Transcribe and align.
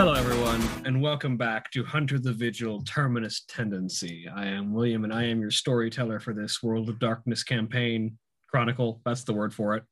Hello, 0.00 0.14
everyone, 0.14 0.62
and 0.86 1.02
welcome 1.02 1.36
back 1.36 1.70
to 1.72 1.84
Hunter 1.84 2.18
the 2.18 2.32
Vigil 2.32 2.80
Terminus 2.84 3.42
Tendency. 3.46 4.26
I 4.34 4.46
am 4.46 4.72
William, 4.72 5.04
and 5.04 5.12
I 5.12 5.24
am 5.24 5.42
your 5.42 5.50
storyteller 5.50 6.18
for 6.20 6.32
this 6.32 6.62
World 6.62 6.88
of 6.88 6.98
Darkness 6.98 7.44
campaign 7.44 8.16
chronicle. 8.48 9.02
That's 9.04 9.24
the 9.24 9.34
word 9.34 9.52
for 9.52 9.76
it. 9.76 9.84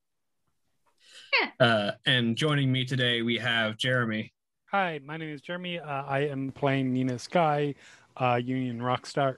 Yeah. 1.38 1.66
Uh, 1.66 1.90
and 2.06 2.36
joining 2.36 2.72
me 2.72 2.86
today, 2.86 3.20
we 3.20 3.36
have 3.36 3.76
Jeremy. 3.76 4.32
Hi, 4.70 4.98
my 5.04 5.18
name 5.18 5.28
is 5.28 5.42
Jeremy. 5.42 5.78
Uh, 5.78 6.04
I 6.04 6.20
am 6.20 6.52
playing 6.52 6.90
Nina 6.94 7.18
Skye, 7.18 7.74
uh, 8.16 8.40
Union 8.42 8.80
Rockstar. 8.80 9.36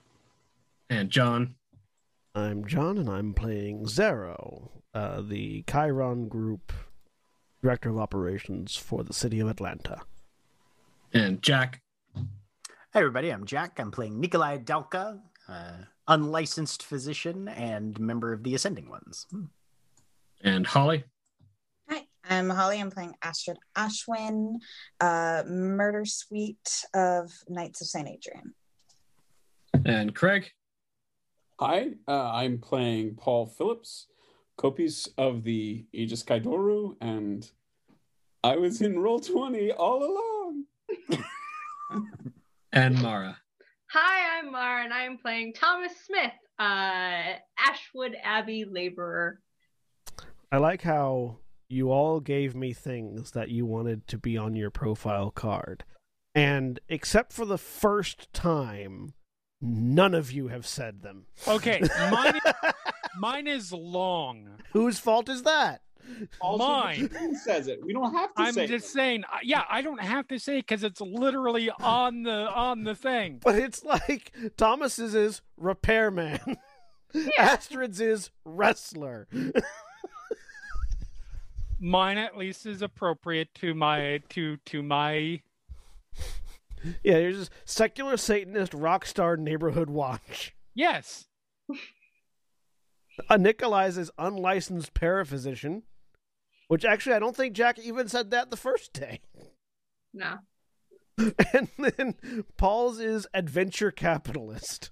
And 0.89 1.09
John. 1.09 1.55
I'm 2.33 2.65
John, 2.65 2.97
and 2.97 3.09
I'm 3.09 3.33
playing 3.33 3.87
Xaro, 3.87 4.69
uh, 4.93 5.19
the 5.19 5.63
Cheiron 5.63 6.29
Group 6.29 6.71
Director 7.61 7.89
of 7.89 7.97
Operations 7.97 8.77
for 8.77 9.03
the 9.03 9.13
City 9.13 9.41
of 9.41 9.49
Atlanta. 9.49 10.03
And 11.13 11.41
Jack. 11.41 11.81
Hey 12.15 12.21
everybody, 12.95 13.31
I'm 13.31 13.45
Jack. 13.45 13.79
I'm 13.79 13.91
playing 13.91 14.21
Nicolae 14.21 14.63
Dalca, 14.63 15.19
uh, 15.49 15.73
unlicensed 16.07 16.83
physician 16.83 17.49
and 17.49 17.99
member 17.99 18.31
of 18.31 18.43
the 18.43 18.55
Ascending 18.55 18.89
Ones. 18.89 19.27
And 20.41 20.65
Holly. 20.65 21.03
Hi, 21.89 22.03
I'm 22.29 22.49
Holly. 22.49 22.79
I'm 22.79 22.91
playing 22.91 23.13
Astrid 23.21 23.57
Ashwin, 23.75 24.59
uh, 25.01 25.43
Murder 25.47 26.05
Suite 26.05 26.85
of 26.93 27.29
Knights 27.49 27.81
of 27.81 27.87
St. 27.87 28.07
Adrian. 28.07 28.53
And 29.85 30.15
Craig. 30.15 30.49
Hi, 31.59 31.89
uh, 32.07 32.31
I'm 32.31 32.57
playing 32.57 33.15
Paul 33.15 33.47
Phillips, 33.47 34.07
copies 34.55 35.09
of 35.17 35.43
the 35.43 35.85
Aegis 35.91 36.23
Kai 36.23 36.39
Doru, 36.39 36.95
and 37.01 37.51
I 38.45 38.55
was 38.55 38.81
in 38.81 38.97
Roll 38.97 39.19
20 39.19 39.73
all 39.73 40.03
along. 40.03 40.40
And 42.73 43.01
Mara. 43.01 43.37
Hi, 43.91 44.39
I'm 44.39 44.51
Mara, 44.51 44.83
and 44.83 44.93
I 44.93 45.03
am 45.03 45.17
playing 45.17 45.53
Thomas 45.53 45.93
Smith, 46.05 46.31
uh, 46.59 47.33
Ashwood 47.59 48.15
Abbey 48.23 48.65
laborer. 48.65 49.39
I 50.51 50.57
like 50.57 50.81
how 50.81 51.37
you 51.69 51.91
all 51.91 52.19
gave 52.19 52.55
me 52.55 52.73
things 52.73 53.31
that 53.31 53.49
you 53.49 53.65
wanted 53.65 54.07
to 54.07 54.17
be 54.17 54.37
on 54.37 54.55
your 54.55 54.69
profile 54.69 55.31
card. 55.31 55.83
And 56.35 56.79
except 56.89 57.33
for 57.33 57.45
the 57.45 57.57
first 57.57 58.31
time, 58.33 59.13
none 59.61 60.13
of 60.13 60.31
you 60.31 60.47
have 60.47 60.65
said 60.65 61.01
them. 61.01 61.25
Okay, 61.47 61.81
mine, 62.09 62.39
mine 63.17 63.47
is 63.47 63.71
long. 63.71 64.59
Whose 64.73 64.99
fault 64.99 65.29
is 65.29 65.43
that? 65.43 65.81
Also, 66.39 66.65
Mine. 66.65 67.35
Says 67.35 67.67
it? 67.67 67.83
We 67.83 67.93
don't 67.93 68.13
have 68.13 68.33
to 68.35 68.41
I'm 68.41 68.53
say 68.53 68.67
just 68.67 68.85
it. 68.87 68.89
saying. 68.89 69.23
Yeah, 69.43 69.63
I 69.69 69.81
don't 69.81 70.01
have 70.01 70.27
to 70.29 70.39
say 70.39 70.57
because 70.57 70.83
it's 70.83 71.01
literally 71.01 71.69
on 71.69 72.23
the 72.23 72.49
on 72.51 72.83
the 72.83 72.95
thing. 72.95 73.39
But 73.43 73.55
it's 73.55 73.83
like 73.83 74.31
Thomas's 74.57 75.15
is 75.15 75.41
repairman. 75.57 76.39
Astrid's 77.37 77.99
is 77.99 78.29
wrestler. 78.45 79.27
Mine 81.79 82.17
at 82.19 82.37
least 82.37 82.65
is 82.65 82.81
appropriate 82.81 83.53
to 83.55 83.73
my 83.73 84.21
to 84.29 84.57
to 84.57 84.83
my. 84.83 85.41
yeah, 87.03 87.17
you're 87.17 87.31
just 87.31 87.51
secular 87.65 88.17
Satanist 88.17 88.73
rock 88.73 89.05
star 89.05 89.35
neighborhood 89.35 89.89
watch. 89.89 90.55
Yes, 90.75 91.25
Uh, 93.29 93.35
Nicolae's 93.37 93.97
is 93.97 94.09
unlicensed 94.17 94.93
paraphysician. 94.93 95.83
Which 96.71 96.85
actually 96.85 97.17
I 97.17 97.19
don't 97.19 97.35
think 97.35 97.53
Jack 97.53 97.79
even 97.79 98.07
said 98.07 98.31
that 98.31 98.49
the 98.49 98.55
first 98.55 98.93
day. 98.93 99.19
No. 100.13 100.37
And 101.53 101.67
then 101.77 102.15
Paul's 102.55 102.97
is 102.97 103.27
adventure 103.33 103.91
capitalist. 103.91 104.89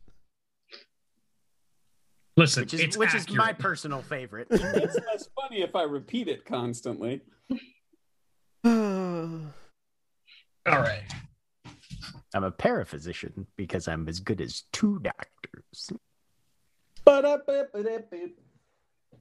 Listen, 2.36 2.64
Which 2.64 2.74
is 2.74 2.82
it's 2.82 2.98
which 2.98 3.16
is 3.16 3.30
my 3.30 3.54
personal 3.54 4.02
favorite. 4.02 4.48
It's 4.52 4.98
less 5.08 5.30
funny 5.42 5.62
if 5.62 5.74
I 5.74 5.84
repeat 5.84 6.28
it 6.28 6.44
constantly. 6.44 7.22
All 8.66 9.54
right. 10.66 11.10
I'm 12.36 12.44
a 12.44 12.52
paraphysician 12.52 13.48
because 13.56 13.88
I'm 13.88 14.10
as 14.10 14.20
good 14.20 14.42
as 14.42 14.66
two 14.74 15.00
doctors. 15.00 15.92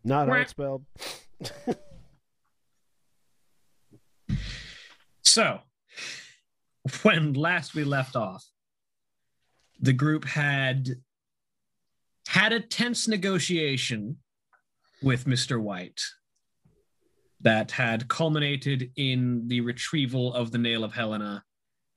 Not 0.02 0.26
how 0.28 0.34
it's 0.34 0.50
spelled. 0.50 0.84
So, 5.28 5.60
when 7.02 7.34
last 7.34 7.74
we 7.74 7.84
left 7.84 8.16
off, 8.16 8.44
the 9.78 9.92
group 9.92 10.24
had 10.24 10.88
had 12.26 12.52
a 12.52 12.60
tense 12.60 13.06
negotiation 13.06 14.16
with 15.02 15.26
Mr. 15.26 15.60
White 15.60 16.00
that 17.40 17.70
had 17.72 18.08
culminated 18.08 18.90
in 18.96 19.46
the 19.48 19.60
retrieval 19.60 20.32
of 20.32 20.50
the 20.50 20.58
nail 20.58 20.82
of 20.82 20.94
Helena 20.94 21.44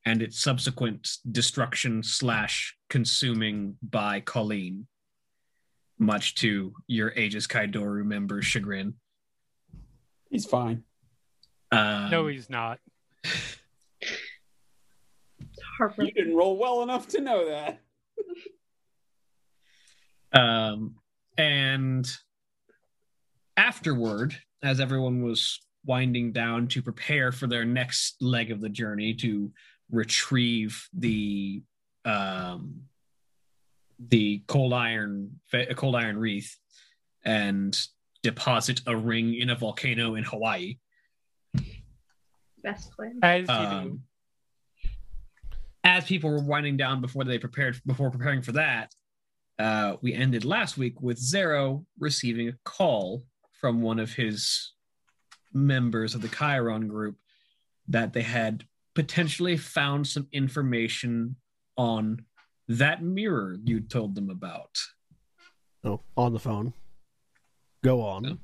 and 0.04 0.20
its 0.20 0.38
subsequent 0.38 1.08
destruction 1.30 2.02
slash 2.02 2.76
consuming 2.90 3.76
by 3.82 4.20
Colleen, 4.20 4.86
much 5.98 6.34
to 6.36 6.74
your 6.86 7.12
Aegis 7.16 7.46
Kai 7.46 7.66
Doru 7.66 8.04
member's 8.04 8.44
chagrin. 8.44 8.94
He's 10.28 10.44
fine. 10.44 10.84
Um, 11.70 12.10
no, 12.10 12.26
he's 12.26 12.50
not. 12.50 12.78
Harper. 15.78 16.04
You 16.04 16.12
didn't 16.12 16.36
roll 16.36 16.58
well 16.58 16.82
enough 16.82 17.08
to 17.08 17.20
know 17.20 17.48
that. 17.48 17.80
Um, 20.34 20.94
and 21.36 22.10
afterward, 23.56 24.34
as 24.62 24.80
everyone 24.80 25.22
was 25.22 25.60
winding 25.84 26.32
down 26.32 26.68
to 26.68 26.82
prepare 26.82 27.32
for 27.32 27.46
their 27.46 27.64
next 27.64 28.16
leg 28.22 28.50
of 28.50 28.60
the 28.60 28.68
journey 28.68 29.14
to 29.14 29.52
retrieve 29.90 30.88
the 30.94 31.62
um, 32.04 32.82
the 34.08 34.42
cold 34.48 34.72
iron 34.72 35.38
cold 35.76 35.94
iron 35.94 36.16
wreath 36.16 36.56
and 37.24 37.78
deposit 38.22 38.80
a 38.86 38.96
ring 38.96 39.34
in 39.34 39.50
a 39.50 39.54
volcano 39.54 40.14
in 40.14 40.24
Hawaii. 40.24 40.78
Best 42.62 42.92
plan. 42.92 43.18
As 43.22 43.40
you 43.40 43.46
do. 43.46 43.52
Um, 43.52 44.02
as 45.84 46.04
people 46.04 46.30
were 46.30 46.42
winding 46.42 46.76
down 46.76 47.00
before 47.00 47.24
they 47.24 47.38
prepared 47.38 47.80
before 47.86 48.10
preparing 48.10 48.42
for 48.42 48.52
that, 48.52 48.92
uh, 49.58 49.96
we 50.00 50.14
ended 50.14 50.44
last 50.44 50.78
week 50.78 51.00
with 51.00 51.18
Xaro 51.18 51.84
receiving 51.98 52.48
a 52.48 52.58
call 52.64 53.24
from 53.60 53.82
one 53.82 53.98
of 53.98 54.12
his 54.12 54.72
members 55.52 56.14
of 56.14 56.22
the 56.22 56.28
Cheiron 56.28 56.88
group 56.88 57.16
that 57.88 58.12
they 58.12 58.22
had 58.22 58.64
potentially 58.94 59.56
found 59.56 60.06
some 60.06 60.28
information 60.32 61.36
on 61.76 62.24
that 62.68 63.02
mirror 63.02 63.56
you 63.64 63.80
told 63.80 64.14
them 64.14 64.30
about. 64.30 64.78
Oh, 65.84 66.00
on 66.16 66.32
the 66.32 66.38
phone. 66.38 66.72
Go 67.82 68.02
on. 68.02 68.24
Yeah. 68.24 68.34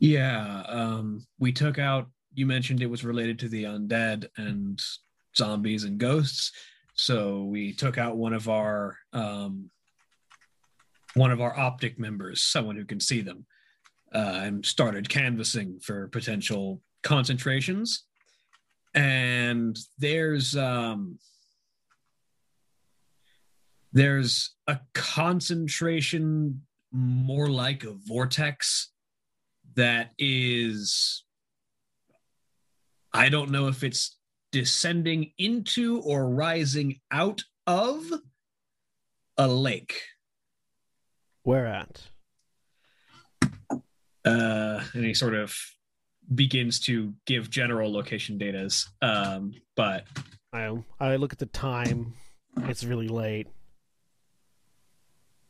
Yeah, 0.00 0.64
um, 0.68 1.26
we 1.38 1.52
took 1.52 1.78
out. 1.78 2.08
You 2.34 2.46
mentioned 2.46 2.82
it 2.82 2.90
was 2.90 3.04
related 3.04 3.38
to 3.40 3.48
the 3.48 3.64
undead 3.64 4.26
and 4.36 4.80
zombies 5.36 5.84
and 5.84 5.98
ghosts, 5.98 6.52
so 6.94 7.44
we 7.44 7.72
took 7.72 7.98
out 7.98 8.16
one 8.16 8.32
of 8.32 8.48
our 8.48 8.96
um, 9.12 9.70
one 11.14 11.30
of 11.30 11.40
our 11.40 11.56
optic 11.58 11.98
members, 11.98 12.42
someone 12.42 12.76
who 12.76 12.84
can 12.84 13.00
see 13.00 13.20
them, 13.20 13.46
uh, 14.14 14.40
and 14.42 14.64
started 14.64 15.08
canvassing 15.08 15.78
for 15.80 16.08
potential 16.08 16.80
concentrations. 17.02 18.04
And 18.94 19.76
there's 19.98 20.56
um, 20.56 21.18
there's 23.92 24.54
a 24.66 24.78
concentration 24.92 26.62
more 26.92 27.48
like 27.48 27.84
a 27.84 27.92
vortex 28.06 28.90
that 29.74 30.12
is 30.18 31.24
I 33.14 33.28
don't 33.28 33.50
know 33.50 33.68
if 33.68 33.84
it's 33.84 34.18
descending 34.50 35.32
into 35.38 36.00
or 36.00 36.28
rising 36.28 37.00
out 37.10 37.42
of 37.66 38.04
a 39.38 39.48
lake. 39.48 40.02
Where 41.44 41.66
at? 41.66 42.02
Uh, 44.24 44.82
and 44.94 45.04
he 45.04 45.14
sort 45.14 45.34
of 45.34 45.54
begins 46.34 46.80
to 46.80 47.14
give 47.26 47.50
general 47.50 47.92
location 47.92 48.38
datas. 48.38 48.86
Um, 49.00 49.52
but 49.76 50.06
I 50.52 50.76
I 50.98 51.16
look 51.16 51.32
at 51.32 51.38
the 51.38 51.46
time. 51.46 52.14
It's 52.62 52.84
really 52.84 53.08
late. 53.08 53.46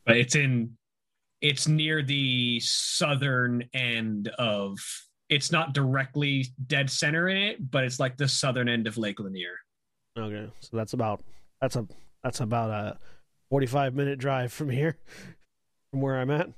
but 0.05 0.17
it's 0.17 0.35
in 0.35 0.77
it's 1.41 1.67
near 1.67 2.01
the 2.01 2.59
southern 2.61 3.63
end 3.73 4.29
of 4.37 4.77
it's 5.29 5.51
not 5.51 5.73
directly 5.73 6.47
dead 6.67 6.89
center 6.89 7.29
in 7.29 7.37
it, 7.37 7.71
but 7.71 7.83
it's 7.83 7.99
like 7.99 8.17
the 8.17 8.27
southern 8.27 8.69
end 8.69 8.87
of 8.87 8.97
Lake 8.97 9.19
Lanier. 9.19 9.57
Okay, 10.17 10.51
so 10.59 10.77
that's 10.77 10.93
about 10.93 11.23
that's 11.61 11.75
a 11.75 11.87
that's 12.23 12.39
about 12.39 12.69
a 12.69 12.97
forty-five 13.49 13.93
minute 13.95 14.19
drive 14.19 14.53
from 14.53 14.69
here, 14.69 14.97
from 15.91 16.01
where 16.01 16.19
I'm 16.19 16.31
at. 16.31 16.49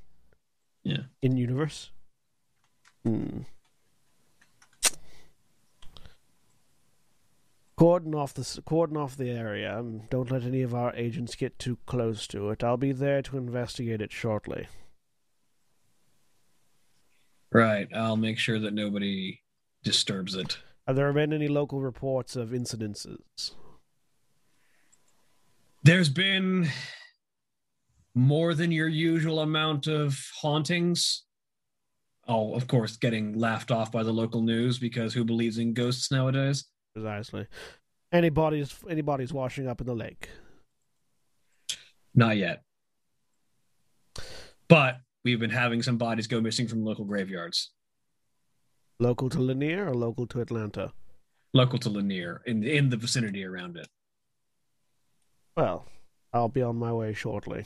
Yeah. 0.84 1.04
In 1.22 1.38
universe. 1.38 1.92
Hmm. 3.04 3.42
Cordon 7.78 8.16
off 8.16 8.34
the 8.34 8.62
cordon 8.66 8.98
off 8.98 9.16
the 9.16 9.30
area. 9.30 9.78
and 9.78 10.10
Don't 10.10 10.32
let 10.32 10.44
any 10.44 10.64
of 10.64 10.74
our 10.74 10.96
agents 10.96 11.36
get 11.36 11.60
too 11.60 11.78
close 11.86 12.26
to 12.28 12.50
it. 12.50 12.64
I'll 12.64 12.78
be 12.78 12.92
there 12.92 13.22
to 13.24 13.38
investigate 13.38 14.02
it 14.02 14.12
shortly. 14.12 14.68
Right. 17.52 17.88
I'll 17.96 18.18
make 18.18 18.38
sure 18.38 18.60
that 18.60 18.74
nobody 18.74 19.42
disturbs 19.84 20.36
it. 20.36 20.58
Have 20.86 20.96
there 20.96 21.12
been 21.14 21.34
any 21.34 21.48
local 21.48 21.82
reports 21.82 22.36
of 22.36 22.50
incidences? 22.50 23.52
There's 25.84 26.10
been 26.10 26.70
more 28.14 28.54
than 28.54 28.72
your 28.72 28.88
usual 28.88 29.40
amount 29.40 29.88
of 29.88 30.20
hauntings. 30.42 31.24
Oh, 32.28 32.54
of 32.56 32.68
course, 32.68 32.98
getting 32.98 33.38
laughed 33.38 33.72
off 33.72 33.92
by 33.92 34.04
the 34.04 34.12
local 34.12 34.42
news 34.42 34.80
because 34.80 35.14
who 35.14 35.24
believes 35.24 35.58
in 35.58 35.74
ghosts 35.74 36.12
nowadays? 36.12 36.66
Precisely. 36.94 37.48
Anybody's 38.12 38.76
anybody's 38.90 39.34
washing 39.34 39.68
up 39.68 39.82
in 39.82 39.88
the 39.88 39.96
lake. 39.96 40.30
Not 42.16 42.38
yet. 42.38 42.64
But 44.68 44.98
we've 45.28 45.40
been 45.42 45.50
having 45.50 45.84
some 45.84 45.98
bodies 45.98 46.26
go 46.26 46.40
missing 46.40 46.70
from 46.70 46.86
local 46.86 47.04
graveyards. 47.04 47.72
Local 49.00 49.28
to 49.30 49.42
Lanier 49.42 49.90
or 49.90 49.94
local 49.94 50.26
to 50.28 50.40
Atlanta? 50.40 50.94
Local 51.54 51.78
to 51.80 51.90
Lanier, 51.90 52.42
in 52.46 52.64
in 52.64 52.90
the 52.90 52.96
vicinity 52.98 53.44
around 53.44 53.76
it. 53.76 53.88
Well, 55.58 55.86
I'll 56.32 56.48
be 56.48 56.62
on 56.62 56.78
my 56.78 56.94
way 56.94 57.14
shortly. 57.14 57.66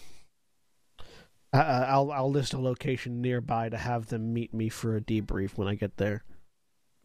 Uh, 1.53 1.85
I'll 1.87 2.11
I'll 2.11 2.31
list 2.31 2.53
a 2.53 2.57
location 2.59 3.21
nearby 3.21 3.69
to 3.69 3.77
have 3.77 4.07
them 4.07 4.33
meet 4.33 4.53
me 4.55 4.69
for 4.69 4.95
a 4.95 5.01
debrief 5.01 5.55
when 5.57 5.67
I 5.67 5.75
get 5.75 5.97
there, 5.97 6.23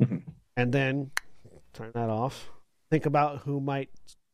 Mhm. 0.01 0.23
and 0.57 0.73
then 0.73 1.11
turn 1.75 1.93
that 1.95 2.09
off. 2.09 2.49
Think 2.91 3.05
about 3.05 3.41
who 3.41 3.61
might 3.61 3.91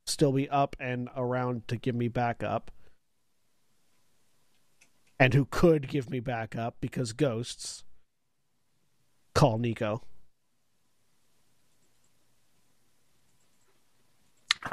still 0.07 0.33
be 0.33 0.49
up 0.51 0.77
and 0.79 1.09
around 1.17 1.67
to 1.69 1.77
give 1.77 1.95
me 1.97 2.07
backup, 2.09 2.71
and 5.23 5.35
who 5.35 5.45
could 5.45 5.87
give 5.87 6.11
me 6.11 6.19
backup 6.19 6.75
because 6.81 7.13
ghosts. 7.13 7.85
Call 9.37 9.57
Nico. 9.57 10.03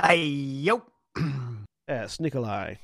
Hey, 0.01 0.23
yo. 0.25 0.81
Yes, 1.87 2.17
Nicolae. 2.17 2.77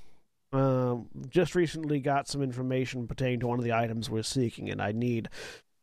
Um, 0.53 1.07
just 1.27 1.55
recently 1.55 1.99
got 1.99 2.27
some 2.27 2.43
information 2.43 3.07
pertaining 3.07 3.39
to 3.39 3.47
one 3.47 3.57
of 3.57 3.65
the 3.65 3.73
items 3.73 4.11
we're 4.11 4.21
seeking, 4.21 4.69
and 4.69 4.79
I 4.79 4.91
need 4.91 5.29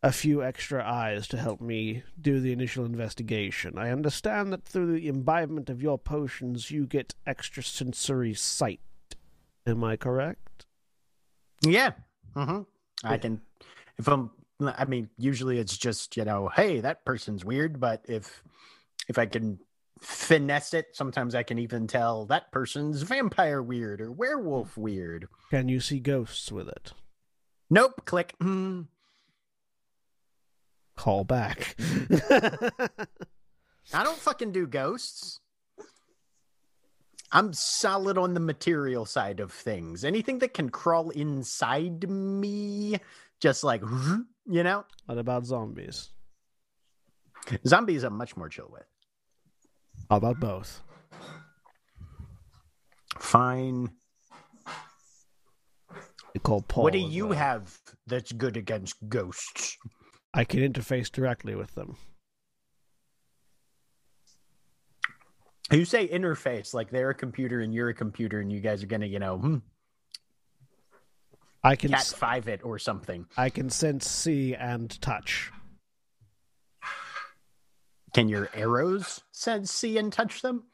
a 0.05 0.13
few 0.13 0.41
extra 0.41 0.89
eyes 0.89 1.27
to 1.29 1.37
help 1.37 1.61
me 1.61 2.05
do 2.21 2.39
the 2.39 2.53
initial 2.53 2.85
investigation. 2.85 3.77
I 3.77 3.91
understand 3.91 4.53
that 4.53 4.65
through 4.65 4.93
the 4.93 5.09
imbibement 5.09 5.69
of 5.69 5.83
your 5.83 5.99
potions, 5.99 6.71
you 6.71 6.87
get 6.87 7.17
extrasensory 7.27 8.35
sight. 8.35 8.81
Am 9.67 9.83
I 9.83 9.97
correct? 9.97 10.52
Yeah. 11.63 11.93
hmm 12.35 12.63
I 13.05 13.19
can, 13.19 13.41
if 13.99 14.07
I'm, 14.09 14.31
I 14.61 14.85
mean, 14.85 15.09
usually 15.19 15.59
it's 15.59 15.77
just, 15.77 16.17
you 16.17 16.25
know, 16.25 16.49
hey, 16.55 16.81
that 16.81 17.05
person's 17.05 17.45
weird, 17.45 17.81
but 17.81 18.05
if, 18.09 18.43
if 19.09 19.19
I 19.19 19.27
can 19.27 19.59
finesse 20.01 20.75
it, 20.75 20.87
sometimes 20.93 21.35
I 21.35 21.43
can 21.43 21.59
even 21.59 21.87
tell 21.87 22.27
that 22.27 22.53
person's 22.53 23.03
vampire 23.03 23.63
weird 23.63 24.01
or 24.01 24.13
werewolf 24.13 24.77
weird. 24.77 25.29
Can 25.51 25.69
you 25.69 25.81
see 25.81 26.01
ghosts 26.01 26.53
with 26.53 26.69
it? 26.69 26.93
Nope. 27.71 28.03
Click. 28.05 28.35
Mm. 28.41 28.87
Call 30.97 31.25
back. 31.25 31.77
I 33.93 34.05
don't 34.05 34.19
fucking 34.19 34.53
do 34.53 34.67
ghosts. 34.67 35.41
I'm 37.33 37.55
solid 37.55 38.19
on 38.19 38.35
the 38.35 38.41
material 38.41 39.07
side 39.07 39.41
of 39.41 39.51
things. 39.51 40.05
Anything 40.05 40.39
that 40.41 40.53
can 40.53 40.69
crawl 40.69 41.09
inside 41.11 42.09
me, 42.09 42.99
just 43.41 43.65
like, 43.65 43.83
you 44.47 44.63
know, 44.63 44.85
what 45.07 45.19
about 45.19 45.47
zombies? 45.47 46.11
zombies 47.67 48.03
I'm 48.05 48.17
much 48.17 48.37
more 48.37 48.51
chill 48.51 48.69
with. 48.71 48.85
How 50.11 50.17
about 50.17 50.39
both? 50.39 50.83
Fine. 53.19 53.91
I 56.35 56.39
call 56.43 56.63
Paul. 56.63 56.85
what 56.85 56.93
do 56.93 56.99
you 56.99 57.33
have 57.33 57.79
that's 58.07 58.33
good 58.33 58.57
against 58.57 58.97
ghosts? 59.09 59.77
I 60.35 60.45
can 60.45 60.61
interface 60.61 61.11
directly 61.11 61.55
with 61.55 61.75
them. 61.75 61.97
You 65.73 65.85
say 65.87 66.07
interface 66.07 66.75
like 66.75 66.91
they're 66.91 67.11
a 67.11 67.15
computer 67.15 67.61
and 67.61 67.73
you're 67.73 67.89
a 67.89 67.95
computer, 67.95 68.41
and 68.41 68.53
you 68.53 68.61
guys 68.61 68.83
are 68.83 68.87
gonna, 68.87 69.07
you 69.07 69.19
know, 69.19 69.39
hmm, 69.39 69.57
I 71.65 71.77
can 71.77 71.91
cat 71.91 72.01
s- 72.01 72.13
five 72.13 72.47
it 72.49 72.61
or 72.65 72.79
something. 72.79 73.27
I 73.37 73.49
can 73.49 73.71
sense, 73.71 74.09
see, 74.09 74.55
and 74.55 75.01
touch. 75.01 75.51
Can 78.13 78.29
your 78.29 78.51
arrows 78.53 79.23
sense, 79.33 79.73
see, 79.73 79.97
and 79.97 80.13
touch 80.13 80.43
them? 80.43 80.65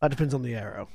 That 0.00 0.10
depends 0.10 0.32
on 0.32 0.40
the 0.42 0.54
arrow. 0.54 0.88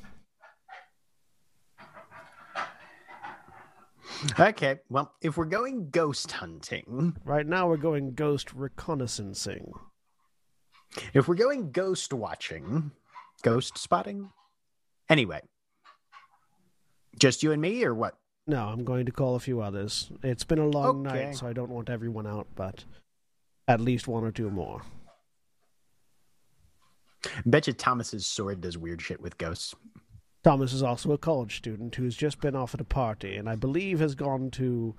Okay, 4.39 4.79
well, 4.89 5.13
if 5.21 5.37
we're 5.37 5.45
going 5.45 5.89
ghost 5.89 6.31
hunting, 6.31 7.15
Right 7.25 7.45
now, 7.45 7.67
we're 7.67 7.77
going 7.77 8.13
ghost 8.13 8.55
reconnaissancing. 8.55 9.69
if 11.13 11.27
we're 11.27 11.35
going 11.35 11.71
ghost 11.71 12.13
watching, 12.13 12.91
ghost 13.43 13.77
spotting, 13.77 14.31
anyway, 15.09 15.41
just 17.19 17.43
you 17.43 17.51
and 17.51 17.61
me, 17.61 17.83
or 17.83 17.93
what? 17.93 18.15
No, 18.47 18.65
I'm 18.65 18.83
going 18.83 19.05
to 19.05 19.11
call 19.11 19.35
a 19.35 19.39
few 19.39 19.61
others. 19.61 20.11
It's 20.23 20.43
been 20.43 20.59
a 20.59 20.67
long 20.67 21.05
Okay. 21.07 21.25
night, 21.25 21.35
so 21.35 21.47
I 21.47 21.53
don't 21.53 21.69
want 21.69 21.89
everyone 21.89 22.27
out, 22.27 22.47
but 22.55 22.83
at 23.67 23.79
least 23.79 24.07
one 24.07 24.23
or 24.25 24.31
two 24.31 24.49
more. 24.49 24.81
Bet 27.45 27.67
you 27.67 27.73
Thomas's 27.73 28.25
sword 28.25 28.59
does 28.61 28.77
weird 28.77 29.01
shit 29.01 29.21
with 29.21 29.37
ghosts. 29.37 29.73
Thomas 30.43 30.73
is 30.73 30.83
also 30.83 31.13
a 31.13 31.17
college 31.17 31.55
student 31.55 31.95
who's 31.95 32.17
just 32.17 32.41
been 32.41 32.53
off 32.55 32.73
at 32.73 32.81
a 32.81 32.85
party, 32.85 33.37
and 33.37 33.47
I 33.49 33.55
believe 33.55 34.01
has 34.01 34.13
gone 34.13 34.51
to. 34.51 34.93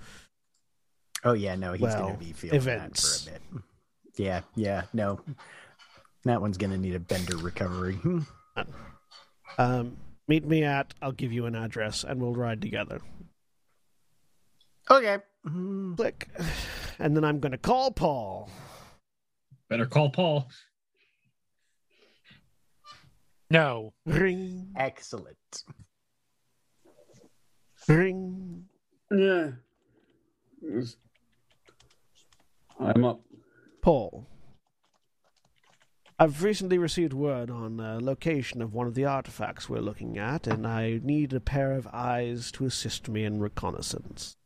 Oh 1.23 1.35
yeah, 1.35 1.55
no, 1.55 1.73
he's 1.73 1.83
Well, 1.83 1.99
gonna 2.07 2.17
be 2.19 2.33
feeling 2.33 2.57
events. 2.57 3.27
that 3.27 3.31
for 3.31 3.31
a 3.31 3.33
bit. 3.59 3.63
Yeah, 4.17 4.41
yeah, 4.55 4.83
no, 4.95 5.21
that 6.25 6.41
one's 6.41 6.59
gonna 6.59 6.79
need 6.79 6.95
a 6.95 7.01
bender 7.01 7.37
recovery. 7.37 7.99
Um, 9.59 9.97
Meet 10.27 10.47
me 10.47 10.65
at. 10.65 10.95
I'll 11.03 11.13
give 11.13 11.33
you 11.33 11.47
an 11.47 11.55
address, 11.55 12.03
and 12.03 12.21
we'll 12.21 12.35
ride 12.35 12.61
together. 12.63 13.01
Okay. 14.91 15.19
Mm, 15.47 15.97
Click, 15.97 16.29
and 16.99 17.15
then 17.17 17.25
I'm 17.25 17.39
going 17.41 17.53
to 17.53 17.59
call 17.59 17.91
Paul. 17.93 18.51
Better 19.69 19.87
call 19.87 20.11
Paul. 20.11 20.49
No. 23.51 23.93
Ring, 24.07 24.73
Excellent. 24.77 25.37
ring. 27.87 28.65
Yeah. 29.13 29.51
I'm 32.81 33.05
up. 33.05 33.21
Paul. 33.83 34.27
I've 36.17 36.45
recently 36.45 36.79
received 36.79 37.13
word 37.13 37.51
on 37.51 37.77
the 37.77 38.01
location 38.01 38.63
of 38.63 38.73
one 38.73 38.87
of 38.87 38.95
the 38.95 39.05
artifacts 39.05 39.69
we're 39.69 39.81
looking 39.81 40.17
at, 40.17 40.47
and 40.47 40.65
I 40.65 41.01
need 41.03 41.33
a 41.33 41.41
pair 41.41 41.73
of 41.73 41.89
eyes 41.93 42.53
to 42.53 42.67
assist 42.67 43.09
me 43.09 43.25
in 43.25 43.41
reconnaissance. 43.41 44.37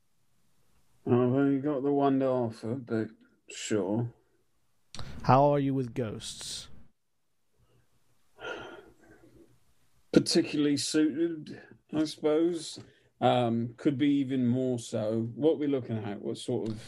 I've 1.06 1.12
only 1.12 1.58
got 1.60 1.82
the 1.82 1.92
one 1.92 2.20
to 2.20 2.26
offer, 2.26 2.74
but 2.74 3.08
sure. 3.50 4.08
How 5.22 5.44
are 5.52 5.58
you 5.58 5.74
with 5.74 5.92
ghosts? 5.92 6.68
Particularly 10.10 10.78
suited, 10.78 11.60
I 11.94 12.04
suppose. 12.04 12.78
Um, 13.20 13.74
could 13.76 13.98
be 13.98 14.08
even 14.20 14.46
more 14.46 14.78
so. 14.78 15.28
What 15.34 15.58
we're 15.58 15.66
we 15.66 15.72
looking 15.72 15.98
at? 15.98 16.22
What 16.22 16.38
sort 16.38 16.70
of 16.70 16.80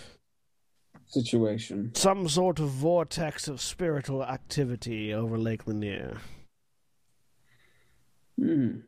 situation? 1.13 1.93
Some 1.95 2.29
sort 2.29 2.59
of 2.59 2.69
vortex 2.69 3.49
of 3.49 3.61
spiritual 3.61 4.25
activity 4.25 5.13
over 5.13 5.37
Lake 5.39 5.67
Lanier. 5.67 6.19
Hmm. 8.39 8.81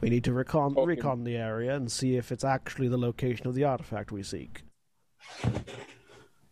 We 0.00 0.10
need 0.10 0.24
to 0.24 0.32
recon, 0.32 0.74
Okay. 0.76 0.86
recon 0.86 1.24
the 1.24 1.36
area 1.36 1.74
and 1.74 1.90
see 1.90 2.16
if 2.16 2.30
it's 2.30 2.44
actually 2.44 2.88
the 2.88 2.98
location 2.98 3.46
of 3.46 3.54
the 3.54 3.64
artifact 3.64 4.12
we 4.12 4.22
seek. 4.22 4.62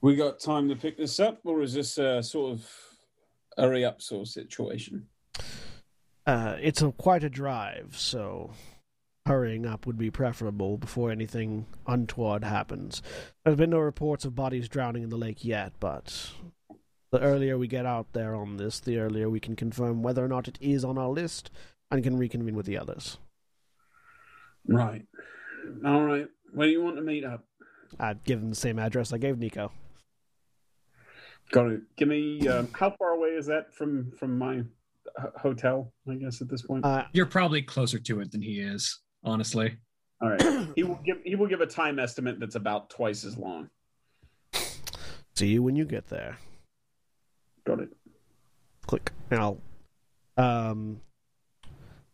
We 0.00 0.16
got 0.16 0.40
time 0.40 0.68
to 0.68 0.76
pick 0.76 0.96
this 0.96 1.20
up, 1.20 1.40
or 1.44 1.62
is 1.62 1.74
this 1.74 1.98
a 1.98 2.22
sort 2.22 2.52
of 2.52 2.70
hurry 3.58 3.84
up 3.84 4.00
sort 4.00 4.22
of 4.22 4.28
situation? 4.28 5.06
Uh, 6.26 6.56
it's 6.60 6.80
a, 6.82 6.90
quite 6.92 7.24
a 7.24 7.28
drive, 7.30 7.94
so 7.96 8.50
hurrying 9.26 9.66
up 9.66 9.86
would 9.86 9.98
be 9.98 10.10
preferable 10.10 10.76
before 10.76 11.10
anything 11.10 11.66
untoward 11.86 12.44
happens. 12.44 13.02
There's 13.44 13.56
been 13.56 13.70
no 13.70 13.78
reports 13.78 14.24
of 14.24 14.34
bodies 14.34 14.68
drowning 14.68 15.02
in 15.02 15.10
the 15.10 15.16
lake 15.16 15.44
yet, 15.44 15.72
but 15.78 16.30
the 17.10 17.20
earlier 17.20 17.56
we 17.56 17.68
get 17.68 17.86
out 17.86 18.12
there 18.12 18.34
on 18.34 18.56
this, 18.56 18.80
the 18.80 18.98
earlier 18.98 19.30
we 19.30 19.40
can 19.40 19.54
confirm 19.56 20.02
whether 20.02 20.24
or 20.24 20.28
not 20.28 20.48
it 20.48 20.58
is 20.60 20.84
on 20.84 20.98
our 20.98 21.08
list 21.10 21.50
and 21.90 22.02
can 22.02 22.16
reconvene 22.16 22.56
with 22.56 22.66
the 22.66 22.78
others. 22.78 23.18
Right. 24.66 25.04
All 25.84 26.02
right. 26.04 26.26
Where 26.52 26.66
do 26.66 26.72
you 26.72 26.82
want 26.82 26.96
to 26.96 27.02
meet 27.02 27.24
up? 27.24 27.44
I'd 28.00 28.24
give 28.24 28.40
them 28.40 28.50
the 28.50 28.56
same 28.56 28.78
address 28.78 29.12
I 29.12 29.18
gave 29.18 29.38
Nico. 29.38 29.70
Got 31.50 31.66
it. 31.70 31.80
Give 31.96 32.08
me. 32.08 32.46
Um, 32.48 32.68
how 32.72 32.90
far 32.98 33.10
away 33.10 33.30
is 33.30 33.46
that 33.46 33.74
from 33.74 34.12
from 34.18 34.38
my 34.38 34.58
h- 34.58 35.30
hotel? 35.36 35.92
I 36.08 36.14
guess 36.14 36.40
at 36.40 36.48
this 36.48 36.62
point. 36.62 36.84
Uh, 36.84 37.04
You're 37.12 37.26
probably 37.26 37.60
closer 37.60 37.98
to 37.98 38.20
it 38.20 38.30
than 38.32 38.40
he 38.40 38.60
is, 38.60 39.00
honestly. 39.24 39.76
All 40.20 40.30
right. 40.30 40.68
He 40.76 40.84
will 40.84 41.00
give. 41.04 41.18
He 41.24 41.34
will 41.34 41.46
give 41.48 41.60
a 41.60 41.66
time 41.66 41.98
estimate 41.98 42.40
that's 42.40 42.54
about 42.54 42.88
twice 42.90 43.24
as 43.24 43.36
long. 43.36 43.68
see 45.34 45.48
you 45.48 45.62
when 45.62 45.76
you 45.76 45.84
get 45.84 46.08
there. 46.08 46.38
Got 47.66 47.80
it. 47.80 47.90
click 48.86 49.12
and 49.30 49.40
I'll 49.40 49.58
um 50.36 51.00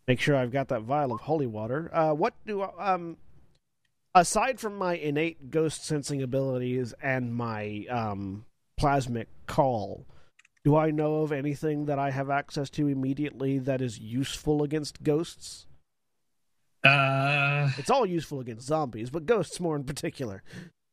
make 0.09 0.21
sure 0.21 0.37
I've 0.37 0.51
got 0.51 0.69
that 0.69 0.83
vial 0.83 1.13
of 1.13 1.21
holy 1.21 1.47
water. 1.47 1.91
Uh 1.93 2.13
what 2.13 2.35
do 2.47 2.63
I, 2.63 2.93
um 2.95 3.17
aside 4.15 4.59
from 4.59 4.77
my 4.77 4.95
innate 4.95 5.51
ghost 5.51 5.85
sensing 5.85 6.21
abilities 6.23 6.95
and 7.03 7.35
my 7.35 7.85
um 7.89 8.45
plasmic 8.81 9.27
call, 9.47 10.07
do 10.65 10.77
I 10.77 10.91
know 10.91 11.19
of 11.23 11.31
anything 11.33 11.87
that 11.87 11.99
I 11.99 12.11
have 12.11 12.29
access 12.31 12.69
to 12.71 12.89
immediately 12.89 13.59
that 13.61 13.81
is 13.81 13.99
useful 14.01 14.63
against 14.65 15.03
ghosts? 15.05 15.67
Uh, 16.85 17.71
It's 17.77 17.91
all 17.91 18.07
useful 18.07 18.41
against 18.41 18.67
zombies, 18.67 19.11
but 19.11 19.27
ghosts 19.27 19.59
more 19.61 19.77
in 19.77 19.85
particular. 19.85 20.43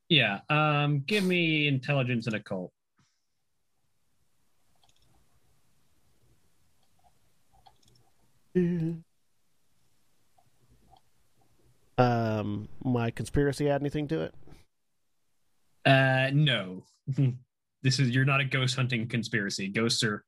yeah. 0.10 0.40
Um, 0.50 1.04
give 1.06 1.24
me 1.24 1.68
intelligence 1.68 2.26
and 2.28 2.36
occult. 2.36 2.72
Um 11.98 12.68
my 12.84 13.10
conspiracy 13.12 13.70
add 13.70 13.82
anything 13.82 14.08
to 14.10 14.22
it? 14.22 14.34
Uh, 15.86 16.30
no. 16.34 16.84
this 17.84 18.00
is 18.00 18.10
you're 18.10 18.26
not 18.26 18.42
a 18.42 18.46
ghost 18.46 18.76
hunting 18.76 19.08
conspiracy. 19.08 19.68
Ghosts 19.70 20.04
are 20.04 20.26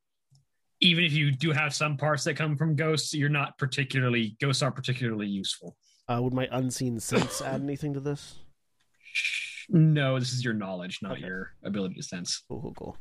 even 0.79 1.03
if 1.03 1.13
you 1.13 1.31
do 1.31 1.51
have 1.51 1.73
some 1.73 1.97
parts 1.97 2.23
that 2.25 2.35
come 2.35 2.55
from 2.57 2.75
ghosts, 2.75 3.13
you're 3.13 3.29
not 3.29 3.57
particularly 3.57 4.35
ghosts 4.41 4.61
aren't 4.61 4.75
particularly 4.75 5.27
useful. 5.27 5.75
Uh 6.07 6.19
would 6.21 6.33
my 6.33 6.47
unseen 6.51 6.99
sense 6.99 7.41
add 7.41 7.61
anything 7.61 7.93
to 7.93 7.99
this? 7.99 8.39
No, 9.69 10.17
this 10.19 10.31
is 10.31 10.45
your 10.45 10.53
knowledge, 10.53 10.99
not 11.01 11.13
Okay. 11.13 11.25
your 11.25 11.51
ability 11.63 11.95
to 11.95 12.03
sense. 12.03 12.43
Cool, 12.47 12.61
cool, 12.61 12.73
cool. 12.77 12.97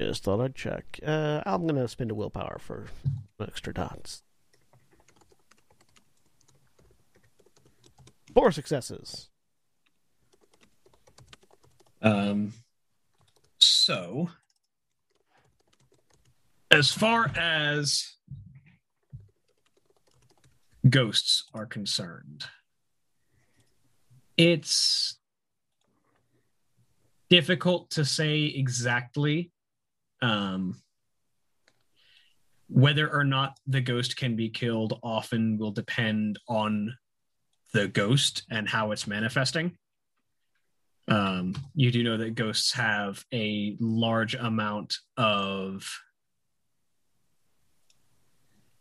Just 0.00 0.24
thought 0.24 0.40
I'd 0.40 0.54
check. 0.54 0.98
Uh, 1.06 1.42
I'm 1.46 1.66
gonna 1.66 1.86
spend 1.88 2.10
a 2.10 2.14
willpower 2.14 2.58
for 2.58 2.86
extra 3.40 3.72
dots. 3.74 4.22
Four 8.34 8.50
successes. 8.50 9.28
Um, 12.02 12.52
so, 13.58 14.30
as 16.74 16.90
far 16.90 17.30
as 17.36 18.16
ghosts 20.90 21.44
are 21.54 21.66
concerned, 21.66 22.44
it's 24.36 25.16
difficult 27.30 27.90
to 27.90 28.04
say 28.04 28.46
exactly 28.46 29.52
um, 30.20 30.82
whether 32.68 33.08
or 33.08 33.22
not 33.22 33.56
the 33.68 33.80
ghost 33.80 34.16
can 34.16 34.34
be 34.34 34.48
killed. 34.48 34.98
Often 35.00 35.58
will 35.58 35.70
depend 35.70 36.40
on 36.48 36.96
the 37.72 37.86
ghost 37.86 38.42
and 38.50 38.68
how 38.68 38.90
it's 38.90 39.06
manifesting. 39.06 39.78
Um, 41.06 41.54
you 41.76 41.92
do 41.92 42.02
know 42.02 42.16
that 42.16 42.34
ghosts 42.34 42.72
have 42.72 43.24
a 43.32 43.76
large 43.78 44.34
amount 44.34 44.96
of 45.16 45.88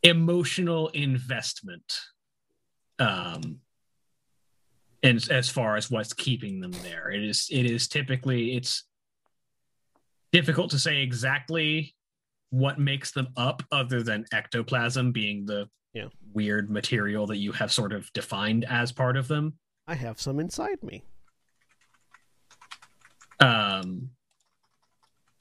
emotional 0.03 0.89
investment 0.89 1.99
um 2.99 3.59
and 5.01 5.25
as 5.31 5.49
far 5.49 5.75
as 5.77 5.89
what's 5.89 6.13
keeping 6.13 6.59
them 6.59 6.71
there 6.83 7.09
it 7.11 7.23
is 7.23 7.47
it 7.51 7.65
is 7.65 7.87
typically 7.87 8.55
it's 8.55 8.83
difficult 10.31 10.71
to 10.71 10.79
say 10.79 11.01
exactly 11.01 11.95
what 12.49 12.79
makes 12.79 13.11
them 13.11 13.27
up 13.37 13.63
other 13.71 14.03
than 14.03 14.25
ectoplasm 14.31 15.11
being 15.11 15.45
the 15.45 15.67
Yeah. 15.93 16.09
weird 16.33 16.69
material 16.69 17.25
that 17.27 17.37
you 17.37 17.51
have 17.53 17.71
sort 17.71 17.93
of 17.93 18.11
defined 18.13 18.65
as 18.65 18.91
part 18.91 19.15
of 19.17 19.27
them 19.27 19.53
I 19.87 19.95
have 19.95 20.19
some 20.21 20.39
inside 20.39 20.81
me. 20.81 21.03
Um, 23.41 24.11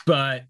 but 0.04 0.46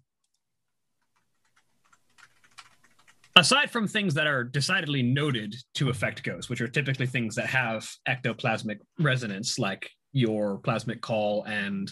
aside 3.35 3.71
from 3.71 3.87
things 3.87 4.13
that 4.13 4.27
are 4.27 4.43
decidedly 4.43 5.01
noted 5.01 5.55
to 5.75 5.89
affect 5.89 6.23
ghosts, 6.23 6.49
which 6.49 6.61
are 6.61 6.67
typically 6.67 7.07
things 7.07 7.35
that 7.35 7.47
have 7.47 7.89
ectoplasmic 8.07 8.79
resonance, 8.99 9.57
like 9.57 9.89
your 10.11 10.59
plasmic 10.59 11.01
call 11.01 11.43
and 11.43 11.91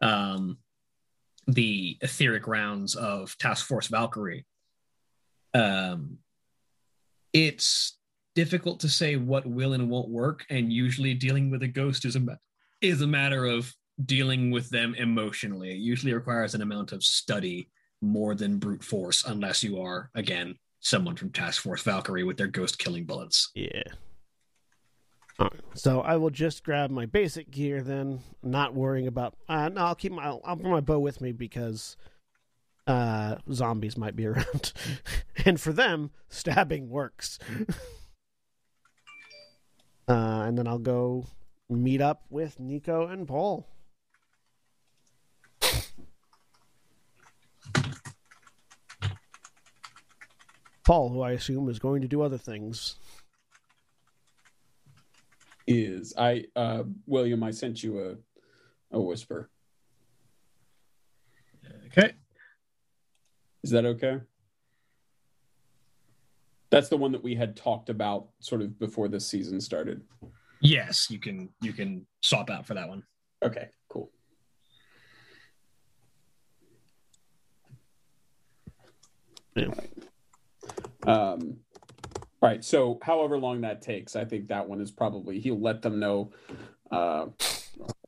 um, 0.00 0.58
the 1.46 1.98
etheric 2.00 2.46
rounds 2.46 2.94
of 2.94 3.36
Task 3.38 3.66
Force 3.66 3.88
Valkyrie, 3.88 4.46
um, 5.54 6.18
it's 7.32 7.98
difficult 8.34 8.80
to 8.80 8.88
say 8.88 9.16
what 9.16 9.46
will 9.46 9.74
and 9.74 9.90
won't 9.90 10.08
work. 10.08 10.46
And 10.48 10.72
usually, 10.72 11.14
dealing 11.14 11.50
with 11.50 11.62
a 11.62 11.68
ghost 11.68 12.04
is 12.04 12.16
a 12.16 12.38
is 12.80 13.02
a 13.02 13.06
matter 13.06 13.44
of 13.44 13.74
dealing 14.04 14.50
with 14.50 14.70
them 14.70 14.94
emotionally. 14.94 15.72
It 15.72 15.78
usually 15.78 16.14
requires 16.14 16.54
an 16.54 16.62
amount 16.62 16.92
of 16.92 17.02
study 17.02 17.68
more 18.00 18.34
than 18.34 18.58
brute 18.58 18.84
force, 18.84 19.24
unless 19.24 19.62
you 19.62 19.80
are, 19.82 20.10
again, 20.14 20.54
someone 20.88 21.16
from 21.16 21.30
Task 21.30 21.62
Force 21.62 21.82
Valkyrie 21.82 22.24
with 22.24 22.36
their 22.36 22.46
ghost 22.46 22.78
killing 22.78 23.04
bullets. 23.04 23.50
Yeah. 23.54 23.82
Alright, 25.40 25.60
So 25.74 26.00
I 26.00 26.16
will 26.16 26.30
just 26.30 26.64
grab 26.64 26.90
my 26.90 27.06
basic 27.06 27.50
gear 27.50 27.82
then, 27.82 28.20
not 28.42 28.74
worrying 28.74 29.06
about. 29.06 29.34
Uh, 29.48 29.68
no, 29.68 29.82
I'll 29.82 29.94
keep 29.94 30.12
my. 30.12 30.24
I'll, 30.24 30.40
I'll 30.44 30.56
bring 30.56 30.72
my 30.72 30.80
bow 30.80 30.98
with 30.98 31.20
me 31.20 31.30
because 31.30 31.96
uh, 32.88 33.36
zombies 33.52 33.96
might 33.96 34.16
be 34.16 34.26
around, 34.26 34.72
and 35.44 35.60
for 35.60 35.72
them, 35.72 36.10
stabbing 36.28 36.88
works. 36.88 37.38
and 40.08 40.58
then 40.58 40.66
I'll 40.66 40.78
go 40.78 41.26
meet 41.70 42.00
up 42.00 42.24
with 42.30 42.58
Nico 42.58 43.06
and 43.06 43.28
Paul. 43.28 43.68
Paul, 50.88 51.10
who 51.10 51.20
I 51.20 51.32
assume 51.32 51.68
is 51.68 51.78
going 51.78 52.00
to 52.00 52.08
do 52.08 52.22
other 52.22 52.38
things. 52.38 52.96
Is 55.66 56.14
I 56.16 56.46
uh 56.56 56.84
William, 57.06 57.42
I 57.42 57.50
sent 57.50 57.82
you 57.82 58.00
a 58.00 58.96
a 58.96 58.98
whisper. 58.98 59.50
Okay. 61.88 62.14
Is 63.62 63.70
that 63.72 63.84
okay? 63.84 64.20
That's 66.70 66.88
the 66.88 66.96
one 66.96 67.12
that 67.12 67.22
we 67.22 67.34
had 67.34 67.54
talked 67.54 67.90
about 67.90 68.28
sort 68.40 68.62
of 68.62 68.78
before 68.78 69.08
this 69.08 69.26
season 69.26 69.60
started. 69.60 70.00
Yes, 70.62 71.10
you 71.10 71.18
can 71.18 71.50
you 71.60 71.74
can 71.74 72.06
swap 72.22 72.48
out 72.48 72.66
for 72.66 72.72
that 72.72 72.88
one. 72.88 73.02
Okay, 73.44 73.68
cool. 73.90 74.10
Yeah. 79.54 79.68
Um, 81.06 81.58
all 82.40 82.48
right. 82.48 82.64
So, 82.64 82.98
however 83.02 83.38
long 83.38 83.62
that 83.62 83.82
takes, 83.82 84.16
I 84.16 84.24
think 84.24 84.48
that 84.48 84.68
one 84.68 84.80
is 84.80 84.90
probably 84.90 85.40
he'll 85.40 85.60
let 85.60 85.82
them 85.82 85.98
know. 85.98 86.32
Uh, 86.90 87.26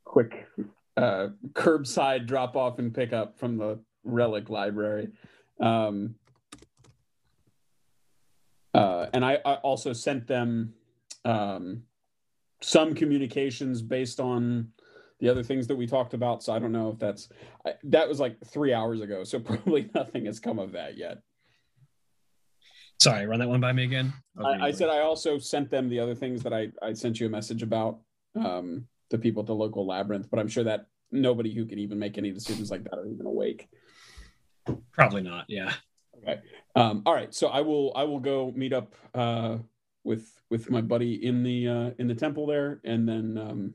quick 0.05 0.49
uh, 0.97 1.29
curbside 1.53 2.27
drop 2.27 2.57
off 2.57 2.79
and 2.79 2.93
pick 2.93 3.13
up 3.13 3.39
from 3.39 3.57
the 3.57 3.79
relic 4.03 4.51
library. 4.51 5.09
Um, 5.61 6.17
uh, 8.75 9.07
and 9.13 9.25
I, 9.25 9.39
I 9.45 9.55
also 9.55 9.93
sent 9.93 10.27
them 10.27 10.75
um, 11.25 11.85
some 12.61 12.95
communications 12.95 13.83
based 13.83 14.21
on 14.21 14.73
the 15.21 15.29
other 15.29 15.43
things 15.43 15.67
that 15.67 15.77
we 15.77 15.87
talked 15.87 16.15
about. 16.15 16.43
So 16.43 16.53
I 16.53 16.59
don't 16.59 16.73
know 16.73 16.91
if 16.91 16.99
that's 16.99 17.29
I, 17.65 17.75
that 17.85 18.09
was 18.09 18.21
like 18.21 18.45
three 18.45 18.73
hours 18.73 19.01
ago. 19.01 19.25
So 19.25 19.39
probably 19.41 19.91
nothing 19.95 20.27
has 20.27 20.41
come 20.41 20.59
of 20.59 20.73
that 20.73 20.97
yet. 20.97 21.23
Sorry, 23.03 23.27
run 23.27 23.39
that 23.39 23.49
one 23.49 23.61
by 23.61 23.73
me 23.73 23.85
again. 23.85 24.13
I, 24.39 24.67
I 24.67 24.71
said 24.73 24.91
I 24.91 25.01
also 25.01 25.39
sent 25.39 25.71
them 25.71 25.89
the 25.89 26.01
other 26.01 26.15
things 26.15 26.43
that 26.43 26.53
I, 26.53 26.69
I 26.83 26.93
sent 26.93 27.19
you 27.19 27.27
a 27.27 27.31
message 27.31 27.63
about 27.63 28.01
um, 28.35 28.87
the 29.09 29.19
people 29.19 29.41
at 29.41 29.47
the 29.47 29.55
local 29.55 29.87
labyrinth, 29.87 30.29
but 30.31 30.39
I'm 30.39 30.49
sure 30.49 30.65
that 30.65 30.87
nobody 31.11 31.55
who 31.55 31.65
can 31.65 31.79
even 31.79 31.99
make 31.99 32.19
any 32.19 32.31
decisions 32.31 32.71
like 32.71 32.85
that 32.85 32.99
are 32.99 33.07
even 33.07 33.27
awake. 33.27 33.69
probably 34.93 35.23
not. 35.23 35.47
Yeah. 35.49 35.73
Okay. 36.19 36.41
Um, 36.77 37.03
all 37.07 37.15
right. 37.15 37.35
So 37.35 37.49
I 37.49 37.63
will 37.63 37.93
I 37.97 38.05
will 38.05 38.21
go 38.21 38.53
meet 38.55 38.73
up 38.73 38.95
uh, 39.15 39.59
with 40.05 40.31
with 40.51 40.71
my 40.71 40.81
buddy 40.81 41.25
in 41.25 41.43
the 41.43 41.69
uh, 41.69 41.91
in 41.99 42.07
the 42.07 42.15
temple 42.15 42.47
there, 42.47 42.81
and 42.85 43.09
then 43.09 43.39
um, 43.39 43.75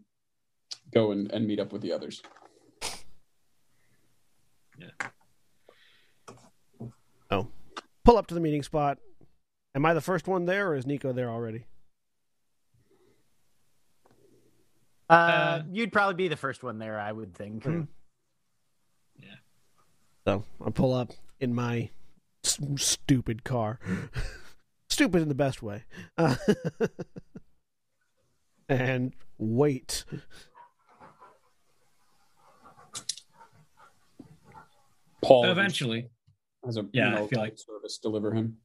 go 0.93 1.11
and, 1.11 1.31
and 1.31 1.47
meet 1.47 1.59
up 1.59 1.73
with 1.73 1.81
the 1.81 1.91
others. 1.91 2.21
Yeah. 4.77 5.09
Oh, 7.31 7.47
pull 8.03 8.17
up 8.17 8.27
to 8.27 8.35
the 8.35 8.39
meeting 8.39 8.61
spot. 8.61 8.99
Am 9.75 9.85
I 9.85 9.93
the 9.93 10.01
first 10.01 10.27
one 10.27 10.45
there, 10.45 10.69
or 10.69 10.75
is 10.75 10.85
Nico 10.87 11.11
there 11.11 11.29
already? 11.29 11.65
Uh, 15.09 15.13
Uh, 15.13 15.63
you'd 15.71 15.91
probably 15.91 16.15
be 16.15 16.27
the 16.29 16.37
first 16.37 16.63
one 16.63 16.79
there, 16.79 16.99
I 16.99 17.11
would 17.11 17.33
think. 17.35 17.63
Hmm. 17.63 17.81
So 20.27 20.43
I 20.65 20.71
pull 20.71 20.91
up 20.91 21.11
in 21.39 21.53
my 21.53 21.91
s- 22.43 22.59
stupid 22.77 23.43
car. 23.43 23.79
stupid 24.89 25.21
in 25.21 25.27
the 25.29 25.35
best 25.35 25.61
way. 25.61 25.83
Uh, 26.17 26.35
and 28.69 29.13
wait. 29.37 30.03
Paul 35.21 35.45
Eventually. 35.45 36.09
as 36.67 36.77
a 36.77 36.87
Yeah, 36.91 37.09
you 37.11 37.15
I 37.15 37.19
know, 37.19 37.27
feel 37.27 37.39
like- 37.39 37.57
service 37.57 37.97
deliver 37.99 38.33
him. 38.33 38.57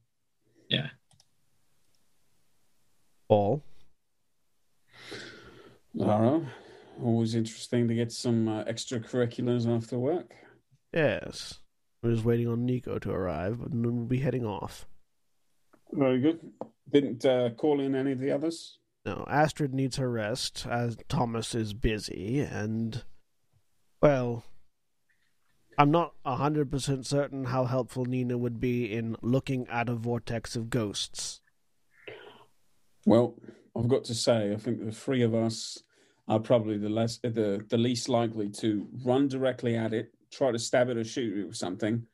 Yeah. 0.69 0.89
Paul. 3.31 3.63
All 6.01 6.21
right. 6.21 6.43
Always 7.01 7.33
interesting 7.33 7.87
to 7.87 7.95
get 7.95 8.11
some 8.11 8.49
uh, 8.49 8.65
extracurriculars 8.65 9.73
after 9.73 9.97
work. 9.97 10.33
Yes. 10.93 11.59
We're 12.03 12.11
just 12.11 12.25
waiting 12.25 12.49
on 12.49 12.65
Nico 12.65 12.99
to 12.99 13.09
arrive, 13.09 13.61
and 13.61 13.85
then 13.85 13.95
we'll 13.95 14.05
be 14.05 14.19
heading 14.19 14.45
off. 14.45 14.85
Very 15.93 16.19
good. 16.19 16.41
Didn't 16.91 17.25
uh, 17.25 17.51
call 17.51 17.79
in 17.79 17.95
any 17.95 18.11
of 18.11 18.19
the 18.19 18.31
others. 18.31 18.79
No, 19.05 19.25
Astrid 19.29 19.73
needs 19.73 19.95
her 19.95 20.11
rest, 20.11 20.67
as 20.69 20.97
Thomas 21.07 21.55
is 21.55 21.73
busy, 21.73 22.39
and, 22.39 23.01
well, 24.01 24.43
I'm 25.77 25.89
not 25.89 26.15
a 26.25 26.35
100% 26.35 27.05
certain 27.05 27.45
how 27.45 27.63
helpful 27.63 28.03
Nina 28.03 28.37
would 28.37 28.59
be 28.59 28.91
in 28.91 29.15
looking 29.21 29.67
at 29.69 29.87
a 29.87 29.95
vortex 29.95 30.57
of 30.57 30.69
ghosts. 30.69 31.40
Well, 33.05 33.35
I've 33.77 33.87
got 33.87 34.03
to 34.05 34.15
say, 34.15 34.53
I 34.53 34.57
think 34.57 34.83
the 34.83 34.91
three 34.91 35.23
of 35.23 35.33
us 35.33 35.81
are 36.27 36.39
probably 36.39 36.77
the 36.77 36.89
less 36.89 37.17
the 37.17 37.65
the 37.69 37.77
least 37.77 38.09
likely 38.09 38.49
to 38.49 38.87
run 39.03 39.27
directly 39.27 39.75
at 39.75 39.93
it, 39.93 40.13
try 40.31 40.51
to 40.51 40.59
stab 40.59 40.89
it 40.89 40.97
or 40.97 41.03
shoot 41.03 41.37
it 41.37 41.45
with 41.45 41.57
something, 41.57 42.05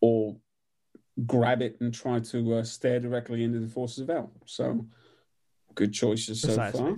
or 0.00 0.36
grab 1.26 1.62
it 1.62 1.76
and 1.80 1.94
try 1.94 2.18
to 2.18 2.54
uh, 2.54 2.62
stare 2.64 3.00
directly 3.00 3.44
into 3.44 3.60
the 3.60 3.68
forces 3.68 4.00
of 4.00 4.08
hell. 4.08 4.32
So, 4.46 4.86
good 5.74 5.92
choices 5.92 6.40
so 6.40 6.48
Precisely. 6.48 6.80
far. 6.80 6.96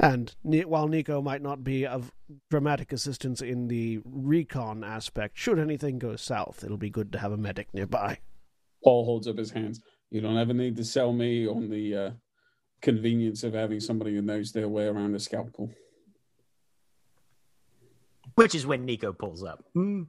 And 0.00 0.34
while 0.42 0.88
Nico 0.88 1.22
might 1.22 1.40
not 1.40 1.62
be 1.62 1.86
of 1.86 2.12
dramatic 2.50 2.92
assistance 2.92 3.40
in 3.40 3.68
the 3.68 4.00
recon 4.04 4.82
aspect, 4.82 5.38
should 5.38 5.60
anything 5.60 6.00
go 6.00 6.16
south, 6.16 6.64
it'll 6.64 6.76
be 6.76 6.90
good 6.90 7.12
to 7.12 7.18
have 7.18 7.30
a 7.30 7.36
medic 7.36 7.68
nearby. 7.72 8.18
Paul 8.82 9.04
holds 9.04 9.28
up 9.28 9.38
his 9.38 9.52
hands. 9.52 9.80
You 10.14 10.20
don't 10.20 10.38
ever 10.38 10.54
need 10.54 10.76
to 10.76 10.84
sell 10.84 11.12
me 11.12 11.48
on 11.48 11.68
the 11.68 11.96
uh, 11.96 12.10
convenience 12.80 13.42
of 13.42 13.52
having 13.52 13.80
somebody 13.80 14.14
who 14.14 14.22
knows 14.22 14.52
their 14.52 14.68
way 14.68 14.84
around 14.84 15.12
a 15.16 15.18
scalpel. 15.18 15.72
Which 18.36 18.54
is 18.54 18.64
when 18.64 18.84
Nico 18.84 19.12
pulls 19.12 19.42
up. 19.42 19.64
Hmm. 19.72 20.02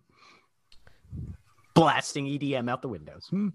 Blasting 1.74 2.28
EDM 2.28 2.70
out 2.70 2.84
the 2.84 2.88
windows. 2.88 3.26
Hmm. 3.32 3.48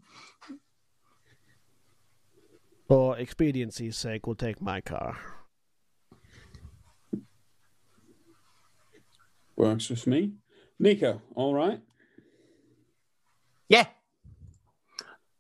For 2.89 3.17
expediency's 3.17 3.97
sake, 3.97 4.27
we'll 4.27 4.35
take 4.35 4.61
my 4.61 4.81
car. 4.81 5.19
Works 9.55 9.89
with 9.89 10.05
me. 10.09 10.33
Nico, 10.81 11.23
all 11.37 11.55
right? 11.55 11.81
Yeah. 13.69 13.87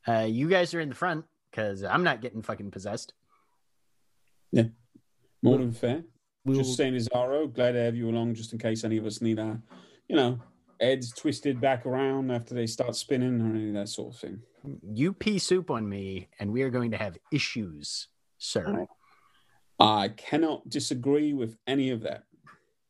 Uh, 0.06 0.26
you 0.28 0.48
guys 0.48 0.74
are 0.74 0.80
in 0.80 0.88
the 0.88 0.94
front 0.94 1.24
because 1.50 1.82
I'm 1.84 2.02
not 2.02 2.20
getting 2.20 2.42
fucking 2.42 2.70
possessed. 2.70 3.12
Yeah, 4.52 4.64
more 5.42 5.58
than 5.58 5.72
fair. 5.72 6.02
We 6.44 6.56
will, 6.56 6.64
Just 6.64 6.76
saying, 6.76 6.94
Azaro, 6.94 7.52
glad 7.52 7.72
to 7.72 7.80
have 7.82 7.94
you 7.94 8.08
along 8.08 8.34
just 8.34 8.52
in 8.52 8.58
case 8.58 8.82
any 8.82 8.96
of 8.96 9.04
us 9.06 9.20
need 9.20 9.38
our, 9.38 9.60
you 10.08 10.16
know, 10.16 10.40
heads 10.80 11.12
twisted 11.12 11.60
back 11.60 11.84
around 11.84 12.30
after 12.30 12.54
they 12.54 12.66
start 12.66 12.96
spinning 12.96 13.40
or 13.42 13.54
any 13.54 13.68
of 13.68 13.74
that 13.74 13.88
sort 13.88 14.14
of 14.14 14.20
thing. 14.20 14.40
You 14.82 15.12
pee 15.12 15.38
soup 15.38 15.70
on 15.70 15.88
me, 15.88 16.28
and 16.38 16.50
we 16.52 16.62
are 16.62 16.70
going 16.70 16.90
to 16.92 16.96
have 16.96 17.18
issues, 17.30 18.08
sir. 18.38 18.86
I 19.78 20.08
cannot 20.08 20.68
disagree 20.68 21.32
with 21.32 21.56
any 21.66 21.90
of 21.90 22.02
that. 22.02 22.24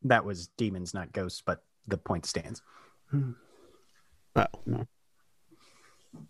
That 0.03 0.25
was 0.25 0.47
demons, 0.57 0.93
not 0.93 1.13
ghosts, 1.13 1.43
but 1.45 1.63
the 1.87 1.97
point 1.97 2.25
stands. 2.25 2.61
well, 3.13 4.49
No. 4.65 4.87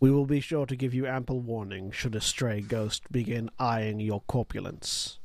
We 0.00 0.10
will 0.10 0.26
be 0.26 0.40
sure 0.40 0.66
to 0.66 0.76
give 0.76 0.94
you 0.94 1.06
ample 1.06 1.40
warning 1.40 1.90
should 1.90 2.14
a 2.14 2.20
stray 2.20 2.60
ghost 2.60 3.10
begin 3.10 3.50
eyeing 3.58 4.00
your 4.00 4.20
corpulence. 4.26 5.18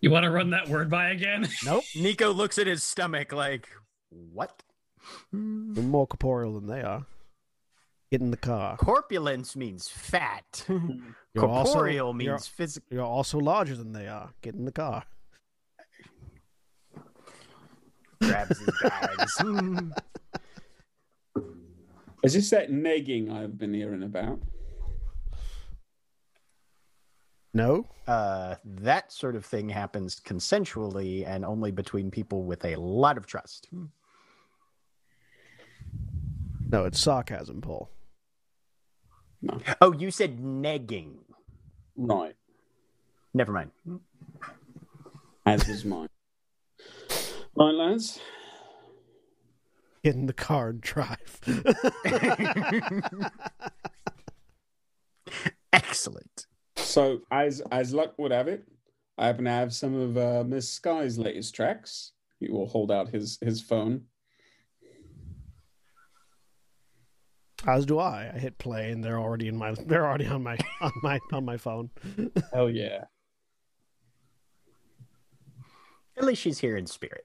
You 0.00 0.10
want 0.10 0.24
to 0.24 0.30
run 0.30 0.50
that 0.50 0.68
word 0.68 0.90
by 0.90 1.10
again? 1.10 1.48
Nope. 1.64 1.84
Nico 1.96 2.32
looks 2.32 2.58
at 2.58 2.66
his 2.66 2.84
stomach 2.84 3.32
like, 3.32 3.68
what? 4.10 4.62
We're 5.32 5.38
more 5.82 6.06
corporeal 6.06 6.54
than 6.54 6.66
they 6.66 6.82
are. 6.82 7.06
Get 8.12 8.20
in 8.20 8.30
the 8.30 8.36
car. 8.36 8.76
Corpulence 8.76 9.56
means 9.56 9.88
fat. 9.88 10.64
You're 11.34 11.46
also- 11.46 11.72
Corporeal 11.72 12.06
you're- 12.20 12.32
means 12.32 12.46
physical. 12.46 12.86
You're 12.90 13.04
also 13.04 13.38
larger 13.38 13.74
than 13.76 13.92
they 13.92 14.06
are. 14.06 14.30
Get 14.42 14.54
in 14.54 14.64
the 14.64 14.72
car. 14.72 15.04
Grabs 18.22 18.58
his 18.58 18.70
bags. 18.82 19.36
Hmm. 22.26 22.28
Is 22.28 22.34
this 22.34 22.50
that 22.50 22.70
negging 22.70 23.32
I've 23.32 23.56
been 23.56 23.72
hearing 23.72 24.02
about? 24.02 24.40
No? 27.54 27.86
uh, 28.06 28.54
that 28.64 29.12
sort 29.12 29.34
of 29.34 29.44
thing 29.44 29.68
happens 29.68 30.20
consensually 30.20 31.26
and 31.26 31.44
only 31.44 31.70
between 31.70 32.10
people 32.10 32.44
with 32.44 32.64
a 32.64 32.76
lot 32.76 33.16
of 33.16 33.26
trust. 33.26 33.68
No, 36.70 36.84
it's 36.84 37.00
sarcasm, 37.00 37.60
Paul. 37.60 37.90
Oh, 39.80 39.92
you 39.92 40.10
said 40.10 40.38
negging. 40.38 41.18
Right. 41.96 42.34
Never 43.34 43.52
mind. 43.52 43.70
As 45.44 45.68
is 45.68 45.84
mine. 45.84 46.08
Right, 47.56 47.74
lads. 47.74 48.18
Get 50.06 50.14
in 50.14 50.26
the 50.26 50.32
car 50.32 50.68
and 50.68 50.80
drive. 50.80 51.40
Excellent. 55.72 56.46
So, 56.76 57.22
as 57.32 57.60
as 57.72 57.92
luck 57.92 58.14
would 58.16 58.30
have 58.30 58.46
it, 58.46 58.68
I 59.18 59.26
happen 59.26 59.46
to 59.46 59.50
have 59.50 59.74
some 59.74 59.96
of 59.96 60.16
uh, 60.16 60.44
Miss 60.46 60.70
Skye's 60.70 61.18
latest 61.18 61.56
tracks. 61.56 62.12
He 62.38 62.48
will 62.48 62.68
hold 62.68 62.92
out 62.92 63.08
his 63.08 63.36
his 63.42 63.60
phone. 63.60 64.02
As 67.66 67.84
do 67.84 67.98
I. 67.98 68.30
I 68.32 68.38
hit 68.38 68.58
play 68.58 68.92
and 68.92 69.02
they're 69.02 69.18
already 69.18 69.48
in 69.48 69.56
my 69.56 69.72
they're 69.72 70.06
already 70.06 70.28
on 70.28 70.44
my 70.44 70.56
on 70.80 70.92
my 71.02 71.18
on 71.32 71.44
my 71.44 71.56
phone. 71.56 71.90
Hell 72.52 72.70
yeah! 72.70 73.06
At 76.16 76.22
least 76.22 76.42
she's 76.42 76.60
here 76.60 76.76
in 76.76 76.86
spirit. 76.86 77.24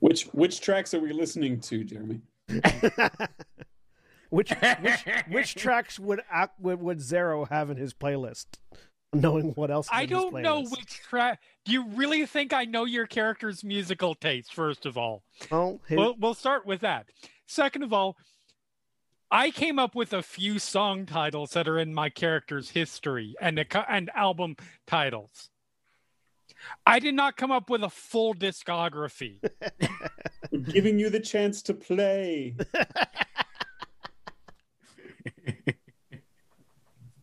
Which 0.00 0.24
which 0.26 0.60
tracks 0.60 0.94
are 0.94 1.00
we 1.00 1.12
listening 1.12 1.60
to, 1.60 1.84
Jeremy? 1.84 2.20
which 4.30 4.50
which 4.50 5.04
which 5.28 5.54
tracks 5.54 5.98
would 5.98 6.20
would, 6.60 6.80
would 6.80 6.98
Xaro 6.98 7.48
have 7.48 7.70
in 7.70 7.76
his 7.76 7.92
playlist? 7.92 8.46
Knowing 9.14 9.52
what 9.52 9.70
else 9.70 9.88
I 9.90 10.04
don't 10.04 10.42
know 10.42 10.62
which 10.62 11.00
track. 11.00 11.40
Do 11.64 11.72
you 11.72 11.86
really 11.88 12.26
think 12.26 12.52
I 12.52 12.64
know 12.64 12.84
your 12.84 13.06
character's 13.06 13.64
musical 13.64 14.14
taste? 14.14 14.52
First 14.52 14.84
of 14.84 14.98
all, 14.98 15.22
Well, 15.50 15.80
his, 15.86 15.96
we'll, 15.96 16.14
we'll 16.18 16.34
start 16.34 16.66
with 16.66 16.82
that. 16.82 17.06
Second 17.46 17.84
of 17.84 17.94
all, 17.94 18.18
I 19.30 19.50
came 19.50 19.78
up 19.78 19.94
with 19.94 20.12
a 20.12 20.22
few 20.22 20.58
song 20.58 21.06
titles 21.06 21.52
that 21.52 21.66
are 21.66 21.78
in 21.78 21.94
my 21.94 22.10
character's 22.10 22.70
history 22.70 23.34
and 23.40 23.64
and 23.88 24.10
album 24.14 24.56
titles. 24.86 25.48
I 26.86 26.98
did 26.98 27.14
not 27.14 27.36
come 27.36 27.50
up 27.50 27.70
with 27.70 27.82
a 27.82 27.90
full 27.90 28.34
discography. 28.34 29.40
We're 30.50 30.58
giving 30.72 30.98
you 30.98 31.10
the 31.10 31.20
chance 31.20 31.62
to 31.62 31.74
play. 31.74 32.56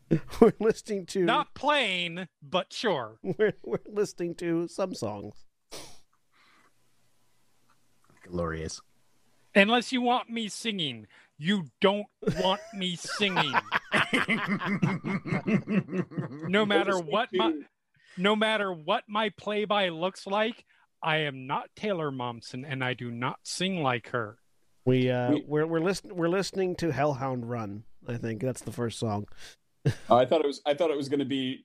we're 0.39 0.53
listening 0.59 1.05
to 1.07 1.19
not 1.23 1.53
playing, 1.53 2.27
but 2.41 2.71
sure. 2.71 3.17
we're, 3.23 3.53
we're 3.63 3.79
listening 3.87 4.35
to 4.35 4.67
some 4.67 4.93
songs. 4.93 5.45
Glorious. 8.27 8.81
Unless 9.53 9.91
you 9.91 10.01
want 10.01 10.29
me 10.29 10.47
singing, 10.49 11.07
you 11.37 11.65
don't 11.79 12.07
want 12.39 12.61
me 12.73 12.95
singing. 12.95 13.53
No 16.49 16.65
matter 16.65 16.97
what 16.99 17.29
my 17.33 17.53
no 18.17 18.35
matter 18.35 18.71
what 18.73 19.03
my 19.07 19.29
play-by 19.37 19.89
looks 19.89 20.25
like, 20.27 20.65
I 21.03 21.17
am 21.17 21.47
not 21.47 21.69
Taylor 21.75 22.11
Momsen 22.11 22.63
and 22.67 22.83
I 22.83 22.93
do 22.93 23.11
not 23.11 23.39
sing 23.43 23.81
like 23.83 24.09
her. 24.09 24.37
We 24.85 25.09
uh 25.09 25.31
We- 25.31 25.45
we, 25.47 25.59
are 25.61 25.67
we're 25.67 25.79
listening 25.79 26.15
we're 26.15 26.29
listening 26.29 26.75
to 26.77 26.91
Hellhound 26.91 27.49
Run. 27.49 27.83
I 28.07 28.17
think 28.17 28.41
that's 28.41 28.61
the 28.61 28.71
first 28.71 28.99
song. 28.99 29.27
Oh, 30.09 30.17
I 30.17 30.25
thought 30.25 30.41
it 30.41 30.47
was 30.47 30.61
I 30.65 30.73
thought 30.73 30.89
it 30.89 30.97
was 30.97 31.09
going 31.09 31.19
to 31.19 31.25
be 31.25 31.63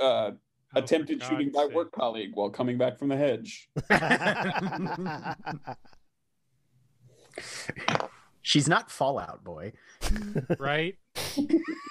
uh, 0.00 0.30
attempted 0.76 1.22
Oh, 1.24 1.28
shooting 1.28 1.50
God's 1.50 1.70
by 1.70 1.74
work 1.74 1.90
colleague 1.90 2.30
while 2.34 2.50
coming 2.50 2.78
back 2.78 2.98
from 2.98 3.08
the 3.08 3.16
hedge. 3.16 3.68
She's 8.42 8.68
not 8.68 8.90
Fallout 8.90 9.44
Boy 9.44 9.72
right? 10.58 10.96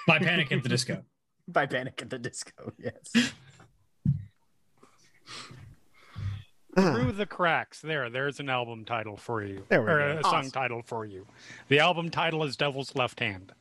By 0.06 0.18
Panic 0.18 0.52
at 0.52 0.62
the 0.62 0.68
Disco. 0.68 1.02
by 1.48 1.66
Panic 1.66 2.00
at 2.02 2.10
the 2.10 2.18
Disco. 2.18 2.72
Yes. 2.78 3.32
Uh-huh. 6.76 6.94
Through 6.94 7.12
the 7.12 7.26
cracks. 7.26 7.80
There, 7.80 8.08
there's 8.08 8.40
an 8.40 8.48
album 8.48 8.84
title 8.86 9.16
for 9.18 9.44
you. 9.44 9.64
There 9.68 9.82
we 9.82 9.90
or 9.90 10.14
go. 10.14 10.20
a 10.20 10.22
song 10.22 10.50
title 10.50 10.80
for 10.82 11.04
you. 11.04 11.26
The 11.68 11.80
album 11.80 12.08
title 12.10 12.44
is 12.44 12.56
Devil's 12.56 12.94
Left 12.94 13.20
Hand. 13.20 13.52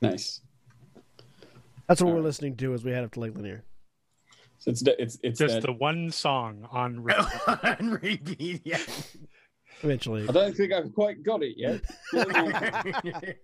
Nice. 0.00 0.40
That's 1.86 2.00
what 2.00 2.14
we're 2.14 2.20
listening 2.22 2.56
to 2.56 2.72
as 2.72 2.84
we 2.84 2.92
head 2.92 3.04
up 3.04 3.12
to 3.12 3.20
Lake 3.20 3.34
Lanier. 3.36 3.64
So 4.58 4.70
it's 4.70 4.82
it's 4.82 5.18
it's 5.22 5.38
Just 5.38 5.56
that- 5.56 5.62
the 5.64 5.72
one 5.72 6.10
song 6.10 6.66
on 6.70 7.00
repeat. 7.02 7.28
On 7.46 7.98
repeat, 8.02 8.62
yeah. 8.64 8.78
Eventually, 9.82 10.26
I 10.26 10.32
don't 10.32 10.56
think 10.56 10.72
I've 10.72 10.94
quite 10.94 11.22
got 11.22 11.42
it 11.42 11.56
yet. 11.58 11.82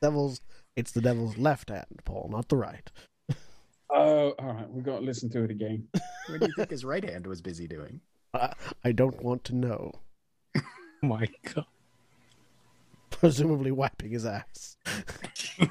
devil's 0.00 0.40
it's 0.76 0.92
the 0.92 1.00
devil's 1.02 1.36
left 1.36 1.68
hand, 1.70 2.00
Paul, 2.06 2.28
not 2.32 2.48
the 2.48 2.56
right. 2.56 2.90
Oh, 3.90 4.34
all 4.38 4.52
right. 4.52 4.70
We've 4.70 4.84
got 4.84 4.98
to 4.98 5.04
listen 5.04 5.30
to 5.30 5.42
it 5.44 5.50
again. 5.50 5.88
what 6.28 6.40
do 6.40 6.46
you 6.46 6.52
think 6.56 6.70
his 6.70 6.84
right 6.84 7.02
hand 7.04 7.26
was 7.26 7.40
busy 7.40 7.66
doing? 7.66 8.00
I, 8.34 8.52
I 8.84 8.92
don't 8.92 9.22
want 9.22 9.44
to 9.44 9.56
know. 9.56 9.92
My 11.02 11.26
god. 11.54 11.64
Presumably 13.10 13.72
wiping 13.72 14.10
his 14.12 14.26
ass. 14.26 14.76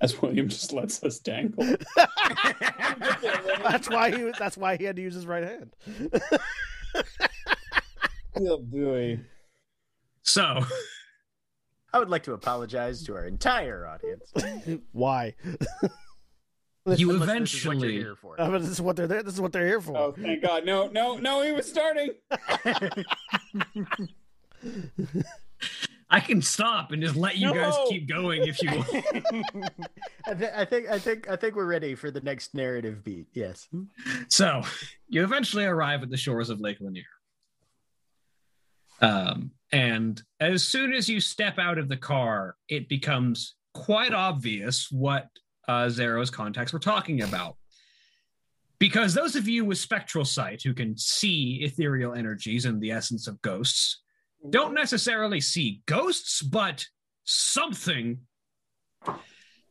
As 0.00 0.20
William 0.20 0.48
just 0.48 0.72
lets 0.72 1.04
us 1.04 1.20
dangle. 1.20 1.76
That's 3.62 3.88
why 3.88 4.10
he. 4.10 4.32
That's 4.36 4.56
why 4.56 4.76
he 4.76 4.82
had 4.82 4.96
to 4.96 5.02
use 5.02 5.14
his 5.14 5.28
right 5.28 5.44
hand. 5.44 5.76
oh 8.36 8.58
boy. 8.58 9.20
So, 10.24 10.64
I 11.92 11.98
would 11.98 12.10
like 12.10 12.22
to 12.24 12.32
apologize 12.32 13.02
to 13.04 13.14
our 13.14 13.26
entire 13.26 13.86
audience. 13.86 14.32
why? 14.92 15.34
you 16.86 17.10
Unless 17.10 17.28
this 17.42 17.54
is 17.54 17.66
what 17.66 17.76
you're 17.78 17.90
eventually 17.90 17.92
here 17.92 18.16
for. 18.16 18.40
Uh, 18.40 18.50
but 18.50 18.62
this 18.62 18.70
is 18.70 18.80
what 18.80 18.96
they're 18.96 19.06
there. 19.06 19.22
This 19.22 19.34
is 19.34 19.40
what 19.40 19.52
they're 19.52 19.66
here 19.66 19.80
for. 19.80 19.96
Oh, 19.96 20.12
thank 20.12 20.42
God. 20.42 20.64
No, 20.64 20.88
no, 20.88 21.16
no. 21.16 21.42
He 21.42 21.52
was 21.52 21.68
starting. 21.68 22.10
I 26.10 26.20
can 26.20 26.42
stop 26.42 26.92
and 26.92 27.02
just 27.02 27.16
let 27.16 27.38
you 27.38 27.54
guys 27.54 27.74
keep 27.88 28.06
going 28.06 28.46
if 28.46 28.62
you 28.62 28.70
want. 28.70 28.88
I, 30.26 30.34
th- 30.34 30.52
I 30.54 30.64
think 30.66 30.90
I 30.90 30.98
think 30.98 31.30
I 31.30 31.36
think 31.36 31.56
we're 31.56 31.64
ready 31.64 31.94
for 31.94 32.10
the 32.10 32.20
next 32.20 32.54
narrative 32.54 33.02
beat. 33.02 33.28
Yes. 33.32 33.66
So 34.28 34.62
you 35.08 35.24
eventually 35.24 35.64
arrive 35.64 36.02
at 36.02 36.10
the 36.10 36.18
shores 36.18 36.50
of 36.50 36.60
Lake 36.60 36.78
Lanier. 36.80 37.04
Um, 39.00 39.52
and 39.72 40.22
as 40.38 40.62
soon 40.62 40.92
as 40.92 41.08
you 41.08 41.20
step 41.20 41.58
out 41.58 41.78
of 41.78 41.88
the 41.88 41.96
car, 41.96 42.56
it 42.68 42.88
becomes 42.88 43.54
quite 43.72 44.12
obvious 44.12 44.88
what 44.90 45.28
uh, 45.66 45.86
Xaro's 45.86 46.30
contacts 46.30 46.72
were 46.72 46.78
talking 46.78 47.22
about. 47.22 47.56
Because 48.78 49.14
those 49.14 49.36
of 49.36 49.48
you 49.48 49.64
with 49.64 49.78
spectral 49.78 50.24
sight 50.24 50.62
who 50.62 50.74
can 50.74 50.98
see 50.98 51.60
ethereal 51.62 52.14
energies 52.14 52.64
and 52.64 52.80
the 52.80 52.90
essence 52.90 53.26
of 53.28 53.40
ghosts 53.40 54.02
don't 54.50 54.74
necessarily 54.74 55.40
see 55.40 55.82
ghosts, 55.86 56.42
but 56.42 56.84
something 57.24 58.18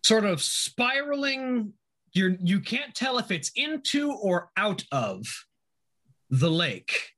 sort 0.03 0.25
of 0.25 0.41
spiraling 0.41 1.73
you're 2.13 2.35
you 2.41 2.59
can't 2.59 2.95
tell 2.95 3.17
if 3.17 3.31
it's 3.31 3.51
into 3.55 4.11
or 4.11 4.49
out 4.57 4.83
of 4.91 5.25
the 6.29 6.49
lake 6.49 7.10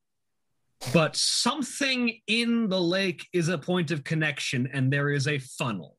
but 0.91 1.15
something 1.15 2.19
in 2.28 2.67
the 2.67 2.80
lake 2.82 3.28
is 3.34 3.48
a 3.50 3.58
point 3.58 3.91
of 3.91 4.04
connection 4.04 4.67
and 4.74 4.91
there 4.91 5.10
is 5.10 5.28
a 5.28 5.38
funnel 5.39 5.98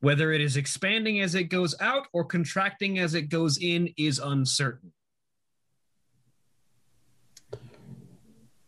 whether 0.00 0.30
it 0.32 0.40
is 0.40 0.56
expanding 0.56 1.20
as 1.20 1.34
it 1.34 1.44
goes 1.44 1.74
out 1.80 2.06
or 2.12 2.24
contracting 2.24 2.98
as 2.98 3.14
it 3.14 3.22
goes 3.30 3.58
in 3.58 3.88
is 3.96 4.18
uncertain 4.18 4.92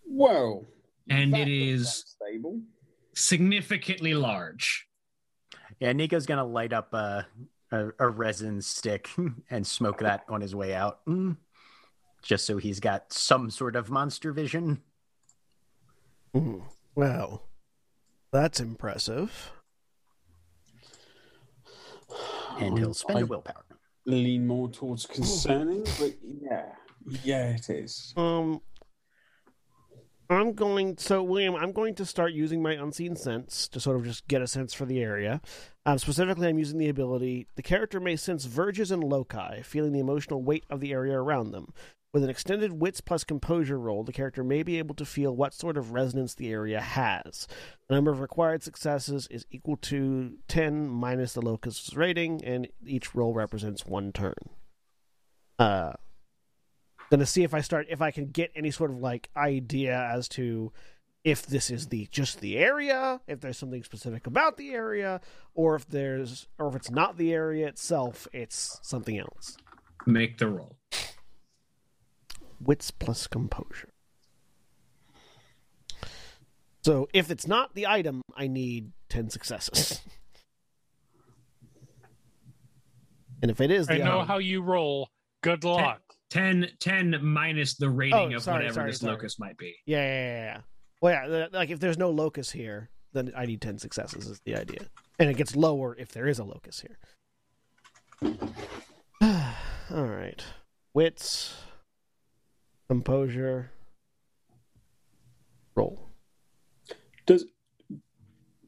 Whoa. 0.05 0.67
And 1.09 1.37
it 1.37 1.49
is 1.49 1.49
it 1.49 1.73
was 1.73 1.81
is- 1.81 2.17
unstable. 2.21 2.61
significantly 3.15 4.15
large 4.15 4.87
Yeah, 5.81 5.93
Nico's 5.93 6.27
gonna 6.27 6.45
light 6.45 6.73
up 6.73 6.93
a, 6.95 7.27
a 7.71 7.89
a 7.99 8.09
resin 8.09 8.61
stick 8.61 9.09
and 9.51 9.67
smoke 9.67 9.99
that 10.01 10.25
on 10.29 10.41
his 10.41 10.55
way 10.55 10.75
out, 10.75 11.05
Mm. 11.07 11.37
just 12.23 12.47
so 12.47 12.57
he's 12.59 12.81
got 12.81 13.13
some 13.13 13.51
sort 13.51 13.77
of 13.77 13.91
monster 13.91 14.33
vision. 14.33 14.83
Hmm. 16.35 16.59
Well, 16.95 17.43
that's 18.33 18.61
impressive. 18.61 19.53
And 22.59 22.79
he'll 22.79 22.95
spend 22.95 23.19
I 23.19 23.23
a 23.23 23.27
willpower. 23.27 23.65
lean 24.07 24.47
more 24.47 24.69
towards 24.69 25.07
concerning, 25.07 25.85
but 25.99 26.15
yeah, 26.23 26.73
yeah, 27.23 27.51
it 27.51 27.71
is. 27.71 28.13
Um, 28.17 28.61
I'm 30.31 30.53
going. 30.53 30.99
So, 30.99 31.23
William, 31.23 31.55
I'm 31.55 31.73
going 31.73 31.95
to 31.97 32.05
start 32.05 32.33
using 32.33 32.61
my 32.63 32.73
unseen 32.73 33.17
sense 33.17 33.69
to 33.69 33.81
sort 33.81 33.97
of 33.97 34.05
just 34.05 34.27
get 34.29 34.43
a 34.43 34.47
sense 34.47 34.75
for 34.75 34.85
the 34.85 35.01
area. 35.01 35.41
Um, 35.87 35.99
specifically, 35.99 36.49
I'm 36.49 36.59
using 36.59 36.79
the 36.79 36.89
ability 36.89 37.47
the 37.57 37.63
character 37.63 38.01
may 38.01 38.17
sense 38.17 38.45
verges 38.45 38.91
and 38.91 39.03
loci, 39.05 39.63
feeling 39.63 39.93
the 39.93 40.01
emotional 40.01 40.43
weight 40.43 40.65
of 40.69 40.81
the 40.81 40.93
area 40.93 41.19
around 41.19 41.53
them. 41.53 41.73
With 42.13 42.25
an 42.25 42.31
extended 42.31 42.73
wits 42.81 43.03
plus 43.03 43.23
composure 43.23 43.79
roll, 43.79 44.03
the 44.03 44.13
character 44.13 44.43
may 44.43 44.63
be 44.63 44.79
able 44.79 44.95
to 44.95 45.05
feel 45.05 45.37
what 45.37 45.53
sort 45.53 45.77
of 45.77 45.93
resonance 45.93 46.35
the 46.35 46.51
area 46.51 46.81
has. 46.81 47.47
The 47.89 47.95
number 47.95 48.11
of 48.11 48.21
required 48.21 48.63
successes 48.63 49.29
is 49.31 49.45
equal 49.51 49.77
to 49.77 50.39
10 50.49 50.89
minus 50.89 51.35
the 51.35 51.43
locust's 51.43 51.95
rating, 51.95 52.43
and 52.43 52.69
each 52.87 53.15
roll 53.15 53.35
represents 53.35 53.85
one 53.85 54.13
turn. 54.13 54.35
Uh, 55.59 55.93
gonna 57.11 57.27
see 57.27 57.43
if 57.43 57.53
I 57.53 57.61
start 57.61 57.87
if 57.91 58.01
I 58.01 58.11
can 58.11 58.31
get 58.31 58.53
any 58.55 58.71
sort 58.71 58.91
of 58.91 58.99
like 58.99 59.29
idea 59.37 59.99
as 60.11 60.29
to 60.31 60.73
if 61.25 61.47
this 61.47 61.71
is 61.71 61.89
the 61.89 62.09
just 62.11 62.41
the 62.41 62.57
area, 62.57 63.21
if 63.27 63.41
there's 63.41 63.59
something 63.59 63.83
specific 63.83 64.27
about 64.27 64.57
the 64.57 64.71
area, 64.71 65.21
or 65.55 65.75
if 65.75 65.87
there's 65.87 66.49
or 66.59 66.69
if 66.69 66.77
it's 66.77 66.91
not 66.91 67.19
the 67.19 67.35
area 67.35 67.67
itself, 67.67 68.27
it's 68.33 68.79
something 68.83 69.19
else. 69.19 69.59
Make 70.07 70.39
the 70.39 70.49
roll. 70.49 70.78
Wits 72.61 72.91
plus 72.91 73.27
composure. 73.27 73.89
So 76.85 77.09
if 77.13 77.31
it's 77.31 77.47
not 77.47 77.75
the 77.75 77.87
item, 77.87 78.23
I 78.37 78.47
need 78.49 78.93
ten 79.09 79.31
successes. 79.31 80.01
and 83.43 83.51
if 83.51 83.61
it 83.61 83.71
is 83.71 83.87
the 83.87 83.95
I 83.95 83.99
know 83.99 84.17
item, 84.19 84.27
how 84.29 84.39
you 84.39 84.63
roll. 84.63 85.09
Good 85.43 85.65
luck. 85.65 86.01
10, 86.31 86.69
10 86.81 87.21
minus 87.23 87.77
the 87.77 87.89
rating 87.89 88.35
Oh, 88.35 88.37
of 88.37 88.43
sorry, 88.43 88.59
whatever 88.65 88.75
sorry, 88.75 88.91
this 88.91 89.01
sorry. 89.01 89.13
locus 89.15 89.39
might 89.39 89.57
be. 89.57 89.77
yeah, 89.87 90.03
yeah, 90.03 90.13
yeah, 90.13 90.45
yeah. 90.45 90.61
Well, 91.01 91.13
yeah, 91.31 91.47
like 91.53 91.71
if 91.71 91.79
there's 91.81 91.97
no 91.97 92.11
locus 92.11 92.51
here, 92.51 92.91
then 93.13 93.33
I 93.37 93.47
need 93.47 93.61
ten 93.63 93.79
successes. 93.79 94.27
Is 94.27 94.41
the 94.45 94.57
idea, 94.57 94.81
and 95.21 95.31
it 95.31 95.37
gets 95.37 95.55
lower 95.57 95.95
if 95.97 96.11
there 96.13 96.27
is 96.27 96.39
a 96.41 96.45
locus 96.45 96.81
here. 96.81 96.99
All 99.91 100.05
right, 100.07 100.43
wits, 100.93 101.55
composure, 102.89 103.71
roll. 105.75 106.11
Does 107.27 107.45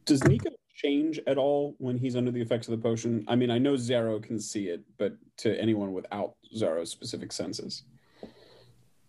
does 0.05 0.23
Nico 0.25 0.51
change 0.75 1.21
at 1.27 1.39
all 1.39 1.75
when 1.79 1.99
he's 1.99 2.17
under 2.17 2.31
the 2.31 2.41
effects 2.41 2.69
of 2.69 2.73
the 2.73 2.83
potion? 2.83 3.25
I 3.29 3.37
mean, 3.37 3.51
I 3.51 3.59
know 3.59 3.75
Xaro 3.75 4.23
can 4.23 4.39
see 4.39 4.69
it, 4.69 4.83
but 4.99 5.15
to 5.39 5.59
anyone 5.61 5.93
without 5.93 6.35
Xaro's 6.55 6.91
specific 6.91 7.33
senses. 7.33 7.83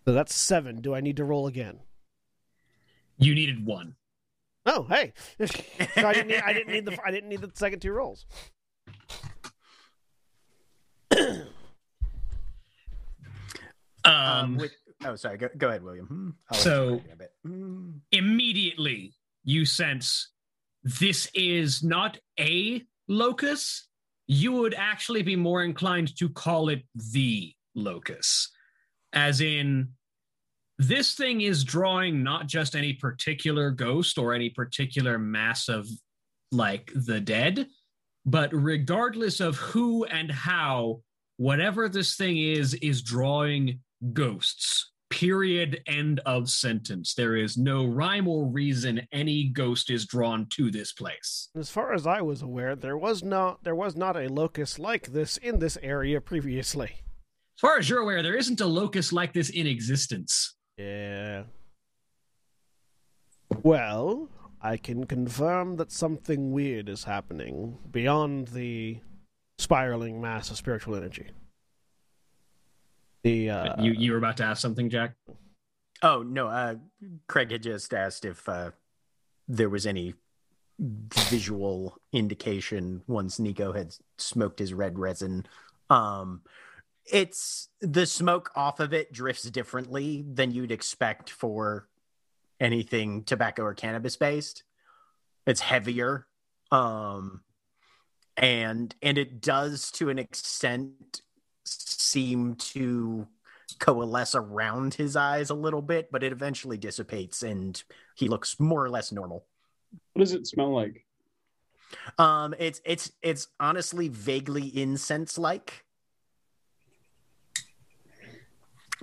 So 0.06 0.14
that's 0.14 0.34
seven. 0.34 0.82
Do 0.82 0.96
I 0.96 1.02
need 1.02 1.18
to 1.18 1.26
roll 1.26 1.48
again? 1.48 1.80
You 3.18 3.36
needed 3.36 3.66
one. 3.66 3.96
Oh, 4.66 4.84
hey. 4.90 5.14
so 5.46 6.08
I 6.08 6.14
didn't 6.14 6.28
need, 6.28 6.42
I 6.44 6.54
didn't 6.54 6.72
need 6.74 6.86
the 6.86 6.98
I 7.06 7.12
didn't 7.12 7.30
need 7.30 7.42
the 7.42 7.52
second 7.54 7.80
two 7.82 7.92
rolls. 7.92 8.26
Um, 14.04 14.14
Um, 14.14 14.58
with, 14.58 14.72
oh, 15.06 15.16
sorry. 15.16 15.38
Go, 15.38 15.50
go 15.58 15.70
ahead, 15.70 15.84
William. 15.84 16.06
Hmm, 16.08 16.30
I'll 16.52 16.60
So- 16.60 16.90
you 16.90 17.02
a 17.12 17.16
bit. 17.16 17.32
Hmm. 17.44 17.92
immediately 18.12 19.14
you 19.44 19.66
sense 19.66 20.30
this 20.84 21.28
is 21.34 21.84
not 21.84 22.18
a 22.40 22.84
locus. 23.08 23.88
You 24.28 24.52
would 24.54 24.74
actually 24.74 25.22
be 25.24 25.36
more 25.36 25.64
inclined 25.64 26.16
to 26.18 26.30
call 26.30 26.70
it 26.70 26.84
the 26.96 27.54
locus, 27.76 28.50
as 29.14 29.42
in, 29.42 29.90
this 30.78 31.14
thing 31.16 31.42
is 31.42 31.64
drawing 31.64 32.24
not 32.24 32.48
just 32.48 32.76
any 32.76 32.94
particular 32.94 33.70
ghost 33.70 34.18
or 34.18 34.34
any 34.34 34.50
particular 34.50 35.20
mass 35.20 35.70
of 35.70 35.88
like 36.52 36.92
the 36.96 37.20
dead, 37.20 37.68
but 38.26 38.50
regardless 38.54 39.40
of 39.40 39.58
who 39.58 40.06
and 40.06 40.32
how, 40.32 41.02
whatever 41.38 41.88
this 41.88 42.16
thing 42.16 42.38
is, 42.38 42.74
is 42.76 43.02
drawing 43.04 43.80
ghosts. 44.14 44.91
Period. 45.12 45.84
End 45.88 46.22
of 46.26 46.50
sentence. 46.50 47.14
There 47.14 47.36
is 47.36 47.58
no 47.58 47.86
rhyme 47.86 48.28
or 48.28 48.46
reason 48.46 49.08
any 49.12 49.50
ghost 49.50 49.90
is 49.90 50.06
drawn 50.06 50.48
to 50.52 50.72
this 50.72 50.94
place. 50.94 51.50
As 51.56 51.70
far 51.70 51.94
as 51.94 52.08
I 52.08 52.22
was 52.22 52.42
aware, 52.42 52.76
there 52.76 52.98
was 52.98 53.22
not 53.22 53.64
there 53.64 53.76
was 53.76 53.96
not 53.96 54.16
a 54.16 54.30
locus 54.30 54.80
like 54.80 55.12
this 55.12 55.38
in 55.38 55.60
this 55.60 55.78
area 55.84 56.22
previously. 56.22 56.86
As 57.58 57.60
far 57.62 57.78
as 57.78 57.90
you're 57.90 58.02
aware, 58.02 58.24
there 58.24 58.38
isn't 58.38 58.62
a 58.62 58.66
locus 58.66 59.14
like 59.14 59.34
this 59.34 59.50
in 59.50 59.68
existence. 59.68 60.56
Yeah. 60.78 61.44
Well, 63.62 64.30
I 64.62 64.78
can 64.78 65.06
confirm 65.06 65.76
that 65.76 65.92
something 65.92 66.52
weird 66.52 66.88
is 66.88 67.04
happening 67.04 67.78
beyond 67.92 68.48
the 68.48 69.02
spiraling 69.58 70.22
mass 70.22 70.50
of 70.50 70.58
spiritual 70.58 70.96
energy. 70.96 71.32
The 73.24 73.50
uh, 73.50 73.82
you 73.82 73.94
you 73.94 74.12
were 74.12 74.18
about 74.18 74.38
to 74.38 74.44
ask 74.44 74.62
something, 74.62 74.90
Jack? 74.90 75.14
Oh 76.02 76.24
no, 76.24 76.48
uh, 76.48 76.76
Craig 77.28 77.52
had 77.52 77.64
just 77.64 77.94
asked 77.94 78.26
if 78.26 78.48
uh, 78.50 78.72
there 79.48 79.70
was 79.70 79.86
any 79.86 80.16
visual 80.80 81.96
indication 82.12 83.04
once 83.08 83.40
Nico 83.40 83.72
had 83.72 83.94
smoked 84.18 84.58
his 84.60 84.74
red 84.74 84.98
resin. 84.98 85.46
Um, 85.90 86.42
it's 87.06 87.70
the 87.82 88.06
smoke 88.06 88.52
off 88.56 88.80
of 88.80 88.94
it 88.94 89.12
drifts 89.12 89.44
differently 89.44 90.26
than 90.28 90.52
you'd 90.52 90.72
expect 90.72 91.30
for 91.30 91.88
anything 92.60 93.24
tobacco 93.24 93.64
or 93.64 93.74
cannabis 93.74 94.16
based. 94.16 94.64
It's 95.46 95.62
heavier, 95.62 96.28
um, 96.72 97.42
and 98.38 98.96
and 99.02 99.18
it 99.18 99.42
does 99.42 99.92
to 99.92 100.10
an 100.10 100.18
extent 100.18 101.22
seem 102.16 102.56
to 102.56 103.28
coalesce 103.80 104.36
around 104.36 104.94
his 104.94 105.16
eyes 105.16 105.50
a 105.50 105.54
little 105.56 105.82
bit, 105.82 106.10
but 106.12 106.24
it 106.24 106.32
eventually 106.32 106.78
dissipates 106.78 107.42
and 107.42 107.82
he 108.16 108.28
looks 108.28 108.60
more 108.60 108.84
or 108.84 108.90
less 108.90 109.12
normal. 109.12 109.46
What 110.14 110.20
does 110.20 110.34
it 110.34 110.46
smell 110.46 110.74
like? 110.74 111.06
Um, 112.18 112.54
it's 112.60 112.82
it's 112.86 113.12
it's 113.22 113.48
honestly 113.60 114.08
vaguely 114.08 114.68
incense 114.78 115.38
like, 115.38 115.84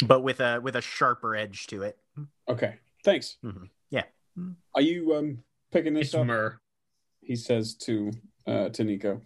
but 0.06 0.20
with 0.22 0.40
a 0.40 0.60
with 0.62 0.76
a 0.76 0.80
sharper 0.80 1.36
edge 1.36 1.66
to 1.68 1.82
it. 1.82 1.98
Okay, 2.48 2.76
thanks. 3.04 3.36
Mhm. 3.44 3.68
Yeah. 3.90 4.04
Are 4.74 4.80
you 4.82 5.14
um 5.14 5.42
picking 5.70 5.94
this 5.94 6.08
It's 6.08 6.14
up? 6.14 6.26
myrrh. 6.26 6.58
He 7.20 7.36
says 7.36 7.74
to 7.86 8.10
uh 8.46 8.68
to 8.70 8.84
Nico, 8.84 9.20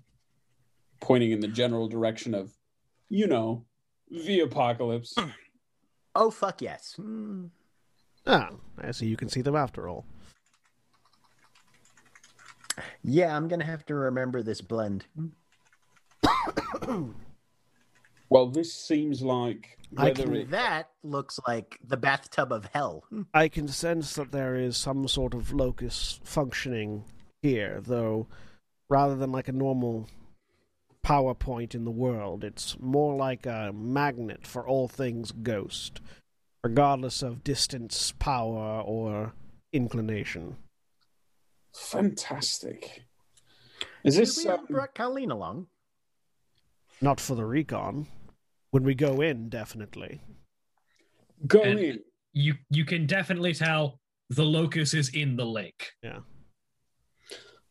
pointing 1.01 1.31
in 1.33 1.39
the 1.41 1.49
general 1.49 1.87
direction 1.89 2.35
of, 2.35 2.53
you 3.09 3.29
know, 3.29 3.65
the 4.13 4.41
apocalypse. 4.41 5.15
Oh 6.15 6.31
fuck 6.31 6.61
yes. 6.61 6.97
Mm. 7.01 7.49
ah, 8.27 8.51
I 8.79 8.91
see 8.91 9.07
you 9.07 9.17
can 9.17 9.31
see 9.31 9.41
them 9.41 9.57
after 9.57 9.89
all. 9.89 10.05
Yeah, 13.03 13.35
I'm 13.35 13.49
gonna 13.49 13.65
have 13.65 13.87
to 13.87 13.95
remember 13.95 14.43
this 14.43 14.61
blend. 14.61 15.07
well, 18.29 18.49
this 18.49 18.73
seems 18.75 19.23
like 19.23 19.79
I 19.97 20.05
whether 20.05 20.25
can- 20.25 20.35
it 20.37 20.51
That 20.51 20.91
looks 21.03 21.41
like 21.47 21.79
the 21.83 21.97
bathtub 21.97 22.53
of 22.53 22.69
hell. 22.75 23.05
I 23.35 23.49
can 23.49 23.69
sense 23.69 24.15
that 24.17 24.33
there 24.33 24.55
is 24.55 24.77
some 24.77 25.09
sort 25.09 25.33
of 25.35 25.53
locus 25.53 26.21
functioning 26.25 27.05
here, 27.43 27.81
though 27.83 28.27
rather 28.91 29.17
than 29.17 29.33
like 29.33 29.49
a 29.49 29.53
normal 29.53 30.09
power 31.03 31.35
point 31.35 31.75
in 31.75 31.85
the 31.85 31.91
world, 31.91 32.45
it's 32.45 32.77
more 32.81 33.15
like 33.17 33.45
a 33.47 33.73
magnet 33.75 34.47
for 34.47 34.67
all 34.67 34.89
things 34.89 35.33
ghost, 35.33 36.01
regardless 36.63 37.23
of 37.23 37.43
distance, 37.45 38.13
power, 38.19 38.81
or 38.83 39.33
inclination. 39.73 40.57
fantastic. 41.75 43.03
Is 44.05 44.15
Should 44.15 44.23
this 44.23 44.39
we 44.39 44.45
have 44.51 44.61
um, 44.61 44.67
brought 44.69 44.95
Colleen 44.95 45.31
along? 45.31 45.67
Not 47.01 47.21
for 47.21 47.35
the 47.35 47.45
recon. 47.45 48.07
When 48.71 48.85
we 48.85 48.95
go 48.95 49.21
in, 49.21 49.49
definitely. 49.49 50.21
go 51.47 51.63
And- 51.63 51.79
in? 51.79 52.01
You 52.35 52.55
you 52.71 52.87
can 52.87 53.05
definitely 53.07 53.53
tell 53.53 54.01
the 54.31 54.45
locus 54.45 54.95
is 54.95 55.11
in 55.11 55.37
the 55.37 55.45
lake. 55.45 55.91
Yeah. 56.03 56.21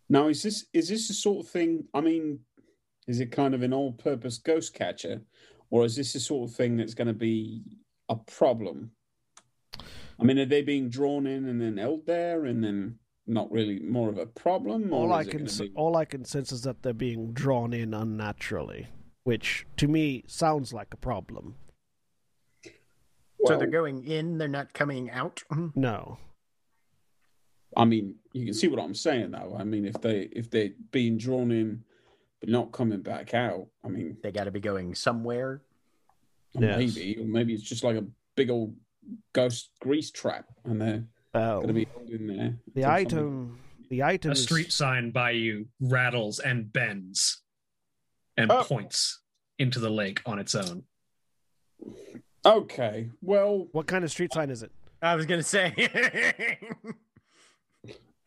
Now, 0.08 0.28
is 0.28 0.44
this 0.44 0.66
is 0.72 0.90
this 0.90 1.08
the 1.08 1.16
sort 1.16 1.44
of 1.46 1.52
thing? 1.52 1.88
I 1.96 2.02
mean, 2.02 2.42
is 3.08 3.20
it 3.20 3.32
kind 3.32 3.54
of 3.54 3.62
an 3.64 3.74
all-purpose 3.74 4.38
ghost 4.40 4.74
catcher, 4.74 5.22
or 5.70 5.86
is 5.86 5.96
this 5.96 6.14
the 6.14 6.20
sort 6.20 6.50
of 6.50 6.56
thing 6.56 6.78
that's 6.78 6.94
going 6.94 7.08
to 7.08 7.14
be 7.14 7.64
a 8.10 8.16
problem? 8.16 8.92
I 10.20 10.24
mean, 10.24 10.38
are 10.38 10.46
they 10.46 10.62
being 10.62 10.90
drawn 10.90 11.26
in 11.26 11.48
and 11.48 11.60
then 11.60 11.78
held 11.78 12.06
there, 12.06 12.46
and 12.46 12.64
then 12.64 13.00
not 13.26 13.52
really 13.52 13.80
more 13.80 14.10
of 14.10 14.18
a 14.18 14.26
problem? 14.26 14.94
Or 14.94 15.06
All 15.06 15.14
I 15.14 15.24
can 15.24 15.46
be- 15.46 15.72
all 15.76 15.96
I 15.98 16.06
can 16.06 16.26
sense 16.26 16.52
is 16.52 16.62
that 16.64 16.84
they're 16.84 16.94
being 16.94 17.34
drawn 17.34 17.74
in 17.74 17.94
unnaturally, 17.94 18.88
which 19.24 19.66
to 19.78 19.88
me 19.88 20.24
sounds 20.28 20.74
like 20.74 20.94
a 20.94 20.98
problem. 20.98 21.56
so 23.46 23.58
they're 23.58 23.68
going 23.68 24.04
in, 24.06 24.38
they're 24.38 24.48
not 24.48 24.74
coming 24.74 25.10
out. 25.10 25.44
Mm-hmm. 25.52 25.80
No. 25.80 26.20
I 27.76 27.86
mean, 27.86 28.16
you 28.34 28.46
can 28.46 28.54
see 28.54 28.68
what 28.68 28.80
I'm 28.80 28.94
saying, 28.94 29.32
though. 29.32 29.56
I 29.58 29.64
mean, 29.64 29.86
if 29.86 30.00
they 30.02 30.30
if 30.34 30.52
they're 30.52 30.72
being 30.92 31.18
drawn 31.18 31.52
in 31.52 31.84
but 32.42 32.50
not 32.50 32.72
coming 32.74 33.02
back 33.02 33.34
out, 33.34 33.68
I 33.86 33.88
mean, 33.88 34.18
They 34.22 34.32
got 34.32 34.44
to 34.46 34.52
be 34.52 34.60
going 34.60 34.94
somewhere. 34.96 35.62
Yes. 36.54 36.78
maybe 36.96 37.18
or 37.18 37.26
maybe 37.26 37.54
it's 37.54 37.64
just 37.64 37.84
like 37.86 37.96
a 37.96 38.06
big 38.36 38.50
old 38.50 38.76
ghost 39.32 39.70
grease 39.80 40.12
trap, 40.12 40.46
and 40.66 40.82
they're 40.82 41.06
Oh, 41.34 41.56
going 41.62 41.68
to 41.70 41.74
be 41.74 41.86
held 41.86 42.10
in 42.10 42.28
there. 42.28 42.58
the 42.76 42.82
until 42.82 42.84
somebody- 42.84 43.06
item. 43.16 43.60
The 43.90 44.04
item 44.04 44.32
A 44.32 44.36
street 44.36 44.72
sign 44.72 45.12
by 45.12 45.32
you 45.32 45.68
rattles 45.80 46.40
and 46.40 46.72
bends 46.74 47.42
and 48.38 48.52
Oh. 48.52 48.64
points 48.64 49.22
into 49.60 49.80
the 49.80 49.90
lake 49.90 50.22
on 50.26 50.40
its 50.40 50.56
own. 50.56 50.84
Okay, 52.46 53.10
well, 53.22 53.68
What 53.72 53.88
kind 53.88 54.04
of 54.04 54.12
street 54.12 54.34
sign 54.34 54.50
is 54.50 54.64
it? 54.64 54.72
I 55.02 55.16
was 55.16 55.26
gonna 55.26 55.44
say. 55.44 55.74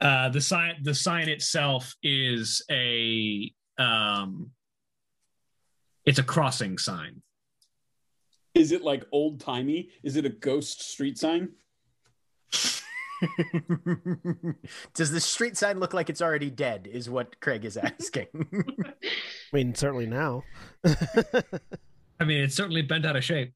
Uh, 0.01 0.29
the 0.29 0.41
sign 0.41 0.75
the 0.83 0.95
sign 0.95 1.29
itself 1.31 1.95
is 2.03 2.63
a 2.71 3.51
um, 3.79 4.51
it's 6.05 6.19
a 6.19 6.23
crossing 6.23 6.79
sign. 6.79 7.23
is 8.55 8.73
it 8.73 8.83
like 8.83 9.05
old 9.13 9.41
timey? 9.41 9.91
Is 10.03 10.17
it 10.17 10.25
a 10.27 10.31
ghost 10.31 10.83
street 10.83 11.19
sign? 11.19 11.51
Does 14.95 15.11
the 15.11 15.21
street 15.21 15.57
sign 15.57 15.79
look 15.81 15.95
like 15.95 16.11
it's 16.11 16.21
already 16.23 16.51
dead? 16.51 16.89
Is 16.91 17.09
what 17.09 17.41
Craig 17.41 17.65
is 17.65 17.77
asking. 17.77 18.27
I 18.85 18.93
mean, 19.53 19.75
certainly 19.75 20.07
now. 20.07 20.43
I 20.85 22.25
mean, 22.25 22.41
it's 22.45 22.55
certainly 22.55 22.83
bent 22.83 23.07
out 23.07 23.17
of 23.17 23.25
shape. 23.25 23.55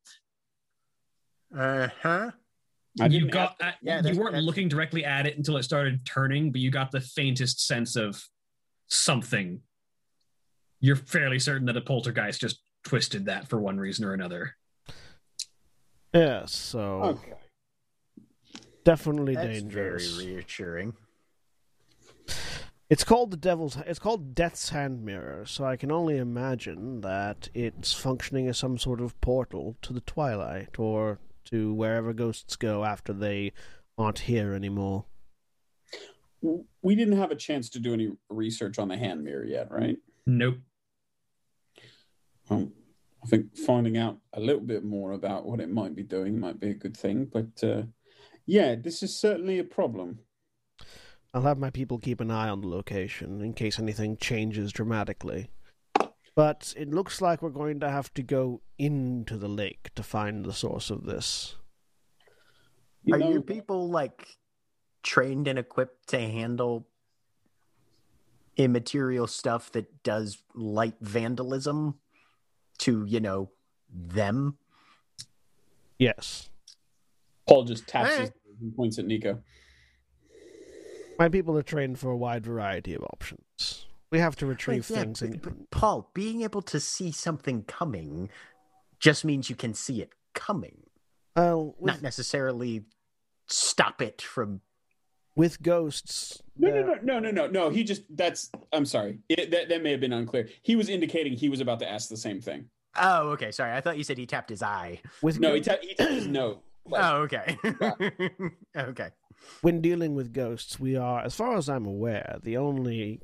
uh 1.57 1.89
huh. 2.03 2.31
I 3.01 3.07
you 3.07 3.29
got 3.29 3.57
ask- 3.61 3.75
uh, 3.75 3.77
Yeah, 3.83 4.03
you 4.05 4.19
weren't 4.19 4.33
that's- 4.33 4.43
looking 4.45 4.69
directly 4.69 5.05
at 5.05 5.27
it 5.27 5.37
until 5.37 5.57
it 5.57 5.63
started 5.63 6.05
turning, 6.05 6.51
but 6.51 6.61
you 6.61 6.71
got 6.71 6.91
the 6.91 7.01
faintest 7.01 7.65
sense 7.67 7.95
of 7.95 8.25
something. 8.89 9.61
You're 10.81 10.97
fairly 10.97 11.39
certain 11.39 11.67
that 11.67 11.77
a 11.77 11.81
poltergeist 11.81 12.41
just 12.41 12.61
twisted 12.85 13.27
that 13.27 13.49
for 13.49 13.61
one 13.61 13.79
reason 13.79 14.05
or 14.05 14.13
another. 14.15 14.55
Yeah, 16.15 16.47
so 16.47 17.03
Okay. 17.03 17.35
definitely 18.85 19.35
That's 19.35 19.47
dangerous. 19.61 20.15
very 20.17 20.35
reassuring. 20.35 20.95
It's 22.91 23.05
called 23.05 23.31
the 23.31 23.37
Devil's. 23.37 23.77
It's 23.87 23.99
called 23.99 24.35
Death's 24.35 24.71
Hand 24.71 25.05
Mirror. 25.05 25.45
So 25.47 25.65
I 25.65 25.77
can 25.77 25.93
only 25.93 26.17
imagine 26.17 27.03
that 27.03 27.51
it's 27.53 27.93
functioning 27.93 28.49
as 28.49 28.57
some 28.57 28.79
sort 28.79 29.01
of 29.03 29.21
portal 29.21 29.77
to 29.83 29.93
the 29.93 30.01
Twilight 30.01 30.79
or 30.79 31.19
to 31.47 31.75
wherever 31.75 32.15
ghosts 32.15 32.57
go 32.57 32.85
after 32.85 33.13
they 33.13 33.53
aren't 33.99 34.21
here 34.21 34.55
anymore. 34.55 35.05
We 36.81 36.95
didn't 36.95 37.19
have 37.19 37.31
a 37.31 37.37
chance 37.37 37.69
to 37.71 37.81
do 37.81 37.93
any 37.93 38.13
research 38.31 38.79
on 38.79 38.89
the 38.89 38.97
hand 38.97 39.23
mirror 39.23 39.45
yet, 39.45 39.71
right? 39.71 39.99
Nope. 40.27 40.59
Um, 42.51 42.73
I 43.23 43.27
think 43.27 43.57
finding 43.57 43.97
out 43.99 44.19
a 44.33 44.41
little 44.41 44.61
bit 44.61 44.85
more 44.85 45.13
about 45.13 45.45
what 45.45 45.61
it 45.61 45.71
might 45.71 45.95
be 45.95 46.03
doing 46.03 46.39
might 46.39 46.61
be 46.61 46.71
a 46.71 46.75
good 46.75 46.97
thing. 46.97 47.27
But 47.33 47.63
uh, 47.63 47.83
yeah, 48.47 48.75
this 48.75 49.03
is 49.03 49.19
certainly 49.19 49.59
a 49.59 49.65
problem. 49.65 50.21
I'll 51.35 51.43
have 51.43 51.59
my 51.59 51.71
people 51.71 51.99
keep 51.99 52.21
an 52.21 52.31
eye 52.31 52.49
on 52.49 52.61
the 52.61 52.69
location 52.69 53.43
in 53.43 53.53
case 53.53 53.79
anything 53.79 54.17
changes 54.17 54.73
dramatically. 54.73 55.51
But 56.35 56.73
it 56.77 56.91
looks 56.91 57.21
like 57.21 57.43
we're 57.43 57.51
going 57.51 57.81
to 57.81 57.91
have 57.91 58.15
to 58.15 58.23
go 58.23 58.63
into 58.79 59.37
the 59.37 59.49
lake 59.49 59.91
to 59.97 60.03
find 60.03 60.45
the 60.45 60.53
source 60.53 60.89
of 60.89 61.05
this. 61.05 61.57
You 63.03 63.15
Are 63.15 63.19
know, 63.19 63.31
your 63.31 63.43
people 63.43 63.91
like 63.91 64.39
trained 65.03 65.49
and 65.49 65.59
equipped 65.59 66.09
to 66.09 66.21
handle 66.21 66.87
immaterial 68.57 69.27
stuff 69.27 69.73
that 69.73 70.03
does 70.03 70.39
light 70.55 70.97
vandalism 71.01 71.99
to, 72.79 73.05
you 73.07 73.21
know, 73.21 73.51
them? 73.93 74.57
Yes. 75.99 76.49
Paul 77.49 77.65
just 77.65 77.87
taps 77.87 78.11
eh. 78.11 78.21
his 78.21 78.31
and 78.61 78.75
points 78.77 78.99
at 78.99 79.07
Nico. 79.07 79.41
My 81.19 81.29
people 81.29 81.57
are 81.59 81.63
trained 81.63 81.99
for 81.99 82.11
a 82.11 82.17
wide 82.17 82.45
variety 82.45 82.95
of 82.95 83.03
options. 83.03 83.87
We 84.11 84.21
have 84.21 84.37
to 84.37 84.47
retrieve 84.47 84.89
Like, 84.89 84.97
yeah, 84.97 85.03
things 85.05 85.21
but- 85.21 85.31
in, 85.31 85.39
but 85.39 85.71
Paul, 85.71 86.11
being 86.15 86.43
able 86.43 86.63
to 86.63 86.81
see 86.81 87.11
something 87.11 87.65
coming 87.65 88.31
just 89.01 89.25
means 89.25 89.51
you 89.51 89.57
can 89.57 89.75
see 89.75 90.01
it 90.01 90.11
coming, 90.35 90.85
Well, 91.37 91.75
with, 91.79 91.95
not 91.95 92.03
necessarily 92.03 92.85
stop 93.47 94.01
it 94.03 94.23
from. 94.23 94.61
With 95.39 95.63
ghosts. 95.63 96.43
No, 96.59 96.69
no, 96.69 96.83
no, 96.83 96.95
no, 97.03 97.19
no, 97.21 97.31
no, 97.31 97.47
no. 97.47 97.71
He 97.71 97.85
just 97.85 98.03
that's. 98.11 98.51
I'm 98.73 98.85
sorry. 98.85 99.21
It, 99.29 99.51
that 99.53 99.69
that 99.71 99.83
may 99.83 99.93
have 99.93 100.01
been 100.01 100.13
unclear. 100.13 100.49
He 100.63 100.77
was 100.77 100.89
indicating 100.89 101.33
he 101.33 101.49
was 101.49 101.61
about 101.61 101.79
to 101.79 101.89
ask 101.89 102.09
the 102.09 102.17
same 102.17 102.41
thing. 102.41 102.69
Oh, 102.97 103.29
okay. 103.31 103.53
Sorry, 103.53 103.73
I 103.73 103.81
thought 103.81 103.97
you 103.97 104.05
said 104.05 104.19
he 104.19 104.27
tapped 104.27 104.51
his 104.51 104.63
eye. 104.63 105.01
With 105.23 105.39
No, 105.39 105.55
he, 105.55 105.61
go- 105.61 105.73
ta- 105.73 105.79
he 105.81 105.95
tapped 105.95 106.11
his 106.13 106.27
nose. 106.27 106.59
Like, 106.85 107.03
Oh, 107.05 107.17
okay. 107.23 107.57
okay. 108.77 109.11
when 109.61 109.81
dealing 109.81 110.15
with 110.15 110.33
ghosts, 110.33 110.81
we 110.81 110.97
are, 110.97 111.21
as 111.21 111.35
far 111.35 111.57
as 111.57 111.69
I'm 111.69 111.87
aware, 111.87 112.39
the 112.43 112.57
only 112.57 113.21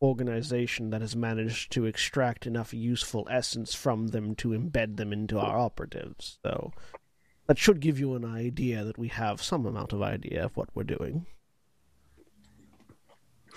organization 0.00 0.90
that 0.90 1.00
has 1.02 1.14
managed 1.14 1.70
to 1.72 1.84
extract 1.84 2.46
enough 2.46 2.74
useful 2.74 3.28
essence 3.30 3.74
from 3.74 4.08
them 4.08 4.34
to 4.36 4.48
embed 4.48 4.96
them 4.96 5.12
into 5.12 5.38
our 5.38 5.56
operatives. 5.58 6.38
So 6.44 6.72
that 7.46 7.58
should 7.58 7.78
give 7.80 8.00
you 8.00 8.14
an 8.14 8.24
idea 8.24 8.82
that 8.82 8.98
we 8.98 9.08
have 9.08 9.40
some 9.42 9.66
amount 9.66 9.92
of 9.92 10.02
idea 10.02 10.46
of 10.46 10.56
what 10.56 10.70
we're 10.74 10.82
doing. 10.82 11.26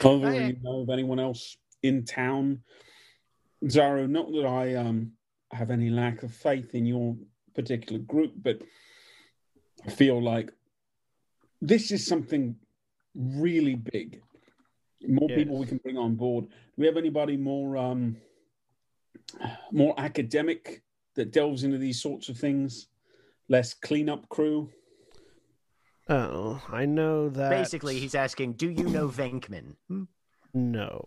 Okay. 0.03 0.47
you 0.47 0.57
know 0.61 0.81
of 0.81 0.89
anyone 0.89 1.19
else 1.19 1.57
in 1.83 2.03
town, 2.05 2.61
Xaro? 3.63 4.09
Not 4.09 4.31
that 4.33 4.45
I 4.45 4.75
um 4.75 5.11
have 5.51 5.71
any 5.71 5.89
lack 5.89 6.23
of 6.23 6.33
faith 6.33 6.75
in 6.75 6.85
your 6.85 7.15
particular 7.53 7.99
group, 7.99 8.33
but 8.41 8.61
I 9.85 9.89
feel 9.89 10.21
like 10.21 10.51
this 11.61 11.91
is 11.91 12.05
something 12.05 12.55
really 13.15 13.75
big. 13.75 14.21
More 15.07 15.29
Yes. 15.29 15.39
people 15.39 15.57
we 15.57 15.67
can 15.67 15.77
bring 15.77 15.97
on 15.97 16.15
board. 16.15 16.45
Do 16.45 16.51
we 16.77 16.85
have 16.87 16.97
anybody 16.97 17.37
more 17.37 17.77
um 17.77 18.17
more 19.71 19.93
academic 19.97 20.83
that 21.15 21.31
delves 21.31 21.63
into 21.63 21.77
these 21.77 22.01
sorts 22.01 22.29
of 22.29 22.37
things? 22.37 22.87
Less 23.47 23.73
cleanup 23.73 24.27
crew. 24.29 24.69
Oh, 26.07 26.61
I 26.69 26.85
know 26.85 27.29
that. 27.29 27.49
Basically, 27.49 27.99
he's 27.99 28.15
asking, 28.15 28.53
"Do 28.53 28.69
you 28.69 28.83
know 28.83 29.07
Venkman?" 29.07 29.75
Hmm? 29.87 30.03
No. 30.53 31.03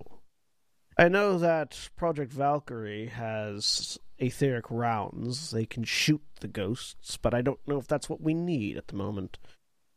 I 0.96 1.08
know 1.08 1.38
that 1.38 1.90
Project 1.96 2.32
Valkyrie 2.32 3.06
has 3.06 3.98
etheric 4.18 4.64
rounds. 4.68 5.52
They 5.52 5.64
can 5.64 5.84
shoot 5.84 6.22
the 6.40 6.48
ghosts, 6.48 7.16
but 7.16 7.34
I 7.34 7.40
don't 7.40 7.60
know 7.66 7.78
if 7.78 7.86
that's 7.86 8.08
what 8.08 8.20
we 8.20 8.34
need 8.34 8.76
at 8.76 8.88
the 8.88 8.96
moment. 8.96 9.38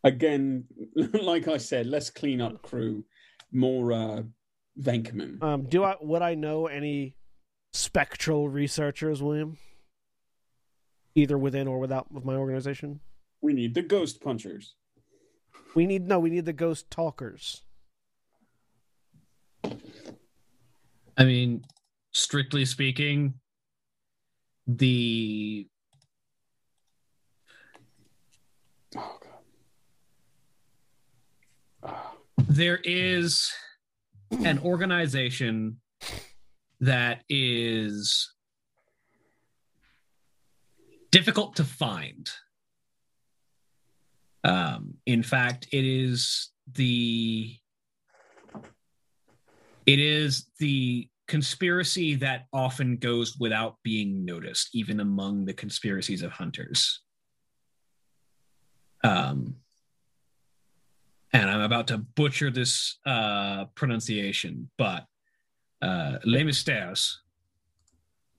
Again, 0.04 0.66
like 0.96 1.48
I 1.48 1.58
said, 1.58 1.88
less 1.88 2.12
cleanup 2.12 2.62
crew, 2.62 3.04
more 3.52 3.92
uh 3.92 4.24
Venkman. 4.80 5.42
Um, 5.42 5.64
do 5.64 5.84
I 5.84 5.96
would 6.00 6.22
I 6.22 6.36
know 6.36 6.68
any 6.68 7.16
spectral 7.74 8.50
researchers, 8.50 9.22
William? 9.22 9.58
Either 11.16 11.38
within 11.38 11.68
or 11.68 11.80
without 11.80 12.08
of 12.16 12.24
my 12.24 12.36
organization? 12.36 13.02
We 13.42 13.54
need 13.54 13.74
the 13.74 13.82
ghost 13.82 14.22
punchers. 14.22 14.76
We 15.74 15.86
need 15.86 16.08
no, 16.08 16.20
we 16.20 16.30
need 16.30 16.46
the 16.46 16.54
ghost 16.54 16.92
talkers. 16.92 17.64
I 21.18 21.24
mean, 21.24 21.64
strictly 22.12 22.66
speaking, 22.66 23.36
the 24.68 25.68
Oh 28.96 29.18
god. 31.84 31.94
There 32.48 32.80
is 32.84 33.50
an 34.44 34.60
organization 34.60 35.80
that 36.82 37.24
is 37.30 38.34
difficult 41.12 41.56
to 41.58 41.64
find. 41.64 42.30
Um, 44.44 44.96
in 45.06 45.24
fact, 45.24 45.68
it 45.72 45.86
is 45.86 46.50
the 46.74 47.56
it 49.86 50.00
is 50.00 50.48
the 50.60 51.08
conspiracy 51.28 52.16
that 52.16 52.46
often 52.54 52.98
goes 52.98 53.38
without 53.38 53.78
being 53.84 54.26
noticed, 54.26 54.70
even 54.74 55.00
among 55.00 55.46
the 55.46 55.54
conspiracies 55.54 56.22
of 56.22 56.32
hunters. 56.32 57.02
Um, 59.04 59.56
and 61.34 61.50
I'm 61.50 61.62
about 61.62 61.88
to 61.88 61.98
butcher 61.98 62.52
this 62.52 63.00
uh, 63.06 63.66
pronunciation, 63.76 64.70
but 64.78 65.06
uh, 65.82 66.18
Les 66.26 66.44
Mystères 66.44 67.16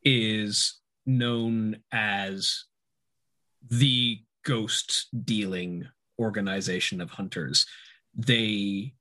is 0.05 0.81
known 1.07 1.79
as 1.91 2.65
the 3.69 4.21
ghost 4.45 5.09
dealing 5.25 5.89
organization 6.19 7.01
of 7.01 7.11
hunters. 7.11 7.67
They 8.15 8.95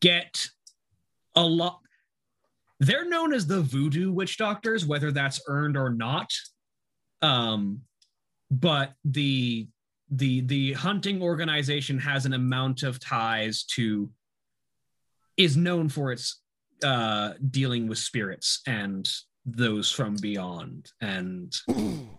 get 0.00 0.48
a 1.34 1.44
lot. 1.44 1.80
They're 2.80 3.08
known 3.08 3.32
as 3.32 3.46
the 3.46 3.62
voodoo 3.62 4.12
witch 4.12 4.36
doctors, 4.36 4.84
whether 4.84 5.10
that's 5.10 5.40
earned 5.48 5.76
or 5.76 5.90
not. 5.90 6.30
Um, 7.22 7.82
but 8.50 8.92
the 9.04 9.68
the 10.10 10.42
the 10.42 10.72
hunting 10.74 11.20
organization 11.20 11.98
has 11.98 12.26
an 12.26 12.32
amount 12.32 12.82
of 12.82 13.00
ties 13.00 13.64
to 13.64 14.08
is 15.36 15.56
known 15.56 15.88
for 15.88 16.12
its 16.12 16.40
uh 16.84 17.32
dealing 17.50 17.88
with 17.88 17.98
spirits 17.98 18.60
and 18.66 19.10
those 19.44 19.90
from 19.90 20.16
beyond 20.16 20.90
and 21.00 21.54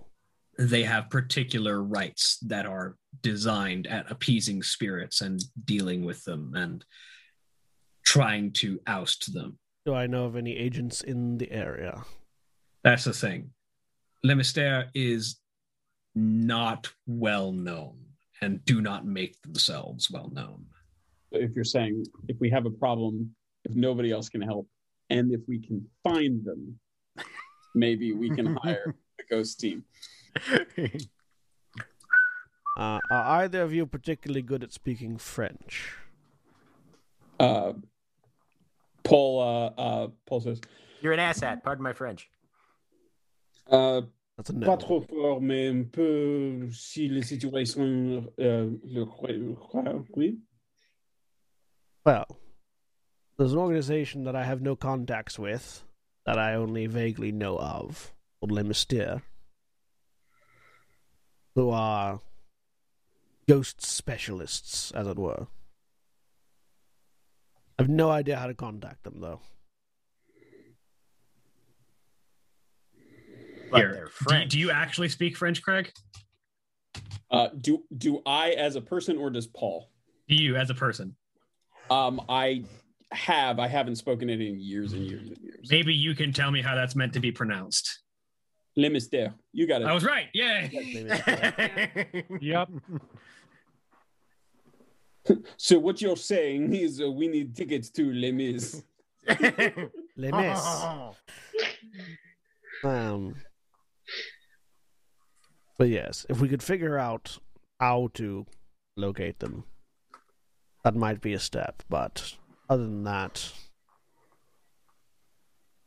they 0.58 0.84
have 0.84 1.10
particular 1.10 1.84
rites 1.84 2.38
that 2.40 2.66
are 2.66 2.96
designed 3.22 3.88
at 3.88 4.10
appeasing 4.12 4.64
spirits 4.64 5.22
and 5.22 5.44
dealing 5.66 6.04
with 6.04 6.24
them 6.24 6.54
and 6.56 6.84
trying 8.06 8.52
to 8.52 8.80
oust 8.88 9.34
them 9.34 9.58
Do 9.86 9.94
I 9.94 10.08
know 10.08 10.26
of 10.26 10.36
any 10.36 10.56
agents 10.56 11.02
in 11.02 11.38
the 11.38 11.52
area? 11.52 12.04
that's 12.84 13.04
the 13.04 13.14
thing 13.14 13.52
le 14.24 14.34
mystère 14.34 14.90
is 14.94 15.40
not 16.16 16.90
well 17.06 17.52
known 17.52 17.98
and 18.42 18.64
do 18.66 18.82
not 18.82 19.06
make 19.06 19.40
themselves 19.42 20.10
well 20.10 20.30
known 20.34 20.66
if 21.32 21.52
you're 21.56 21.66
saying 21.66 22.06
if 22.28 22.38
we 22.40 22.50
have 22.50 22.66
a 22.66 22.70
problem, 22.70 23.36
if 23.66 23.76
nobody 23.76 24.12
else 24.12 24.30
can 24.30 24.42
help, 24.42 24.68
and 25.10 25.32
if 25.34 25.42
we 25.48 25.60
can 25.60 25.86
find 26.04 26.44
them, 26.46 26.80
maybe 27.76 28.14
we 28.14 28.30
can 28.30 28.56
hire 28.64 28.96
a 29.20 29.24
ghost 29.30 29.60
team. 29.60 29.84
Uh, 32.78 33.00
are 33.10 33.42
either 33.42 33.64
of 33.64 33.74
you 33.74 33.88
particularly 33.88 34.44
good 34.44 34.64
at 34.64 34.72
speaking 34.72 35.18
French? 35.18 35.96
Uh, 37.40 37.74
Paul, 39.04 39.42
uh, 39.42 39.82
uh, 39.82 40.08
Paul 40.28 40.42
says, 40.42 40.62
You're 41.02 41.14
an 41.14 41.20
asshat. 41.20 41.64
Pardon 41.64 41.82
my 41.82 41.94
French. 41.94 42.30
uh, 43.72 44.02
That's 44.38 44.52
a 44.52 44.54
pas 44.54 44.78
trop 44.78 45.02
fort, 45.10 45.42
mais 45.42 45.70
un 45.70 45.86
peu 45.86 46.70
si 46.72 47.10
les 47.10 47.24
situations 47.24 48.28
euh, 48.40 48.70
le 48.84 49.06
croient, 49.06 50.06
oui. 50.16 50.38
Well, 52.06 52.28
there's 53.40 53.54
an 53.54 53.60
organization 53.60 54.24
that 54.26 54.36
I 54.36 54.44
have 54.44 54.62
no 54.62 54.76
contacts 54.76 55.40
with, 55.40 55.84
that 56.28 56.38
I 56.38 56.54
only 56.54 56.86
vaguely 56.86 57.32
know 57.32 57.58
of, 57.58 58.14
called 58.40 58.52
Le 58.52 58.64
Mystère, 58.64 59.24
who 61.58 61.72
are 61.72 62.20
ghost 63.50 63.82
specialists, 63.84 64.92
as 64.92 65.08
it 65.08 65.18
were. 65.18 65.48
I 67.80 67.82
have 67.82 67.90
no 67.90 68.12
idea 68.12 68.38
how 68.38 68.46
to 68.46 68.54
contact 68.54 69.04
them, 69.04 69.20
though. 69.20 69.40
But 73.72 73.78
Here, 73.80 74.10
they're 74.30 74.44
do, 74.44 74.48
do 74.50 74.60
you 74.60 74.70
actually 74.70 75.10
speak 75.10 75.36
french 75.36 75.64
craig 75.64 75.92
Uh, 77.32 77.48
do 77.60 77.84
do 77.98 78.22
I 78.28 78.52
as 78.52 78.76
a 78.76 78.82
person 78.82 79.18
or 79.18 79.32
does 79.32 79.48
Paul? 79.48 79.90
do 80.30 80.36
you 80.36 80.56
as 80.56 80.70
a 80.70 80.76
person 80.76 81.16
Um, 81.90 82.22
I 82.30 82.66
have. 83.12 83.58
I 83.60 83.68
haven't 83.68 83.96
spoken 83.96 84.30
it 84.30 84.42
in 84.42 84.60
years 84.60 84.94
and 84.94 85.04
years 85.08 85.28
and 85.28 85.38
years. 85.40 85.68
maybe 85.72 85.94
you 85.94 86.14
can 86.14 86.32
tell 86.32 86.52
me 86.52 86.62
how 86.62 86.76
that's 86.76 86.96
meant 86.96 87.14
to 87.14 87.20
be 87.20 87.32
pronounced 87.32 88.04
Le 88.78 88.90
mystère. 88.90 89.34
You 89.54 89.68
got 89.68 89.82
it. 89.82 89.88
i 89.88 89.94
was 89.94 90.06
right 90.06 90.28
yay 90.34 90.70
Le 90.72 91.10
Mystère. 91.10 92.42
Yep. 92.42 92.70
So 95.58 95.78
what 95.78 96.00
you're 96.00 96.16
saying 96.16 96.74
is 96.74 97.02
uh, 97.02 97.12
we 97.12 97.28
need 97.28 97.54
tickets 97.54 97.90
to 97.90 98.14
Les 98.14 98.32
Mis. 98.32 98.82
Les 100.16 100.32
Mis. 100.32 100.60
Um, 102.84 103.36
but 105.80 105.90
yes, 105.90 106.28
if 106.30 106.40
we 106.40 106.48
could 106.48 106.62
figure 106.62 106.98
out 106.98 107.40
how 107.80 108.10
to 108.14 108.46
locate 108.96 109.40
them, 109.40 109.64
that 110.84 110.96
might 110.96 111.20
be 111.20 111.34
a 111.34 111.40
step. 111.40 111.82
But 111.90 112.36
other 112.70 112.84
than 112.84 113.04
that, 113.04 113.52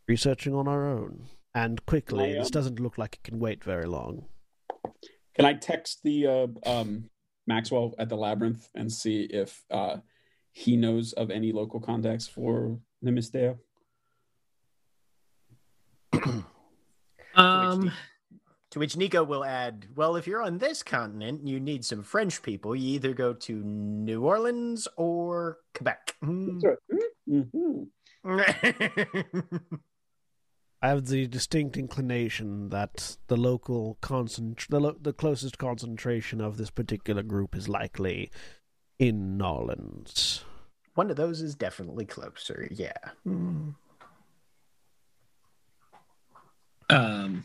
researching 0.08 0.52
on 0.52 0.66
our 0.66 0.84
own 0.84 1.28
and 1.54 1.84
quickly. 1.86 2.36
I, 2.36 2.38
This 2.38 2.46
um, 2.46 2.52
doesn't 2.52 2.80
look 2.80 2.98
like 2.98 3.14
it 3.16 3.22
can 3.22 3.38
wait 3.38 3.64
very 3.64 3.86
long. 3.86 4.26
Can 5.34 5.44
I 5.44 5.54
text 5.54 6.02
the 6.02 6.26
uh, 6.26 6.46
um, 6.66 7.08
Maxwell 7.46 7.94
at 7.98 8.08
the 8.08 8.16
labyrinth 8.16 8.68
and 8.74 8.92
see 8.92 9.22
if 9.22 9.62
uh, 9.70 9.98
he 10.52 10.76
knows 10.76 11.12
of 11.14 11.30
any 11.30 11.52
local 11.52 11.80
contacts 11.80 12.26
for 12.26 12.78
Le 13.02 13.10
Mystère? 13.10 13.58
um 17.34 17.92
To 18.70 18.78
which 18.78 18.96
Nico 18.96 19.24
will 19.24 19.44
add, 19.44 19.86
well, 19.96 20.14
if 20.14 20.28
you're 20.28 20.42
on 20.42 20.58
this 20.58 20.82
continent 20.84 21.40
and 21.40 21.48
you 21.48 21.58
need 21.58 21.84
some 21.84 22.04
French 22.04 22.40
people, 22.42 22.76
you 22.76 22.94
either 22.94 23.14
go 23.14 23.32
to 23.32 23.52
New 23.52 24.24
Orleans 24.24 24.86
or 24.96 25.58
Quebec. 25.74 26.14
Hmm. 26.22 26.60
I 30.82 30.88
have 30.88 31.06
the 31.06 31.26
distinct 31.26 31.76
inclination 31.76 32.70
that 32.70 33.18
the 33.26 33.36
local 33.36 33.98
concent- 34.00 34.66
the, 34.70 34.80
lo- 34.80 34.96
the 35.00 35.12
closest 35.12 35.58
concentration 35.58 36.40
of 36.40 36.56
this 36.56 36.70
particular 36.70 37.22
group 37.22 37.54
is 37.54 37.68
likely 37.68 38.30
in 38.98 39.36
Norlands. 39.36 40.42
One 40.94 41.10
of 41.10 41.16
those 41.16 41.42
is 41.42 41.54
definitely 41.54 42.06
closer, 42.06 42.66
yeah. 42.70 42.92
Hmm. 43.24 43.70
Um, 46.88 47.44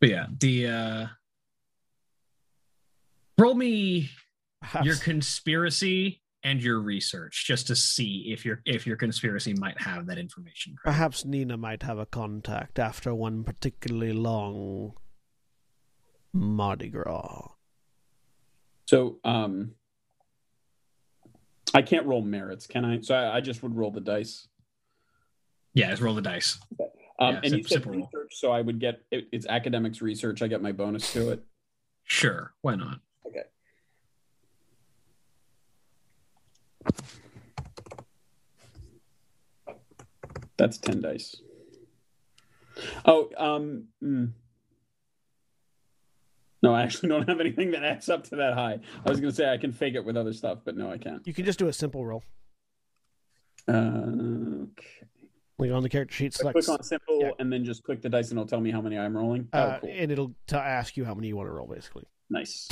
but 0.00 0.08
yeah, 0.10 0.26
the 0.38 0.66
uh, 0.66 1.06
roll 3.38 3.54
me 3.54 4.10
Perhaps, 4.60 4.86
your 4.86 4.96
conspiracy 4.96 6.20
and 6.46 6.62
your 6.62 6.78
research 6.80 7.44
just 7.44 7.66
to 7.66 7.74
see 7.74 8.26
if 8.32 8.44
your 8.44 8.62
if 8.64 8.86
your 8.86 8.96
conspiracy 8.96 9.52
might 9.54 9.78
have 9.80 10.06
that 10.06 10.16
information. 10.16 10.76
perhaps 10.84 11.24
Nina 11.24 11.56
might 11.56 11.82
have 11.82 11.98
a 11.98 12.06
contact 12.06 12.78
after 12.78 13.12
one 13.12 13.42
particularly 13.42 14.12
long 14.12 14.92
Mardi 16.32 16.88
Gras. 16.88 17.48
So 18.86 19.18
um, 19.24 19.72
I 21.74 21.82
can't 21.82 22.06
roll 22.06 22.22
merits, 22.22 22.66
can 22.68 22.84
I? 22.84 23.00
So 23.00 23.14
I, 23.16 23.38
I 23.38 23.40
just 23.40 23.62
would 23.64 23.74
roll 23.74 23.90
the 23.90 24.00
dice. 24.00 24.46
Yeah, 25.74 25.90
just 25.90 26.00
roll 26.02 26.14
the 26.14 26.22
dice. 26.22 26.58
Um, 27.18 27.34
Yeah, 27.34 27.40
and 27.42 27.52
you 27.56 27.62
said 27.64 27.68
simple 27.70 27.92
roll. 27.92 28.00
research, 28.02 28.32
so 28.34 28.52
I 28.52 28.60
would 28.60 28.78
get 28.78 29.00
it, 29.10 29.26
it's 29.32 29.46
academics 29.46 30.00
research. 30.00 30.42
I 30.42 30.46
get 30.46 30.62
my 30.62 30.72
bonus 30.72 31.12
to 31.14 31.30
it. 31.32 31.42
Sure, 32.04 32.52
why 32.60 32.76
not? 32.76 33.00
That's 40.56 40.78
10 40.78 41.02
dice. 41.02 41.36
Oh, 43.04 43.30
um, 43.36 43.84
mm. 44.02 44.32
no, 46.62 46.74
I 46.74 46.82
actually 46.82 47.08
don't 47.10 47.28
have 47.28 47.40
anything 47.40 47.70
that 47.72 47.84
adds 47.84 48.08
up 48.08 48.24
to 48.24 48.36
that 48.36 48.54
high. 48.54 48.80
I 49.04 49.10
was 49.10 49.20
going 49.20 49.30
to 49.30 49.36
say 49.36 49.50
I 49.50 49.56
can 49.56 49.72
fake 49.72 49.94
it 49.94 50.04
with 50.04 50.16
other 50.16 50.32
stuff, 50.32 50.58
but 50.64 50.76
no, 50.76 50.90
I 50.90 50.98
can't. 50.98 51.26
You 51.26 51.34
can 51.34 51.44
just 51.44 51.58
do 51.58 51.68
a 51.68 51.72
simple 51.72 52.04
roll. 52.04 52.22
Uh, 53.68 53.72
okay. 54.72 55.06
Like 55.58 55.70
on 55.70 55.82
the 55.82 55.88
character 55.88 56.14
sheet, 56.14 56.34
select, 56.34 56.54
click 56.54 56.68
on 56.68 56.82
simple 56.82 57.18
yeah. 57.20 57.30
and 57.38 57.50
then 57.50 57.64
just 57.64 57.82
click 57.82 58.02
the 58.02 58.10
dice 58.10 58.28
and 58.30 58.38
it'll 58.38 58.48
tell 58.48 58.60
me 58.60 58.70
how 58.70 58.82
many 58.82 58.98
I'm 58.98 59.16
rolling. 59.16 59.48
uh, 59.52 59.76
oh, 59.76 59.80
cool. 59.80 59.90
and 59.90 60.12
it'll 60.12 60.34
t- 60.46 60.56
ask 60.56 60.96
you 60.98 61.04
how 61.04 61.14
many 61.14 61.28
you 61.28 61.36
want 61.36 61.48
to 61.48 61.52
roll, 61.52 61.66
basically. 61.66 62.04
Nice. 62.28 62.68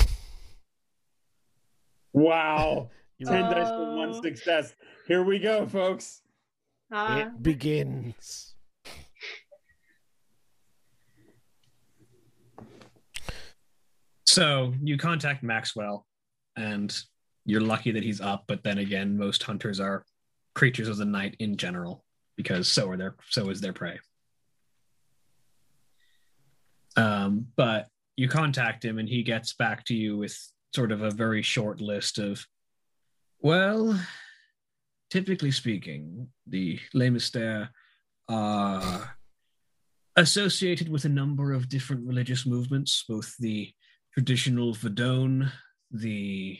Wow. 2.13 2.89
You 3.17 3.27
10 3.27 3.43
roll- 3.43 3.53
dice 3.53 3.69
for 3.69 3.95
one 3.95 4.21
success. 4.21 4.73
Here 5.07 5.23
we 5.23 5.39
go, 5.39 5.65
folks. 5.67 6.21
Uh, 6.91 7.23
it 7.25 7.43
begins. 7.43 8.55
So 14.25 14.73
you 14.83 14.97
contact 14.97 15.43
Maxwell, 15.43 16.05
and 16.57 16.95
you're 17.45 17.61
lucky 17.61 17.91
that 17.91 18.03
he's 18.03 18.21
up. 18.21 18.45
But 18.47 18.63
then 18.63 18.79
again, 18.79 19.17
most 19.17 19.43
hunters 19.43 19.79
are 19.79 20.03
creatures 20.55 20.87
of 20.89 20.97
the 20.97 21.05
night 21.05 21.35
in 21.39 21.55
general, 21.57 22.03
because 22.35 22.67
so 22.67 22.89
are 22.89 22.97
their 22.97 23.15
so 23.29 23.49
is 23.49 23.61
their 23.61 23.73
prey. 23.73 23.99
Um, 26.97 27.47
but 27.55 27.87
you 28.17 28.27
contact 28.27 28.83
him, 28.83 28.99
and 28.99 29.07
he 29.07 29.23
gets 29.23 29.53
back 29.53 29.85
to 29.85 29.93
you 29.93 30.17
with 30.17 30.37
sort 30.73 30.91
of 30.91 31.01
a 31.01 31.11
very 31.11 31.41
short 31.41 31.79
list 31.81 32.17
of, 32.17 32.45
well, 33.45 33.95
typically 35.11 35.51
speaking, 35.51 36.29
the 36.47 36.79
Mystères 36.95 37.69
are 38.27 39.15
associated 40.15 40.89
with 40.89 41.05
a 41.05 41.09
number 41.09 41.53
of 41.53 41.69
different 41.69 42.07
religious 42.07 42.47
movements, 42.47 43.05
both 43.07 43.37
the 43.37 43.71
traditional 44.15 44.73
Vadone, 44.73 45.51
the 45.91 46.57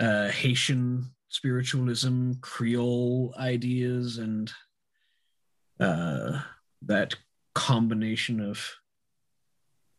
uh, 0.00 0.30
Haitian 0.30 1.14
spiritualism, 1.28 2.32
Creole 2.40 3.32
ideas, 3.38 4.18
and 4.18 4.52
uh, 5.78 6.40
that 6.82 7.14
combination 7.54 8.40
of 8.40 8.68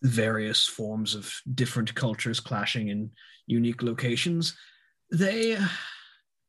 various 0.02 0.68
forms 0.68 1.16
of 1.16 1.34
different 1.54 1.96
cultures 1.96 2.42
clashing 2.42 2.90
in 2.90 3.12
unique 3.48 3.82
locations. 3.82 4.58
They, 5.12 5.58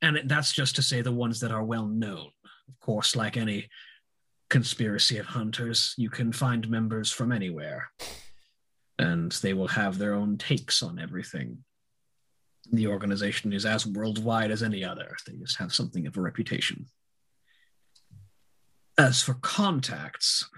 and 0.02 0.22
that's 0.26 0.52
just 0.52 0.76
to 0.76 0.82
say 0.82 1.02
the 1.02 1.12
ones 1.12 1.40
that 1.40 1.50
are 1.52 1.64
well 1.64 1.86
known. 1.86 2.30
Of 2.68 2.80
course, 2.80 3.14
like 3.14 3.36
any 3.36 3.68
conspiracy 4.48 5.18
of 5.18 5.26
hunters, 5.26 5.94
you 5.96 6.10
can 6.10 6.32
find 6.32 6.68
members 6.68 7.10
from 7.10 7.32
anywhere, 7.32 7.90
and 8.98 9.32
they 9.32 9.54
will 9.54 9.68
have 9.68 9.98
their 9.98 10.14
own 10.14 10.38
takes 10.38 10.82
on 10.82 10.98
everything. 10.98 11.58
The 12.72 12.88
organization 12.88 13.52
is 13.52 13.64
as 13.64 13.86
worldwide 13.86 14.50
as 14.50 14.62
any 14.62 14.84
other, 14.84 15.14
they 15.26 15.34
just 15.34 15.58
have 15.58 15.72
something 15.72 16.06
of 16.06 16.16
a 16.16 16.20
reputation. 16.20 16.86
As 18.98 19.22
for 19.22 19.34
contacts, 19.34 20.48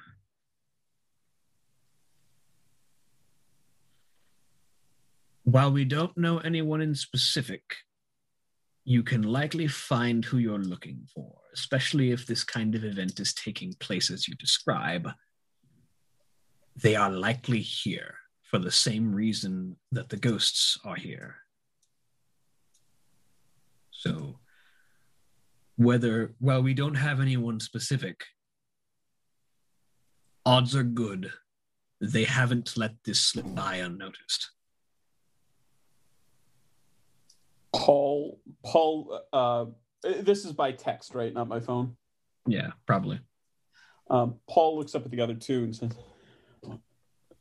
while 5.45 5.73
we 5.73 5.85
don't 5.85 6.17
know 6.17 6.39
anyone 6.39 6.81
in 6.81 6.95
specific, 6.95 7.63
you 8.89 9.03
can 9.03 9.21
likely 9.21 9.67
find 9.67 10.25
who 10.25 10.39
you're 10.39 10.57
looking 10.57 11.07
for, 11.15 11.31
especially 11.53 12.11
if 12.11 12.27
this 12.27 12.43
kind 12.43 12.75
of 12.75 12.85
event 12.85 13.21
is 13.21 13.35
taking 13.35 13.75
place 13.81 14.11
as 14.11 14.27
you 14.27 14.35
describe. 14.37 15.11
They 16.75 16.97
are 16.97 17.11
likely 17.11 17.61
here 17.61 18.15
for 18.51 18.59
the 18.59 18.71
same 18.71 19.15
reason 19.15 19.77
that 19.93 20.09
the 20.09 20.17
ghosts 20.17 20.79
are 20.87 20.97
here. 20.97 21.37
So, 23.91 24.39
whether, 25.77 26.35
while 26.39 26.63
we 26.63 26.73
don't 26.73 26.95
have 26.95 27.21
anyone 27.21 27.61
specific, 27.61 28.25
odds 30.47 30.75
are 30.75 30.83
good 30.83 31.31
they 32.01 32.25
haven't 32.25 32.77
let 32.77 32.93
this 33.05 33.21
slip 33.21 33.55
by 33.55 33.77
unnoticed. 33.77 34.51
Paul, 37.75 38.41
Paul, 38.65 39.21
uh, 39.33 39.67
this 40.03 40.45
is 40.45 40.53
by 40.53 40.73
text, 40.73 41.15
right? 41.15 41.33
Not 41.33 41.49
my 41.49 41.61
phone. 41.61 41.97
Yeah, 42.47 42.71
probably. 42.87 43.21
Um, 44.11 44.37
Paul 44.49 44.79
looks 44.79 44.95
up 44.95 45.05
at 45.05 45.11
the 45.11 45.21
other 45.21 45.35
two 45.35 45.65
and 45.65 45.77
says, 45.77 45.93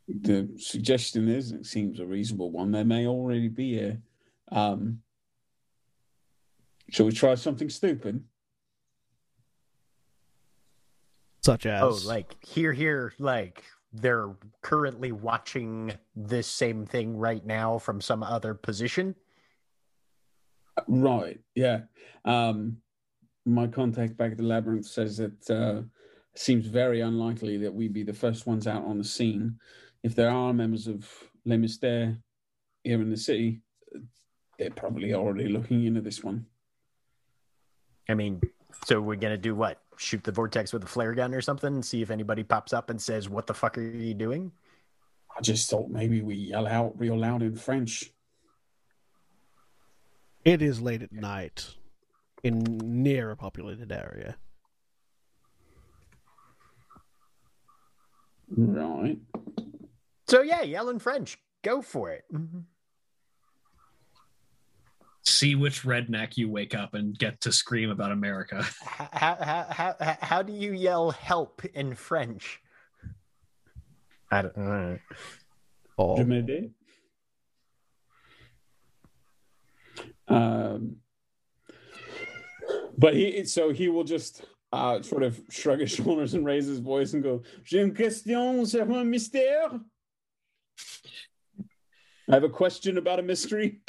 "The 0.08 0.50
suggestion 0.58 1.30
is, 1.30 1.52
it 1.52 1.66
seems 1.66 2.00
a 2.00 2.06
reasonable 2.06 2.52
one. 2.52 2.72
there 2.72 2.84
may 2.84 3.08
already 3.08 3.48
be 3.48 3.80
a. 3.80 3.98
Um, 4.52 5.02
shall 6.90 7.06
we 7.06 7.14
try 7.14 7.36
something 7.36 7.70
stupid? 7.70 8.24
Such 11.44 11.66
as 11.66 11.82
Oh, 11.82 12.08
like 12.08 12.36
here, 12.46 12.74
here, 12.74 13.14
like 13.20 13.64
they're 13.94 14.36
currently 14.62 15.14
watching 15.14 15.94
this 16.16 16.48
same 16.48 16.86
thing 16.86 17.16
right 17.16 17.46
now 17.46 17.78
from 17.78 18.02
some 18.02 18.24
other 18.24 18.54
position. 18.54 19.16
Right. 20.88 21.40
Yeah. 21.56 21.82
Um, 22.26 22.78
my 23.46 23.68
contact 23.68 24.18
back 24.18 24.32
at 24.32 24.38
the 24.38 24.44
labyrinth 24.44 24.86
says 24.86 25.18
that 25.18 25.50
uh, 25.50 25.82
it 26.34 26.40
seems 26.40 26.68
very 26.68 27.02
unlikely 27.02 27.58
that 27.58 27.74
we'd 27.74 27.94
be 27.94 28.04
the 28.04 28.14
first 28.14 28.46
ones 28.46 28.68
out 28.68 28.86
on 28.86 28.98
the 28.98 29.04
scene. 29.04 29.60
If 30.04 30.16
there 30.16 30.30
are 30.30 30.54
members 30.54 30.88
of 30.88 31.10
Les 31.46 31.58
Mystères 31.58 32.18
here 32.84 33.02
in 33.02 33.10
the 33.10 33.18
city, 33.18 33.62
they're 34.60 34.70
probably 34.72 35.14
already 35.14 35.48
looking 35.48 35.86
into 35.86 36.02
this 36.02 36.24
one. 36.24 36.46
I 38.10 38.14
mean, 38.14 38.42
so 38.86 39.02
we're 39.02 39.16
gonna 39.16 39.38
do 39.38 39.56
what? 39.56 39.82
Shoot 39.98 40.24
the 40.24 40.32
vortex 40.32 40.74
with 40.74 40.84
a 40.84 40.88
flare 40.88 41.14
gun 41.14 41.34
or 41.34 41.42
something, 41.42 41.74
and 41.74 41.86
see 41.86 42.02
if 42.02 42.12
anybody 42.12 42.44
pops 42.44 42.74
up 42.74 42.90
and 42.90 43.02
says, 43.02 43.30
"What 43.30 43.48
the 43.48 43.54
fuck 43.54 43.78
are 43.78 43.82
you 43.82 44.14
doing?" 44.14 44.52
I 45.38 45.42
just 45.42 45.70
thought 45.70 45.90
maybe 45.90 46.22
we 46.22 46.36
yell 46.36 46.68
out 46.68 47.00
real 47.00 47.18
loud 47.18 47.42
in 47.42 47.56
French. 47.56 48.12
It 50.48 50.62
is 50.62 50.80
late 50.80 51.04
at 51.04 51.12
night 51.12 51.76
in 52.42 52.64
near 52.82 53.32
a 53.32 53.36
populated 53.36 53.92
area. 53.92 54.38
Right. 58.50 59.18
So 60.30 60.42
yeah, 60.42 60.62
yell 60.62 60.88
in 60.88 61.00
French. 61.00 61.38
Go 61.66 61.82
for 61.82 62.12
it. 62.12 62.24
Mm-hmm. 62.34 62.60
See 65.26 65.56
which 65.56 65.84
redneck 65.84 66.38
you 66.38 66.50
wake 66.50 66.74
up 66.74 66.94
and 66.94 67.20
get 67.20 67.42
to 67.42 67.52
scream 67.52 67.90
about 67.90 68.14
America. 68.14 68.64
How, 68.86 69.10
how, 69.12 69.66
how, 69.70 69.96
how, 70.00 70.18
how 70.22 70.42
do 70.42 70.54
you 70.54 70.72
yell 70.72 71.12
"help" 71.12 71.66
in 71.66 71.94
French? 71.94 72.62
I 74.32 74.44
don't. 74.44 74.58
know. 74.58 75.00
Paul. 75.98 76.24
Je 76.24 76.70
Um, 80.28 80.98
but 82.98 83.14
he 83.14 83.46
so 83.46 83.72
he 83.72 83.88
will 83.88 84.04
just 84.04 84.46
uh, 84.74 85.02
sort 85.02 85.24
of 85.24 85.40
shrug 85.50 85.80
his 85.80 85.92
shoulders 85.96 86.34
and 86.34 86.46
raise 86.46 86.66
his 86.66 86.80
voice 86.80 87.14
and 87.14 87.24
go, 87.24 87.44
J'ai 87.64 87.82
une 87.82 87.94
question 87.94 88.66
sur 88.66 88.82
un 88.82 89.06
mystère. 89.06 89.80
I 92.30 92.34
have 92.34 92.44
a 92.44 92.50
question 92.50 92.98
about 92.98 93.20
a 93.20 93.24
mystery. 93.24 93.80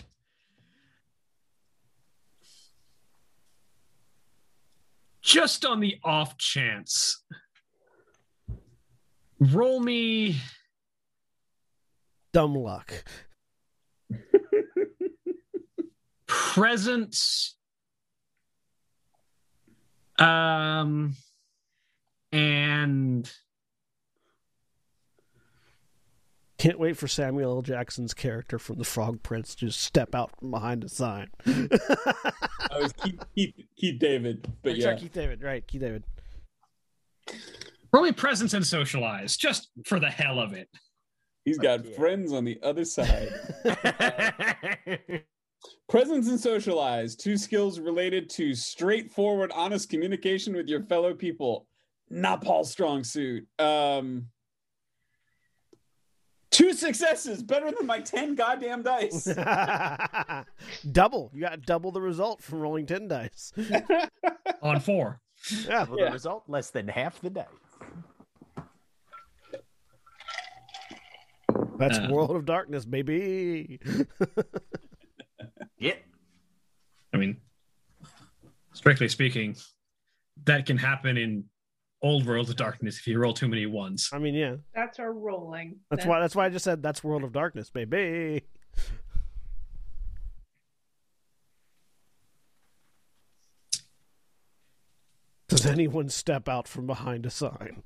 Just 5.21 5.67
on 5.67 5.81
the 5.81 5.99
off 6.05 6.39
chance, 6.39 7.23
roll 9.41 9.81
me 9.81 10.37
Dumb 12.33 12.55
luck. 12.55 13.05
Presence 16.29 17.57
um 20.19 21.17
and 22.33 23.33
Can't 26.59 26.81
wait 26.81 26.97
for 26.97 27.07
Samuel 27.07 27.53
L. 27.53 27.63
Jackson's 27.63 28.13
character 28.13 28.59
from 28.59 28.79
The 28.79 28.85
Frog 28.85 29.23
Prince 29.23 29.55
to 29.55 29.67
just 29.67 29.81
step 29.81 30.13
out 30.13 30.33
from 30.41 30.51
behind 30.51 30.83
a 30.83 30.89
sign. 30.89 31.29
I 31.47 32.81
was 32.81 32.93
Keith, 32.95 33.23
Keith, 33.33 33.55
Keith 33.77 34.01
David, 34.01 34.53
but 34.65 34.71
Sorry, 34.71 34.81
yeah, 34.81 34.97
Keith 34.97 35.13
David, 35.13 35.45
right? 35.45 35.65
Keith 35.65 35.83
David. 35.83 36.03
roll 37.93 38.03
me 38.03 38.11
presence 38.11 38.55
and 38.55 38.67
socialize 38.67 39.37
just 39.37 39.69
for 39.85 40.01
the 40.01 40.11
hell 40.11 40.41
of 40.41 40.53
it 40.53 40.69
he's 41.49 41.59
got 41.59 41.85
yeah. 41.85 41.97
friends 41.97 42.33
on 42.33 42.45
the 42.45 42.59
other 42.63 42.85
side. 42.85 43.33
Presence 45.89 46.29
and 46.29 46.39
socialize, 46.39 47.17
two 47.17 47.37
skills 47.37 47.81
related 47.81 48.29
to 48.31 48.55
straightforward, 48.55 49.51
honest 49.55 49.89
communication 49.89 50.55
with 50.55 50.69
your 50.69 50.83
fellow 50.83 51.15
people. 51.15 51.67
Not 52.11 52.43
Paul's 52.43 52.71
strong 52.71 53.05
suit. 53.05 53.47
Um, 53.59 54.27
two 56.51 56.73
successes, 56.75 57.43
better 57.43 57.71
than 57.71 57.87
my 57.87 58.01
10 58.01 58.35
goddamn 58.35 58.83
dice. 58.83 59.25
double. 60.93 61.31
You 61.35 61.41
got 61.41 61.63
double 61.63 61.91
the 61.91 62.01
result 62.03 62.43
from 62.43 62.61
rolling 62.61 62.87
10 62.87 63.09
dice. 63.09 63.53
on 64.63 64.81
four 64.81 65.21
Yeah. 65.67 65.85
well, 65.85 65.99
Yeah. 65.99 66.07
the 66.07 66.13
result 66.13 66.45
less 66.49 66.71
than 66.71 66.89
half 66.89 67.21
the 67.21 67.31
day. 67.31 67.47
That's 71.79 71.99
Uh. 71.99 72.09
World 72.11 72.31
of 72.37 72.45
Darkness, 72.45 72.85
baby. 72.85 73.81
Yeah. 75.79 75.95
i 77.13 77.17
mean 77.17 77.37
strictly 78.73 79.09
speaking 79.09 79.57
that 80.45 80.67
can 80.67 80.77
happen 80.77 81.17
in 81.17 81.45
old 82.03 82.27
world 82.27 82.49
of 82.49 82.57
darkness 82.57 82.99
if 82.99 83.07
you 83.07 83.19
roll 83.19 83.33
too 83.33 83.49
many 83.49 83.67
ones 83.67 84.11
I 84.13 84.19
mean, 84.19 84.35
yeah. 84.35 84.57
That's 84.75 84.99
our 84.99 85.13
rolling. 85.13 85.77
That's 85.91 86.07
why 86.07 86.21
that's 86.21 86.37
why 86.37 86.47
I 86.47 86.49
just 86.49 86.65
said 86.65 86.83
that's 86.83 87.03
World 87.03 87.25
of 87.25 87.33
Darkness, 87.33 87.71
baby. 87.71 88.45
Does 95.49 95.65
anyone 95.67 96.09
step 96.09 96.49
out 96.49 96.69
from 96.69 96.87
behind 96.87 97.25
a 97.27 97.31
sign? 97.31 97.83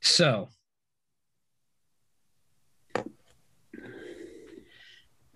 So 0.00 0.48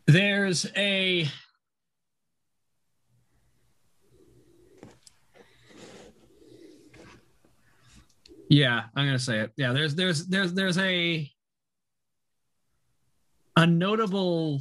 there's 0.07 0.67
a 0.77 1.29
Yeah, 8.53 8.83
I'm 8.95 9.07
gonna 9.07 9.19
say 9.19 9.41
it. 9.41 9.53
Yeah, 9.57 9.73
there's 9.73 9.95
there's 9.95 10.27
there's 10.27 10.53
there's 10.53 10.77
a 10.77 11.27
a 13.57 13.67
notable 13.67 14.61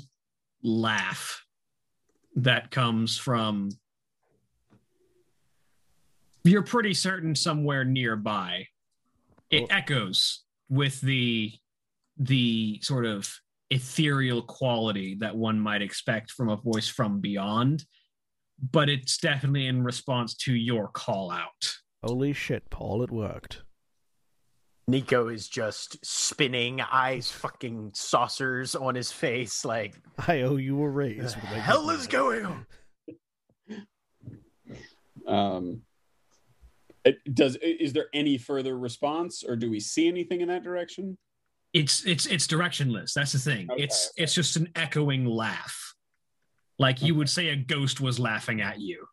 laugh 0.64 1.46
that 2.38 2.72
comes 2.72 3.18
from 3.18 3.68
you're 6.46 6.64
pretty 6.64 6.94
certain 6.94 7.36
somewhere 7.36 7.84
nearby. 7.84 8.66
It 9.50 9.64
Oh. 9.64 9.68
echoes 9.70 10.46
with 10.70 11.02
the 11.02 11.52
the 12.16 12.80
sort 12.82 13.06
of 13.06 13.30
ethereal 13.72 14.42
quality 14.42 15.16
that 15.16 15.36
one 15.36 15.60
might 15.60 15.82
expect 15.82 16.32
from 16.32 16.48
a 16.48 16.56
voice 16.56 16.88
from 16.88 17.20
beyond, 17.20 17.84
but 18.72 18.88
it's 18.88 19.18
definitely 19.18 19.68
in 19.68 19.84
response 19.84 20.34
to 20.36 20.54
your 20.54 20.88
call 20.88 21.30
out. 21.30 21.76
Holy 22.02 22.32
shit, 22.32 22.70
Paul, 22.70 23.04
it 23.04 23.12
worked. 23.12 23.64
Nico 24.92 25.30
is 25.30 25.48
just 25.48 26.06
spinning, 26.06 26.82
eyes 26.82 27.32
fucking 27.32 27.92
saucers 27.94 28.76
on 28.76 28.94
his 28.96 29.12
face, 29.12 29.66
like 29.66 29.96
I 30.28 30.42
owe 30.42 30.58
you 30.58 30.82
a 30.82 30.90
raise. 30.90 31.36
when 31.36 31.46
I 31.48 31.56
get 31.56 31.62
hell 31.62 31.90
is 31.90 32.08
going 32.08 32.46
on? 32.46 32.66
Um, 35.28 35.82
it 37.06 37.18
does 37.34 37.56
is 37.62 37.94
there 37.94 38.08
any 38.14 38.38
further 38.38 38.78
response, 38.78 39.44
or 39.44 39.56
do 39.56 39.72
we 39.72 39.80
see 39.80 40.08
anything 40.08 40.42
in 40.42 40.50
that 40.50 40.64
direction? 40.64 41.18
It's 41.74 42.06
it's 42.06 42.26
it's 42.26 42.46
directionless. 42.46 43.14
That's 43.14 43.32
the 43.32 43.40
thing. 43.40 43.72
Okay, 43.72 43.84
it's 43.84 44.10
okay. 44.10 44.24
it's 44.24 44.34
just 44.34 44.58
an 44.58 44.70
echoing 44.76 45.26
laugh. 45.26 45.96
Like 46.78 47.02
you 47.02 47.16
would 47.16 47.30
say 47.30 47.50
a 47.50 47.56
ghost 47.56 48.02
was 48.02 48.20
laughing 48.20 48.60
at 48.62 48.80
you. 48.80 49.06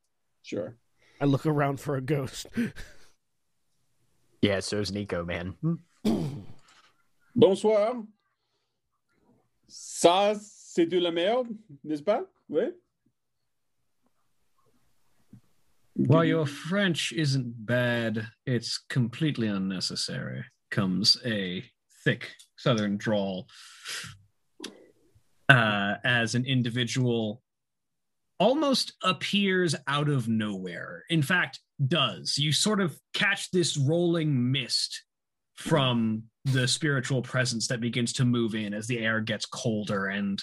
Sure. 0.43 0.77
I 1.21 1.27
look 1.27 1.47
around 1.47 1.81
for 1.81 1.97
a 1.97 2.01
ghost. 2.01 2.47
Yeah, 4.41 4.61
so's 4.61 4.93
Nico, 4.93 5.25
man. 5.25 5.55
Bonsoir. 7.35 8.03
Ça, 9.69 10.39
c'est 10.41 10.87
de 10.87 10.99
la 10.99 11.11
merde, 11.11 11.49
n'est-ce 11.85 12.03
pas? 12.03 12.25
Oui. 12.49 12.73
While 15.95 16.25
your 16.25 16.47
French 16.47 17.13
isn't 17.13 17.67
bad, 17.67 18.29
it's 18.47 18.79
completely 18.89 19.49
unnecessary. 19.49 20.45
Comes 20.71 21.17
a 21.27 21.65
thick 22.05 22.31
southern 22.57 22.97
drawl 22.97 23.49
uh, 25.49 25.95
as 26.05 26.35
an 26.37 26.45
individual 26.45 27.43
almost 28.39 28.93
appears 29.03 29.75
out 29.89 30.09
of 30.09 30.29
nowhere. 30.29 31.05
In 31.11 31.23
fact, 31.23 31.61
does. 31.87 32.39
You 32.39 32.53
sort 32.53 32.81
of 32.81 32.99
catch 33.15 33.51
this 33.51 33.77
rolling 33.77 34.51
mist 34.51 35.05
from 35.55 36.25
the 36.45 36.67
spiritual 36.67 37.23
presence 37.23 37.67
that 37.69 37.81
begins 37.81 38.13
to 38.15 38.25
move 38.25 38.55
in 38.55 38.73
as 38.73 38.87
the 38.87 38.99
air 39.01 39.21
gets 39.21 39.45
colder 39.47 40.07
and 40.07 40.43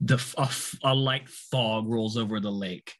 the 0.00 0.22
a, 0.36 0.48
a 0.90 0.94
light 0.94 1.28
fog 1.28 1.88
rolls 1.88 2.16
over 2.16 2.40
the 2.40 2.50
lake. 2.50 2.94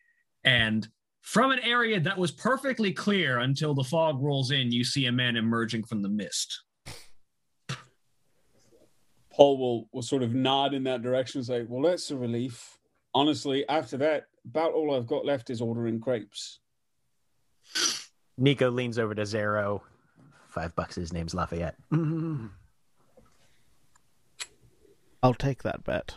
And 0.44 0.86
from 1.22 1.50
an 1.50 1.60
area 1.60 2.00
that 2.00 2.18
was 2.18 2.30
perfectly 2.30 2.92
clear 2.92 3.38
until 3.38 3.74
the 3.74 3.84
fog 3.84 4.20
rolls 4.20 4.50
in, 4.50 4.72
you 4.72 4.84
see 4.84 5.06
a 5.06 5.12
man 5.12 5.36
emerging 5.36 5.84
from 5.84 6.02
the 6.02 6.08
mist. 6.08 6.62
Paul 9.30 9.58
will, 9.58 9.88
will 9.92 10.02
sort 10.02 10.22
of 10.22 10.34
nod 10.34 10.74
in 10.74 10.84
that 10.84 11.02
direction 11.02 11.38
and 11.38 11.46
say, 11.46 11.64
Well, 11.68 11.82
that's 11.82 12.10
a 12.10 12.16
relief. 12.16 12.78
Honestly, 13.14 13.68
after 13.68 13.96
that, 13.98 14.24
about 14.44 14.72
all 14.72 14.96
I've 14.96 15.06
got 15.06 15.24
left 15.24 15.50
is 15.50 15.60
ordering 15.60 16.00
crepes. 16.00 16.60
Nico 18.36 18.70
leans 18.70 18.98
over 18.98 19.14
to 19.14 19.22
Xaro. 19.22 19.80
Five 20.48 20.74
bucks. 20.76 20.94
His 20.94 21.12
name's 21.12 21.34
Lafayette. 21.34 21.76
I'll 25.22 25.34
take 25.34 25.62
that 25.64 25.84
bet. 25.84 26.14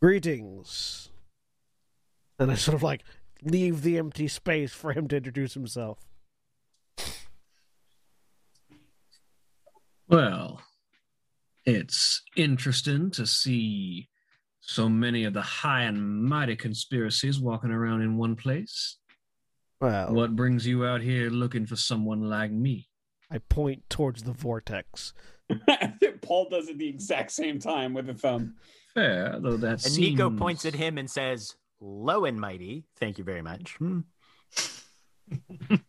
Greetings. 0.00 1.10
And 2.38 2.50
I 2.50 2.54
sort 2.54 2.74
of 2.74 2.82
like 2.82 3.02
leave 3.42 3.82
the 3.82 3.98
empty 3.98 4.28
space 4.28 4.72
for 4.72 4.92
him 4.92 5.08
to 5.08 5.16
introduce 5.16 5.54
himself. 5.54 5.98
Well, 10.08 10.60
it's 11.64 12.22
interesting 12.36 13.10
to 13.12 13.26
see 13.26 14.08
so 14.68 14.88
many 14.88 15.22
of 15.24 15.32
the 15.32 15.42
high 15.42 15.82
and 15.82 16.24
mighty 16.24 16.56
conspiracies 16.56 17.38
walking 17.38 17.70
around 17.70 18.02
in 18.02 18.16
one 18.16 18.34
place. 18.34 18.98
Well, 19.80 20.12
What 20.12 20.34
brings 20.34 20.66
you 20.66 20.84
out 20.84 21.00
here 21.02 21.30
looking 21.30 21.66
for 21.66 21.76
someone 21.76 22.22
like 22.28 22.50
me? 22.50 22.88
I 23.30 23.38
point 23.38 23.84
towards 23.88 24.24
the 24.24 24.32
vortex. 24.32 25.12
Paul 26.22 26.48
does 26.50 26.68
it 26.68 26.78
the 26.78 26.88
exact 26.88 27.30
same 27.30 27.60
time 27.60 27.94
with 27.94 28.10
a 28.10 28.14
thumb. 28.14 28.56
Fair, 28.92 29.38
though 29.38 29.56
that 29.56 29.86
And 29.86 29.96
Nico 29.98 30.30
points 30.30 30.64
at 30.64 30.74
him 30.74 30.98
and 30.98 31.08
says, 31.08 31.54
"Low 31.80 32.24
and 32.24 32.40
mighty. 32.40 32.86
Thank 32.98 33.18
you 33.18 33.24
very 33.24 33.42
much." 33.42 33.76
Hmm. 33.76 34.00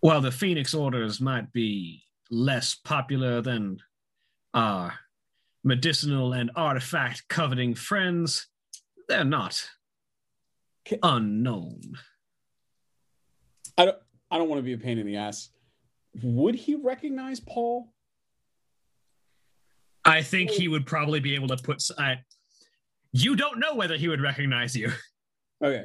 While 0.00 0.20
the 0.20 0.30
Phoenix 0.30 0.72
Orders 0.74 1.20
might 1.20 1.52
be 1.52 2.04
less 2.30 2.74
popular 2.76 3.40
than 3.40 3.78
our 4.54 4.94
medicinal 5.62 6.32
and 6.32 6.50
artifact 6.56 7.28
coveting 7.28 7.74
friends, 7.74 8.46
they're 9.08 9.24
not 9.24 9.68
unknown. 11.02 11.80
I 13.76 13.84
don't 13.86 13.98
I 14.30 14.38
don't 14.38 14.48
want 14.48 14.58
to 14.60 14.64
be 14.64 14.72
a 14.72 14.78
pain 14.78 14.98
in 14.98 15.06
the 15.06 15.16
ass. 15.16 15.50
Would 16.22 16.54
he 16.54 16.74
recognize 16.74 17.40
Paul? 17.40 17.92
I 20.04 20.22
think 20.22 20.50
he 20.50 20.68
would 20.68 20.86
probably 20.86 21.20
be 21.20 21.34
able 21.34 21.48
to 21.48 21.56
put. 21.56 21.82
you 23.12 23.36
don't 23.36 23.58
know 23.58 23.74
whether 23.74 23.96
he 23.96 24.08
would 24.08 24.20
recognize 24.20 24.76
you. 24.76 24.92
Okay. 25.62 25.84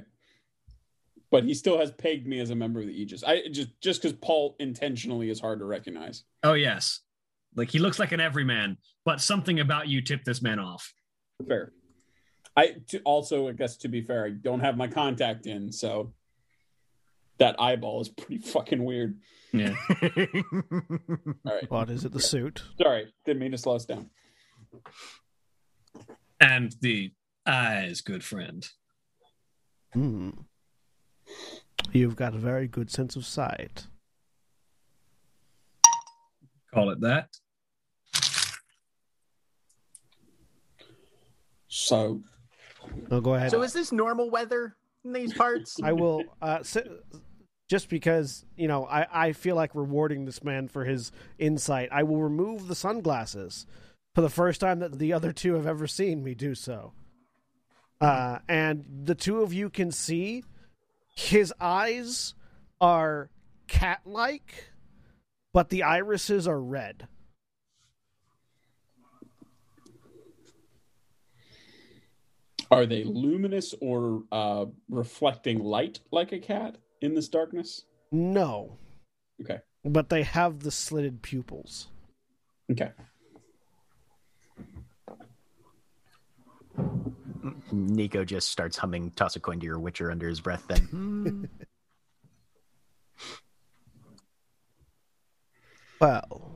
But 1.32 1.43
he 1.43 1.53
still 1.53 1.78
has 1.78 1.91
pegged 1.91 2.26
me 2.26 2.39
as 2.39 2.49
a 2.49 2.55
member 2.55 2.80
of 2.80 2.88
the 2.88 2.93
Aegis. 2.93 3.26
I 3.26 3.49
just 3.51 3.70
just 3.82 4.01
because 4.01 4.18
Paul 4.22 4.55
intentionally 4.59 5.30
is 5.30 5.38
hard 5.41 5.59
to 5.59 5.66
recognize. 5.66 6.24
Oh 6.43 6.53
yes, 6.53 7.01
like 7.56 7.70
he 7.70 7.80
looks 7.80 7.99
like 7.99 8.12
an 8.12 8.20
everyman, 8.20 8.78
but 9.03 9.22
something 9.22 9.60
about 9.60 9.88
you 9.88 10.01
tipped 10.01 10.26
this 10.26 10.41
man 10.41 10.60
off. 10.60 10.93
Fair. 11.47 11.72
I 12.58 12.76
to, 12.89 13.01
also, 13.01 13.49
I 13.49 13.51
guess 13.51 13.78
to 13.78 13.88
be 13.88 14.01
fair, 14.01 14.26
I 14.26 14.30
don't 14.30 14.62
have 14.62 14.78
my 14.78 14.88
contact 14.88 15.45
in, 15.45 15.72
so 15.72 16.14
that 17.38 17.60
eyeball 17.60 18.01
is 18.01 18.10
pretty 18.10 18.38
fucking 18.38 18.84
weird. 18.84 19.20
Yeah. 19.51 19.76
All 20.01 20.08
right. 21.45 21.70
What 21.70 21.89
is 21.89 22.06
it? 22.06 22.14
The 22.14 22.20
suit? 22.20 22.64
Sorry, 22.82 23.14
didn't 23.26 23.41
mean 23.41 23.51
to 23.51 23.58
slow 23.58 23.76
us 23.76 23.86
down. 23.86 24.10
and 26.39 26.76
the 26.82 27.12
eyes, 27.45 28.01
good 28.01 28.24
friend. 28.24 28.68
Hmm. 29.93 30.32
You've 31.91 32.16
got 32.16 32.36
a 32.36 32.39
very 32.39 32.68
good 32.68 32.91
sense 32.91 33.16
of 33.16 33.26
sight. 33.26 33.88
Call 36.74 36.89
it 36.89 36.99
that. 37.01 37.30
So 41.76 42.22
No, 43.12 43.20
go 43.20 43.34
ahead. 43.36 43.52
so 43.52 43.62
is 43.62 43.74
this 43.74 43.92
normal 43.92 44.30
weather 44.30 44.78
in 45.04 45.12
these 45.12 45.34
parts? 45.34 45.78
I 45.84 45.92
will 45.92 46.24
uh, 46.42 46.64
si- 46.64 46.80
just 47.68 47.90
because 47.90 48.46
you 48.56 48.70
know 48.70 48.86
I, 48.86 49.28
I 49.28 49.32
feel 49.34 49.58
like 49.58 49.76
rewarding 49.76 50.24
this 50.24 50.42
man 50.42 50.70
for 50.70 50.86
his 50.86 51.12
insight. 51.38 51.90
I 51.92 52.04
will 52.04 52.22
remove 52.24 52.70
the 52.70 52.76
sunglasses 52.76 53.66
for 54.14 54.22
the 54.22 54.30
first 54.30 54.62
time 54.62 54.80
that 54.80 54.98
the 55.00 55.12
other 55.12 55.34
two 55.34 55.56
have 55.56 55.68
ever 55.68 55.86
seen 55.86 56.24
me 56.24 56.34
do 56.34 56.56
so. 56.56 56.94
Uh, 58.00 58.40
and 58.48 58.86
the 59.04 59.16
two 59.16 59.42
of 59.42 59.52
you 59.52 59.70
can 59.70 59.92
see 59.92 60.44
his 61.14 61.54
eyes 61.60 62.36
are 62.80 63.30
cat-like, 63.68 64.72
but 65.54 65.70
the 65.70 65.84
irises 65.84 66.48
are 66.48 66.62
red. 66.62 67.08
Are 72.72 72.86
they 72.86 73.03
luminous 73.03 73.74
or 73.82 74.24
uh, 74.32 74.66
reflecting 74.89 75.59
light 75.63 75.99
like 76.11 76.32
a 76.32 76.39
cat 76.39 76.78
in 77.01 77.13
this 77.13 77.28
darkness? 77.28 77.86
No, 78.11 78.78
Okay. 79.41 79.59
but 79.84 80.09
they 80.09 80.24
have 80.24 80.59
the 80.59 80.72
slitted 80.72 81.22
pupils. 81.22 81.88
Okay. 82.72 82.91
Nico 87.72 88.24
just 88.26 88.49
starts 88.49 88.78
humming 88.78 89.11
"Toss 89.11 89.36
a 89.36 89.39
coin 89.39 89.59
to 89.59 89.66
your 89.66 89.80
Witcher" 89.80 90.11
under 90.11 90.28
his 90.28 90.41
breath. 90.41 90.63
Then. 90.68 91.49
Well, 95.99 96.55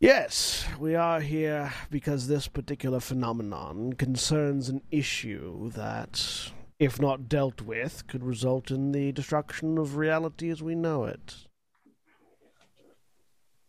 yes, 0.00 0.66
we 0.78 0.94
are 0.94 1.20
here 1.20 1.72
because 1.90 2.26
this 2.26 2.48
particular 2.48 3.00
phenomenon 3.00 3.92
concerns 3.94 4.68
an 4.68 4.82
issue 4.90 5.70
that, 5.70 6.50
if 6.78 7.00
not 7.00 7.28
dealt 7.28 7.62
with, 7.62 8.06
could 8.06 8.24
result 8.24 8.70
in 8.70 8.92
the 8.92 9.12
destruction 9.12 9.78
of 9.78 9.96
reality 9.96 10.50
as 10.50 10.62
we 10.62 10.74
know 10.74 11.04
it. 11.04 11.36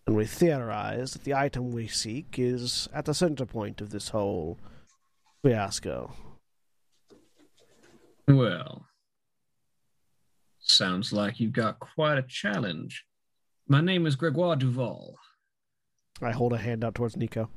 And 0.05 0.15
we 0.15 0.25
theorize 0.25 1.11
that 1.11 1.23
the 1.25 1.34
item 1.34 1.71
we 1.71 1.88
seek 1.88 2.39
is 2.39 2.88
at 2.93 3.05
the 3.05 3.13
center 3.13 3.45
point 3.45 3.82
of 3.82 3.89
this 3.89 4.09
whole 4.09 4.57
fiasco. 5.43 6.13
Well, 8.28 8.88
Sounds 10.67 11.13
like 11.13 11.39
you've 11.39 11.53
got 11.53 11.80
quite 11.80 12.17
a 12.17 12.23
challenge. 12.23 13.05
My 13.69 13.80
name 13.80 14.05
is 14.05 14.17
Gregoire 14.17 14.57
Duval. 14.57 15.15
I 16.22 16.32
hold 16.32 16.53
a 16.53 16.57
hand 16.57 16.84
out 16.84 16.95
towards 16.95 17.15
Nico. 17.18 17.49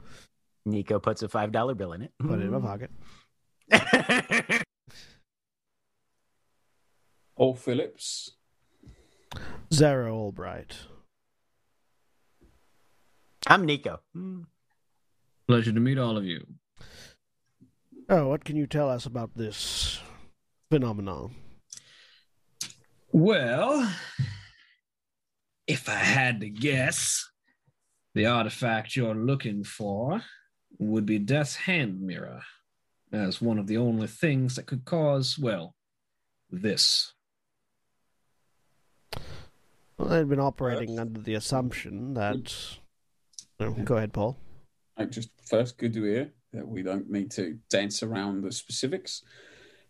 Nico 0.67 0.99
puts 0.99 1.23
a 1.23 1.29
five 1.29 1.53
dollar 1.53 1.75
bill 1.75 1.93
in 1.93 2.03
it. 2.03 2.13
Put 2.19 2.41
it 2.41 2.43
in 2.43 2.51
my 2.51 2.61
pocket. 2.61 2.91
Paul 7.37 7.55
Phillips. 7.55 8.33
Xaro 9.71 10.13
Albright. 10.13 10.77
I'm 13.47 13.65
Nico. 13.65 14.01
Pleasure 15.49 15.73
to 15.73 15.81
meet 15.81 15.99
all 15.99 16.17
of 16.19 16.25
you. 16.25 16.47
Oh, 18.09 18.29
what 18.29 18.45
can 18.45 18.57
you 18.57 18.67
tell 18.67 18.91
us 18.91 19.07
about 19.07 19.31
this 19.37 20.01
phenomenon? 20.71 21.35
Well, 23.13 23.91
if 25.67 25.89
I 25.89 25.95
had 25.95 26.41
to 26.41 26.49
guess, 26.51 27.31
the 28.15 28.27
artifact 28.27 28.97
you're 28.97 29.15
looking 29.15 29.65
for 29.65 30.23
would 30.79 31.07
be 31.07 31.19
Death's 31.19 31.57
Hand 31.57 32.01
Mirror, 32.01 32.43
as 33.13 33.41
one 33.41 33.59
of 33.59 33.67
the 33.67 33.77
only 33.77 34.07
things 34.07 34.57
that 34.57 34.67
could 34.67 34.85
cause, 34.85 35.39
well, 35.39 35.75
this. 36.51 37.13
Well, 39.99 40.13
I'd 40.13 40.29
been 40.29 40.41
operating 40.41 40.99
under 40.99 41.21
the 41.21 41.35
assumption 41.35 42.15
that. 42.15 42.55
Oh, 43.59 43.73
go 43.73 43.97
ahead, 43.97 44.13
Paul. 44.13 44.39
I 44.97 45.05
just 45.05 45.31
first, 45.49 45.77
good 45.79 45.93
to 45.95 46.05
hear 46.05 46.33
that 46.53 46.67
we 46.67 46.83
don't 46.83 47.11
need 47.11 47.31
to 47.33 47.59
dance 47.69 48.03
around 48.03 48.43
the 48.43 48.53
specifics. 48.53 49.23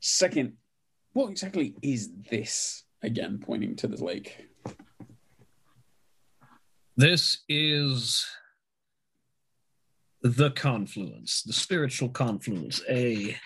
Second, 0.00 0.54
what 1.12 1.30
exactly 1.30 1.74
is 1.82 2.10
this? 2.30 2.84
Again, 3.02 3.40
pointing 3.42 3.76
to 3.76 3.86
the 3.86 4.02
lake. 4.02 4.46
This 7.00 7.38
is 7.48 8.26
the 10.20 10.50
confluence, 10.50 11.42
the 11.42 11.54
spiritual 11.54 12.10
confluence, 12.10 12.82
a 12.90 13.38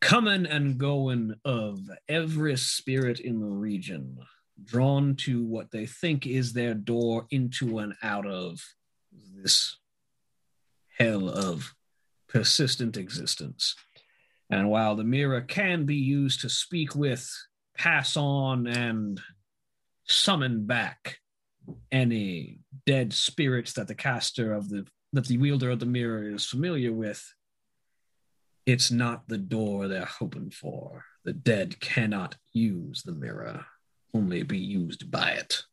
coming 0.00 0.46
and 0.46 0.76
going 0.76 1.36
of 1.44 1.78
every 2.08 2.56
spirit 2.56 3.20
in 3.20 3.38
the 3.38 3.46
region, 3.46 4.18
drawn 4.64 5.14
to 5.18 5.44
what 5.44 5.70
they 5.70 5.86
think 5.86 6.26
is 6.26 6.52
their 6.52 6.74
door 6.74 7.28
into 7.30 7.78
and 7.78 7.94
out 8.02 8.26
of 8.26 8.60
this 9.36 9.76
hell 10.98 11.28
of 11.28 11.72
persistent 12.28 12.96
existence. 12.96 13.76
And 14.50 14.68
while 14.68 14.96
the 14.96 15.04
mirror 15.04 15.42
can 15.42 15.86
be 15.86 15.94
used 15.94 16.40
to 16.40 16.48
speak 16.48 16.96
with, 16.96 17.24
pass 17.78 18.16
on, 18.16 18.66
and 18.66 19.20
summon 20.08 20.66
back 20.66 21.20
any 21.90 22.60
dead 22.86 23.12
spirits 23.12 23.74
that 23.74 23.88
the 23.88 23.94
caster 23.94 24.52
of 24.52 24.68
the 24.68 24.86
that 25.12 25.26
the 25.26 25.38
wielder 25.38 25.70
of 25.70 25.78
the 25.78 25.86
mirror 25.86 26.24
is 26.30 26.46
familiar 26.46 26.92
with, 26.92 27.34
it's 28.64 28.90
not 28.90 29.28
the 29.28 29.38
door 29.38 29.86
they're 29.86 30.06
hoping 30.06 30.50
for. 30.50 31.04
The 31.24 31.34
dead 31.34 31.80
cannot 31.80 32.36
use 32.52 33.02
the 33.02 33.12
mirror, 33.12 33.66
only 34.14 34.42
be 34.42 34.58
used 34.58 35.10
by 35.10 35.32
it. 35.32 35.64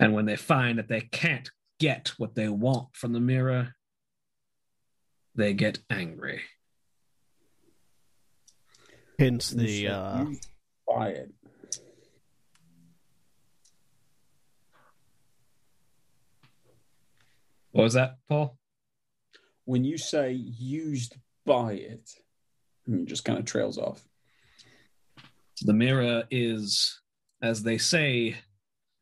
And 0.00 0.12
when 0.12 0.26
they 0.26 0.36
find 0.36 0.78
that 0.78 0.88
they 0.88 1.02
can't 1.02 1.48
get 1.78 2.12
what 2.18 2.34
they 2.34 2.48
want 2.48 2.88
from 2.96 3.12
the 3.12 3.20
mirror, 3.20 3.74
they 5.34 5.54
get 5.54 5.78
angry. 5.88 6.42
Hence 9.18 9.50
the 9.50 9.84
said 9.84 9.92
uh, 9.92 10.26
you 10.28 10.38
buy 10.86 11.08
it. 11.10 11.32
What 17.72 17.84
was 17.84 17.94
that, 17.94 18.18
Paul? 18.28 18.58
When 19.64 19.84
you 19.84 19.98
say 19.98 20.32
used 20.32 21.16
by 21.44 21.72
it, 21.72 22.10
and 22.86 23.00
it 23.00 23.06
just 23.06 23.24
kind 23.24 23.38
of 23.38 23.44
trails 23.44 23.78
off. 23.78 24.02
The 25.62 25.74
mirror 25.74 26.24
is, 26.30 27.00
as 27.42 27.62
they 27.62 27.78
say, 27.78 28.36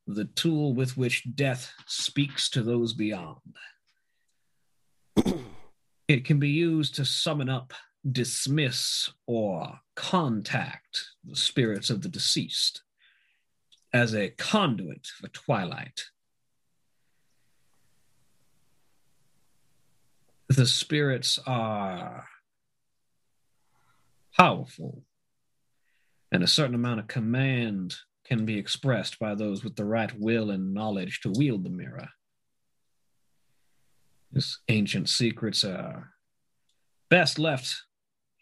the 0.07 0.25
tool 0.25 0.73
with 0.73 0.97
which 0.97 1.35
death 1.35 1.73
speaks 1.87 2.49
to 2.51 2.62
those 2.62 2.93
beyond. 2.93 3.39
it 6.09 6.25
can 6.25 6.39
be 6.39 6.49
used 6.49 6.95
to 6.97 7.05
summon 7.05 7.49
up, 7.49 7.73
dismiss, 8.11 9.11
or 9.27 9.81
contact 9.95 11.07
the 11.25 11.37
spirits 11.37 11.91
of 11.91 12.03
the 12.03 12.09
deceased 12.09 12.83
as 13.93 14.14
a 14.14 14.31
conduit 14.31 15.07
for 15.07 15.29
twilight. 15.29 16.03
The 20.49 20.66
spirits 20.66 21.38
are 21.47 22.28
powerful 24.36 25.03
and 26.30 26.42
a 26.42 26.47
certain 26.47 26.74
amount 26.74 27.01
of 27.01 27.09
command 27.09 27.97
can 28.24 28.44
be 28.44 28.59
expressed 28.59 29.18
by 29.18 29.34
those 29.34 29.64
with 29.64 29.76
the 29.76 29.84
right 29.84 30.12
will 30.18 30.51
and 30.51 30.74
knowledge 30.74 31.20
to 31.20 31.32
wield 31.36 31.64
the 31.64 31.70
mirror. 31.70 32.09
These 34.32 34.59
ancient 34.68 35.09
secrets 35.09 35.64
are 35.64 36.11
best 37.09 37.38
left 37.38 37.82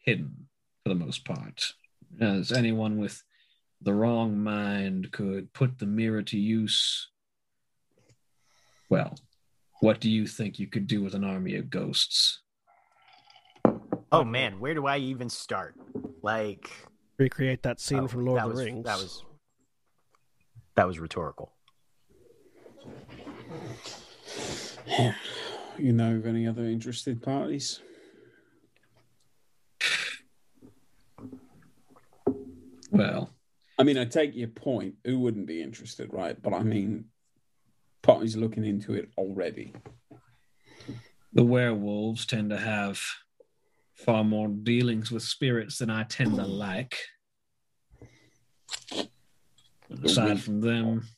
hidden 0.05 0.49
for 0.83 0.89
the 0.89 0.95
most 0.95 1.25
part, 1.25 1.73
as 2.21 2.53
anyone 2.53 2.99
with 2.99 3.23
the 3.81 3.95
wrong 3.95 4.39
mind 4.39 5.13
could 5.13 5.53
put 5.53 5.79
the 5.79 5.87
mirror 5.87 6.23
to 6.23 6.39
use. 6.39 7.09
Well, 8.89 9.15
what 9.85 10.01
do 10.01 10.11
you 10.11 10.27
think 10.27 10.59
you 10.59 10.67
could 10.67 10.87
do 10.87 11.03
with 11.03 11.15
an 11.15 11.25
army 11.25 11.57
of 11.57 11.69
ghosts? 11.69 12.41
Oh 14.11 14.25
man, 14.25 14.59
where 14.59 14.73
do 14.73 14.87
I 14.87 14.97
even 14.97 15.29
start? 15.29 15.75
Like 16.23 16.71
recreate 17.19 17.63
that 17.65 17.81
scene 17.81 18.01
oh, 18.01 18.09
from 18.09 18.25
Lord 18.25 18.41
of 18.41 18.49
the 18.49 18.55
was, 18.57 18.65
Rings. 18.65 18.85
That 18.87 18.97
was 18.97 19.23
that 20.75 20.87
was 20.87 20.99
rhetorical. 20.99 21.53
You 25.77 25.93
know 25.93 26.17
of 26.17 26.25
any 26.25 26.47
other 26.47 26.65
interested 26.65 27.23
parties? 27.23 27.83
Well, 32.91 33.35
I 33.79 33.83
mean, 33.83 33.99
I 33.99 34.07
take 34.07 34.35
your 34.35 34.49
point. 34.49 34.95
Who 35.05 35.19
wouldn't 35.19 35.47
be 35.47 35.61
interested, 35.61 36.11
right? 36.11 36.41
But 36.41 36.55
I 36.55 36.63
mean, 36.63 37.07
parties 38.05 38.37
looking 38.37 38.65
into 38.65 38.93
it 38.93 39.09
already. 39.17 39.73
the 41.33 41.43
werewolves 41.43 42.27
tend 42.27 42.51
to 42.51 42.59
have 42.59 43.01
far 43.95 44.23
more 44.23 44.49
dealings 44.49 45.11
with 45.11 45.23
spirits 45.23 45.79
than 45.79 45.91
I 45.91 46.05
tend 46.05 46.37
to 46.37 46.47
like. 46.47 46.97
Aside 50.05 50.41
from 50.41 50.61
them, 50.61 51.09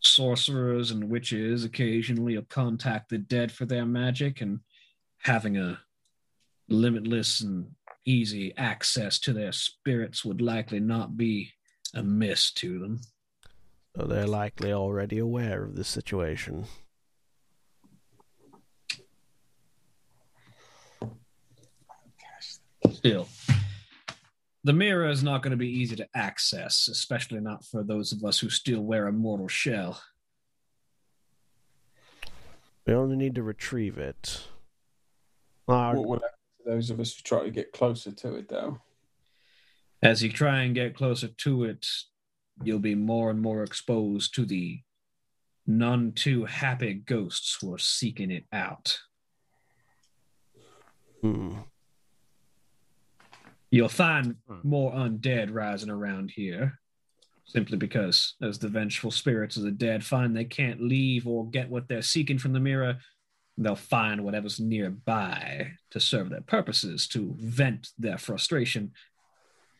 sorcerers 0.00 0.90
and 0.90 1.10
witches 1.10 1.64
occasionally 1.64 2.36
will 2.36 2.44
contact 2.44 3.08
the 3.08 3.18
dead 3.18 3.50
for 3.50 3.66
their 3.66 3.86
magic, 3.86 4.40
and 4.40 4.60
having 5.18 5.56
a 5.56 5.80
limitless 6.68 7.40
and 7.40 7.66
easy 8.04 8.54
access 8.56 9.18
to 9.18 9.32
their 9.32 9.52
spirits 9.52 10.24
would 10.24 10.40
likely 10.40 10.80
not 10.80 11.16
be 11.16 11.50
amiss 11.94 12.52
to 12.52 12.78
them. 12.78 13.00
So 13.96 14.06
they're 14.06 14.26
likely 14.26 14.72
already 14.72 15.18
aware 15.18 15.62
of 15.64 15.76
this 15.76 15.88
situation. 15.88 16.66
Still, 22.90 23.28
the 24.62 24.72
mirror 24.72 25.08
is 25.08 25.22
not 25.22 25.42
going 25.42 25.52
to 25.52 25.56
be 25.56 25.68
easy 25.70 25.96
to 25.96 26.08
access, 26.14 26.88
especially 26.88 27.40
not 27.40 27.64
for 27.64 27.82
those 27.82 28.12
of 28.12 28.24
us 28.24 28.38
who 28.38 28.50
still 28.50 28.82
wear 28.82 29.06
a 29.06 29.12
mortal 29.12 29.48
shell. 29.48 30.02
We 32.86 32.92
only 32.94 33.16
need 33.16 33.34
to 33.36 33.42
retrieve 33.42 33.96
it. 33.96 34.46
Our- 35.68 35.96
What 35.96 36.08
would 36.08 36.20
happen 36.22 36.36
to 36.64 36.70
those 36.70 36.90
of 36.90 37.00
us 37.00 37.14
who 37.14 37.22
try 37.22 37.44
to 37.44 37.50
get 37.50 37.72
closer 37.72 38.12
to 38.12 38.34
it, 38.34 38.48
though? 38.50 38.80
As 40.02 40.22
you 40.22 40.30
try 40.30 40.62
and 40.62 40.74
get 40.74 40.94
closer 40.94 41.28
to 41.28 41.64
it, 41.64 41.86
you'll 42.62 42.78
be 42.78 42.94
more 42.94 43.30
and 43.30 43.40
more 43.40 43.62
exposed 43.62 44.34
to 44.34 44.44
the 44.44 44.80
none 45.66 46.12
too 46.12 46.44
happy 46.44 46.94
ghosts 46.94 47.56
who 47.60 47.72
are 47.74 47.78
seeking 47.78 48.30
it 48.30 48.44
out. 48.52 48.98
Hmm. 51.20 51.56
You'll 53.70 53.88
find 53.88 54.36
Hmm. 54.46 54.60
more 54.62 54.92
undead 54.92 55.52
rising 55.52 55.90
around 55.90 56.30
here 56.30 56.78
simply 57.46 57.76
because, 57.76 58.34
as 58.40 58.58
the 58.58 58.68
vengeful 58.68 59.10
spirits 59.10 59.56
of 59.56 59.64
the 59.64 59.70
dead 59.70 60.04
find 60.04 60.34
they 60.36 60.44
can't 60.44 60.80
leave 60.80 61.26
or 61.26 61.48
get 61.50 61.68
what 61.68 61.88
they're 61.88 62.02
seeking 62.02 62.38
from 62.38 62.52
the 62.52 62.60
mirror, 62.60 62.98
they'll 63.58 63.76
find 63.76 64.22
whatever's 64.24 64.58
nearby 64.60 65.72
to 65.90 66.00
serve 66.00 66.28
their 66.30 66.40
purposes 66.40 67.06
to 67.08 67.34
vent 67.38 67.90
their 67.98 68.18
frustration. 68.18 68.92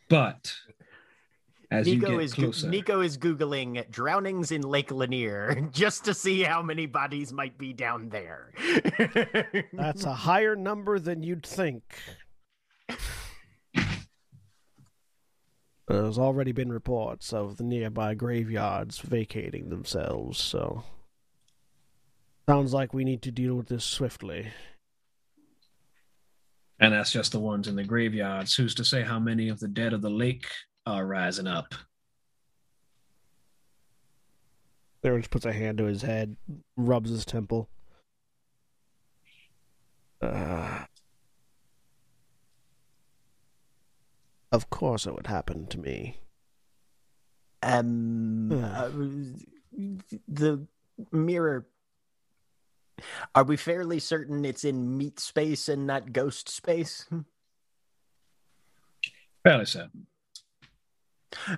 But 0.08 0.54
as 1.70 1.86
you 1.88 1.96
Nico 1.96 2.12
get 2.12 2.20
is 2.20 2.34
closer, 2.34 2.68
Nico 2.68 3.00
is 3.00 3.16
googling 3.18 3.90
drownings 3.90 4.52
in 4.52 4.62
Lake 4.62 4.90
Lanier 4.90 5.68
just 5.72 6.04
to 6.04 6.14
see 6.14 6.42
how 6.42 6.62
many 6.62 6.86
bodies 6.86 7.32
might 7.32 7.56
be 7.58 7.72
down 7.72 8.08
there. 8.10 8.52
That's 9.72 10.04
a 10.04 10.14
higher 10.14 10.56
number 10.56 10.98
than 10.98 11.22
you'd 11.22 11.46
think. 11.46 11.82
There's 15.86 16.18
already 16.18 16.52
been 16.52 16.72
reports 16.72 17.32
of 17.32 17.58
the 17.58 17.64
nearby 17.64 18.14
graveyards 18.14 18.98
vacating 19.00 19.68
themselves, 19.68 20.38
so. 20.38 20.82
Sounds 22.48 22.72
like 22.72 22.94
we 22.94 23.04
need 23.04 23.20
to 23.22 23.30
deal 23.30 23.54
with 23.54 23.68
this 23.68 23.84
swiftly. 23.84 24.48
and 26.80 26.92
that's 26.92 27.12
just 27.12 27.32
the 27.32 27.40
ones 27.40 27.68
in 27.68 27.76
the 27.76 27.84
graveyards. 27.84 28.54
Who's 28.54 28.74
to 28.76 28.84
say 28.84 29.02
how 29.02 29.18
many 29.18 29.48
of 29.48 29.60
the 29.60 29.68
dead 29.68 29.92
of 29.92 30.00
the 30.02 30.10
lake 30.10 30.46
are 30.86 31.06
rising 31.06 31.46
up? 31.46 31.74
There 35.02 35.16
just 35.18 35.30
puts 35.30 35.44
a 35.44 35.52
hand 35.52 35.78
to 35.78 35.84
his 35.84 36.02
head, 36.02 36.36
rubs 36.76 37.10
his 37.10 37.24
temple. 37.24 37.68
Uh, 40.20 40.84
of 44.50 44.70
course 44.70 45.06
it 45.06 45.14
would 45.14 45.26
happen 45.26 45.66
to 45.68 45.78
me. 45.78 46.18
um, 47.62 48.48
Hmm. 48.50 48.64
uh, 48.64 48.90
the 50.28 50.66
mirror. 51.10 51.66
Are 53.34 53.42
we 53.44 53.56
fairly 53.56 53.98
certain 53.98 54.44
it's 54.44 54.64
in 54.64 54.96
meat 54.98 55.18
space 55.18 55.68
and 55.68 55.86
not 55.86 56.12
ghost 56.12 56.48
space? 56.48 57.06
Fairly 59.44 59.66
certain. 59.66 60.06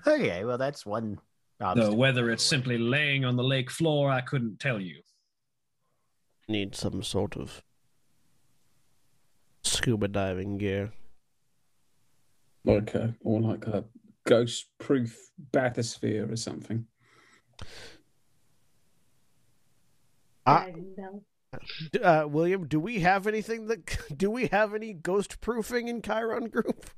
Okay, 0.07 0.45
well 0.45 0.59
that's 0.59 0.85
one. 0.87 1.19
Though 1.59 1.93
whether 1.95 2.31
it's 2.31 2.45
simply 2.45 2.77
laying 2.77 3.25
on 3.25 3.37
the 3.37 3.43
lake 3.45 3.71
floor, 3.71 4.11
I 4.11 4.21
couldn't 4.21 4.61
tell 4.61 4.81
you. 4.81 5.01
Need 6.49 6.75
some 6.75 7.03
sort 7.03 7.37
of 7.37 7.63
scuba 9.65 10.09
diving 10.09 10.59
gear. 10.59 10.93
Like 12.65 12.95
a 12.95 13.15
or 13.23 13.41
like 13.41 13.67
a 13.67 13.85
ghost 14.27 14.67
proof 14.79 15.17
bathysphere 15.53 16.31
or 16.31 16.37
something. 16.37 16.87
Ah. 20.47 20.65
I 20.67 20.73
know. 20.97 21.23
D- 21.93 22.01
Uh, 22.01 22.27
William, 22.27 22.67
do 22.69 22.79
we 22.79 23.01
have 23.01 23.27
anything 23.27 23.67
that 23.69 23.99
do 24.17 24.31
we 24.31 24.47
have 24.49 24.75
any 24.75 24.93
ghost 24.93 25.41
proofing 25.41 25.89
in 25.89 26.03
Cheiron 26.03 26.51
Group? 26.51 26.91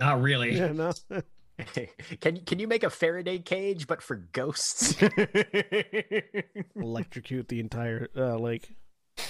Not 0.00 0.22
really. 0.22 0.56
yeah, 0.56 0.72
no. 0.72 0.92
can 2.20 2.40
can 2.44 2.58
you 2.58 2.66
make 2.66 2.82
a 2.82 2.90
Faraday 2.90 3.38
cage 3.38 3.86
but 3.86 4.02
for 4.02 4.16
ghosts? 4.16 4.96
Electrocute 6.76 7.48
the 7.48 7.60
entire 7.60 8.08
uh, 8.16 8.36
lake. 8.36 8.74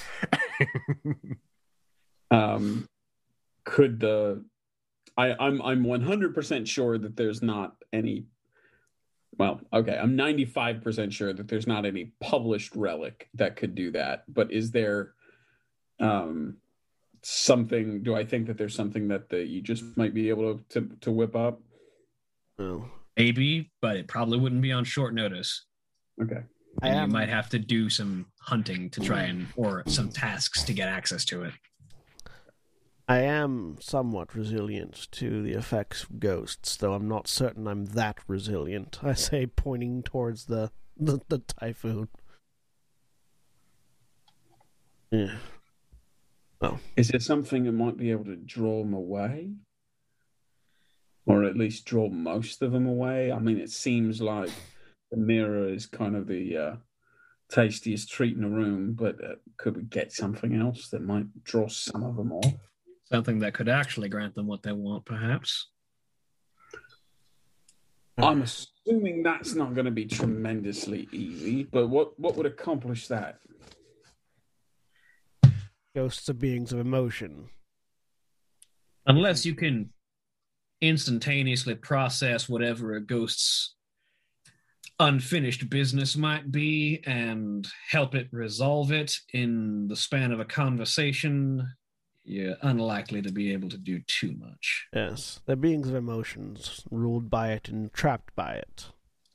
Um, 2.32 2.88
could 3.64 4.00
the 4.00 4.42
I 5.16 5.34
I'm 5.38 5.60
I'm 5.62 5.84
100% 5.84 6.66
sure 6.66 6.98
that 6.98 7.16
there's 7.16 7.42
not 7.42 7.76
any. 7.92 8.26
Well, 9.38 9.60
okay, 9.72 9.96
I'm 9.96 10.16
95% 10.16 11.10
sure 11.12 11.32
that 11.32 11.48
there's 11.48 11.66
not 11.66 11.86
any 11.86 12.12
published 12.20 12.76
relic 12.76 13.28
that 13.34 13.56
could 13.56 13.74
do 13.74 13.90
that. 13.92 14.24
But 14.28 14.50
is 14.50 14.70
there 14.70 15.12
um 16.00 16.56
something? 17.22 18.02
Do 18.02 18.14
I 18.14 18.24
think 18.24 18.46
that 18.46 18.56
there's 18.56 18.74
something 18.74 19.08
that 19.08 19.28
the 19.28 19.44
you 19.44 19.60
just 19.60 19.84
might 19.96 20.14
be 20.14 20.30
able 20.30 20.58
to 20.58 20.80
to, 20.80 20.96
to 21.02 21.12
whip 21.12 21.36
up? 21.36 21.60
Oh. 22.58 22.88
Maybe, 23.16 23.70
but 23.80 23.96
it 23.96 24.08
probably 24.08 24.38
wouldn't 24.38 24.62
be 24.62 24.72
on 24.72 24.84
short 24.84 25.14
notice. 25.14 25.64
Okay. 26.22 26.42
I 26.82 26.88
And 26.88 26.96
am- 26.98 27.08
you 27.10 27.12
might 27.12 27.28
have 27.28 27.48
to 27.50 27.58
do 27.58 27.90
some 27.90 28.26
hunting 28.40 28.88
to 28.90 29.00
try 29.00 29.22
and, 29.24 29.46
or 29.56 29.82
some 29.86 30.08
tasks 30.08 30.62
to 30.64 30.72
get 30.72 30.88
access 30.88 31.24
to 31.26 31.44
it. 31.44 31.52
I 33.08 33.18
am 33.18 33.76
somewhat 33.80 34.34
resilient 34.34 35.08
to 35.12 35.42
the 35.42 35.52
effects 35.52 36.04
of 36.04 36.20
ghosts, 36.20 36.76
though 36.76 36.94
I'm 36.94 37.08
not 37.08 37.28
certain 37.28 37.66
I'm 37.66 37.86
that 37.86 38.18
resilient. 38.26 39.00
I 39.02 39.12
say, 39.14 39.44
pointing 39.46 40.02
towards 40.02 40.46
the 40.46 40.70
the, 40.96 41.20
the 41.28 41.38
typhoon. 41.38 42.08
Yeah. 45.10 45.36
Is 46.96 47.08
there 47.08 47.20
something 47.20 47.64
that 47.64 47.72
might 47.72 47.96
be 47.96 48.12
able 48.12 48.24
to 48.26 48.36
draw 48.36 48.82
them 48.82 48.94
away? 48.94 49.50
Or 51.24 51.44
at 51.44 51.56
least 51.56 51.84
draw 51.84 52.08
most 52.08 52.62
of 52.62 52.72
them 52.72 52.86
away? 52.86 53.30
I 53.30 53.38
mean, 53.38 53.58
it 53.58 53.70
seems 53.70 54.20
like 54.20 54.50
the 55.10 55.16
mirror 55.16 55.68
is 55.68 55.86
kind 55.86 56.16
of 56.16 56.26
the 56.26 56.56
uh, 56.56 56.76
tastiest 57.50 58.10
treat 58.10 58.34
in 58.34 58.42
the 58.42 58.48
room, 58.48 58.94
but 58.94 59.22
uh, 59.22 59.34
could 59.56 59.76
we 59.76 59.82
get 59.82 60.12
something 60.12 60.54
else 60.54 60.88
that 60.88 61.02
might 61.02 61.44
draw 61.44 61.68
some 61.68 62.02
of 62.02 62.16
them 62.16 62.32
off? 62.32 62.54
Something 63.04 63.40
that 63.40 63.54
could 63.54 63.68
actually 63.68 64.08
grant 64.08 64.34
them 64.34 64.46
what 64.46 64.62
they 64.62 64.72
want, 64.72 65.04
perhaps. 65.04 65.68
I'm 68.18 68.42
assuming 68.42 69.22
that's 69.22 69.54
not 69.54 69.74
going 69.74 69.84
to 69.84 69.90
be 69.90 70.06
tremendously 70.06 71.08
easy, 71.12 71.64
but 71.64 71.88
what, 71.88 72.18
what 72.18 72.36
would 72.36 72.46
accomplish 72.46 73.08
that? 73.08 73.38
Ghosts 75.94 76.28
are 76.28 76.34
beings 76.34 76.72
of 76.72 76.78
emotion. 76.78 77.48
Unless 79.06 79.44
you 79.44 79.54
can 79.54 79.90
instantaneously 80.82 81.76
process 81.76 82.48
whatever 82.48 82.94
a 82.94 83.00
ghost's 83.00 83.74
unfinished 84.98 85.70
business 85.70 86.16
might 86.16 86.52
be 86.52 87.02
and 87.06 87.66
help 87.90 88.14
it 88.14 88.28
resolve 88.30 88.92
it 88.92 89.16
in 89.32 89.88
the 89.88 89.96
span 89.96 90.32
of 90.32 90.40
a 90.40 90.44
conversation, 90.44 91.66
you're 92.24 92.56
unlikely 92.62 93.22
to 93.22 93.32
be 93.32 93.52
able 93.52 93.68
to 93.68 93.78
do 93.78 94.00
too 94.06 94.34
much. 94.38 94.86
Yes, 94.92 95.40
they're 95.46 95.56
beings 95.56 95.88
of 95.88 95.94
emotions, 95.94 96.84
ruled 96.90 97.30
by 97.30 97.52
it 97.52 97.68
and 97.68 97.92
trapped 97.92 98.34
by 98.36 98.54
it. 98.54 98.86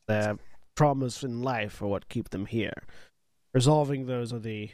Their 0.07 0.37
traumas 0.75 1.23
in 1.23 1.41
life 1.41 1.81
are 1.81 1.87
what 1.87 2.09
keep 2.09 2.29
them 2.29 2.45
here. 2.45 2.83
Resolving 3.53 4.05
those 4.05 4.31
are 4.31 4.39
the 4.39 4.69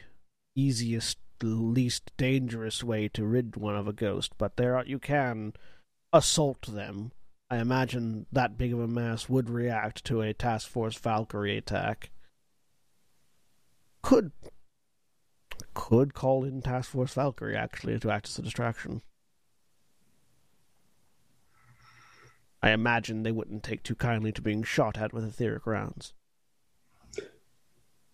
easiest, 0.54 1.18
least 1.42 2.12
dangerous 2.16 2.84
way 2.84 3.08
to 3.08 3.24
rid 3.24 3.56
one 3.56 3.74
of 3.74 3.88
a 3.88 3.92
ghost, 3.92 4.32
but 4.38 4.56
there 4.56 4.76
are, 4.76 4.84
you 4.84 4.98
can 4.98 5.54
assault 6.14 6.62
them. 6.62 7.10
I 7.50 7.58
imagine 7.58 8.26
that 8.32 8.56
big 8.56 8.72
of 8.72 8.78
a 8.78 8.88
mass 8.88 9.28
would 9.28 9.50
react 9.50 10.04
to 10.06 10.22
a 10.22 10.32
Task 10.32 10.68
Force 10.68 10.96
Valkyrie 10.96 11.58
attack. 11.58 12.10
Could 14.00 14.32
could 15.74 16.14
call 16.14 16.44
in 16.44 16.62
Task 16.62 16.90
Force 16.90 17.14
Valkyrie 17.14 17.56
actually 17.56 17.98
to 17.98 18.10
act 18.10 18.28
as 18.28 18.38
a 18.38 18.42
distraction. 18.42 19.02
I 22.62 22.70
imagine 22.70 23.22
they 23.22 23.32
wouldn't 23.32 23.64
take 23.64 23.82
too 23.82 23.96
kindly 23.96 24.32
to 24.32 24.40
being 24.40 24.62
shot 24.62 24.96
at 24.96 25.12
with 25.12 25.24
etheric 25.24 25.66
rounds. 25.66 26.14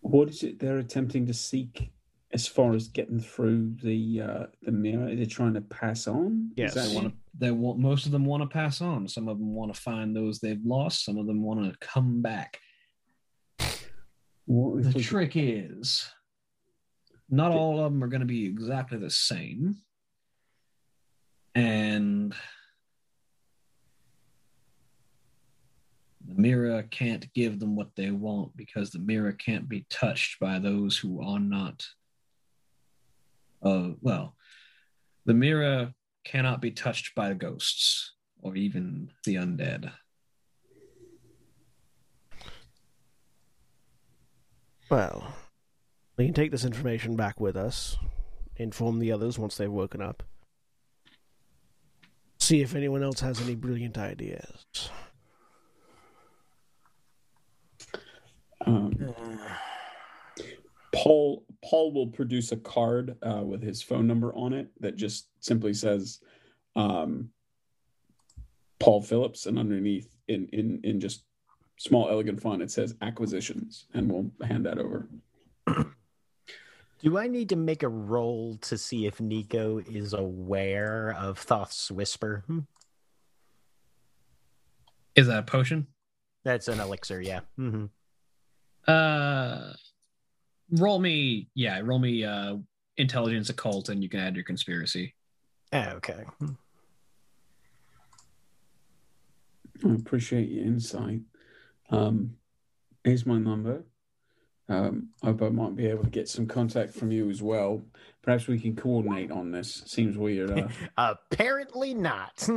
What 0.01 0.31
is 0.31 0.43
it 0.43 0.59
they're 0.59 0.79
attempting 0.79 1.27
to 1.27 1.35
seek 1.35 1.93
as 2.33 2.47
far 2.47 2.75
as 2.75 2.89
getting 2.89 3.19
through 3.21 3.75
the 3.83 4.21
uh, 4.21 4.47
the 4.63 4.71
mirror? 4.73 5.15
they're 5.15 5.27
trying 5.27 5.55
to 5.55 5.61
pass 5.61 6.07
on? 6.07 6.53
Yes. 6.57 6.75
They 6.75 6.95
want 6.95 7.09
to. 7.09 7.13
They 7.39 7.51
want 7.51 7.79
most 7.79 8.07
of 8.07 8.13
them 8.13 8.25
want 8.25 8.43
to 8.43 8.49
pass 8.49 8.81
on. 8.81 9.09
Some 9.09 9.29
of 9.29 9.39
them 9.39 9.55
want 9.55 9.75
to 9.75 9.81
find 9.81 10.15
those 10.15 10.39
they've 10.39 10.65
lost. 10.65 11.05
Some 11.05 11.19
of 11.19 11.27
them 11.27 11.43
want 11.43 11.65
to 11.73 11.79
come 11.81 12.23
back. 12.23 12.59
what 14.47 14.83
The 14.83 14.93
we- 14.97 15.03
trick 15.03 15.33
is, 15.35 16.09
not 17.29 17.53
all 17.53 17.79
of 17.85 17.93
them 17.93 18.03
are 18.05 18.09
going 18.09 18.21
to 18.21 18.27
be 18.27 18.47
exactly 18.47 18.99
the 18.99 19.11
same, 19.11 19.77
and 21.55 22.35
the 26.27 26.35
mirror 26.35 26.83
can't 26.91 27.33
give 27.35 27.59
them 27.59 27.75
what 27.77 27.95
they 27.97 28.11
want 28.11 28.57
because 28.57 28.91
the 28.91 28.99
mirror 28.99 29.33
can't 29.33 29.69
be 29.69 29.87
touched 29.91 30.39
by 30.39 30.59
those 30.59 30.97
who 30.97 31.21
are 31.23 31.41
not. 31.41 31.85
Uh, 33.63 33.91
well, 34.01 34.37
the 35.27 35.35
mirror 35.35 35.93
cannot 36.25 36.61
be 36.61 36.71
touched 36.71 37.15
by 37.15 37.29
the 37.29 37.35
ghosts 37.35 38.15
or 38.43 38.57
even 38.57 39.11
the 39.25 39.35
undead. 39.37 39.93
Well, 44.91 45.35
we 46.17 46.25
can 46.25 46.35
take 46.35 46.51
this 46.51 46.65
information 46.65 47.17
back 47.17 47.39
with 47.39 47.57
us, 47.57 47.97
inform 48.57 48.99
the 48.99 49.13
others 49.13 49.39
once 49.39 49.57
they've 49.57 49.71
woken 49.71 50.03
up, 50.03 50.25
see 52.39 52.61
if 52.61 52.75
anyone 52.75 53.03
else 53.03 53.21
has 53.21 53.41
any 53.41 53.55
brilliant 53.55 53.97
ideas. 53.97 54.91
um, 58.67 58.93
Paul 60.93 61.45
Paul 61.65 61.93
will 61.93 62.09
produce 62.09 62.53
a 62.53 62.57
card 62.57 63.17
uh, 63.23 63.43
with 63.45 63.63
his 63.63 63.83
phone 63.83 64.07
number 64.07 64.35
on 64.35 64.53
it 64.53 64.71
that 64.81 64.97
just 64.97 65.29
simply 65.41 65.75
says 65.75 66.21
um, 66.77 67.31
Paul 68.79 69.03
Phillips, 69.03 69.47
and 69.47 69.59
underneath 69.59 70.17
in 70.29 70.49
in 70.53 70.81
in 70.83 71.01
just 71.01 71.25
small 71.79 72.09
elegant 72.11 72.41
font 72.41 72.63
it 72.63 72.71
says 72.71 72.95
acquisitions, 73.03 73.87
and 73.95 74.11
we'll 74.11 74.31
hand 74.47 74.67
that 74.67 74.79
over. 74.79 75.09
Do 77.03 77.17
I 77.17 77.29
need 77.29 77.49
to 77.49 77.57
make 77.57 77.83
a 77.83 77.89
roll 77.89 78.59
to 78.63 78.77
see 78.77 79.07
if 79.07 79.21
Nico 79.21 79.79
is 79.79 80.13
aware 80.13 81.17
of 81.19 81.39
Thoth's 81.39 81.91
whisper? 81.91 82.45
Hmm. 82.47 82.59
Is 85.17 85.27
that 85.27 85.39
a 85.39 85.43
potion? 85.43 85.87
That's 86.45 86.69
an 86.69 86.79
elixir, 86.79 87.21
yeah. 87.21 87.41
hmm 87.57 87.87
Uh, 88.87 89.73
roll 90.73 90.99
me, 90.99 91.49
yeah, 91.55 91.81
roll 91.83 91.99
me 91.99 92.25
uh 92.25 92.57
intelligence 92.97 93.51
occult, 93.51 93.89
and 93.89 94.03
you 94.03 94.09
can 94.09 94.21
add 94.21 94.35
your 94.35 94.45
conspiracy. 94.45 95.15
Ah, 95.73 95.93
okay. 95.93 96.25
I 99.85 99.95
appreciate 99.95 100.49
your 100.49 100.65
insight. 100.65 101.21
Um, 101.91 102.37
here's 103.05 103.25
my 103.25 103.39
number. 103.39 103.85
Um, 104.69 105.09
I 105.23 105.27
hope 105.27 105.43
I 105.43 105.49
might 105.49 105.75
be 105.75 105.87
able 105.87 106.05
to 106.05 106.11
get 106.11 106.29
some 106.29 106.47
contact 106.47 106.95
from 106.95 107.11
you 107.11 107.29
as 107.29 107.43
well. 107.43 107.83
Perhaps 108.23 108.47
we 108.47 108.61
can 108.61 108.77
coordinate 108.77 109.33
on 109.33 109.51
this. 109.51 109.83
Seems 109.87 110.17
weird. 110.17 110.51
Uh, 110.51 110.69
Apparently 111.33 111.95
not. 111.95 112.49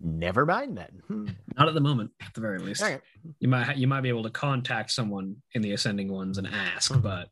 Never 0.00 0.46
mind 0.46 0.78
then. 0.78 1.02
Hmm. 1.08 1.28
Not 1.56 1.66
at 1.68 1.74
the 1.74 1.80
moment, 1.80 2.12
at 2.20 2.32
the 2.34 2.40
very 2.40 2.58
least. 2.60 2.82
All 2.82 2.88
right. 2.90 3.00
You 3.40 3.48
might 3.48 3.64
ha- 3.64 3.72
you 3.72 3.88
might 3.88 4.02
be 4.02 4.08
able 4.08 4.22
to 4.22 4.30
contact 4.30 4.92
someone 4.92 5.42
in 5.54 5.62
the 5.62 5.72
ascending 5.72 6.12
ones 6.12 6.38
and 6.38 6.46
ask, 6.46 6.92
Mhm. 6.92 7.02
but 7.02 7.30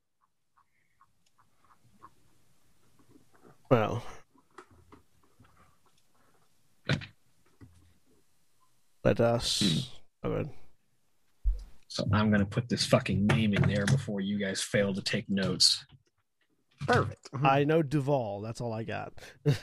Well. 3.70 4.02
Let 9.04 9.20
us. 9.20 9.90
Oh, 10.24 10.30
good. 10.30 10.50
so 11.88 12.04
I'm 12.12 12.30
gonna 12.30 12.44
put 12.46 12.68
this 12.68 12.84
fucking 12.84 13.26
name 13.26 13.54
in 13.54 13.62
there 13.62 13.86
before 13.86 14.20
you 14.20 14.38
guys 14.38 14.60
fail 14.62 14.92
to 14.94 15.02
take 15.02 15.28
notes. 15.30 15.84
Perfect. 16.80 17.28
I 17.42 17.64
know 17.64 17.82
Duval. 17.82 18.40
That's 18.42 18.60
all 18.60 18.72
I 18.72 18.82
got. 18.82 19.12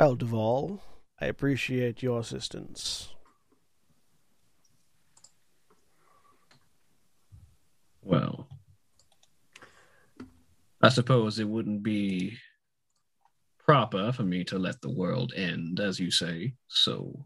oh, 0.00 0.14
Duval, 0.16 0.82
I 1.24 1.28
appreciate 1.28 2.02
your 2.02 2.20
assistance. 2.20 3.08
Well, 8.02 8.46
I 10.82 10.90
suppose 10.90 11.38
it 11.38 11.48
wouldn't 11.48 11.82
be 11.82 12.36
proper 13.58 14.12
for 14.12 14.22
me 14.22 14.44
to 14.44 14.58
let 14.58 14.82
the 14.82 14.90
world 14.90 15.32
end, 15.34 15.80
as 15.80 15.98
you 15.98 16.10
say, 16.10 16.52
so 16.68 17.24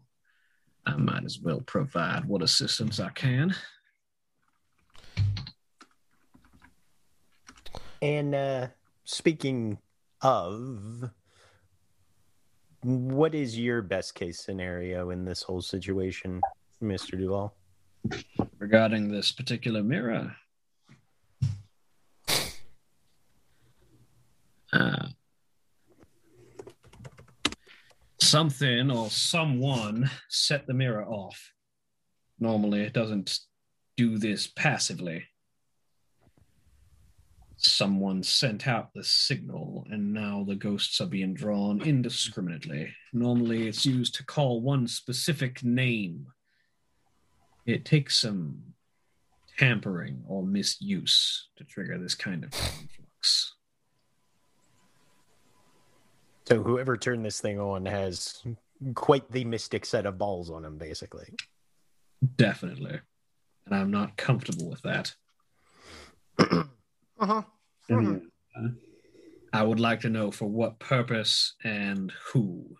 I 0.85 0.95
might 0.95 1.25
as 1.25 1.37
well 1.41 1.59
provide 1.59 2.23
what 2.23 2.41
assistance 2.41 3.01
I 3.01 3.09
can. 3.09 3.53
And 8.01 8.33
uh, 8.33 8.67
speaking 9.03 9.79
of, 10.21 11.11
what 12.83 13.35
is 13.35 13.57
your 13.57 13.81
best 13.81 14.15
case 14.15 14.39
scenario 14.39 15.09
in 15.09 15.25
this 15.25 15.43
whole 15.43 15.61
situation, 15.61 16.41
Mr. 16.81 17.17
Duval? 17.17 17.53
regarding 18.59 19.11
this 19.11 19.31
particular 19.31 19.83
mirror. 19.83 20.35
Uh, 24.71 25.07
something 28.21 28.91
or 28.91 29.09
someone 29.09 30.09
set 30.29 30.67
the 30.67 30.73
mirror 30.73 31.05
off. 31.05 31.51
Normally, 32.39 32.83
it 32.83 32.93
doesn't 32.93 33.39
do 33.97 34.17
this 34.17 34.47
passively. 34.47 35.25
Someone 37.61 38.23
sent 38.23 38.67
out 38.67 38.93
the 38.93 39.03
signal, 39.03 39.85
and 39.89 40.13
now 40.13 40.45
the 40.47 40.55
ghosts 40.55 41.01
are 41.01 41.07
being 41.07 41.33
drawn 41.33 41.81
indiscriminately. 41.81 42.93
Normally, 43.11 43.67
it's 43.67 43.85
used 43.85 44.15
to 44.15 44.25
call 44.25 44.61
one 44.61 44.87
specific 44.87 45.63
name 45.63 46.27
it 47.69 47.85
takes 47.85 48.19
some 48.19 48.61
tampering 49.57 50.23
or 50.27 50.43
misuse 50.43 51.49
to 51.57 51.63
trigger 51.63 51.97
this 51.97 52.15
kind 52.15 52.43
of 52.43 52.51
conflux. 52.51 53.53
So 56.47 56.63
whoever 56.63 56.97
turned 56.97 57.23
this 57.23 57.39
thing 57.39 57.59
on 57.59 57.85
has 57.85 58.41
quite 58.95 59.31
the 59.31 59.45
mystic 59.45 59.85
set 59.85 60.07
of 60.07 60.17
balls 60.17 60.49
on 60.49 60.65
him, 60.65 60.77
basically. 60.77 61.35
Definitely. 62.37 62.99
And 63.67 63.75
I'm 63.75 63.91
not 63.91 64.17
comfortable 64.17 64.69
with 64.69 64.81
that. 64.81 65.13
Uh-huh. 67.19 67.41
and, 67.89 68.21
uh, 68.55 68.69
I 69.51 69.63
would 69.63 69.79
like 69.79 70.01
to 70.01 70.09
know 70.09 70.31
for 70.31 70.45
what 70.45 70.79
purpose 70.79 71.55
and 71.63 72.13
who. 72.31 72.75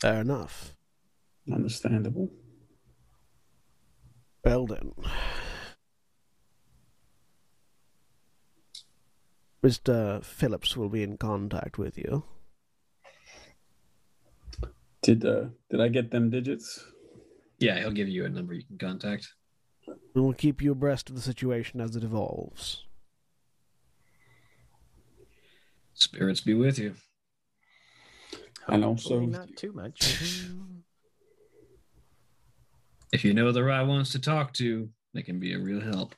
Fair 0.00 0.20
enough. 0.20 0.74
understandable. 1.50 2.30
Well 4.44 4.66
then. 4.66 4.92
Mr. 9.64 10.24
Phillips 10.24 10.76
will 10.76 10.88
be 10.88 11.04
in 11.04 11.16
contact 11.16 11.78
with 11.78 11.96
you. 11.96 12.24
Did 15.02 15.24
uh, 15.24 15.46
did 15.70 15.80
I 15.80 15.88
get 15.88 16.10
them 16.10 16.30
digits? 16.30 16.84
Yeah, 17.58 17.78
he'll 17.78 17.92
give 17.92 18.08
you 18.08 18.24
a 18.24 18.28
number 18.28 18.54
you 18.54 18.64
can 18.64 18.78
contact. 18.78 19.28
We 20.14 20.20
will 20.20 20.32
keep 20.32 20.62
you 20.62 20.72
abreast 20.72 21.08
of 21.10 21.16
the 21.16 21.22
situation 21.22 21.80
as 21.80 21.96
it 21.96 22.04
evolves. 22.04 22.84
Spirits 25.94 26.40
be 26.40 26.54
with 26.54 26.78
you. 26.78 26.94
And 28.68 28.84
also- 28.84 29.20
Hopefully 29.20 29.26
not 29.26 29.56
too 29.56 29.72
much. 29.72 30.44
If 33.12 33.26
you 33.26 33.34
know 33.34 33.52
the 33.52 33.62
right 33.62 33.82
ones 33.82 34.10
to 34.12 34.18
talk 34.18 34.54
to, 34.54 34.88
they 35.12 35.20
can 35.20 35.38
be 35.38 35.52
a 35.52 35.58
real 35.58 35.82
help. 35.82 36.14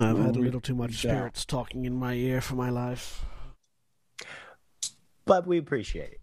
I've 0.00 0.16
had 0.16 0.36
a 0.36 0.38
little 0.38 0.62
too 0.62 0.74
much 0.74 1.04
yeah. 1.04 1.10
spirits 1.10 1.44
talking 1.44 1.84
in 1.84 1.94
my 1.94 2.14
ear 2.14 2.40
for 2.40 2.54
my 2.54 2.70
life. 2.70 3.24
but 5.26 5.46
we 5.46 5.58
appreciate 5.58 6.12
it. 6.12 6.20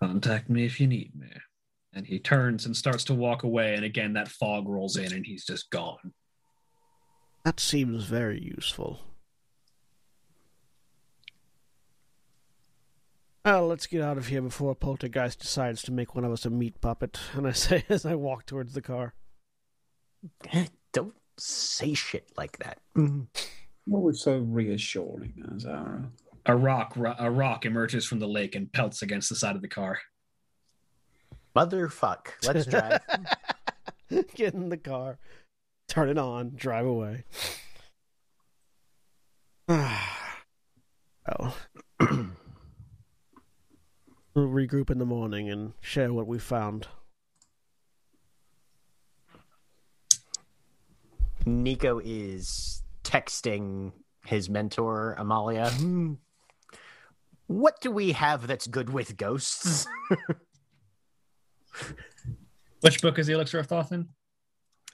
Contact 0.00 0.48
me 0.48 0.64
if 0.64 0.80
you 0.80 0.86
need 0.86 1.12
me. 1.14 1.28
And 1.92 2.06
he 2.06 2.18
turns 2.18 2.66
and 2.66 2.76
starts 2.76 3.04
to 3.04 3.14
walk 3.14 3.42
away, 3.42 3.74
and 3.74 3.84
again 3.84 4.12
that 4.12 4.28
fog 4.28 4.68
rolls 4.68 4.96
in 4.96 5.12
and 5.12 5.26
he's 5.26 5.44
just 5.44 5.70
gone. 5.70 6.12
That 7.44 7.60
seems 7.60 8.04
very 8.04 8.40
useful. 8.42 9.00
Well, 13.44 13.66
let's 13.66 13.86
get 13.86 14.02
out 14.02 14.18
of 14.18 14.26
here 14.26 14.42
before 14.42 14.74
Poltergeist 14.74 15.40
decides 15.40 15.80
to 15.84 15.92
make 15.92 16.14
one 16.14 16.24
of 16.24 16.32
us 16.32 16.44
a 16.44 16.50
meat 16.50 16.80
puppet. 16.82 17.18
And 17.34 17.46
I 17.46 17.52
say 17.52 17.84
as 17.88 18.04
I 18.04 18.14
walk 18.14 18.44
towards 18.44 18.74
the 18.74 18.82
car. 18.82 19.14
Don't 20.92 21.14
say 21.38 21.94
shit 21.94 22.30
like 22.36 22.58
that. 22.58 22.80
Always 23.90 24.20
so 24.20 24.38
reassuring, 24.38 25.42
Azara. 25.54 26.10
A 26.48 26.56
rock, 26.56 26.96
a 26.96 27.30
rock 27.30 27.66
emerges 27.66 28.06
from 28.06 28.20
the 28.20 28.26
lake 28.26 28.54
and 28.54 28.72
pelts 28.72 29.02
against 29.02 29.28
the 29.28 29.36
side 29.36 29.54
of 29.54 29.60
the 29.60 29.68
car. 29.68 29.98
Motherfuck. 31.54 32.28
Let's 32.42 32.64
drive. 32.64 33.00
Get 34.34 34.54
in 34.54 34.70
the 34.70 34.78
car, 34.78 35.18
turn 35.88 36.08
it 36.08 36.16
on, 36.16 36.52
drive 36.56 36.86
away. 36.86 37.24
well, 39.68 39.98
oh. 41.38 41.54
we'll 44.34 44.48
regroup 44.48 44.88
in 44.88 44.96
the 44.96 45.04
morning 45.04 45.50
and 45.50 45.74
share 45.82 46.14
what 46.14 46.26
we 46.26 46.38
found. 46.38 46.88
Nico 51.44 52.00
is 52.02 52.82
texting 53.04 53.92
his 54.24 54.48
mentor, 54.48 55.14
Amalia. 55.18 55.70
what 57.48 57.80
do 57.80 57.90
we 57.90 58.12
have 58.12 58.46
that's 58.46 58.68
good 58.68 58.90
with 58.90 59.16
ghosts? 59.16 59.88
Which 62.80 63.02
book 63.02 63.18
is 63.18 63.26
the 63.26 63.32
Elixir 63.32 63.58
of 63.58 63.66
Thoth 63.66 63.90
in? 63.90 64.08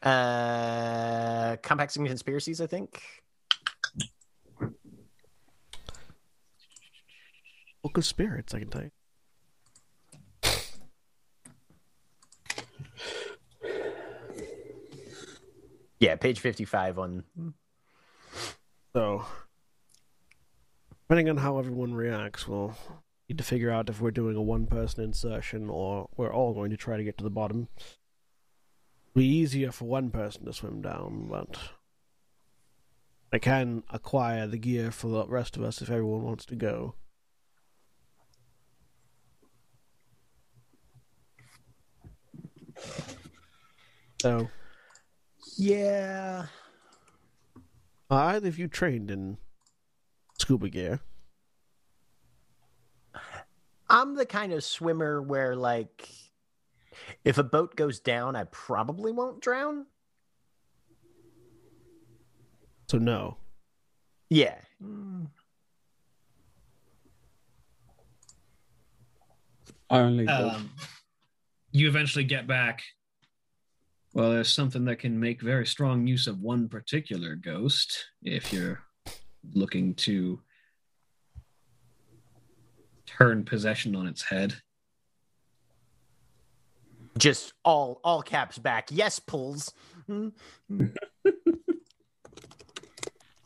Uh, 0.03 1.57
Compacts 1.63 1.97
and 1.97 2.07
Conspiracies, 2.07 2.61
I 2.61 2.67
think. 2.67 3.03
Book 7.83 7.99
of 7.99 8.07
Spirits, 8.07 8.55
I 8.55 8.61
can 8.61 8.71
tell 8.71 8.83
you. 8.83 8.91
Yeah, 16.01 16.17
page 16.17 16.41
55 16.41 16.99
on. 16.99 17.25
So, 18.95 19.25
depending 21.07 21.29
on 21.29 21.37
how 21.37 21.59
everyone 21.59 21.95
reacts, 21.95 22.49
we'll 22.49 22.75
need 23.29 23.39
to 23.39 23.45
figure 23.45 23.71
out 23.71 23.89
if 23.91 24.01
we're 24.01 24.11
doing 24.11 24.37
a 24.37 24.43
one 24.43 24.67
person 24.67 25.05
insertion 25.05 25.69
or 25.69 26.09
we're 26.17 26.33
all 26.33 26.55
going 26.55 26.71
to 26.71 26.77
try 26.77 26.97
to 26.97 27.05
get 27.05 27.19
to 27.19 27.25
the 27.25 27.31
bottom. 27.31 27.69
It'll 27.77 29.21
be 29.21 29.27
easier 29.27 29.71
for 29.71 29.85
one 29.85 30.11
person 30.11 30.45
to 30.47 30.53
swim 30.53 30.81
down, 30.83 31.29
but 31.31 31.59
I 33.33 33.39
can 33.39 33.83
acquire 33.91 34.47
the 34.47 34.59
gear 34.59 34.91
for 34.91 35.09
the 35.09 35.27
rest 35.27 35.57
of 35.57 35.63
us 35.63 35.83
if 35.83 35.91
everyone 35.91 36.23
wants 36.23 36.47
to 36.47 36.57
go. 36.57 36.95
So, 44.21 44.49
Yeah. 45.59 46.47
are 48.11 48.35
either 48.35 48.49
of 48.49 48.59
you 48.59 48.69
trained 48.69 49.11
in 49.11 49.39
scuba 50.45 50.69
gear? 50.69 51.01
I'm 53.89 54.15
the 54.15 54.27
kind 54.27 54.53
of 54.53 54.63
swimmer 54.63 55.23
where, 55.23 55.57
like, 55.57 56.07
if 57.25 57.39
a 57.39 57.43
boat 57.43 57.77
goes 57.77 57.99
down, 57.99 58.37
I 58.37 58.45
probably 58.45 59.11
won't 59.11 59.41
drown. 59.41 59.87
So, 62.91 62.99
no. 62.99 63.39
Yeah. 64.29 64.59
I 69.89 69.99
only 69.99 70.29
Um, 70.29 70.71
you 71.73 71.89
eventually 71.89 72.25
get 72.25 72.47
back. 72.47 72.83
Well, 74.13 74.31
there's 74.31 74.53
something 74.53 74.85
that 74.85 74.99
can 74.99 75.19
make 75.19 75.41
very 75.41 75.67
strong 75.67 76.07
use 76.07 76.27
of 76.27 76.41
one 76.41 76.69
particular 76.69 77.35
ghost 77.35 78.05
if 78.23 78.53
you're 78.53 78.83
looking 79.53 79.95
to 79.95 80.41
turn 83.07 83.45
possession 83.45 83.95
on 83.95 84.07
its 84.07 84.23
head. 84.23 84.55
Just 87.19 87.53
all 87.65 88.01
all 88.03 88.23
caps 88.23 88.59
back. 88.59 88.89
Yes, 88.91 89.19
pulls. 89.19 89.73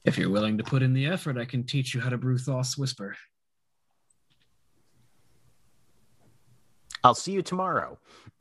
If 0.08 0.16
you're 0.16 0.30
willing 0.30 0.56
to 0.56 0.64
put 0.64 0.82
in 0.82 0.94
the 0.94 1.04
effort, 1.04 1.36
I 1.36 1.44
can 1.44 1.64
teach 1.64 1.92
you 1.92 2.00
how 2.00 2.08
to 2.08 2.16
brew 2.16 2.38
Thoth's 2.38 2.78
Whisper. 2.78 3.14
I'll 7.04 7.14
see 7.14 7.32
you 7.32 7.42
tomorrow. 7.42 7.98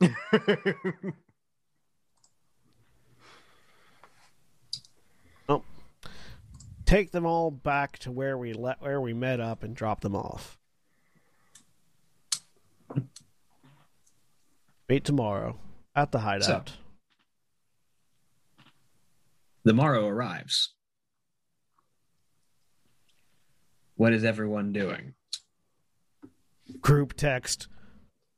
Take 6.88 7.10
them 7.10 7.26
all 7.26 7.50
back 7.50 7.98
to 7.98 8.10
where 8.10 8.38
we 8.38 8.54
let 8.54 8.80
where 8.80 8.98
we 8.98 9.12
met 9.12 9.40
up 9.40 9.62
and 9.62 9.76
drop 9.76 10.00
them 10.00 10.16
off. 10.16 10.56
Meet 14.88 15.04
tomorrow 15.04 15.58
at 15.94 16.12
the 16.12 16.20
hideout. 16.20 16.72
The 19.64 19.74
morrow 19.74 20.06
arrives. 20.06 20.72
What 23.96 24.14
is 24.14 24.24
everyone 24.24 24.72
doing? 24.72 25.12
Group 26.80 27.12
text. 27.12 27.68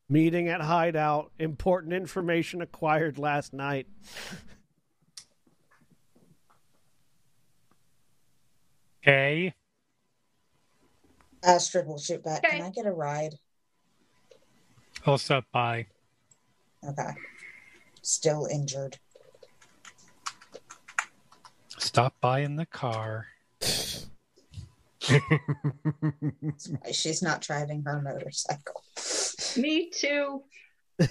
Meeting 0.09 0.48
at 0.48 0.62
hideout. 0.62 1.30
Important 1.38 1.92
information 1.92 2.62
acquired 2.62 3.16
last 3.16 3.53
night. 3.53 3.86
Okay. 9.03 9.55
Astrid 11.42 11.86
will 11.86 11.98
shoot 11.98 12.22
back. 12.22 12.44
Okay. 12.44 12.59
Can 12.59 12.66
I 12.66 12.70
get 12.70 12.86
a 12.86 12.92
ride? 12.92 13.34
I'll 15.07 15.18
stop 15.18 15.44
by. 15.53 15.86
Okay. 16.86 17.11
Still 18.03 18.46
injured. 18.51 18.98
Stop 21.78 22.14
by 22.20 22.40
in 22.40 22.57
the 22.57 22.66
car. 22.66 23.28
That's 23.61 24.07
she's 26.92 27.22
not 27.22 27.40
driving 27.40 27.82
her 27.84 28.03
motorcycle. 28.03 28.84
Me 29.57 29.90
too. 29.90 30.42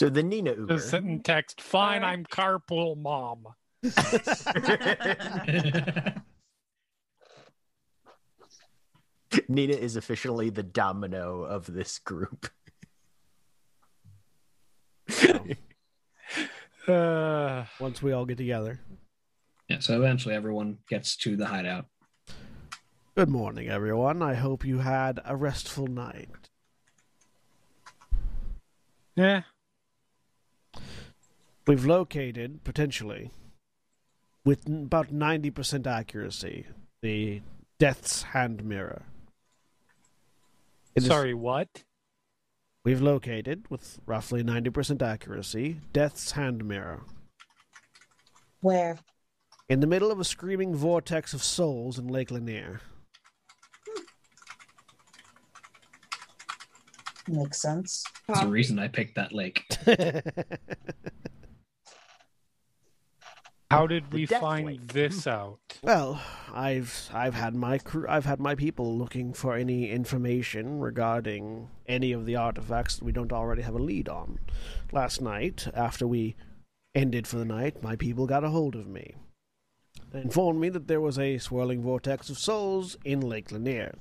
so 0.00 0.08
the 0.08 0.22
Nina 0.22 0.52
Uber. 0.52 0.76
Just 0.76 0.88
sit 0.88 1.02
and 1.02 1.22
text, 1.22 1.60
fine, 1.60 2.02
I'm 2.02 2.24
carpool 2.24 2.96
mom. 2.96 3.48
Nina 9.46 9.74
is 9.74 9.96
officially 9.96 10.48
the 10.48 10.62
domino 10.62 11.42
of 11.42 11.66
this 11.66 11.98
group. 11.98 12.48
Uh, 16.88 17.66
Once 17.78 18.00
we 18.02 18.12
all 18.12 18.24
get 18.24 18.38
together. 18.38 18.80
yeah, 19.68 19.78
so 19.80 19.96
eventually 19.96 20.34
everyone 20.34 20.78
gets 20.88 21.14
to 21.14 21.36
the 21.36 21.44
hideout. 21.46 21.84
Good 23.14 23.28
morning, 23.28 23.68
everyone. 23.68 24.22
I 24.22 24.34
hope 24.34 24.64
you 24.64 24.78
had 24.78 25.20
a 25.24 25.36
restful 25.36 25.86
night. 25.86 26.48
yeah. 29.14 29.42
We've 31.66 31.84
located, 31.84 32.64
potentially, 32.64 33.30
with 34.44 34.66
about 34.66 35.08
90% 35.12 35.86
accuracy, 35.86 36.66
the 37.02 37.42
Death's 37.78 38.22
Hand 38.22 38.64
Mirror. 38.64 39.02
It 40.94 41.02
is- 41.04 41.08
Sorry, 41.08 41.34
what? 41.34 41.84
we've 42.82 43.02
located, 43.02 43.66
with 43.68 44.00
roughly 44.06 44.42
90% 44.42 45.02
accuracy, 45.02 45.80
Death's 45.92 46.32
Hand 46.32 46.64
Mirror. 46.64 47.02
Where? 48.62 48.98
In 49.68 49.80
the 49.80 49.86
middle 49.86 50.10
of 50.10 50.18
a 50.18 50.24
screaming 50.24 50.74
vortex 50.74 51.32
of 51.34 51.42
souls 51.44 51.98
in 51.98 52.08
Lake 52.08 52.30
Lanier. 52.30 52.80
Makes 57.28 57.62
sense. 57.62 58.02
That's 58.26 58.40
the 58.40 58.48
reason 58.48 58.78
I 58.78 58.88
picked 58.88 59.14
that 59.14 59.32
lake. 59.32 59.64
How 63.70 63.86
did 63.86 64.12
we 64.12 64.26
find 64.26 64.66
Lake. 64.66 64.92
this 64.92 65.26
out? 65.28 65.60
Well, 65.82 66.20
I've 66.52 67.08
I've 67.14 67.34
had 67.34 67.54
my 67.54 67.78
crew, 67.78 68.04
I've 68.08 68.24
had 68.24 68.40
my 68.40 68.56
people 68.56 68.98
looking 68.98 69.32
for 69.32 69.54
any 69.54 69.90
information 69.90 70.80
regarding 70.80 71.68
any 71.86 72.10
of 72.10 72.26
the 72.26 72.34
artifacts 72.34 72.96
that 72.96 73.04
we 73.04 73.12
don't 73.12 73.32
already 73.32 73.62
have 73.62 73.76
a 73.76 73.78
lead 73.78 74.08
on. 74.08 74.40
Last 74.90 75.20
night, 75.20 75.68
after 75.72 76.06
we 76.06 76.34
ended 76.96 77.28
for 77.28 77.36
the 77.36 77.44
night, 77.44 77.80
my 77.80 77.94
people 77.94 78.26
got 78.26 78.42
a 78.42 78.50
hold 78.50 78.74
of 78.74 78.88
me. 78.88 79.14
They 80.10 80.22
informed 80.22 80.60
me 80.60 80.68
that 80.70 80.88
there 80.88 81.00
was 81.00 81.18
a 81.18 81.38
swirling 81.38 81.82
vortex 81.82 82.28
of 82.28 82.38
souls 82.38 82.96
in 83.04 83.20
Lake 83.20 83.52
Lanier. 83.52 83.94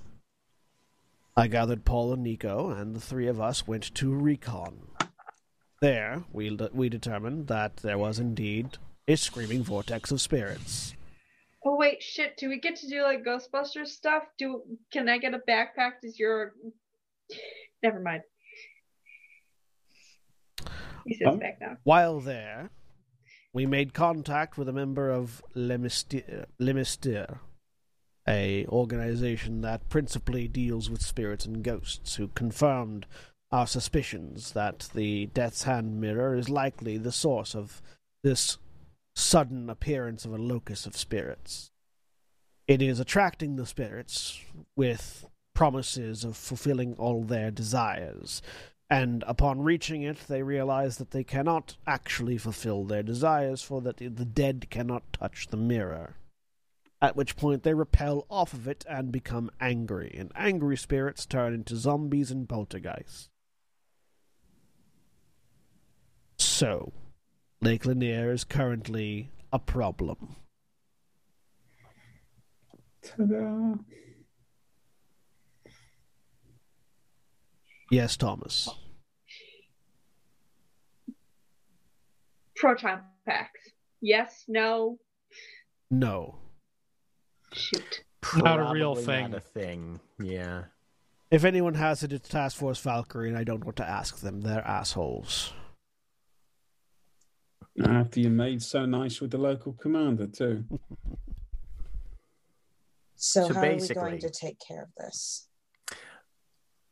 I 1.38 1.48
gathered 1.48 1.86
Paul 1.86 2.12
and 2.12 2.24
Nico, 2.24 2.72
and 2.72 2.96
the 2.96 3.00
three 3.00 3.28
of 3.28 3.40
us 3.40 3.68
went 3.68 3.94
to 3.96 4.12
recon. 4.12 4.88
There, 5.80 6.24
we 6.34 6.58
we 6.74 6.90
determined 6.90 7.48
that 7.48 7.78
there 7.78 8.00
was 8.00 8.18
indeed 8.18 8.80
a 9.10 9.18
screaming 9.18 9.64
vortex 9.64 10.12
of 10.12 10.22
spirits. 10.22 10.94
Oh 11.66 11.76
wait, 11.76 12.02
shit! 12.02 12.38
Do 12.38 12.48
we 12.48 12.60
get 12.60 12.78
to 12.78 12.88
do 12.88 13.04
like 13.04 13.26
Ghostbusters 13.26 13.88
stuff? 13.88 14.24
Do 14.38 14.62
can 14.94 15.10
I 15.10 15.18
get 15.18 15.34
a 15.34 15.40
backpack? 15.40 16.02
Does 16.02 16.18
your 16.18 16.54
never 17.84 18.00
mind. 18.00 18.22
He 21.06 21.16
sits 21.16 21.30
Huh? 21.30 21.38
back 21.38 21.60
down. 21.60 21.78
While 21.84 22.20
there, 22.20 22.70
we 23.54 23.66
made 23.66 23.94
contact 23.94 24.58
with 24.58 24.70
a 24.70 24.74
member 24.74 25.10
of 25.10 25.44
Les 25.56 25.78
Mystères, 25.78 26.46
Lemistir, 26.62 27.40
a 28.28 28.66
organization 28.68 29.62
that 29.62 29.90
principally 29.90 30.48
deals 30.48 30.90
with 30.90 31.02
spirits 31.02 31.46
and 31.46 31.64
ghosts, 31.64 32.16
who 32.16 32.28
confirmed 32.30 33.08
our 33.52 33.66
suspicions 33.66 34.52
that 34.52 34.90
the 34.94 35.26
Death's 35.28 35.64
Hand 35.64 36.00
mirror 36.00 36.36
is 36.36 36.48
likely 36.50 36.98
the 36.98 37.12
source 37.12 37.56
of 37.56 37.82
this 38.24 38.60
sudden 39.20 39.70
appearance 39.70 40.26
of 40.26 40.34
a 40.34 40.38
locus 40.38 40.86
of 40.86 40.98
spirits. 40.98 41.72
It 42.68 42.82
is 42.82 43.00
attracting 43.00 43.56
the 43.56 43.66
spirits 43.66 44.40
with 44.76 45.26
promises 45.54 46.24
of 46.24 46.38
fulfilling 46.38 46.94
all 46.96 47.24
their 47.24 47.52
desires, 47.52 48.42
and 48.90 49.24
upon 49.28 49.62
reaching 49.62 50.02
it, 50.02 50.18
they 50.28 50.42
realize 50.42 50.98
that 50.98 51.12
they 51.12 51.24
cannot 51.24 51.78
actually 51.86 52.38
fulfill 52.38 52.86
their 52.86 53.04
desires, 53.04 53.62
for 53.62 53.82
that 53.82 53.98
the 53.98 54.10
dead 54.10 54.68
cannot 54.72 55.14
touch 55.14 55.48
the 55.48 55.58
mirror. 55.58 56.16
At 57.02 57.16
which 57.16 57.36
point 57.36 57.64
they 57.64 57.74
repel 57.74 58.26
off 58.30 58.54
of 58.54 58.68
it 58.68 58.86
and 58.90 59.12
become 59.12 59.52
angry, 59.62 60.16
and 60.18 60.32
angry 60.36 60.76
spirits 60.76 61.26
turn 61.26 61.54
into 61.54 61.76
zombies 61.76 62.32
and 62.32 62.50
poltergeists. 62.50 63.30
So, 66.38 66.92
Lake 67.62 67.86
Lanier 67.86 68.32
is 68.32 68.44
currently 68.44 69.32
a 69.52 69.60
problem. 69.60 70.36
Ta-da. 73.04 73.76
Yes, 77.92 78.16
Thomas. 78.16 78.70
Proton 82.56 83.02
packs. 83.26 83.70
Yes, 84.02 84.46
no, 84.48 84.98
No. 85.90 86.36
shoot. 87.52 88.04
Not 88.36 88.60
a 88.60 88.72
real 88.74 88.96
thing. 88.96 89.32
Not 89.32 89.38
a 89.38 89.42
thing. 89.42 90.00
Yeah. 90.22 90.66
If 91.32 91.44
anyone 91.44 91.74
has 91.76 92.04
it, 92.04 92.14
it's 92.14 92.30
Task 92.30 92.58
Force 92.58 92.80
Valkyrie, 92.80 93.30
and 93.30 93.38
I 93.38 93.44
don't 93.44 93.64
want 93.64 93.78
to 93.78 93.88
ask 93.90 94.20
them. 94.20 94.42
They're 94.42 94.66
assholes. 94.66 95.54
After 97.86 98.20
you 98.20 98.30
made 98.30 98.62
so 98.62 98.86
nice 98.86 99.22
with 99.22 99.32
the 99.32 99.38
local 99.38 99.74
commander 99.74 100.28
too. 100.28 100.66
So, 103.16 103.48
So 103.48 103.54
how 103.54 103.62
are 103.62 103.76
we 103.76 103.88
going 103.88 104.20
to 104.20 104.30
take 104.30 104.58
care 104.66 104.84
of 104.84 104.90
this? 104.98 105.48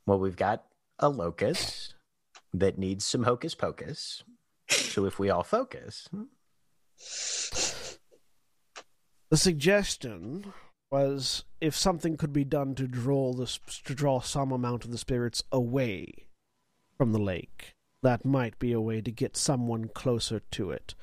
Well, 0.05 0.19
we've 0.19 0.35
got 0.35 0.63
a 0.99 1.09
locus 1.09 1.93
that 2.53 2.77
needs 2.77 3.05
some 3.05 3.23
hocus 3.23 3.55
pocus. 3.55 4.23
So 4.69 5.05
if 5.05 5.19
we 5.19 5.29
all 5.29 5.43
focus, 5.43 6.07
The 9.29 9.37
suggestion 9.37 10.53
was 10.89 11.43
if 11.59 11.75
something 11.75 12.15
could 12.15 12.31
be 12.31 12.45
done 12.45 12.75
to 12.75 12.87
draw 12.87 13.33
the 13.33 13.45
to 13.83 13.93
draw 13.93 14.21
some 14.21 14.53
amount 14.53 14.85
of 14.85 14.91
the 14.91 14.97
spirits 14.97 15.43
away 15.51 16.29
from 16.97 17.11
the 17.11 17.19
lake, 17.19 17.75
that 18.03 18.25
might 18.25 18.59
be 18.59 18.71
a 18.71 18.81
way 18.81 19.01
to 19.01 19.11
get 19.11 19.35
someone 19.35 19.89
closer 19.89 20.39
to 20.51 20.71
it. 20.71 20.95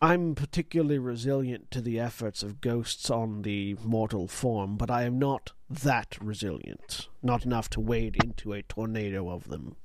I'm 0.00 0.36
particularly 0.36 0.98
resilient 0.98 1.70
to 1.72 1.80
the 1.80 1.98
efforts 1.98 2.44
of 2.44 2.60
ghosts 2.60 3.10
on 3.10 3.42
the 3.42 3.76
mortal 3.82 4.28
form, 4.28 4.76
but 4.76 4.90
I 4.90 5.02
am 5.02 5.18
not 5.18 5.52
that 5.68 6.16
resilient. 6.20 7.08
Not 7.20 7.44
enough 7.44 7.68
to 7.70 7.80
wade 7.80 8.16
into 8.22 8.52
a 8.52 8.62
tornado 8.62 9.28
of 9.28 9.48
them. 9.48 9.76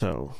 So, 0.00 0.34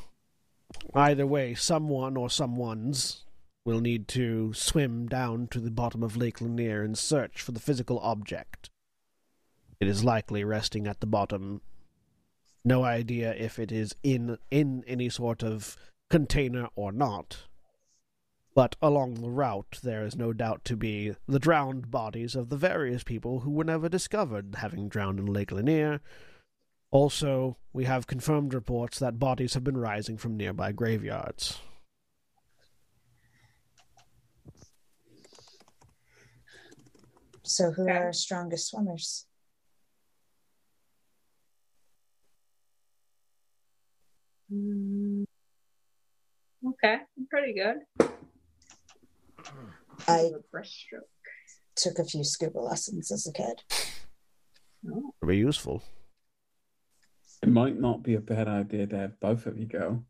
either 0.93 1.27
way, 1.27 1.55
someone 1.55 2.17
or 2.17 2.29
someones 2.29 3.21
will 3.65 3.81
need 3.81 4.09
to 4.09 4.53
swim 4.53 5.07
down 5.07 5.47
to 5.49 5.61
the 5.61 5.71
bottom 5.71 6.03
of 6.03 6.17
Lake 6.17 6.41
Lanier 6.41 6.83
and 6.83 6.99
search 6.99 7.41
for 7.41 7.53
the 7.53 7.61
physical 7.61 7.99
object. 8.01 8.71
It 9.81 9.89
is 9.89 10.05
likely 10.05 10.45
resting 10.45 10.87
at 10.87 11.01
the 11.01 11.07
bottom. 11.07 11.63
No 12.65 12.83
idea 12.85 13.35
if 13.35 13.59
it 13.59 13.71
is 13.71 13.95
in 14.03 14.39
in 14.51 14.85
any 14.87 15.11
sort 15.11 15.43
of 15.43 15.77
container 16.09 16.69
or 16.75 16.93
not. 16.93 17.45
But 18.55 18.77
along 18.81 19.15
the 19.17 19.31
route 19.31 19.81
there 19.83 20.05
is 20.07 20.17
no 20.17 20.33
doubt 20.33 20.65
to 20.67 20.77
be 20.77 21.15
the 21.27 21.39
drowned 21.41 21.91
bodies 21.91 22.35
of 22.35 22.49
the 22.49 22.57
various 22.57 23.03
people 23.03 23.41
who 23.41 23.51
were 23.51 23.65
never 23.65 23.89
discovered 23.89 24.55
having 24.59 24.89
drowned 24.89 25.19
in 25.19 25.27
Lake 25.27 25.53
Lanier. 25.53 26.01
Also, 26.91 27.57
we 27.73 27.85
have 27.85 28.07
confirmed 28.07 28.55
reports 28.55 29.01
that 29.01 29.19
bodies 29.19 29.55
have 29.55 29.65
been 29.65 29.77
rising 29.77 30.17
from 30.17 30.37
nearby 30.37 30.71
graveyards. 30.71 31.59
So, 37.43 37.73
who 37.73 37.83
Okay. 37.83 37.93
are 37.93 38.05
our 38.05 38.13
strongest 38.13 38.69
swimmers? 38.69 39.27
Mm, 44.55 45.25
Okay, 46.67 46.95
I'm 46.95 47.27
pretty 47.31 47.53
good. 47.55 48.09
I 50.09 50.31
breaststroke. 50.55 51.09
took 51.77 51.99
a 51.99 52.05
few 52.05 52.25
scuba 52.25 52.59
lessons 52.59 53.11
as 53.13 53.27
a 53.27 53.33
kid. 53.33 53.63
Oh, 54.91 55.13
It'll 55.23 55.29
be 55.29 55.37
useful. 55.37 55.83
It 57.43 57.49
might 57.51 57.79
not 57.79 58.03
be 58.03 58.15
a 58.15 58.21
bad 58.21 58.49
idea 58.49 58.87
to 58.87 58.97
have 58.97 59.21
both 59.21 59.45
of 59.47 59.59
you 59.59 59.67
go. 59.67 60.03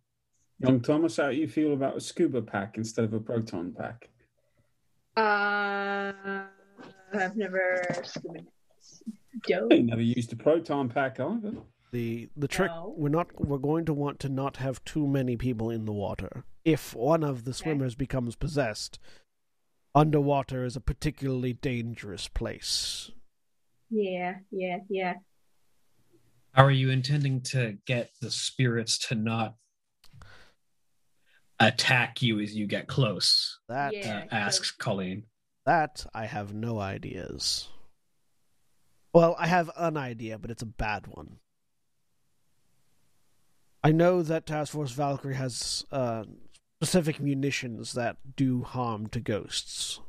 Young 0.61 0.81
Thomas, 0.81 1.17
how 1.17 1.31
do 1.31 1.37
you 1.37 1.49
feel 1.49 1.73
about 1.73 1.97
a 1.97 2.01
scuba 2.01 2.41
pack 2.43 2.77
instead 2.77 3.05
of 3.05 3.13
a 3.13 3.19
proton 3.21 3.73
pack? 3.77 4.09
Uh, 5.17 6.13
I've 7.13 7.37
never 7.37 7.83
scuba 8.05 8.41
dove. 9.49 9.69
I 9.73 9.79
never 9.79 10.03
used 10.03 10.33
a 10.33 10.37
proton 10.37 10.89
pack 10.89 11.19
either. 11.19 11.55
The 11.95 12.29
the 12.37 12.49
trick 12.49 12.73
No. 12.73 12.93
we're 12.99 13.09
not 13.09 13.29
we're 13.41 13.57
going 13.59 13.85
to 13.85 13.95
want 13.95 14.19
to 14.19 14.29
not 14.29 14.57
have 14.57 14.85
too 14.85 15.07
many 15.07 15.37
people 15.37 15.71
in 15.71 15.85
the 15.85 15.93
water. 15.93 16.43
If 16.65 16.93
one 16.93 17.23
of 17.23 17.45
the 17.45 17.55
swimmers 17.55 17.95
becomes 17.95 18.35
possessed, 18.35 18.99
underwater 19.95 20.65
is 20.65 20.75
a 20.75 20.81
particularly 20.81 21.53
dangerous 21.53 22.27
place. 22.27 23.13
Yeah, 23.91 24.39
yeah, 24.51 24.79
yeah. 24.91 25.15
How 26.51 26.65
are 26.65 26.73
you 26.73 26.91
intending 26.91 27.43
to 27.53 27.79
get 27.87 28.11
the 28.21 28.33
spirits 28.33 28.99
to 29.09 29.15
not 29.15 29.55
attack 31.61 32.23
you 32.23 32.41
as 32.41 32.57
you 32.57 32.67
get 32.67 32.89
close? 32.89 33.61
That 33.69 33.95
Yeah. 33.95 34.25
uh, 34.33 34.35
asks 34.35 34.73
Colleen. 34.73 35.27
that 35.65 36.05
I 36.13 36.27
have 36.27 36.53
no 36.53 36.81
ideas. 36.81 37.69
Well, 39.13 39.37
I 39.39 39.47
have 39.47 39.71
an 39.77 39.97
idea, 39.97 40.41
but 40.41 40.51
it's 40.51 40.63
a 40.63 40.67
bad 40.67 41.07
one. 41.07 41.39
I 43.85 43.93
know 43.93 44.23
that 44.23 44.47
Task 44.47 44.73
Force 44.73 44.93
Valkyrie 44.93 45.35
has 45.35 45.85
uh, 45.93 46.25
specific 46.81 47.21
munitions 47.21 47.93
that 47.93 48.17
do 48.35 48.63
harm 48.63 49.09
to 49.09 49.21
ghosts 49.21 50.01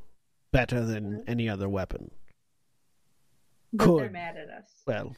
better 0.54 0.86
than 0.86 1.26
any 1.28 1.50
other 1.50 1.68
weapon. 1.68 2.12
But 3.74 3.86
they're 3.86 3.98
Could. 4.06 4.12
mad 4.14 4.38
at 4.38 4.48
us. 4.48 4.72
well, 4.88 5.18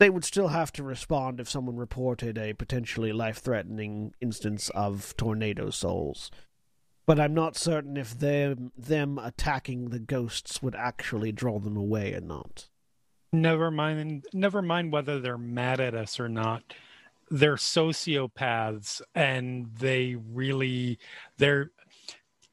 they 0.00 0.10
would 0.10 0.24
still 0.24 0.48
have 0.48 0.72
to 0.72 0.82
respond 0.82 1.38
if 1.38 1.48
someone 1.48 1.76
reported 1.76 2.36
a 2.36 2.52
potentially 2.52 3.12
life 3.12 3.38
threatening 3.38 4.12
instance 4.20 4.68
of 4.70 5.16
tornado 5.16 5.70
souls. 5.70 6.32
But 7.06 7.20
I'm 7.20 7.34
not 7.34 7.56
certain 7.56 7.96
if 7.96 8.18
them 8.18 8.72
them 8.76 9.18
attacking 9.18 9.90
the 9.90 10.00
ghosts 10.00 10.62
would 10.62 10.74
actually 10.74 11.30
draw 11.30 11.60
them 11.60 11.76
away 11.76 12.12
or 12.12 12.20
not. 12.20 12.68
Never 13.32 13.70
mind. 13.70 14.24
Never 14.32 14.62
mind 14.62 14.90
whether 14.90 15.20
they're 15.20 15.38
mad 15.38 15.80
at 15.80 15.94
us 15.94 16.18
or 16.18 16.28
not. 16.28 16.74
They're 17.34 17.56
sociopaths, 17.56 19.02
and 19.12 19.66
they 19.80 20.14
really 20.14 21.00
they're. 21.36 21.72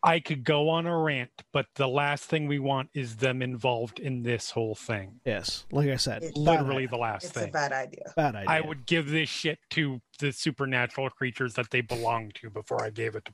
I 0.04 0.20
could 0.20 0.44
go 0.44 0.70
on 0.70 0.88
a 0.88 0.98
rant, 0.98 1.30
but 1.54 1.68
the 1.76 1.88
last 1.88 2.24
thing 2.24 2.48
we 2.48 2.58
want 2.58 2.90
is 2.96 3.18
them 3.18 3.44
involved 3.44 4.00
in 4.00 4.24
this 4.24 4.50
whole 4.50 4.74
thing. 4.74 5.20
Yes, 5.24 5.68
like 5.72 5.88
I 5.90 5.98
said, 5.98 6.24
It- 6.24 6.34
bad, 6.34 6.42
Literally 6.42 6.88
the 6.88 6.98
last 6.98 7.32
thing. 7.32 7.44
It's 7.44 7.50
a 7.50 7.54
bad 7.54 7.72
idea. 7.72 8.12
bad 8.16 8.36
idea. 8.36 8.50
I 8.50 8.62
would 8.62 8.88
give 8.88 9.12
this 9.12 9.30
shit 9.30 9.60
to 9.72 10.02
the 10.18 10.32
supernatural 10.32 11.12
creatures 11.12 11.54
that 11.54 11.70
they 11.70 11.82
belong 11.82 12.32
to 12.42 12.50
before 12.50 12.84
I 12.84 12.90
gave 12.90 13.16
it 13.16 13.26
to 13.26 13.34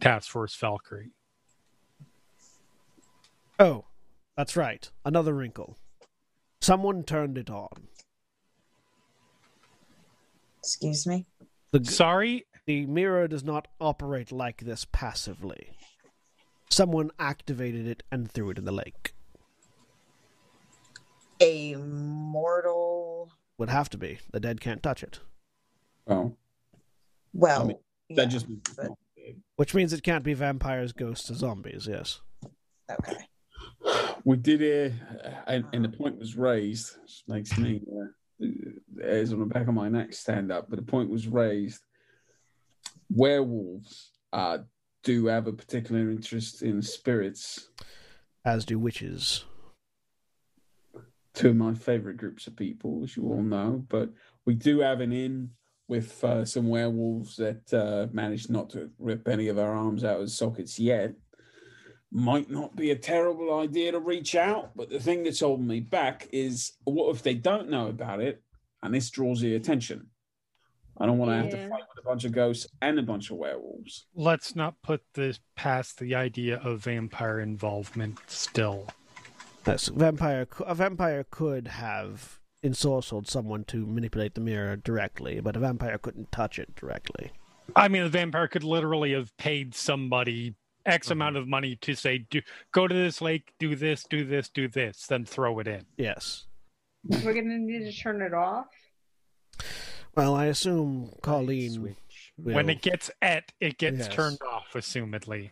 Task 0.00 0.30
Force 0.30 0.56
Valkyrie. 0.56 1.10
Oh, 3.58 3.84
that's 4.34 4.56
right. 4.56 4.90
Another 5.04 5.34
wrinkle. 5.34 5.76
Someone 6.62 7.02
turned 7.02 7.36
it 7.36 7.50
on. 7.50 7.88
Excuse 10.66 11.06
me. 11.06 11.24
The 11.70 11.84
Sorry, 11.84 12.44
the 12.66 12.86
mirror 12.86 13.28
does 13.28 13.44
not 13.44 13.68
operate 13.80 14.32
like 14.32 14.62
this 14.62 14.84
passively. 14.90 15.70
Someone 16.70 17.12
activated 17.20 17.86
it 17.86 18.02
and 18.10 18.28
threw 18.28 18.50
it 18.50 18.58
in 18.58 18.64
the 18.64 18.72
lake. 18.72 19.14
A 21.40 21.76
mortal. 21.76 23.30
Would 23.58 23.68
have 23.70 23.88
to 23.90 23.98
be. 23.98 24.18
The 24.32 24.40
dead 24.40 24.60
can't 24.60 24.82
touch 24.82 25.04
it. 25.04 25.20
Oh, 26.08 26.34
Well, 27.32 27.62
I 27.62 27.66
mean, 27.66 27.76
yeah, 28.08 28.16
that 28.16 28.26
just 28.26 28.46
but- 28.76 28.90
Which 29.54 29.72
means 29.72 29.92
it 29.92 30.02
can't 30.02 30.24
be 30.24 30.34
vampires, 30.34 30.92
ghosts, 30.92 31.30
or 31.30 31.34
zombies, 31.34 31.86
yes. 31.88 32.20
okay. 32.90 33.16
we 34.24 34.36
did 34.36 34.60
hear, 34.60 34.94
uh, 35.24 35.30
and, 35.46 35.64
and 35.72 35.84
the 35.84 35.88
point 35.88 36.18
was 36.18 36.36
raised, 36.36 36.96
makes 37.28 37.56
me 37.56 37.80
uh, 37.92 38.06
hairs 39.00 39.32
on 39.32 39.40
the 39.40 39.46
back 39.46 39.68
of 39.68 39.74
my 39.74 39.88
neck 39.88 40.12
stand 40.12 40.52
up. 40.52 40.68
But 40.68 40.78
the 40.78 40.84
point 40.84 41.10
was 41.10 41.28
raised. 41.28 41.82
Werewolves 43.10 44.10
uh, 44.32 44.58
do 45.02 45.26
have 45.26 45.46
a 45.46 45.52
particular 45.52 46.10
interest 46.10 46.62
in 46.62 46.82
spirits. 46.82 47.68
As 48.44 48.64
do 48.64 48.78
witches. 48.78 49.44
Two 51.34 51.50
of 51.50 51.56
my 51.56 51.74
favorite 51.74 52.16
groups 52.16 52.46
of 52.46 52.56
people, 52.56 53.02
as 53.04 53.16
you 53.16 53.24
all 53.24 53.42
know. 53.42 53.84
But 53.88 54.10
we 54.44 54.54
do 54.54 54.80
have 54.80 55.00
an 55.00 55.12
inn 55.12 55.50
with 55.88 56.22
uh, 56.24 56.44
some 56.44 56.68
werewolves 56.68 57.36
that 57.36 57.72
uh, 57.72 58.08
managed 58.12 58.50
not 58.50 58.70
to 58.70 58.90
rip 58.98 59.28
any 59.28 59.48
of 59.48 59.58
our 59.58 59.72
arms 59.72 60.02
out 60.04 60.20
of 60.20 60.30
sockets 60.30 60.78
yet. 60.78 61.14
Might 62.12 62.50
not 62.50 62.76
be 62.76 62.90
a 62.90 62.96
terrible 62.96 63.58
idea 63.58 63.92
to 63.92 63.98
reach 63.98 64.34
out, 64.34 64.70
but 64.76 64.88
the 64.88 65.00
thing 65.00 65.24
that's 65.24 65.40
holding 65.40 65.66
me 65.66 65.80
back 65.80 66.28
is 66.32 66.72
what 66.84 67.14
if 67.14 67.22
they 67.22 67.34
don't 67.34 67.68
know 67.68 67.88
about 67.88 68.20
it 68.20 68.42
and 68.82 68.94
this 68.94 69.10
draws 69.10 69.40
the 69.40 69.54
attention? 69.54 70.08
I 70.98 71.04
don't 71.04 71.18
want 71.18 71.30
to 71.30 71.36
have 71.36 71.50
to 71.50 71.68
fight 71.68 71.82
with 71.94 72.04
a 72.04 72.06
bunch 72.06 72.24
of 72.24 72.32
ghosts 72.32 72.66
and 72.80 72.98
a 72.98 73.02
bunch 73.02 73.30
of 73.30 73.36
werewolves. 73.36 74.06
Let's 74.14 74.56
not 74.56 74.80
put 74.82 75.02
this 75.12 75.40
past 75.54 75.98
the 75.98 76.14
idea 76.14 76.56
of 76.56 76.84
vampire 76.84 77.38
involvement 77.38 78.18
still. 78.28 78.88
Yes, 79.66 79.88
vampire. 79.88 80.46
A 80.60 80.74
vampire 80.74 81.26
could 81.30 81.68
have 81.68 82.40
ensorcelled 82.64 83.28
someone 83.28 83.64
to 83.64 83.84
manipulate 83.84 84.34
the 84.34 84.40
mirror 84.40 84.76
directly, 84.76 85.40
but 85.40 85.56
a 85.56 85.60
vampire 85.60 85.98
couldn't 85.98 86.32
touch 86.32 86.58
it 86.58 86.74
directly. 86.74 87.32
I 87.74 87.88
mean, 87.88 88.02
a 88.02 88.08
vampire 88.08 88.48
could 88.48 88.64
literally 88.64 89.12
have 89.12 89.36
paid 89.36 89.74
somebody 89.74 90.54
X 90.86 91.06
mm-hmm. 91.06 91.12
amount 91.12 91.36
of 91.36 91.48
money 91.48 91.76
to 91.82 91.94
say, 91.94 92.18
do, 92.18 92.40
go 92.72 92.86
to 92.86 92.94
this 92.94 93.20
lake, 93.20 93.52
do 93.58 93.74
this, 93.76 94.04
do 94.08 94.24
this, 94.24 94.48
do 94.48 94.68
this, 94.68 95.06
then 95.06 95.24
throw 95.24 95.58
it 95.58 95.66
in. 95.66 95.84
Yes. 95.96 96.46
We're 97.04 97.34
gonna 97.34 97.58
need 97.58 97.90
to 97.90 97.92
turn 97.92 98.22
it 98.22 98.34
off. 98.34 98.66
Well, 100.16 100.34
I 100.34 100.46
assume 100.46 101.12
Colleen. 101.22 101.82
Will. 102.38 102.54
When 102.54 102.68
it 102.68 102.82
gets 102.82 103.10
et, 103.22 103.52
it 103.60 103.78
gets 103.78 103.98
Yes. 103.98 104.08
turned 104.08 104.38
off, 104.42 104.72
assumedly. 104.74 105.50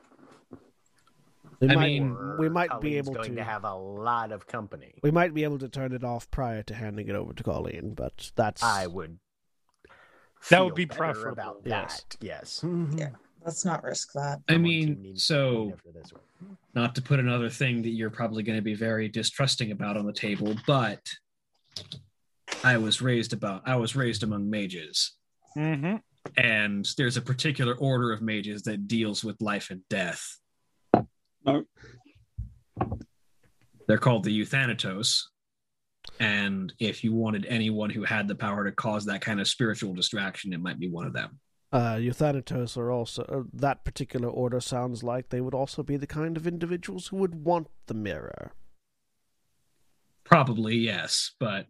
we 1.61 1.69
I 1.69 1.75
might, 1.75 1.87
mean, 1.87 2.37
we 2.39 2.49
might 2.49 2.81
be 2.81 2.97
able 2.99 3.15
going 3.15 3.31
to. 3.31 3.37
to 3.37 3.45
have 3.45 3.65
a 3.65 3.75
lot 3.75 4.33
of 4.33 4.47
company. 4.47 4.95
We 5.03 5.11
might 5.11 5.33
be 5.33 5.45
able 5.45 5.59
to 5.61 5.69
turn 5.69 5.93
it 5.93 6.03
off 6.05 6.31
prior 6.31 6.63
to 6.65 6.75
handing 6.75 7.09
it 7.09 7.15
over 7.15 7.33
to 7.33 7.43
Colleen, 7.43 7.95
but 7.95 8.31
that's. 8.37 8.63
I 8.63 8.87
would. 8.87 9.19
That 10.51 10.65
would 10.65 10.75
be 10.75 10.87
preferable. 10.87 11.33
About 11.33 11.63
Yes. 11.65 12.05
that. 12.11 12.17
Yes. 12.21 12.61
Mm-hmm. 12.63 12.99
Yeah. 12.99 13.11
Let's 13.45 13.65
not 13.65 13.83
risk 13.85 14.13
that. 14.15 14.41
I 14.49 14.57
mean, 14.57 15.17
so 15.17 15.65
need 15.67 15.81
for 15.83 15.93
this 15.93 16.13
one. 16.13 16.57
not 16.75 16.95
to 16.95 17.03
put 17.03 17.21
another 17.21 17.51
thing 17.51 17.83
that 17.83 17.91
you're 17.91 18.11
probably 18.11 18.43
going 18.43 18.57
to 18.59 18.63
be 18.63 18.75
very 18.75 19.09
distrusting 19.09 19.71
about 19.71 19.97
on 19.97 20.07
the 20.07 20.13
table, 20.13 20.57
but 20.67 21.01
I 22.63 22.79
was 22.79 23.03
raised 23.03 23.33
about 23.33 23.63
I 23.67 23.77
was 23.77 23.95
raised 23.95 24.23
among 24.23 24.49
mages, 24.49 25.13
Mm-hmm. 25.57 25.97
and 26.37 26.89
there's 26.97 27.17
a 27.17 27.23
particular 27.23 27.75
order 27.75 28.13
of 28.13 28.23
mages 28.23 28.63
that 28.63 28.89
deals 28.89 29.23
with 29.23 29.41
life 29.41 29.71
and 29.71 29.83
death. 29.89 30.39
No. 31.45 31.65
They're 33.87 33.99
called 33.99 34.25
the 34.25 34.33
Euthanatos. 34.33 35.29
And 36.21 36.73
if 36.79 37.05
you 37.05 37.13
wanted 37.13 37.47
anyone 37.47 37.91
who 37.91 38.03
had 38.05 38.29
the 38.29 38.35
power 38.35 38.65
to 38.65 38.73
cause 38.73 39.05
that 39.07 39.21
kind 39.21 39.41
of 39.41 39.49
spiritual 39.49 39.95
distraction, 39.95 40.53
it 40.53 40.61
might 40.61 40.79
be 40.79 40.89
one 40.89 41.07
of 41.07 41.13
them. 41.13 41.39
Uh, 41.75 41.97
Euthanatos 41.97 42.77
are 42.77 42.93
also. 42.93 43.25
Uh, 43.25 43.43
that 43.53 43.85
particular 43.85 44.29
order 44.29 44.61
sounds 44.61 45.03
like 45.03 45.31
they 45.31 45.41
would 45.41 45.55
also 45.55 45.83
be 45.83 45.97
the 45.97 46.07
kind 46.07 46.37
of 46.37 46.47
individuals 46.47 47.09
who 47.09 47.17
would 47.17 47.45
want 47.45 47.67
the 47.87 47.95
mirror. 47.95 48.53
Probably, 50.23 50.77
yes, 50.77 51.33
but 51.41 51.67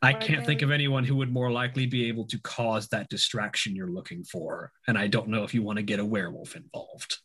I 0.00 0.14
can't 0.14 0.46
think 0.46 0.62
of 0.62 0.70
anyone 0.70 1.04
who 1.04 1.16
would 1.16 1.30
more 1.30 1.52
likely 1.52 1.84
be 1.84 2.08
able 2.08 2.26
to 2.28 2.38
cause 2.40 2.88
that 2.88 3.10
distraction 3.10 3.76
you're 3.76 3.90
looking 3.90 4.24
for. 4.24 4.72
And 4.88 4.96
I 4.96 5.06
don't 5.06 5.28
know 5.28 5.44
if 5.44 5.52
you 5.52 5.62
want 5.62 5.76
to 5.76 5.82
get 5.82 6.00
a 6.00 6.04
werewolf 6.04 6.56
involved. 6.56 7.18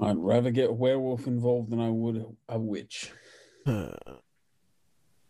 I'd 0.00 0.18
rather 0.18 0.50
get 0.50 0.70
a 0.70 0.72
werewolf 0.72 1.28
involved 1.28 1.70
than 1.70 1.80
I 1.80 1.90
would 1.90 2.26
a 2.48 2.58
witch. 2.58 3.12
Uh, 3.64 3.92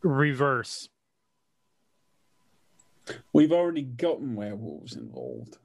Reverse. 0.03 0.89
We've 3.33 3.53
already 3.53 3.83
gotten 3.83 4.35
werewolves 4.37 4.97
involved. 4.97 5.59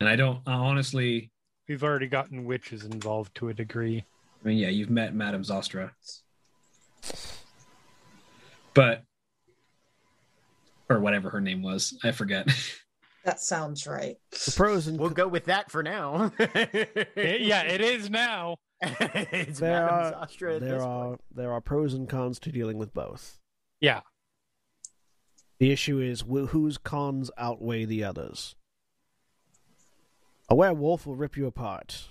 And 0.00 0.08
I 0.08 0.16
don't 0.16 0.40
I 0.46 0.52
honestly, 0.52 1.30
We've 1.68 1.84
already 1.84 2.08
gotten 2.08 2.44
witches 2.46 2.84
involved 2.84 3.34
to 3.36 3.48
a 3.48 3.54
degree. 3.54 4.04
I 4.44 4.48
mean, 4.48 4.58
yeah, 4.58 4.68
you've 4.70 4.90
met 4.90 5.14
Madame 5.14 5.42
Zostra. 5.44 5.92
But, 8.74 9.04
or 10.88 11.00
whatever 11.00 11.30
her 11.30 11.40
name 11.40 11.62
was, 11.62 11.96
I 12.02 12.12
forget. 12.12 12.48
That 13.22 13.38
sounds 13.38 13.86
right. 13.86 14.16
the 14.30 14.52
pros 14.56 14.86
and 14.86 14.98
We'll 14.98 15.10
go 15.10 15.28
with 15.28 15.44
that 15.44 15.70
for 15.70 15.82
now. 15.82 16.32
It- 16.38 17.42
yeah, 17.42 17.64
it 17.64 17.82
is 17.82 18.08
now. 18.08 18.56
it's 18.82 19.60
there 19.60 19.84
Madame 19.86 20.14
are 20.14 20.26
Zastra 20.26 20.54
at 20.56 20.60
there 20.62 20.70
this 20.78 20.82
are 20.82 21.08
point. 21.08 21.20
there 21.34 21.52
are 21.52 21.60
pros 21.60 21.92
and 21.92 22.08
cons 22.08 22.38
to 22.38 22.50
dealing 22.50 22.78
with 22.78 22.94
both. 22.94 23.38
Yeah. 23.78 24.00
The 25.60 25.70
issue 25.70 26.00
is 26.00 26.22
wh- 26.22 26.48
whose 26.48 26.78
cons 26.78 27.30
outweigh 27.36 27.84
the 27.84 28.02
others. 28.02 28.56
A 30.48 30.54
werewolf 30.54 31.06
will 31.06 31.14
rip 31.14 31.36
you 31.36 31.46
apart. 31.46 32.08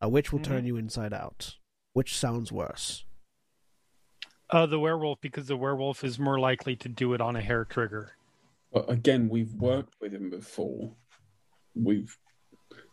A 0.00 0.08
witch 0.08 0.32
will 0.32 0.38
turn 0.38 0.64
you 0.64 0.76
inside 0.76 1.12
out. 1.12 1.56
Which 1.92 2.16
sounds 2.16 2.50
worse? 2.50 3.04
Uh, 4.48 4.66
the 4.66 4.78
werewolf, 4.78 5.20
because 5.20 5.46
the 5.46 5.56
werewolf 5.56 6.04
is 6.04 6.18
more 6.18 6.38
likely 6.38 6.76
to 6.76 6.88
do 6.88 7.12
it 7.12 7.20
on 7.20 7.36
a 7.36 7.40
hair 7.40 7.64
trigger. 7.64 8.12
But 8.72 8.88
again, 8.90 9.28
we've 9.28 9.52
worked 9.54 9.94
with 10.00 10.12
him 10.12 10.30
before. 10.30 10.92
We've, 11.74 12.16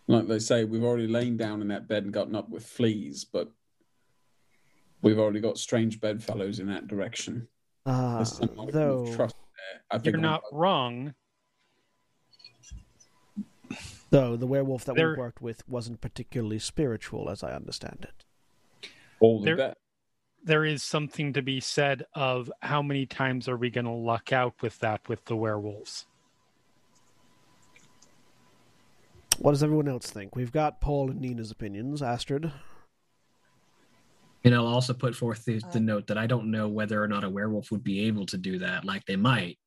like 0.07 0.27
they 0.27 0.39
say, 0.39 0.65
we've 0.65 0.83
already 0.83 1.07
lain 1.07 1.37
down 1.37 1.61
in 1.61 1.67
that 1.69 1.87
bed 1.87 2.03
and 2.03 2.13
gotten 2.13 2.35
up 2.35 2.49
with 2.49 2.65
fleas, 2.65 3.25
but 3.25 3.49
we've 5.01 5.19
already 5.19 5.39
got 5.39 5.57
strange 5.57 6.01
bedfellows 6.01 6.59
in 6.59 6.67
that 6.67 6.87
direction. 6.87 7.47
Uh, 7.85 8.17
There's 8.17 8.37
someone 8.37 8.65
we 8.67 8.71
though, 8.71 9.13
trust 9.15 9.35
there. 9.35 9.48
I 9.91 9.97
think 9.97 10.05
You're 10.07 10.15
I'm- 10.15 10.21
not 10.21 10.43
wrong. 10.51 11.13
though 14.09 14.35
the 14.35 14.47
werewolf 14.47 14.85
that 14.85 14.95
There- 14.95 15.11
we 15.11 15.17
worked 15.17 15.41
with 15.41 15.67
wasn't 15.69 16.01
particularly 16.01 16.57
spiritual, 16.59 17.29
as 17.29 17.43
I 17.43 17.53
understand 17.53 18.07
it. 18.09 18.25
all 19.19 19.41
there- 19.41 19.55
better. 19.57 19.75
There 20.41 20.63
is 20.63 20.81
something 20.81 21.33
to 21.33 21.41
be 21.41 21.59
said 21.59 22.05
of 22.15 22.49
how 22.61 22.81
many 22.81 23.05
times 23.05 23.49
are 23.49 23.57
we 23.57 23.69
going 23.69 23.83
to 23.85 23.91
luck 23.91 24.31
out 24.31 24.61
with 24.61 24.79
that 24.79 25.07
with 25.09 25.25
the 25.25 25.35
werewolves? 25.35 26.05
What 29.37 29.51
does 29.51 29.61
everyone 29.63 29.87
else 29.89 30.09
think? 30.09 30.35
We've 30.35 30.51
got 30.51 30.79
Paul 30.81 31.11
and 31.11 31.19
Nina's 31.21 31.51
opinions. 31.51 32.01
Astrid, 32.01 32.51
And 34.43 34.55
I'll 34.55 34.67
also 34.67 34.93
put 34.93 35.15
forth 35.15 35.43
the, 35.45 35.59
the 35.71 35.79
uh. 35.79 35.81
note 35.81 36.07
that 36.07 36.17
I 36.17 36.27
don't 36.27 36.51
know 36.51 36.67
whether 36.67 37.03
or 37.03 37.07
not 37.07 37.23
a 37.23 37.29
werewolf 37.29 37.71
would 37.71 37.83
be 37.83 38.05
able 38.07 38.25
to 38.27 38.37
do 38.37 38.59
that. 38.59 38.85
Like 38.85 39.05
they 39.05 39.15
might. 39.15 39.57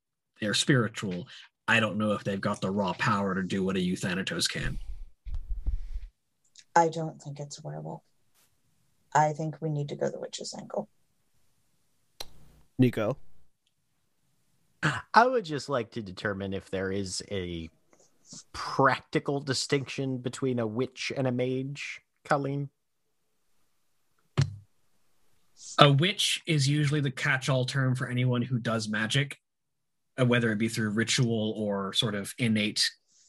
They're 0.40 0.54
spiritual. 0.54 1.28
I 1.68 1.78
don't 1.78 1.98
know 1.98 2.12
if 2.12 2.24
they've 2.24 2.40
got 2.40 2.60
the 2.60 2.70
raw 2.70 2.92
power 2.94 3.34
to 3.34 3.42
do 3.42 3.62
what 3.62 3.76
a 3.76 3.80
Euthanatos 3.80 4.48
can. 4.48 4.78
I 6.74 6.88
don't 6.88 7.20
think 7.20 7.38
it's 7.38 7.58
a 7.58 7.62
werewolf. 7.62 8.02
I 9.14 9.32
think 9.32 9.56
we 9.60 9.68
need 9.68 9.88
to 9.90 9.96
go 9.96 10.10
the 10.10 10.18
witch's 10.18 10.54
angle. 10.54 10.88
Nico. 12.78 13.16
I 15.14 15.26
would 15.26 15.44
just 15.44 15.68
like 15.68 15.90
to 15.92 16.02
determine 16.02 16.52
if 16.52 16.70
there 16.70 16.90
is 16.90 17.22
a 17.30 17.70
practical 18.52 19.40
distinction 19.40 20.18
between 20.18 20.58
a 20.58 20.66
witch 20.66 21.12
and 21.16 21.26
a 21.26 21.32
mage, 21.32 22.00
Colleen. 22.24 22.70
A 25.78 25.90
witch 25.90 26.42
is 26.46 26.68
usually 26.68 27.00
the 27.00 27.10
catch-all 27.10 27.64
term 27.64 27.94
for 27.94 28.08
anyone 28.08 28.42
who 28.42 28.58
does 28.58 28.88
magic, 28.88 29.38
uh, 30.18 30.26
whether 30.26 30.52
it 30.52 30.58
be 30.58 30.68
through 30.68 30.90
ritual 30.90 31.54
or 31.56 31.92
sort 31.92 32.14
of 32.14 32.34
innate 32.38 32.88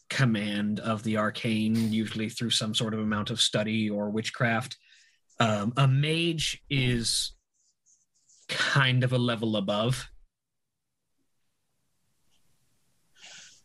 command 0.10 0.80
of 0.80 1.04
the 1.04 1.18
arcane, 1.18 1.92
usually 1.92 2.30
through 2.30 2.52
some 2.52 2.76
sort 2.76 2.94
of 2.94 3.00
amount 3.00 3.30
of 3.30 3.42
study 3.42 3.90
or 3.90 4.10
witchcraft. 4.10 4.78
Um, 5.40 5.74
a 5.78 5.88
mage 5.88 6.62
is 6.70 7.34
kind 8.50 9.04
of 9.04 9.14
a 9.14 9.18
level 9.18 9.56
above. 9.56 10.10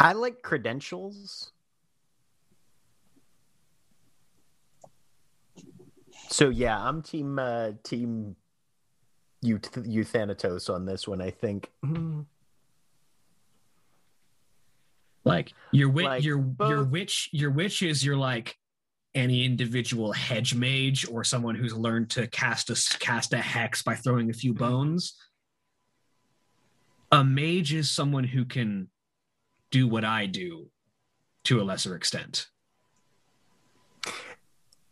I 0.01 0.13
like 0.13 0.43
credentials. 0.43 1.53
So 6.31 6.51
yeah, 6.51 6.79
I'm 6.79 7.03
team 7.03 7.39
uh 7.39 7.73
team 7.83 8.37
Euth- 9.45 9.87
Euthanatos 9.87 10.69
on 10.69 10.85
this 10.85 11.07
one, 11.07 11.21
I 11.21 11.31
think. 11.31 11.71
Mm-hmm. 11.85 12.21
Like 15.25 15.53
your 15.73 15.91
witch, 15.91 16.07
Like, 16.07 16.25
your 16.25 16.39
your 16.39 16.45
both- 16.45 16.89
witch, 16.89 17.29
your 17.33 17.51
witch 17.51 17.83
is 17.83 18.05
your 18.05 18.17
like 18.17 18.57
any 19.15 19.45
individual 19.45 20.13
hedge 20.13 20.55
mage 20.55 21.07
or 21.11 21.25
someone 21.25 21.55
who's 21.55 21.75
learned 21.75 22.11
to 22.11 22.27
cast 22.29 22.71
a 22.71 22.99
cast 22.99 23.33
a 23.33 23.39
hex 23.39 23.83
by 23.83 23.95
throwing 23.95 24.31
a 24.31 24.33
few 24.33 24.55
mm-hmm. 24.55 24.65
bones. 24.65 25.15
A 27.11 27.25
mage 27.25 27.73
is 27.73 27.91
someone 27.91 28.25
who 28.25 28.45
can 28.45 28.89
do 29.71 29.89
what 29.89 30.05
I 30.05 30.27
do 30.27 30.71
to 31.45 31.61
a 31.61 31.65
lesser 31.65 31.95
extent, 31.95 32.49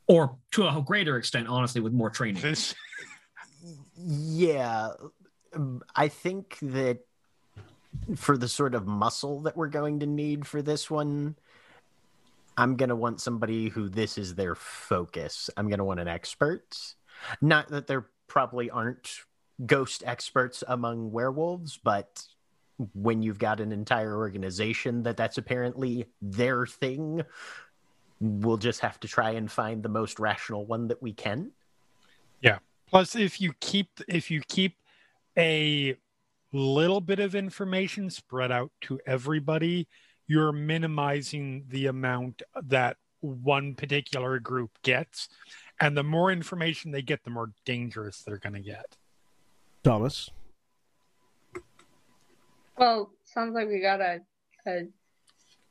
or 0.07 0.37
to 0.53 0.67
a 0.67 0.83
greater 0.83 1.19
extent, 1.19 1.49
honestly, 1.49 1.81
with 1.81 1.93
more 1.93 2.11
training. 2.11 2.43
Yeah, 3.99 4.91
um, 5.55 5.83
I 5.95 6.09
think 6.09 6.59
that 6.61 7.01
for 8.15 8.37
the 8.37 8.49
sort 8.49 8.75
of 8.75 8.87
muscle 8.87 9.41
that 9.43 9.57
we're 9.57 9.69
going 9.69 10.01
to 10.01 10.07
need 10.07 10.47
for 10.47 10.63
this 10.63 10.91
one, 10.91 11.37
I'm 12.57 12.77
going 12.77 12.89
to 12.89 12.97
want 12.97 13.21
somebody 13.21 13.69
who 13.69 13.89
this 13.89 14.19
is 14.19 14.35
their 14.35 14.55
focus. 14.55 15.51
I'm 15.57 15.69
going 15.69 15.79
to 15.79 15.85
want 15.85 16.01
an 16.01 16.09
expert. 16.09 16.95
Not 17.41 17.69
that 17.69 17.87
there 17.87 18.07
probably 18.27 18.71
aren't 18.71 19.21
ghost 19.65 20.03
experts 20.07 20.63
among 20.67 21.13
werewolves, 21.13 21.79
but 21.83 22.23
when 22.95 23.23
you've 23.23 23.39
got 23.39 23.61
an 23.61 23.73
entire 23.73 24.17
organization 24.17 25.03
that 25.05 25.17
that's 25.17 25.39
apparently 25.39 26.07
their 26.21 26.67
thing, 26.67 27.23
we'll 28.21 28.59
just 28.59 28.81
have 28.81 29.01
to 29.01 29.09
try 29.09 29.31
and 29.31 29.51
find 29.51 29.83
the 29.83 29.89
most 29.89 30.19
rational 30.19 30.67
one 30.67 30.89
that 30.89 31.01
we 31.03 31.13
can. 31.13 31.53
Plus, 32.89 33.17
if 33.17 33.41
you 33.41 33.53
keep 33.61 33.89
if 34.09 34.31
you 34.31 34.43
keep 34.49 34.77
a 35.37 35.97
little 36.53 37.01
bit 37.01 37.19
of 37.19 37.35
information 37.35 38.11
spread 38.11 38.53
out 38.53 38.71
to 38.83 39.01
everybody, 39.07 39.89
you're 40.27 40.53
minimizing 40.53 41.65
the 41.69 41.87
amount 41.87 42.43
that 42.65 42.97
one 43.21 43.75
particular 43.75 44.39
group 44.39 44.71
gets, 44.83 45.29
and 45.81 45.97
the 45.97 46.03
more 46.03 46.31
information 46.31 46.91
they 46.91 47.03
get, 47.03 47.25
the 47.25 47.31
more 47.31 47.51
dangerous 47.65 48.23
they're 48.23 48.39
going 48.39 48.55
to 48.55 48.61
get. 48.61 48.97
Thomas. 49.83 50.31
Well, 52.79 53.11
sounds 53.25 53.55
like 53.55 53.69
we 53.69 53.81
got 53.81 54.01
a, 54.01 54.21
a 54.67 54.87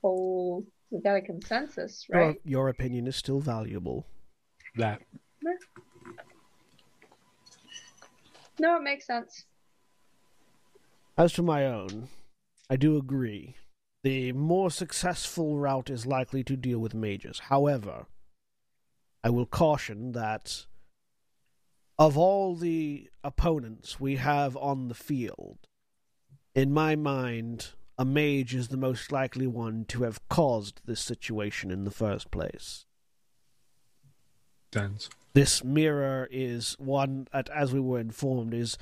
whole, 0.01 0.65
we 0.89 1.01
got 1.01 1.15
a 1.15 1.21
consensus, 1.21 2.05
Your, 2.09 2.19
right? 2.19 2.41
your 2.43 2.69
opinion 2.69 3.07
is 3.07 3.15
still 3.15 3.39
valuable. 3.39 4.05
That 4.75 5.01
No, 8.59 8.77
it 8.77 8.83
makes 8.83 9.05
sense. 9.05 9.45
As 11.17 11.33
to 11.33 11.43
my 11.43 11.65
own, 11.65 12.09
I 12.69 12.75
do 12.75 12.97
agree. 12.97 13.55
The 14.03 14.33
more 14.33 14.69
successful 14.69 15.57
route 15.57 15.89
is 15.89 16.05
likely 16.05 16.43
to 16.43 16.55
deal 16.55 16.79
with 16.79 16.93
mages. 16.93 17.39
However, 17.49 18.05
I 19.23 19.29
will 19.29 19.45
caution 19.45 20.11
that 20.11 20.65
of 21.97 22.17
all 22.17 22.55
the 22.55 23.09
opponents 23.23 23.99
we 23.99 24.17
have 24.17 24.55
on 24.57 24.89
the 24.89 24.93
field, 24.93 25.59
in 26.53 26.71
my 26.71 26.95
mind, 26.95 27.69
a 27.97 28.05
mage 28.05 28.53
is 28.53 28.67
the 28.67 28.77
most 28.77 29.11
likely 29.11 29.47
one 29.47 29.85
to 29.85 30.03
have 30.03 30.27
caused 30.27 30.81
this 30.85 31.01
situation 31.01 31.71
in 31.71 31.85
the 31.85 31.91
first 31.91 32.29
place. 32.31 32.85
sense. 34.73 35.09
This 35.35 35.65
mirror 35.65 36.29
is 36.31 36.77
one 36.79 37.27
that, 37.33 37.49
as 37.49 37.73
we 37.73 37.81
were 37.81 37.99
informed, 37.99 38.53
is 38.53 38.77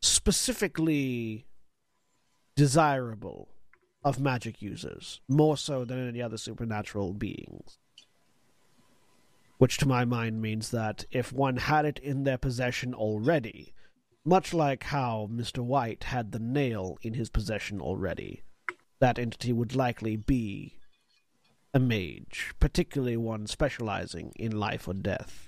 specifically 0.00 1.44
desirable 2.56 3.50
of 4.02 4.18
magic 4.18 4.62
users, 4.62 5.20
more 5.28 5.58
so 5.58 5.84
than 5.84 6.08
any 6.08 6.22
other 6.22 6.38
supernatural 6.38 7.12
beings. 7.12 7.76
Which, 9.58 9.76
to 9.78 9.86
my 9.86 10.06
mind, 10.06 10.40
means 10.40 10.70
that 10.70 11.04
if 11.10 11.30
one 11.30 11.58
had 11.58 11.84
it 11.84 11.98
in 11.98 12.24
their 12.24 12.38
possession 12.38 12.94
already, 12.94 13.74
much 14.24 14.54
like 14.54 14.84
how 14.84 15.28
Mr. 15.30 15.58
White 15.58 16.04
had 16.04 16.32
the 16.32 16.38
nail 16.38 16.96
in 17.02 17.12
his 17.12 17.28
possession 17.28 17.82
already, 17.82 18.44
that 18.98 19.18
entity 19.18 19.52
would 19.52 19.76
likely 19.76 20.16
be 20.16 20.78
a 21.74 21.78
mage, 21.78 22.54
particularly 22.58 23.18
one 23.18 23.46
specializing 23.46 24.32
in 24.36 24.58
life 24.58 24.88
or 24.88 24.94
death. 24.94 25.47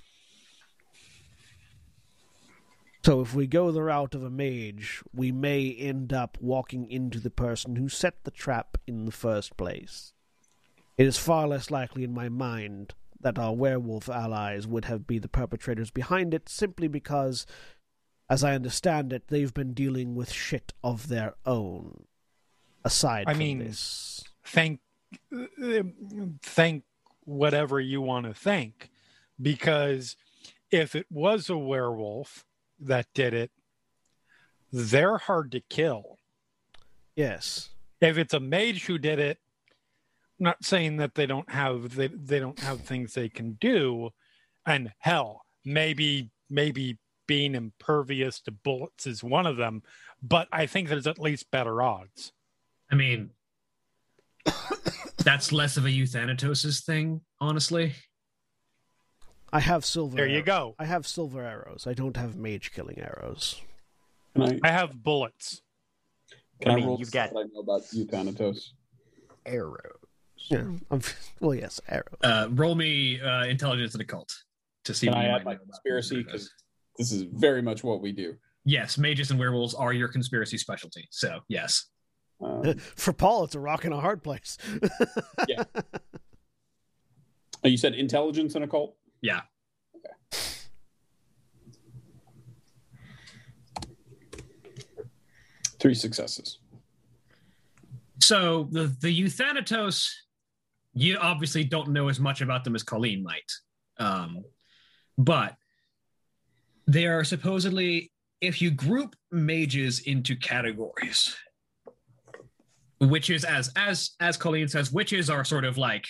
So 3.03 3.21
if 3.21 3.33
we 3.33 3.47
go 3.47 3.71
the 3.71 3.81
route 3.81 4.13
of 4.13 4.23
a 4.23 4.29
mage, 4.29 5.01
we 5.13 5.31
may 5.31 5.73
end 5.73 6.13
up 6.13 6.37
walking 6.39 6.89
into 6.89 7.19
the 7.19 7.31
person 7.31 7.75
who 7.75 7.89
set 7.89 8.23
the 8.23 8.31
trap 8.31 8.77
in 8.85 9.05
the 9.05 9.11
first 9.11 9.57
place. 9.57 10.13
It 10.97 11.07
is 11.07 11.17
far 11.17 11.47
less 11.47 11.71
likely 11.71 12.03
in 12.03 12.13
my 12.13 12.29
mind 12.29 12.93
that 13.19 13.39
our 13.39 13.53
werewolf 13.53 14.07
allies 14.07 14.67
would 14.67 14.85
have 14.85 15.07
been 15.07 15.21
the 15.21 15.27
perpetrators 15.27 15.89
behind 15.89 16.33
it 16.33 16.47
simply 16.47 16.87
because, 16.87 17.47
as 18.29 18.43
I 18.43 18.53
understand 18.53 19.13
it, 19.13 19.29
they've 19.29 19.53
been 19.53 19.73
dealing 19.73 20.13
with 20.13 20.31
shit 20.31 20.73
of 20.83 21.07
their 21.07 21.33
own. 21.45 22.05
Aside 22.83 23.25
I 23.27 23.33
from 23.33 23.39
mean, 23.39 23.59
this. 23.59 24.23
Thank, 24.43 24.79
thank 26.41 26.83
whatever 27.25 27.79
you 27.79 28.01
want 28.01 28.25
to 28.27 28.33
thank, 28.33 28.89
because 29.41 30.15
if 30.71 30.95
it 30.95 31.05
was 31.09 31.49
a 31.49 31.57
werewolf 31.57 32.45
that 32.81 33.07
did 33.13 33.33
it, 33.33 33.51
they're 34.71 35.17
hard 35.17 35.51
to 35.51 35.61
kill. 35.61 36.17
Yes. 37.15 37.69
if 37.99 38.17
it's 38.17 38.33
a 38.33 38.39
mage 38.39 38.85
who 38.85 38.97
did 38.97 39.19
it 39.19 39.37
I'm 40.39 40.45
not 40.45 40.65
saying 40.65 40.97
that 40.97 41.13
they 41.13 41.25
don't 41.25 41.49
have 41.51 41.95
they, 41.95 42.07
they 42.07 42.39
don't 42.39 42.59
have 42.59 42.81
things 42.81 43.13
they 43.13 43.29
can 43.29 43.57
do 43.59 44.09
and 44.65 44.91
hell 44.97 45.45
maybe 45.65 46.31
maybe 46.49 46.97
being 47.27 47.53
impervious 47.53 48.39
to 48.41 48.51
bullets 48.51 49.05
is 49.05 49.23
one 49.23 49.45
of 49.45 49.57
them 49.57 49.83
but 50.23 50.47
i 50.51 50.65
think 50.65 50.87
there's 50.87 51.05
at 51.05 51.19
least 51.19 51.51
better 51.51 51.81
odds 51.81 52.31
I 52.91 52.95
mean, 52.95 53.29
that's 55.23 55.51
less 55.51 55.77
of 55.77 55.85
a 55.85 55.89
euthanatosis 55.89 56.83
thing, 56.83 57.21
honestly. 57.39 57.93
I 59.53 59.59
have 59.59 59.85
silver 59.85 60.15
there 60.15 60.27
you 60.27 60.35
arrows. 60.35 60.45
go 60.45 60.75
I 60.79 60.85
have 60.85 61.05
silver 61.07 61.43
arrows. 61.43 61.85
I 61.87 61.93
don't 61.93 62.17
have 62.17 62.35
mage 62.35 62.71
killing 62.71 62.99
arrows. 62.99 63.61
Can 64.35 64.43
I, 64.43 64.69
i 64.69 64.71
have 64.71 65.03
bullets 65.03 65.61
can 66.61 66.71
I 66.71 66.73
I, 66.73 66.77
mean, 66.77 66.87
roll 66.87 66.99
you've 66.99 67.11
got- 67.11 67.31
I 67.31 67.43
know 67.53 67.59
about 67.59 67.81
Euthanatos? 67.91 68.73
Arrow. 69.45 69.97
Yeah. 70.49 70.65
I'm, 70.91 71.01
well, 71.39 71.55
yes, 71.55 71.81
arrows. 71.87 72.05
Uh, 72.23 72.47
roll 72.51 72.75
me 72.75 73.19
uh, 73.19 73.45
intelligence 73.45 73.93
and 73.93 74.01
occult 74.01 74.31
to 74.85 74.93
see 74.93 75.07
Can 75.07 75.15
what 75.15 75.25
I 75.25 75.29
add 75.29 75.45
my 75.45 75.55
conspiracy? 75.55 76.17
this. 76.17 76.25
Because 76.25 76.53
this 76.97 77.11
is 77.11 77.23
very 77.23 77.61
much 77.61 77.83
what 77.83 78.01
we 78.01 78.11
do. 78.11 78.35
Yes, 78.63 78.97
mages 78.97 79.31
and 79.31 79.39
werewolves 79.39 79.73
are 79.73 79.93
your 79.93 80.07
conspiracy 80.07 80.57
specialty. 80.57 81.07
So 81.09 81.39
yes. 81.47 81.87
Um, 82.43 82.75
For 82.95 83.13
Paul, 83.13 83.43
it's 83.45 83.55
a 83.55 83.59
rock 83.59 83.85
and 83.85 83.93
a 83.93 83.99
hard 83.99 84.23
place. 84.23 84.57
yeah. 85.47 85.63
you 87.63 87.77
said 87.77 87.95
intelligence 87.95 88.55
and 88.55 88.63
occult? 88.63 88.95
Yeah. 89.21 89.41
Three 95.79 95.95
successes. 95.95 96.59
So 98.21 98.67
the 98.71 98.95
the 99.01 99.11
Euthanatos, 99.11 100.11
you 100.93 101.17
obviously 101.17 101.63
don't 101.63 101.89
know 101.89 102.07
as 102.07 102.19
much 102.19 102.41
about 102.41 102.63
them 102.63 102.75
as 102.75 102.83
Colleen 102.83 103.23
might, 103.23 103.51
um, 103.97 104.43
but 105.17 105.55
they 106.87 107.07
are 107.07 107.23
supposedly, 107.23 108.11
if 108.41 108.61
you 108.61 108.69
group 108.69 109.15
mages 109.31 110.01
into 110.01 110.35
categories, 110.35 111.35
witches 112.99 113.43
as 113.43 113.71
as 113.75 114.11
as 114.19 114.37
Colleen 114.37 114.67
says, 114.67 114.91
witches 114.91 115.29
are 115.29 115.43
sort 115.43 115.65
of 115.65 115.79
like 115.79 116.05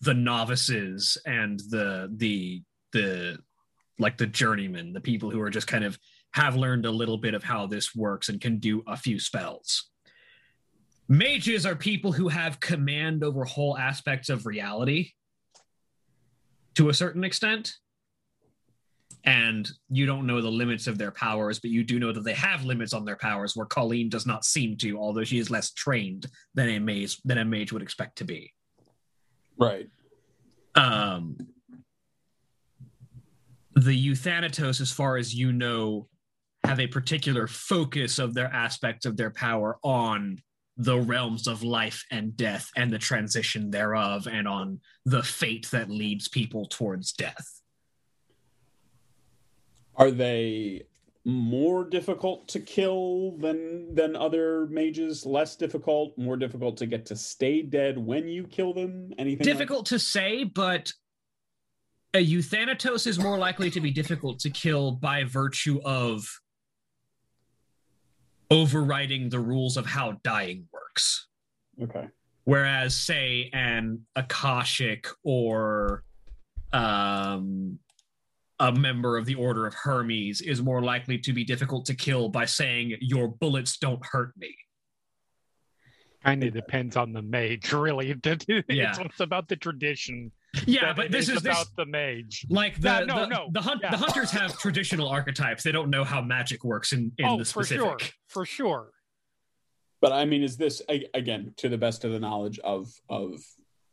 the 0.00 0.14
novices 0.14 1.16
and 1.26 1.60
the 1.70 2.12
the 2.16 2.62
the 2.92 3.38
like 3.98 4.16
the 4.16 4.26
journeymen, 4.26 4.92
the 4.92 5.00
people 5.00 5.30
who 5.30 5.40
are 5.40 5.50
just 5.50 5.66
kind 5.66 5.84
of 5.84 5.98
have 6.32 6.56
learned 6.56 6.84
a 6.84 6.90
little 6.90 7.18
bit 7.18 7.34
of 7.34 7.44
how 7.44 7.66
this 7.66 7.94
works 7.94 8.28
and 8.28 8.40
can 8.40 8.58
do 8.58 8.82
a 8.86 8.96
few 8.96 9.20
spells. 9.20 9.90
Mages 11.08 11.64
are 11.64 11.76
people 11.76 12.12
who 12.12 12.28
have 12.28 12.60
command 12.60 13.22
over 13.22 13.44
whole 13.44 13.76
aspects 13.76 14.30
of 14.30 14.46
reality 14.46 15.12
to 16.74 16.88
a 16.88 16.94
certain 16.94 17.24
extent. 17.24 17.74
And 19.22 19.70
you 19.88 20.06
don't 20.06 20.26
know 20.26 20.40
the 20.40 20.50
limits 20.50 20.86
of 20.86 20.98
their 20.98 21.10
powers, 21.10 21.58
but 21.58 21.70
you 21.70 21.84
do 21.84 21.98
know 21.98 22.12
that 22.12 22.24
they 22.24 22.34
have 22.34 22.64
limits 22.64 22.92
on 22.92 23.04
their 23.04 23.16
powers 23.16 23.54
where 23.54 23.66
Colleen 23.66 24.08
does 24.08 24.26
not 24.26 24.44
seem 24.44 24.76
to, 24.78 24.98
although 24.98 25.24
she 25.24 25.38
is 25.38 25.50
less 25.50 25.72
trained 25.72 26.26
than 26.54 26.68
a 26.68 26.78
mage 26.78 27.18
than 27.24 27.38
a 27.38 27.44
mage 27.44 27.72
would 27.72 27.82
expect 27.82 28.18
to 28.18 28.24
be. 28.24 28.52
Right. 29.58 29.88
Um 30.74 31.36
the 33.76 33.94
Euthanatos, 33.94 34.80
as 34.80 34.92
far 34.92 35.16
as 35.16 35.34
you 35.34 35.52
know, 35.52 36.08
have 36.64 36.80
a 36.80 36.86
particular 36.86 37.46
focus 37.46 38.18
of 38.18 38.32
their 38.32 38.46
aspects 38.46 39.04
of 39.04 39.16
their 39.16 39.30
power 39.30 39.78
on 39.82 40.40
the 40.76 40.98
realms 40.98 41.46
of 41.46 41.62
life 41.62 42.04
and 42.10 42.36
death 42.36 42.70
and 42.76 42.92
the 42.92 42.98
transition 42.98 43.70
thereof 43.70 44.26
and 44.26 44.48
on 44.48 44.80
the 45.04 45.22
fate 45.22 45.68
that 45.70 45.90
leads 45.90 46.26
people 46.28 46.66
towards 46.66 47.12
death. 47.12 47.60
Are 49.96 50.10
they 50.10 50.86
more 51.26 51.84
difficult 51.88 52.46
to 52.48 52.60
kill 52.60 53.36
than 53.38 53.94
than 53.94 54.14
other 54.16 54.66
mages? 54.66 55.24
Less 55.24 55.56
difficult? 55.56 56.16
More 56.18 56.36
difficult 56.36 56.76
to 56.78 56.86
get 56.86 57.06
to 57.06 57.16
stay 57.16 57.62
dead 57.62 57.96
when 57.98 58.28
you 58.28 58.44
kill 58.46 58.72
them? 58.74 59.12
Anything? 59.18 59.46
like- 59.46 59.56
Difficult 59.56 59.86
to 59.86 59.98
say, 59.98 60.44
but 60.44 60.92
a 62.12 62.20
Euthanatos 62.20 63.06
is 63.06 63.18
more 63.18 63.38
likely 63.38 63.70
to 63.70 63.80
be 63.80 63.90
difficult 63.90 64.38
to 64.40 64.50
kill 64.50 64.92
by 64.92 65.24
virtue 65.24 65.80
of 65.84 66.24
overriding 68.50 69.28
the 69.30 69.40
rules 69.40 69.76
of 69.76 69.86
how 69.86 70.12
dying 70.22 70.68
works. 70.72 71.28
Okay. 71.82 72.06
whereas 72.44 72.94
say 72.94 73.50
an 73.52 74.00
akashic 74.14 75.08
or 75.24 76.04
um 76.72 77.78
a 78.60 78.72
member 78.72 79.16
of 79.18 79.26
the 79.26 79.34
order 79.34 79.66
of 79.66 79.74
hermes 79.74 80.40
is 80.40 80.62
more 80.62 80.80
likely 80.82 81.18
to 81.18 81.32
be 81.32 81.44
difficult 81.44 81.84
to 81.86 81.94
kill 81.94 82.28
by 82.28 82.44
saying 82.44 82.96
your 83.00 83.28
bullets 83.28 83.78
don't 83.78 84.04
hurt 84.06 84.32
me 84.36 84.54
Kind 86.24 86.42
of 86.42 86.54
depends 86.54 86.96
on 86.96 87.12
the 87.12 87.20
mage, 87.20 87.70
really. 87.72 88.10
It's, 88.24 88.46
Yeah. 88.68 88.94
it's 88.98 89.20
about 89.20 89.46
the 89.48 89.56
tradition. 89.56 90.32
Yeah, 90.66 90.94
but 90.94 91.10
this 91.10 91.28
is 91.28 91.38
about 91.42 91.66
this 91.66 91.72
the 91.76 91.84
mage. 91.84 92.46
like 92.48 92.80
the 92.80 92.88
Yeah, 92.88 93.00
no, 93.00 93.20
the, 93.20 93.26
no, 93.26 93.48
the, 93.52 93.60
hunt, 93.60 93.80
yeah. 93.82 93.90
the 93.90 93.98
hunters 93.98 94.30
have 94.30 94.58
traditional 94.58 95.08
archetypes. 95.08 95.62
They 95.62 95.72
don't 95.72 95.90
know 95.90 96.02
how 96.04 96.22
magic 96.22 96.64
works 96.64 96.92
in 96.92 97.12
in 97.18 97.26
oh, 97.26 97.36
the 97.36 97.44
for 97.44 97.62
specific. 97.64 98.00
sure, 98.00 98.10
for 98.28 98.46
sure. 98.46 98.90
But 100.00 100.12
I 100.12 100.24
mean, 100.24 100.42
is 100.42 100.56
this 100.56 100.80
again 101.12 101.52
to 101.58 101.68
the 101.68 101.76
best 101.78 102.04
of 102.04 102.12
the 102.12 102.20
knowledge 102.20 102.58
of 102.60 102.88
of 103.10 103.34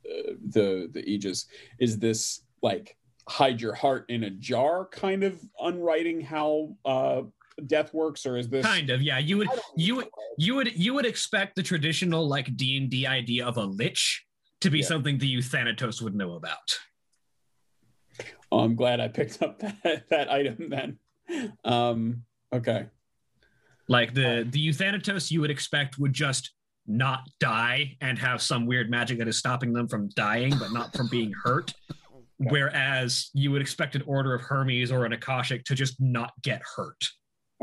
uh, 0.05 0.33
the 0.55 0.89
the 0.93 1.03
Aegis? 1.05 1.47
Is 1.79 1.99
this 1.99 2.43
like 2.61 2.95
hide 3.29 3.61
your 3.61 3.73
heart 3.73 4.05
in 4.09 4.23
a 4.23 4.29
jar 4.29 4.85
kind 4.91 5.23
of 5.23 5.39
unwriting 5.59 6.21
how 6.21 6.75
uh, 6.85 7.21
death 7.67 7.93
works, 7.93 8.25
or 8.25 8.37
is 8.37 8.49
this 8.49 8.65
Kind 8.65 8.89
of, 8.89 9.01
yeah. 9.01 9.19
You 9.19 9.37
would 9.39 9.49
you 9.77 9.95
would 9.97 10.07
you 10.37 10.55
would 10.55 10.75
you 10.75 10.93
would 10.93 11.05
expect 11.05 11.55
the 11.55 11.63
traditional 11.63 12.27
like 12.27 12.55
D 12.57 12.77
and 12.77 12.89
D 12.89 13.05
idea 13.07 13.45
of 13.45 13.57
a 13.57 13.63
lich 13.63 14.25
to 14.61 14.69
be 14.69 14.79
Yeah. 14.79 14.85
something 14.85 15.17
the 15.17 15.27
Euthanatos 15.27 16.01
would 16.01 16.15
know 16.15 16.33
about. 16.35 16.79
Oh, 18.51 18.59
I'm 18.59 18.75
glad 18.75 18.99
I 18.99 19.07
picked 19.07 19.41
up 19.41 19.59
that 19.83 20.09
that 20.09 20.29
item 20.31 20.69
then. 20.69 20.97
Um, 21.63 22.23
okay. 22.53 22.87
Like 23.87 24.13
the 24.13 24.47
the 24.49 24.59
Euthanatos 24.59 25.31
you 25.31 25.41
would 25.41 25.51
expect 25.51 25.97
would 25.97 26.13
just 26.13 26.51
not 26.87 27.21
die 27.39 27.95
and 28.01 28.17
have 28.17 28.41
some 28.41 28.65
weird 28.65 28.89
magic 28.89 29.19
that 29.19 29.27
is 29.27 29.37
stopping 29.37 29.71
them 29.71 29.87
from 29.87 30.09
dying, 30.09 30.53
but 30.59 30.71
not 30.73 30.95
from 30.95 31.07
being 31.09 31.31
hurt. 31.43 31.73
Whereas 32.49 33.29
you 33.33 33.51
would 33.51 33.61
expect 33.61 33.95
an 33.95 34.03
Order 34.07 34.33
of 34.33 34.41
Hermes 34.41 34.91
or 34.91 35.05
an 35.05 35.13
Akashic 35.13 35.63
to 35.65 35.75
just 35.75 36.01
not 36.01 36.31
get 36.41 36.61
hurt. 36.75 37.07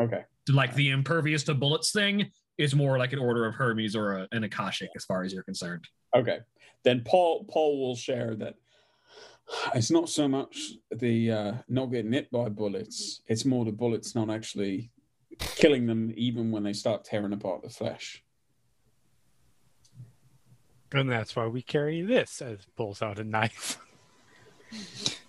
Okay. 0.01 0.25
Like 0.49 0.75
the 0.75 0.91
impervious 0.91 1.43
to 1.45 1.55
bullets 1.55 1.91
thing 1.91 2.31
is 2.59 2.75
more 2.75 2.99
like 2.99 3.13
an 3.13 3.19
Order 3.19 3.47
of 3.47 3.55
Hermes 3.55 3.97
or 3.97 4.19
a, 4.19 4.29
an 4.33 4.45
Akashic, 4.45 4.91
as 4.97 5.05
far 5.05 5.25
as 5.25 5.33
you're 5.33 5.43
concerned. 5.43 5.85
Okay. 6.15 6.39
Then 6.85 7.03
Paul 7.05 7.45
Paul 7.45 7.81
will 7.81 7.97
share 7.97 8.35
that 8.37 8.55
it's 9.75 9.91
not 9.91 10.09
so 10.09 10.29
much 10.29 10.73
the 10.91 11.31
uh, 11.31 11.53
not 11.69 11.87
getting 11.87 12.13
hit 12.13 12.31
by 12.31 12.49
bullets; 12.49 13.23
it's 13.27 13.45
more 13.45 13.65
the 13.65 13.73
bullets 13.73 14.15
not 14.15 14.31
actually 14.31 14.91
killing 15.39 15.87
them, 15.87 16.13
even 16.17 16.51
when 16.51 16.63
they 16.63 16.73
start 16.73 17.05
tearing 17.05 17.33
apart 17.33 17.63
the 17.63 17.69
flesh. 17.69 18.23
And 20.93 21.11
that's 21.11 21.37
why 21.37 21.47
we 21.47 21.63
carry 21.63 22.03
this 22.03 22.41
as 22.41 22.59
pulls 22.77 23.03
out 23.03 23.19
a 23.19 23.25
knife. 23.25 23.79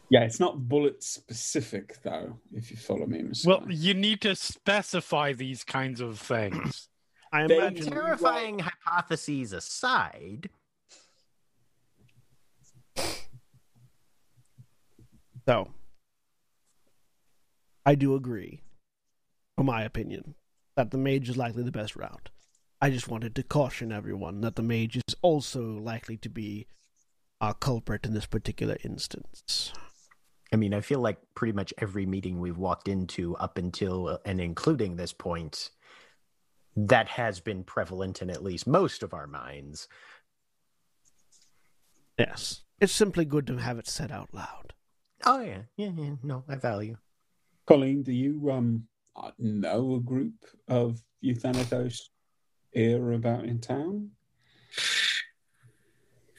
Yeah, 0.10 0.24
it's 0.24 0.40
not 0.40 0.68
bullet 0.68 1.04
specific 1.04 2.02
though. 2.04 2.40
If 2.54 2.72
you 2.72 2.78
follow 2.78 3.06
me, 3.06 3.20
Mr. 3.22 3.46
Well, 3.46 3.64
you 3.70 3.94
need 3.94 4.22
to 4.22 4.36
specify 4.36 5.34
these 5.34 5.64
kinds 5.64 6.02
of 6.02 6.20
things. 6.20 6.88
I 7.32 7.46
They- 7.46 7.58
imagine 7.58 7.92
Terrifying 7.92 8.60
hypotheses 8.60 9.54
aside, 9.54 10.50
so. 15.48 15.68
I 17.86 17.96
do 17.96 18.14
agree, 18.16 18.62
for 19.58 19.64
my 19.64 19.84
opinion, 19.84 20.36
that 20.76 20.92
the 20.92 20.98
mage 20.98 21.30
is 21.30 21.38
likely 21.38 21.64
the 21.64 21.72
best 21.72 21.96
route. 21.96 22.30
I 22.82 22.90
just 22.92 23.08
wanted 23.08 23.36
to 23.36 23.44
caution 23.44 23.92
everyone 23.92 24.42
that 24.42 24.56
the 24.56 24.62
mage 24.64 24.98
is 24.98 25.16
also 25.22 25.62
likely 25.64 26.18
to 26.18 26.30
be 26.30 26.68
our 27.42 27.54
culprit 27.54 28.06
in 28.06 28.14
this 28.14 28.26
particular 28.26 28.78
instance. 28.84 29.72
I 30.52 30.56
mean, 30.56 30.74
I 30.74 30.82
feel 30.82 31.00
like 31.00 31.18
pretty 31.36 31.54
much 31.54 31.74
every 31.78 32.06
meeting 32.06 32.40
we've 32.40 32.58
walked 32.58 32.88
into 32.88 33.36
up 33.38 33.58
until 33.58 34.08
uh, 34.08 34.18
and 34.26 34.42
including 34.42 34.96
this 34.96 35.14
point, 35.14 35.70
that 36.76 37.08
has 37.08 37.40
been 37.40 37.64
prevalent 37.64 38.22
in 38.22 38.30
at 38.30 38.44
least 38.44 38.66
most 38.68 39.04
of 39.04 39.14
our 39.14 39.28
minds. 39.28 39.88
Yes. 42.18 42.62
It's 42.82 42.94
simply 42.94 43.26
good 43.26 43.48
to 43.48 43.58
have 43.58 43.78
it 43.78 43.88
said 43.88 44.12
out 44.12 44.30
loud. 44.34 44.74
Oh 45.26 45.42
yeah, 45.42 45.64
yeah, 45.76 45.92
yeah. 45.96 46.16
No, 46.24 46.44
I 46.48 46.56
value. 46.56 46.98
Colleen, 47.68 48.04
do 48.04 48.12
you 48.12 48.50
um 48.52 48.88
uh, 49.16 49.32
know 49.38 49.96
a 49.96 50.00
group 50.00 50.34
of 50.68 51.02
Euthanatos 51.22 52.10
here 52.72 53.12
about 53.12 53.46
in 53.46 53.60
town? 53.60 54.12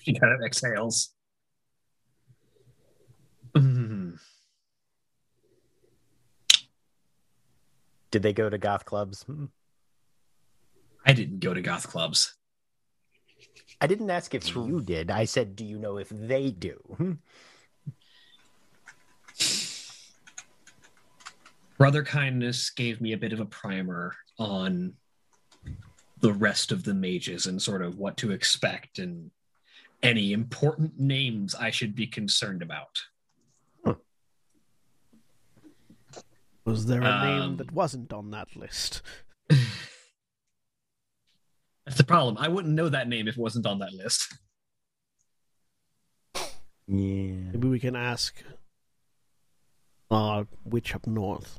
She 0.03 0.19
kind 0.19 0.33
of 0.33 0.41
exhales. 0.45 1.11
Mm. 3.55 4.19
Did 8.11 8.23
they 8.23 8.33
go 8.33 8.49
to 8.51 8.59
goth 8.59 8.85
clubs? 8.85 9.23
Hmm. 9.23 9.47
I 11.07 11.13
didn't 11.13 11.41
go 11.41 11.55
to 11.55 11.63
goth 11.63 11.89
clubs. 11.89 12.35
I 13.81 13.87
didn't 13.87 14.11
ask 14.11 14.35
if 14.35 14.55
you 14.55 14.81
did. 14.83 15.11
I 15.11 15.25
said, 15.25 15.57
do 15.57 15.65
you 15.65 15.79
know 15.79 15.97
if 15.97 16.09
they 16.11 16.51
do? 16.51 16.77
Hmm. 16.97 17.13
Brother 21.79 22.03
Kindness 22.03 22.71
gave 22.71 23.01
me 23.01 23.15
a 23.15 23.17
bit 23.17 23.33
of 23.33 23.41
a 23.41 23.47
primer 23.47 24.15
on 24.39 24.93
the 26.21 26.33
rest 26.35 26.73
of 26.73 26.85
the 26.85 26.93
mages 26.93 27.47
and 27.47 27.63
sort 27.63 27.81
of 27.81 27.97
what 27.97 28.19
to 28.19 28.33
expect 28.33 28.99
and 28.99 29.31
any 30.03 30.33
important 30.33 30.99
names 30.99 31.55
I 31.55 31.71
should 31.71 31.95
be 31.95 32.07
concerned 32.07 32.63
about. 32.63 32.99
Was 36.65 36.87
there 36.87 37.01
a 37.01 37.25
name 37.25 37.43
Um, 37.43 37.57
that 37.57 37.73
wasn't 37.73 38.13
on 38.13 38.31
that 38.31 38.55
list? 38.55 39.03
That's 39.49 39.67
the 41.97 42.05
problem. 42.05 42.37
I 42.39 42.49
wouldn't 42.49 42.75
know 42.75 42.89
that 42.89 43.09
name 43.09 43.27
if 43.27 43.35
it 43.37 43.41
wasn't 43.41 43.67
on 43.67 43.81
that 43.81 43.93
list. 43.93 44.33
Yeah. 46.87 47.51
Maybe 47.53 47.69
we 47.69 47.81
can 47.81 47.97
ask 47.97 48.43
our 50.11 50.47
witch 50.65 50.95
up 50.95 51.07
north. 51.07 51.59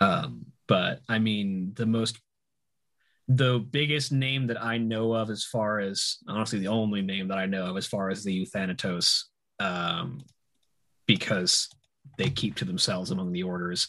Um, 0.00 0.46
but 0.66 1.00
I 1.08 1.18
mean, 1.18 1.72
the 1.76 1.86
most, 1.86 2.18
the 3.28 3.58
biggest 3.58 4.12
name 4.12 4.46
that 4.48 4.62
I 4.62 4.78
know 4.78 5.14
of, 5.14 5.30
as 5.30 5.44
far 5.44 5.80
as 5.80 6.18
honestly, 6.28 6.58
the 6.58 6.68
only 6.68 7.02
name 7.02 7.28
that 7.28 7.38
I 7.38 7.46
know 7.46 7.66
of, 7.66 7.76
as 7.76 7.86
far 7.86 8.10
as 8.10 8.24
the 8.24 8.32
Euthanatos, 8.32 9.30
um, 9.60 10.20
because 11.06 11.68
they 12.18 12.30
keep 12.30 12.56
to 12.56 12.64
themselves 12.64 13.10
among 13.10 13.32
the 13.32 13.44
orders, 13.44 13.88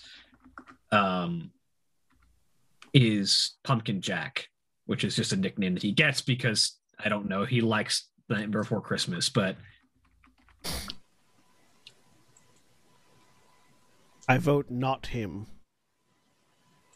um, 0.91 1.51
is 2.93 3.55
Pumpkin 3.63 4.01
Jack, 4.01 4.47
which 4.85 5.03
is 5.03 5.15
just 5.15 5.33
a 5.33 5.37
nickname 5.37 5.73
that 5.73 5.83
he 5.83 5.91
gets 5.91 6.21
because 6.21 6.77
I 7.03 7.09
don't 7.09 7.27
know, 7.27 7.43
he 7.43 7.61
likes 7.61 8.09
the 8.27 8.35
Night 8.35 8.51
Before 8.51 8.81
Christmas, 8.81 9.29
but 9.29 9.57
I 14.27 14.37
vote 14.37 14.67
not 14.69 15.07
him. 15.07 15.47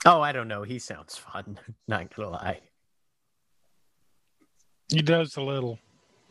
Oh, 0.05 0.21
I 0.21 0.31
don't 0.31 0.47
know. 0.47 0.63
He 0.63 0.79
sounds 0.79 1.17
fun. 1.17 1.59
Not 1.87 2.13
gonna 2.15 2.29
lie. 2.29 2.59
He 4.89 5.01
does 5.01 5.35
a 5.37 5.41
little. 5.41 5.79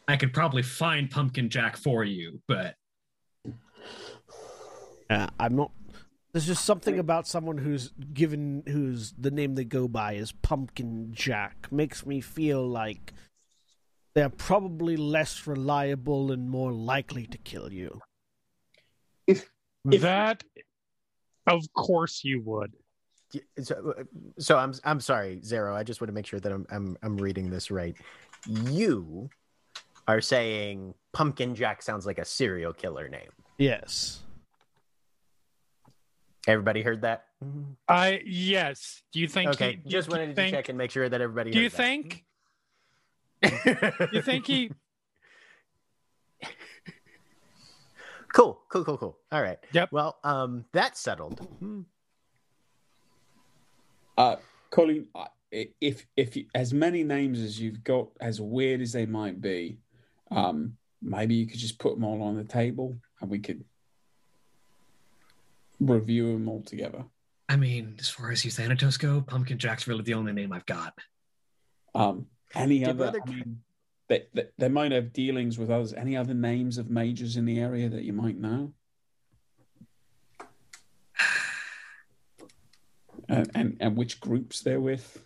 I 0.08 0.16
could 0.16 0.32
probably 0.32 0.62
find 0.62 1.10
Pumpkin 1.10 1.50
Jack 1.50 1.76
for 1.76 2.04
you, 2.04 2.40
but 2.48 2.76
Uh, 5.10 5.26
I'm 5.38 5.56
not. 5.56 5.72
There's 6.32 6.46
just 6.46 6.64
something 6.64 6.98
about 6.98 7.26
someone 7.26 7.58
who's 7.58 7.92
given, 8.12 8.62
who's 8.68 9.12
the 9.18 9.30
name 9.30 9.54
they 9.54 9.64
go 9.64 9.88
by 9.88 10.14
is 10.14 10.32
Pumpkin 10.32 11.08
Jack, 11.12 11.68
makes 11.72 12.04
me 12.06 12.20
feel 12.20 12.66
like 12.66 13.14
they're 14.14 14.28
probably 14.28 14.96
less 14.96 15.46
reliable 15.46 16.30
and 16.32 16.48
more 16.50 16.72
likely 16.72 17.26
to 17.26 17.38
kill 17.38 17.72
you. 17.72 18.00
If- 19.26 19.50
that, 19.84 20.42
of 21.46 21.62
course, 21.74 22.22
you 22.24 22.42
would. 22.44 22.72
Y- 23.36 23.62
So, 23.62 23.94
uh, 23.98 24.02
so 24.38 24.56
I'm 24.58 24.72
I'm 24.84 25.00
sorry, 25.00 25.40
Xaro. 25.42 25.74
I 25.74 25.82
just 25.82 26.00
want 26.00 26.08
to 26.08 26.14
make 26.14 26.26
sure 26.26 26.40
that 26.40 26.52
I'm 26.52 26.66
I'm 26.70 26.96
I'm 27.02 27.16
reading 27.16 27.50
this 27.50 27.70
right. 27.70 27.96
You 28.48 29.28
are 30.08 30.20
saying 30.20 30.94
Pumpkin 31.12 31.54
Jack 31.54 31.82
sounds 31.82 32.06
like 32.06 32.18
a 32.18 32.24
serial 32.24 32.72
killer 32.72 33.08
name. 33.08 33.30
Yes. 33.58 34.20
Everybody 36.46 36.82
heard 36.82 37.02
that? 37.02 37.24
I 37.88 38.22
yes. 38.24 39.02
Do 39.12 39.18
you 39.20 39.26
think? 39.28 39.50
Okay, 39.50 39.80
he, 39.82 39.90
just 39.90 40.08
wanted 40.08 40.28
to 40.28 40.34
think- 40.34 40.54
check 40.54 40.68
and 40.68 40.78
make 40.78 40.90
sure 40.92 41.08
that 41.08 41.20
everybody. 41.20 41.50
Do 41.50 41.60
you 41.60 41.68
that. 41.70 41.76
think? 41.76 42.24
You 44.12 44.22
think 44.22 44.46
he? 44.46 44.70
cool, 48.32 48.60
cool, 48.68 48.84
cool, 48.84 48.96
cool. 48.98 49.18
All 49.32 49.42
right. 49.42 49.58
Yep. 49.72 49.90
Well, 49.92 50.18
um, 50.24 50.64
that's 50.72 51.00
settled. 51.00 51.46
Uh, 54.16 54.36
Colleen, 54.70 55.06
if 55.52 56.06
if 56.16 56.36
you, 56.36 56.46
as 56.54 56.72
many 56.72 57.02
names 57.04 57.40
as 57.40 57.60
you've 57.60 57.84
got, 57.84 58.08
as 58.20 58.40
weird 58.40 58.80
as 58.80 58.92
they 58.92 59.06
might 59.06 59.40
be, 59.40 59.78
um, 60.30 60.76
maybe 61.02 61.34
you 61.34 61.46
could 61.46 61.58
just 61.58 61.78
put 61.78 61.94
them 61.94 62.04
all 62.04 62.22
on 62.22 62.36
the 62.36 62.44
table 62.44 62.96
and 63.20 63.30
we 63.30 63.38
could 63.38 63.64
review 65.80 66.32
them 66.32 66.48
all 66.48 66.62
together. 66.62 67.04
I 67.48 67.56
mean, 67.56 67.96
as 67.98 68.08
far 68.08 68.32
as 68.32 68.44
you 68.44 68.48
Euthanatos 68.48 68.96
go, 68.96 69.20
Pumpkin 69.20 69.58
Jack's 69.58 69.86
really 69.86 70.02
the 70.02 70.14
only 70.14 70.32
name 70.32 70.52
I've 70.52 70.66
got. 70.66 70.98
Um, 71.94 72.26
any 72.54 72.80
Did 72.80 72.88
other? 72.88 73.12
Brother 73.12 73.20
I 73.24 73.30
mean, 73.30 73.60
they, 74.08 74.24
they, 74.34 74.46
they 74.58 74.68
might 74.68 74.92
have 74.92 75.12
dealings 75.12 75.58
with 75.58 75.70
others. 75.70 75.92
Any 75.92 76.16
other 76.16 76.34
names 76.34 76.78
of 76.78 76.90
majors 76.90 77.36
in 77.36 77.44
the 77.44 77.60
area 77.60 77.88
that 77.88 78.02
you 78.02 78.12
might 78.12 78.38
know? 78.38 78.72
And, 83.28 83.50
and 83.54 83.76
and 83.80 83.96
which 83.96 84.20
groups 84.20 84.60
they're 84.60 84.80
with? 84.80 85.20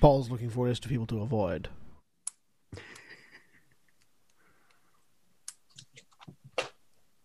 Paul's 0.00 0.30
looking 0.30 0.50
for 0.50 0.66
a 0.66 0.68
list 0.68 0.84
of 0.84 0.90
people 0.90 1.06
to 1.06 1.20
avoid. 1.22 1.68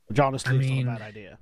Which 0.08 0.20
honestly 0.20 0.54
I 0.54 0.60
is 0.60 0.68
mean- 0.68 0.86
not 0.86 0.96
a 0.98 1.00
bad 1.00 1.08
idea. 1.10 1.38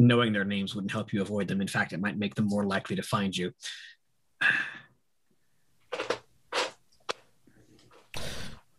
Knowing 0.00 0.32
their 0.32 0.44
names 0.44 0.74
wouldn't 0.74 0.92
help 0.92 1.12
you 1.12 1.20
avoid 1.22 1.48
them. 1.48 1.60
In 1.60 1.66
fact, 1.66 1.92
it 1.92 1.98
might 2.00 2.16
make 2.16 2.34
them 2.36 2.44
more 2.46 2.64
likely 2.64 2.94
to 2.96 3.02
find 3.02 3.36
you. 3.36 3.52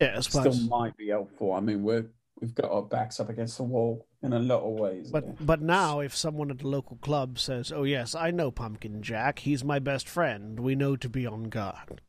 Yes, 0.02 0.28
Still 0.30 0.44
but 0.44 0.56
might 0.70 0.96
be 0.96 1.10
helpful. 1.10 1.52
I 1.52 1.60
mean, 1.60 1.84
we're 1.84 2.06
we've 2.42 2.56
got 2.56 2.72
our 2.72 2.82
backs 2.82 3.20
up 3.20 3.30
against 3.30 3.58
the 3.58 3.64
wall 3.64 4.06
in 4.22 4.34
a 4.34 4.40
lot 4.40 4.62
of 4.62 4.74
ways. 4.80 5.12
but 5.12 5.46
but 5.46 5.62
now 5.62 6.00
if 6.00 6.16
someone 6.16 6.50
at 6.52 6.60
the 6.60 6.68
local 6.68 6.98
club 6.98 7.38
says, 7.40 7.72
"Oh 7.72 7.84
yes, 7.84 8.16
I 8.16 8.32
know 8.32 8.52
Pumpkin 8.52 9.02
Jack. 9.02 9.40
He's 9.40 9.64
my 9.64 9.80
best 9.80 10.08
friend. 10.08 10.60
We 10.60 10.76
know 10.76 10.96
to 10.96 11.10
be 11.10 11.26
on 11.26 11.44
guard." 11.46 12.02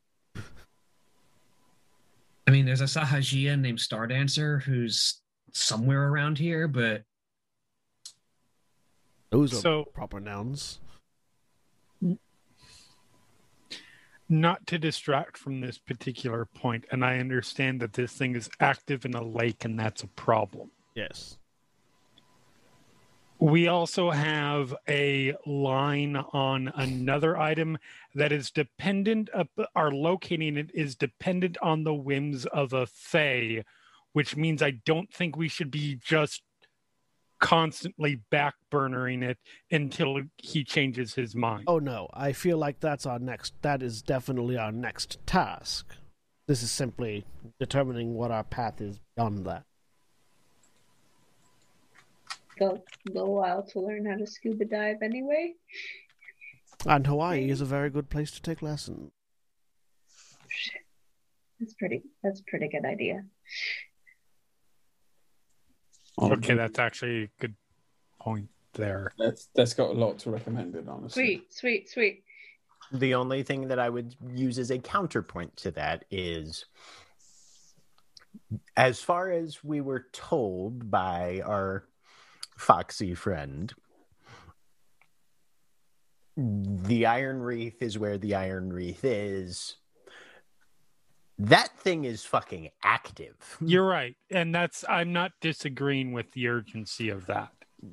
I 2.47 2.51
mean, 2.53 2.67
there's 2.67 2.81
a 2.81 2.85
Sahajia 2.85 3.59
named 3.61 3.81
Star 3.81 4.07
Dancer 4.07 4.59
who's 4.59 5.21
somewhere 5.53 6.09
around 6.09 6.39
here, 6.39 6.67
but 6.69 7.05
Those 9.31 9.53
are 9.53 9.57
So- 9.61 9.85
proper 9.95 10.19
nouns. 10.19 10.81
Not 14.31 14.67
to 14.69 14.79
distract 14.79 15.37
from 15.37 15.61
this 15.61 15.77
particular 15.77 16.45
point, 16.45 16.85
and 16.91 17.05
I 17.05 17.19
understand 17.19 17.81
that 17.81 17.95
this 17.95 18.13
thing 18.13 18.37
is 18.37 18.49
active 18.61 19.05
in 19.05 19.15
a 19.15 19.23
lake, 19.23 19.65
and 19.65 19.79
that's 19.79 20.03
a 20.03 20.07
problem. 20.07 20.71
Yes. 20.95 21.37
We 23.41 23.69
also 23.69 24.11
have 24.11 24.75
a 24.87 25.35
line 25.47 26.17
on 26.17 26.71
another 26.77 27.39
item 27.39 27.79
that 28.15 28.33
is 28.33 28.51
dependent 28.51 29.31
up 29.35 29.49
our 29.75 29.91
locating 29.91 30.59
it 30.59 30.71
is 30.75 30.95
dependent 30.95 31.57
on 31.63 31.85
the 31.85 31.95
whims 31.95 32.45
of 32.47 32.75
a 32.75 32.87
Fae, 32.87 33.65
which 34.13 34.37
means 34.37 34.63
I 34.63 34.73
don't 34.85 35.11
think 35.13 35.37
we 35.37 35.49
should 35.49 35.71
be 35.71 35.99
just 36.05 36.43
constantly 37.41 38.21
backburnering 38.33 39.23
it 39.23 39.39
until 39.71 40.21
he 40.37 40.63
changes 40.63 41.15
his 41.15 41.35
mind. 41.35 41.65
Oh 41.67 41.79
no, 41.79 42.09
I 42.13 42.33
feel 42.33 42.59
like 42.59 42.81
that's 42.81 43.07
our 43.07 43.19
next. 43.19 43.55
That 43.63 43.83
is 43.83 44.03
definitely 44.03 44.57
our 44.57 44.73
next 44.73 45.19
task. 45.27 45.87
This 46.47 46.63
is 46.63 46.71
simply 46.71 47.25
determining 47.59 48.15
what 48.15 48.31
our 48.31 48.45
path 48.45 48.81
is 48.81 49.01
beyond 49.17 49.47
that. 49.47 49.65
Go 52.59 52.83
a 53.09 53.13
little 53.13 53.35
while 53.35 53.63
to 53.63 53.81
learn 53.81 54.05
how 54.05 54.17
to 54.17 54.27
scuba 54.27 54.67
dive 54.67 54.97
anyway. 55.03 55.55
And 56.87 57.07
Hawaii 57.07 57.51
is 57.51 57.61
a 57.61 57.67
very 57.67 57.91
good 57.91 58.11
place 58.11 58.31
to 58.33 58.43
take 58.43 58.63
lessons. 58.63 59.13
Shit. 60.49 60.83
That's 61.59 61.75
pretty 61.75 62.03
that's 62.23 62.41
a 62.41 62.45
pretty 62.45 62.69
good 62.69 62.85
idea. 62.85 63.25
Um, 66.19 66.33
okay, 66.33 66.55
that's 66.55 66.79
actually 66.79 67.25
a 67.25 67.31
good 67.41 67.55
point 68.21 68.49
there. 68.75 69.13
that's 69.19 69.49
that's 69.55 69.75
got 69.75 69.91
a 69.91 69.93
lot 69.93 70.19
to 70.21 70.31
recommend 70.31 70.75
it, 70.75 70.89
honestly. 70.89 71.25
Sweet, 71.25 71.53
sweet, 71.53 71.89
sweet. 71.91 72.25
The 72.93 73.15
only 73.15 73.43
thing 73.43 73.69
that 73.69 73.79
I 73.79 73.89
would 73.89 74.15
use 74.35 74.59
as 74.59 74.71
a 74.71 74.79
counterpoint 74.79 75.57
to 75.59 75.71
that 75.73 76.05
is 76.11 76.65
as 78.77 79.01
far 79.01 79.31
as 79.31 79.63
we 79.63 79.81
were 79.81 80.07
told 80.13 80.91
by 80.91 81.43
our 81.45 81.85
foxy 82.57 83.15
friend, 83.15 83.73
the 86.37 87.07
Iron 87.07 87.41
Wreath 87.41 87.83
is 87.83 87.99
where 87.99 88.19
the 88.19 88.35
Iron 88.35 88.73
Wreath 88.73 89.05
is. 89.05 89.77
That 91.45 91.71
thing 91.79 92.05
is 92.05 92.23
fucking 92.25 92.69
active. 92.85 93.57
You're 93.63 93.87
right. 93.87 94.15
And 94.31 94.55
that's 94.55 94.85
I'm 94.89 95.13
not 95.13 95.33
disagreeing 95.41 96.13
with 96.13 96.31
the 96.33 96.49
urgency 96.49 97.09
of 97.09 97.25
that. 97.27 97.51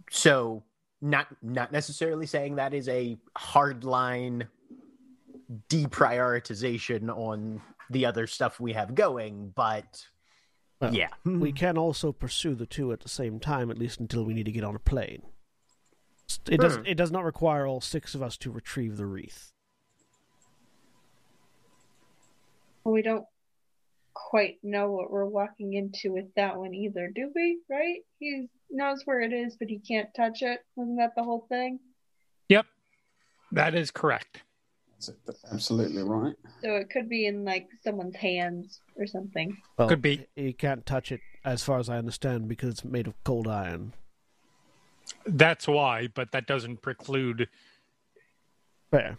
so 0.10 0.64
not 1.02 1.28
not 1.42 1.72
necessarily 1.72 2.26
saying 2.26 2.56
that 2.56 2.74
is 2.74 2.90
a 2.90 3.18
hard 3.38 3.86
line 3.86 4.48
deprioritization 5.70 7.10
on 7.10 7.62
the 7.90 8.06
other 8.06 8.28
stuff 8.28 8.60
we 8.60 8.74
have 8.74 8.94
going 8.96 9.54
but 9.56 10.06
Well, 10.82 10.94
yeah 10.94 11.08
We 11.26 11.54
can 11.54 11.78
also 11.78 12.12
pursue 12.12 12.54
the 12.54 12.66
two 12.66 12.92
at 12.92 13.00
the 13.00 13.08
same 13.10 13.40
time, 13.40 13.72
at 13.72 13.78
least 13.78 14.02
until 14.02 14.26
we 14.26 14.34
need 14.34 14.46
to 14.48 14.52
get 14.52 14.66
on 14.66 14.76
a 14.76 14.80
plane. 14.80 15.22
It 16.50 16.60
does. 16.60 16.76
Hmm. 16.76 16.86
It 16.86 16.96
does 16.96 17.12
not 17.12 17.24
require 17.24 17.66
all 17.66 17.80
six 17.80 18.14
of 18.14 18.22
us 18.22 18.36
to 18.40 18.52
retrieve 18.52 18.98
the 18.98 19.06
wreath. 19.06 19.54
Well, 22.84 22.94
we 22.94 23.02
don't 23.02 23.26
quite 24.30 24.58
know 24.64 24.92
what 24.92 25.12
we're 25.12 25.26
walking 25.26 25.74
into 25.74 26.14
with 26.14 26.34
that 26.36 26.58
one 26.58 26.74
either, 26.74 27.12
do 27.14 27.32
we? 27.36 27.60
Right? 27.70 28.00
He 28.20 28.48
knows 28.70 29.02
where 29.06 29.22
it 29.22 29.34
is, 29.34 29.56
but 29.60 29.68
he 29.70 29.80
can't 29.80 30.10
touch 30.16 30.42
it. 30.42 30.60
Wasn't 30.76 30.98
that 30.98 31.14
the 31.16 31.24
whole 31.24 31.46
thing? 31.50 31.80
Yep. 32.50 32.66
That 33.52 33.76
is 33.76 33.92
correct. 33.92 34.42
That's 34.92 35.12
that's 35.26 35.46
absolutely 35.52 36.04
right. 36.04 36.36
So 36.64 36.76
it 36.76 36.90
could 36.90 37.08
be 37.08 37.28
in 37.28 37.46
like 37.46 37.68
someone's 37.84 38.16
hands 38.16 38.82
or 38.96 39.06
something. 39.06 39.56
Well, 39.78 39.88
Could 39.88 40.02
be. 40.02 40.26
You 40.36 40.54
can't 40.54 40.86
touch 40.86 41.12
it, 41.12 41.22
as 41.46 41.64
far 41.64 41.78
as 41.78 41.88
I 41.88 41.98
understand, 41.98 42.48
because 42.48 42.70
it's 42.70 42.84
made 42.84 43.08
of 43.08 43.14
cold 43.24 43.48
iron. 43.48 43.94
That's 45.26 45.68
why, 45.68 46.08
but 46.14 46.32
that 46.32 46.48
doesn't 46.48 46.82
preclude 46.82 47.48
Fair. 48.92 49.18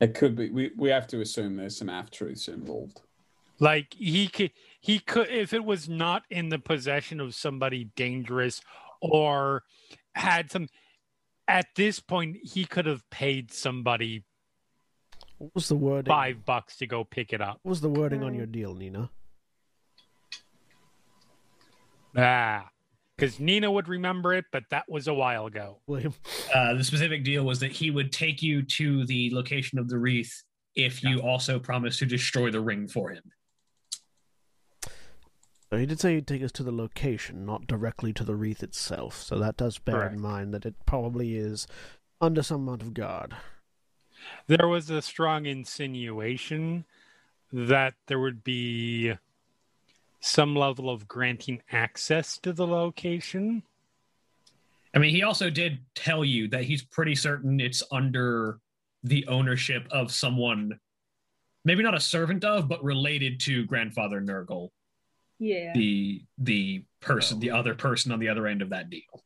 It 0.00 0.14
could 0.14 0.36
be. 0.36 0.50
We 0.50 0.70
we 0.76 0.90
have 0.90 1.06
to 1.08 1.20
assume 1.20 1.56
there's 1.56 1.76
some 1.76 1.88
half 1.88 2.10
truths 2.10 2.48
involved. 2.48 3.00
Like 3.60 3.94
he 3.94 4.28
could 4.28 4.50
he 4.80 4.98
could 4.98 5.28
if 5.30 5.52
it 5.52 5.64
was 5.64 5.88
not 5.88 6.22
in 6.30 6.48
the 6.48 6.58
possession 6.58 7.20
of 7.20 7.34
somebody 7.34 7.90
dangerous 7.96 8.60
or 9.00 9.62
had 10.14 10.50
some 10.50 10.68
at 11.46 11.66
this 11.76 11.98
point 12.00 12.36
he 12.42 12.64
could 12.64 12.86
have 12.86 13.08
paid 13.10 13.50
somebody 13.52 14.24
What 15.38 15.54
was 15.54 15.68
the 15.68 15.76
wording? 15.76 16.10
five 16.10 16.44
bucks 16.44 16.76
to 16.76 16.86
go 16.86 17.04
pick 17.04 17.32
it 17.32 17.40
up 17.40 17.58
What 17.62 17.70
was 17.70 17.80
the 17.80 17.88
wording 17.88 18.22
on 18.22 18.34
your 18.34 18.46
deal, 18.46 18.74
Nina? 18.74 19.10
ah 22.16 22.66
because 23.16 23.38
nina 23.38 23.70
would 23.70 23.88
remember 23.88 24.32
it 24.32 24.44
but 24.50 24.62
that 24.70 24.84
was 24.88 25.08
a 25.08 25.14
while 25.14 25.46
ago 25.46 25.80
William. 25.86 26.14
uh, 26.54 26.74
the 26.74 26.82
specific 26.84 27.22
deal 27.24 27.44
was 27.44 27.60
that 27.60 27.70
he 27.70 27.90
would 27.90 28.12
take 28.12 28.42
you 28.42 28.62
to 28.62 29.04
the 29.06 29.30
location 29.34 29.78
of 29.78 29.88
the 29.88 29.98
wreath 29.98 30.42
if 30.74 31.02
you 31.02 31.20
also 31.20 31.58
promised 31.58 31.98
to 31.98 32.06
destroy 32.06 32.50
the 32.52 32.60
ring 32.60 32.86
for 32.86 33.10
him. 33.10 33.22
So 35.70 35.76
he 35.76 35.86
did 35.86 36.00
say 36.00 36.14
he'd 36.14 36.26
take 36.26 36.42
us 36.42 36.52
to 36.52 36.62
the 36.62 36.72
location, 36.72 37.44
not 37.44 37.66
directly 37.66 38.12
to 38.14 38.24
the 38.24 38.34
wreath 38.34 38.62
itself. 38.62 39.22
So 39.22 39.38
that 39.38 39.56
does 39.56 39.78
bear 39.78 39.96
Correct. 39.96 40.14
in 40.14 40.20
mind 40.20 40.54
that 40.54 40.64
it 40.64 40.74
probably 40.86 41.36
is 41.36 41.66
under 42.20 42.42
some 42.42 42.62
amount 42.62 42.82
of 42.82 42.94
guard. 42.94 43.36
there 44.46 44.66
was 44.66 44.90
a 44.90 45.02
strong 45.02 45.46
insinuation 45.46 46.84
that 47.52 47.94
there 48.06 48.18
would 48.18 48.42
be 48.42 49.14
some 50.20 50.56
level 50.56 50.90
of 50.90 51.06
granting 51.06 51.62
access 51.70 52.38
to 52.38 52.52
the 52.52 52.66
location 52.66 53.62
I 54.94 54.98
mean, 54.98 55.14
he 55.14 55.22
also 55.22 55.50
did 55.50 55.80
tell 55.94 56.24
you 56.24 56.48
that 56.48 56.64
he's 56.64 56.82
pretty 56.82 57.14
certain 57.14 57.60
it's 57.60 57.82
under 57.92 58.58
the 59.04 59.26
ownership 59.26 59.86
of 59.90 60.10
someone, 60.10 60.80
maybe 61.64 61.82
not 61.82 61.94
a 61.94 62.00
servant 62.00 62.44
of, 62.44 62.68
but 62.68 62.82
related 62.82 63.38
to 63.40 63.66
grandfather 63.66 64.20
Nurgle, 64.20 64.70
Yeah. 65.38 65.72
the 65.74 66.22
the 66.36 66.84
person, 67.00 67.38
the 67.40 67.50
other 67.50 67.74
person 67.74 68.12
on 68.12 68.18
the 68.18 68.28
other 68.28 68.46
end 68.46 68.62
of 68.62 68.70
that 68.70 68.90
deal. 68.90 69.24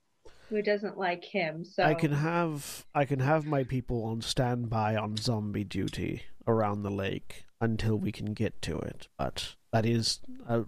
Who 0.51 0.61
doesn't 0.61 0.99
like 0.99 1.25
him? 1.25 1.65
So 1.65 1.83
I 1.83 1.95
can 1.95 2.13
have 2.13 2.85
I 2.95 3.05
can 3.05 3.21
have 3.21 3.47
my 3.47 3.65
people 3.65 4.05
on 4.05 4.21
standby 4.21 4.97
on 4.97 5.17
zombie 5.17 5.65
duty 5.65 6.25
around 6.47 6.83
the 6.83 6.91
lake 6.91 7.45
until 7.61 7.97
we 7.97 8.13
can 8.13 8.35
get 8.35 8.61
to 8.63 8.79
it. 8.79 9.09
But 9.17 9.55
that 9.73 9.87
is 9.87 10.21
uh, 10.47 10.65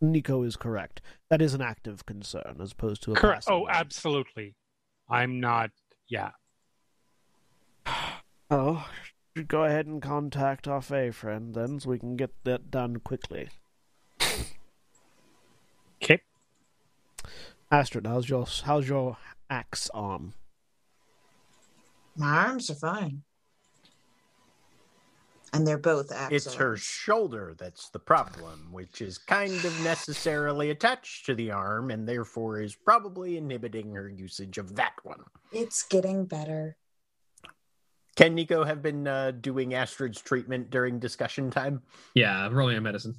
Nico 0.00 0.42
is 0.42 0.56
correct. 0.56 1.00
That 1.28 1.42
is 1.42 1.54
an 1.54 1.60
active 1.60 2.06
concern 2.06 2.56
as 2.60 2.72
opposed 2.72 3.02
to 3.04 3.12
a 3.12 3.16
Correct. 3.16 3.44
Oh, 3.48 3.60
one. 3.60 3.70
absolutely. 3.72 4.54
I'm 5.08 5.40
not. 5.40 5.70
Yeah. 6.08 6.30
Oh, 8.50 8.86
go 9.48 9.64
ahead 9.64 9.86
and 9.86 10.02
contact 10.02 10.68
our 10.68 10.82
Fey 10.82 11.10
friend 11.10 11.54
then, 11.54 11.80
so 11.80 11.88
we 11.90 11.98
can 11.98 12.14
get 12.14 12.30
that 12.44 12.70
done 12.70 12.98
quickly. 12.98 13.48
Astrid, 17.70 18.06
how's 18.06 18.28
your 18.28 18.46
how's 18.64 18.88
your 18.88 19.16
axe 19.50 19.90
arm? 19.94 20.34
My 22.16 22.46
arms 22.48 22.70
are 22.70 22.74
fine. 22.74 23.22
And 25.52 25.64
they're 25.66 25.78
both 25.78 26.06
It's 26.06 26.12
axles. 26.46 26.54
her 26.56 26.76
shoulder 26.76 27.54
that's 27.56 27.88
the 27.90 27.98
problem, 28.00 28.68
which 28.72 29.00
is 29.00 29.18
kind 29.18 29.52
of 29.64 29.80
necessarily 29.84 30.70
attached 30.70 31.26
to 31.26 31.34
the 31.36 31.52
arm 31.52 31.90
and 31.92 32.08
therefore 32.08 32.60
is 32.60 32.74
probably 32.74 33.36
inhibiting 33.36 33.92
her 33.94 34.08
usage 34.08 34.58
of 34.58 34.74
that 34.74 34.94
one. 35.04 35.22
It's 35.52 35.84
getting 35.84 36.24
better. 36.26 36.76
Can 38.16 38.34
Nico 38.34 38.64
have 38.64 38.82
been 38.82 39.06
uh, 39.06 39.30
doing 39.32 39.74
Astrid's 39.74 40.20
treatment 40.20 40.70
during 40.70 40.98
discussion 40.98 41.50
time? 41.52 41.82
Yeah, 42.14 42.48
rolling 42.50 42.76
a 42.76 42.80
medicine. 42.80 43.14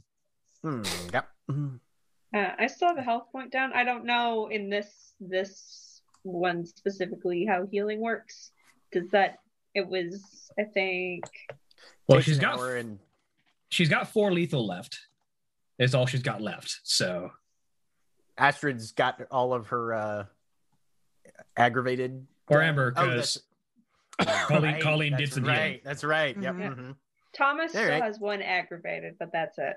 Hmm, 0.61 0.83
yep. 1.13 1.29
Mhm. 1.49 1.79
Uh, 2.33 2.51
I 2.59 2.67
still 2.67 2.87
have 2.89 2.97
a 2.97 3.01
health 3.01 3.31
point 3.31 3.51
down. 3.51 3.71
I 3.73 3.83
don't 3.83 4.05
know 4.05 4.47
in 4.47 4.69
this 4.69 5.13
this 5.19 6.01
one 6.23 6.65
specifically 6.65 7.45
how 7.45 7.65
healing 7.67 8.01
works. 8.01 8.51
Does 8.91 9.09
that? 9.11 9.39
It 9.73 9.87
was 9.87 10.49
I 10.59 10.63
think. 10.63 11.25
Well, 12.07 12.19
she's 12.21 12.39
got 12.39 12.59
hour 12.59 12.75
and 12.77 12.99
she's 13.69 13.89
got 13.89 14.07
four 14.09 14.31
lethal 14.31 14.65
left. 14.65 14.99
It's 15.79 15.93
all 15.93 16.05
she's 16.05 16.23
got 16.23 16.41
left. 16.41 16.79
So 16.83 17.31
Astrid's 18.37 18.91
got 18.91 19.21
all 19.31 19.53
of 19.53 19.67
her 19.67 19.93
uh, 19.93 20.25
aggravated. 21.57 22.25
or 22.47 22.61
Amber, 22.61 22.93
Oh, 22.95 23.01
because 23.05 23.41
that's- 24.19 24.45
Colleen- 24.47 24.73
Right, 24.73 24.81
Colleen 24.83 25.17
did 25.17 25.33
some 25.33 25.43
right. 25.43 25.57
healing. 25.57 25.79
That's 25.83 26.03
right. 26.03 26.37
Yep. 26.39 26.55
Mhm. 26.55 26.75
mhm. 26.77 26.95
Thomas 27.35 27.75
All 27.75 27.81
still 27.81 27.89
right. 27.91 28.03
has 28.03 28.17
one 28.19 28.41
aggravated, 28.41 29.17
but 29.19 29.31
that's 29.33 29.57
it. 29.57 29.75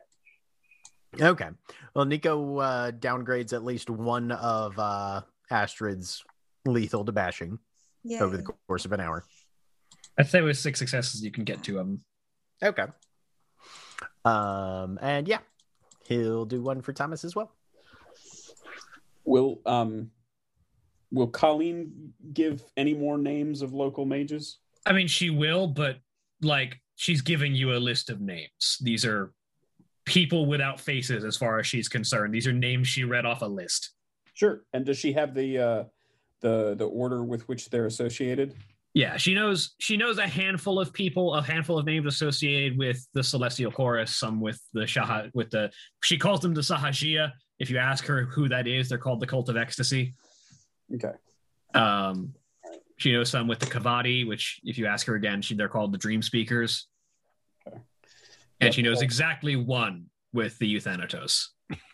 Okay. 1.20 1.48
Well, 1.94 2.04
Nico 2.04 2.58
uh, 2.58 2.90
downgrades 2.92 3.52
at 3.52 3.64
least 3.64 3.90
one 3.90 4.30
of 4.32 4.78
uh, 4.78 5.22
Astrid's 5.50 6.22
lethal 6.64 7.04
to 7.04 7.12
bashing 7.12 7.58
Yeah. 8.04 8.22
over 8.22 8.36
the 8.36 8.42
course 8.66 8.84
of 8.84 8.92
an 8.92 9.00
hour. 9.00 9.24
I'd 10.18 10.28
say 10.28 10.40
with 10.42 10.58
six 10.58 10.78
successes 10.78 11.22
you 11.22 11.30
can 11.30 11.44
get 11.44 11.62
to 11.64 11.72
them. 11.74 12.02
Okay. 12.62 12.84
Um, 14.24 14.98
and 15.00 15.26
yeah, 15.28 15.38
he'll 16.06 16.44
do 16.44 16.60
one 16.62 16.82
for 16.82 16.92
Thomas 16.92 17.24
as 17.24 17.34
well. 17.36 17.52
Will 19.24 19.60
um 19.66 20.10
will 21.10 21.26
Colleen 21.28 22.12
give 22.32 22.62
any 22.76 22.94
more 22.94 23.18
names 23.18 23.62
of 23.62 23.72
local 23.74 24.04
mages? 24.04 24.58
I 24.86 24.92
mean, 24.92 25.06
she 25.06 25.30
will, 25.30 25.66
but 25.66 25.98
like 26.42 26.80
she's 26.96 27.20
giving 27.20 27.54
you 27.54 27.72
a 27.74 27.78
list 27.78 28.10
of 28.10 28.20
names. 28.20 28.78
These 28.80 29.04
are 29.04 29.32
people 30.08 30.46
without 30.46 30.80
faces, 30.80 31.24
as 31.24 31.36
far 31.36 31.58
as 31.58 31.66
she's 31.66 31.88
concerned. 31.88 32.34
These 32.34 32.46
are 32.46 32.52
names 32.52 32.88
she 32.88 33.04
read 33.04 33.26
off 33.26 33.42
a 33.42 33.46
list. 33.46 33.90
Sure. 34.34 34.64
And 34.72 34.84
does 34.84 34.98
she 34.98 35.12
have 35.12 35.34
the 35.34 35.58
uh 35.58 35.84
the 36.40 36.74
the 36.76 36.86
order 36.86 37.24
with 37.24 37.48
which 37.48 37.70
they're 37.70 37.86
associated? 37.86 38.54
Yeah, 38.94 39.16
she 39.16 39.34
knows. 39.34 39.74
She 39.78 39.96
knows 39.96 40.18
a 40.18 40.26
handful 40.26 40.80
of 40.80 40.92
people, 40.92 41.34
a 41.34 41.42
handful 41.42 41.78
of 41.78 41.86
names 41.86 42.06
associated 42.06 42.78
with 42.78 43.06
the 43.12 43.22
Celestial 43.22 43.70
Chorus. 43.70 44.16
Some 44.16 44.40
with 44.40 44.60
the 44.72 44.86
Shah, 44.86 45.26
with 45.34 45.50
the. 45.50 45.70
She 46.02 46.16
calls 46.18 46.40
them 46.40 46.54
the 46.54 46.62
Sahajia. 46.62 47.32
If 47.58 47.70
you 47.70 47.78
ask 47.78 48.04
her 48.06 48.24
who 48.24 48.48
that 48.48 48.66
is, 48.66 48.88
they're 48.88 48.98
called 48.98 49.20
the 49.20 49.26
Cult 49.26 49.48
of 49.48 49.56
Ecstasy. 49.56 50.14
Okay. 50.94 51.12
Um, 51.74 52.34
she 52.96 53.12
knows 53.12 53.30
some 53.30 53.46
with 53.46 53.58
the 53.58 53.66
Kha'vadi, 53.66 54.26
which, 54.26 54.60
if 54.64 54.78
you 54.78 54.86
ask 54.86 55.06
her 55.06 55.14
again, 55.14 55.42
she, 55.42 55.54
they're 55.54 55.68
called 55.68 55.92
the 55.92 55.98
Dream 55.98 56.22
Speakers. 56.22 56.86
Okay. 58.60 58.66
And 58.66 58.74
she 58.74 58.82
knows 58.82 59.02
exactly 59.02 59.56
one 59.56 60.06
with 60.32 60.58
the 60.58 60.66
Euthanatos. 60.66 61.50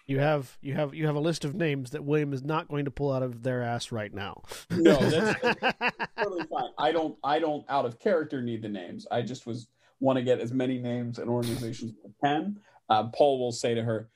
You 0.07 0.19
have 0.19 0.59
you 0.61 0.75
have 0.75 0.95
you 0.95 1.07
have 1.07 1.17
a 1.17 1.21
list 1.21 1.47
of 1.47 1.55
names 1.55 1.93
that 1.93 2.05
William 2.05 2.35
is 2.35 2.43
not 2.43 2.69
going 2.69 2.85
to 2.85 2.91
pull 2.91 3.11
out 3.11 3.23
of 3.23 3.43
their 3.43 3.63
ass 3.63 3.91
right 3.91 4.13
now. 4.13 4.43
No, 4.71 4.97
that's 4.97 5.41
totally 6.19 6.45
fine. 6.45 6.71
I 6.77 6.93
don't 6.93 7.17
I 7.25 7.39
don't 7.39 7.65
out 7.71 7.87
of 7.87 7.99
character 7.99 8.43
need 8.43 8.61
the 8.61 8.69
names. 8.69 9.07
I 9.11 9.23
just 9.23 9.47
was 9.47 9.67
want 10.01 10.19
to 10.19 10.23
get 10.23 10.41
as 10.41 10.53
many 10.53 10.79
names 10.79 11.19
and 11.19 11.31
organizations 11.31 11.93
as 11.93 12.11
I 12.11 12.27
can. 12.27 12.61
Uh, 12.91 13.05
Paul 13.15 13.39
will 13.39 13.53
say 13.53 13.75
to 13.75 13.83
her, 13.83 14.11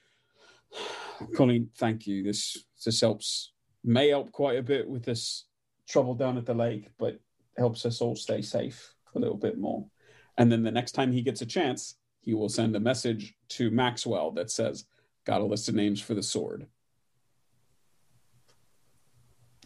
Colleen, 1.34 1.70
thank 1.78 2.06
you. 2.06 2.22
This 2.22 2.66
this 2.84 3.00
helps 3.00 3.52
may 3.82 4.08
help 4.08 4.30
quite 4.30 4.58
a 4.58 4.62
bit 4.62 4.86
with 4.86 5.04
this 5.04 5.46
trouble 5.88 6.14
down 6.14 6.36
at 6.36 6.44
the 6.44 6.54
lake, 6.54 6.90
but 6.98 7.18
helps 7.56 7.86
us 7.86 8.02
all 8.02 8.14
stay 8.14 8.42
safe 8.42 8.94
a 9.14 9.18
little 9.18 9.36
bit 9.36 9.58
more. 9.58 9.86
And 10.36 10.52
then 10.52 10.62
the 10.62 10.70
next 10.70 10.92
time 10.92 11.12
he 11.12 11.22
gets 11.22 11.40
a 11.40 11.46
chance, 11.46 11.96
he 12.28 12.34
will 12.34 12.50
send 12.50 12.76
a 12.76 12.80
message 12.80 13.34
to 13.48 13.70
Maxwell 13.70 14.32
that 14.32 14.50
says, 14.50 14.84
Got 15.24 15.40
a 15.40 15.44
list 15.44 15.70
of 15.70 15.74
names 15.74 15.98
for 15.98 16.12
the 16.12 16.22
sword. 16.22 16.66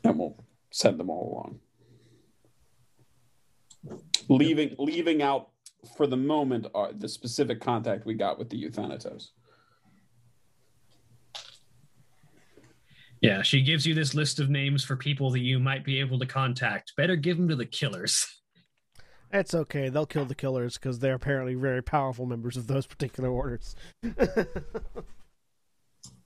And 0.05 0.17
we'll 0.17 0.37
send 0.71 1.01
them 1.01 1.11
all 1.11 1.59
along. 3.85 3.99
Leaving 4.29 4.77
leaving 4.79 5.23
out 5.23 5.49
for 5.97 6.07
the 6.07 6.17
moment 6.17 6.69
are 6.73 6.93
the 6.93 7.09
specific 7.09 7.61
contact 7.61 8.07
we 8.07 8.15
got 8.15 8.39
with 8.39 8.49
the 8.49 8.59
Euthanatos. 8.59 9.33
Yeah, 13.21 13.43
she 13.43 13.63
gives 13.63 13.85
you 13.85 13.93
this 13.93 14.15
list 14.15 14.39
of 14.39 14.51
names 14.51 14.85
for 14.85 14.95
people 14.95 15.33
that 15.33 15.41
you 15.41 15.59
might 15.59 15.85
be 15.85 15.99
able 15.99 16.21
to 16.21 16.27
contact. 16.27 16.93
Better 16.97 17.17
give 17.17 17.39
them 17.39 17.49
to 17.49 17.57
the 17.57 17.67
killers. 17.67 18.25
It's 19.33 19.55
okay. 19.55 19.89
They'll 19.89 20.07
kill 20.07 20.27
the 20.27 20.35
killers 20.35 20.75
because 20.75 20.99
they're 20.99 21.15
apparently 21.15 21.55
very 21.55 21.83
powerful 21.83 22.27
members 22.27 22.57
of 22.57 22.67
those 22.67 22.87
particular 22.87 23.31
orders. 23.31 23.75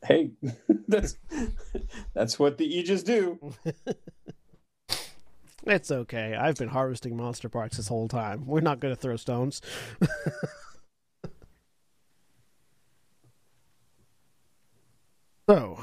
Hey, 0.06 0.30
that's 0.88 1.16
that's 2.14 2.38
what 2.38 2.58
the 2.58 2.78
Aegis 2.78 3.02
do. 3.02 3.38
it's 5.66 5.90
okay. 5.90 6.34
I've 6.34 6.56
been 6.56 6.68
harvesting 6.68 7.16
monster 7.16 7.48
parts 7.48 7.76
this 7.76 7.88
whole 7.88 8.08
time. 8.08 8.46
We're 8.46 8.60
not 8.60 8.80
going 8.80 8.94
to 8.94 9.00
throw 9.00 9.16
stones. 9.16 9.60
so, 15.48 15.78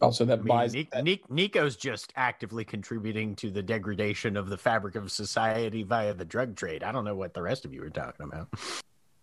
Also, 0.00 0.24
that 0.26 0.40
I 0.40 0.42
mean, 0.42 0.46
buys 0.48 0.74
Ni- 0.74 0.88
that- 0.92 1.04
Ni- 1.04 1.22
Nico's 1.30 1.76
just 1.76 2.12
actively 2.16 2.64
contributing 2.64 3.34
to 3.36 3.50
the 3.50 3.62
degradation 3.62 4.36
of 4.36 4.48
the 4.48 4.58
fabric 4.58 4.94
of 4.94 5.10
society 5.10 5.82
via 5.82 6.12
the 6.12 6.24
drug 6.24 6.54
trade. 6.54 6.82
I 6.82 6.92
don't 6.92 7.04
know 7.04 7.14
what 7.14 7.32
the 7.32 7.42
rest 7.42 7.64
of 7.64 7.72
you 7.72 7.82
are 7.82 7.90
talking 7.90 8.26
about. 8.26 8.48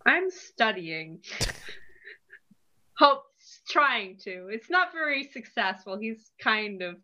I'm 0.06 0.30
studying. 0.32 1.20
Hope 2.98 3.26
trying 3.70 4.18
to. 4.24 4.48
It's 4.52 4.70
not 4.70 4.92
very 4.94 5.26
successful. 5.26 5.98
He's 5.98 6.32
kind 6.40 6.82
of 6.82 6.98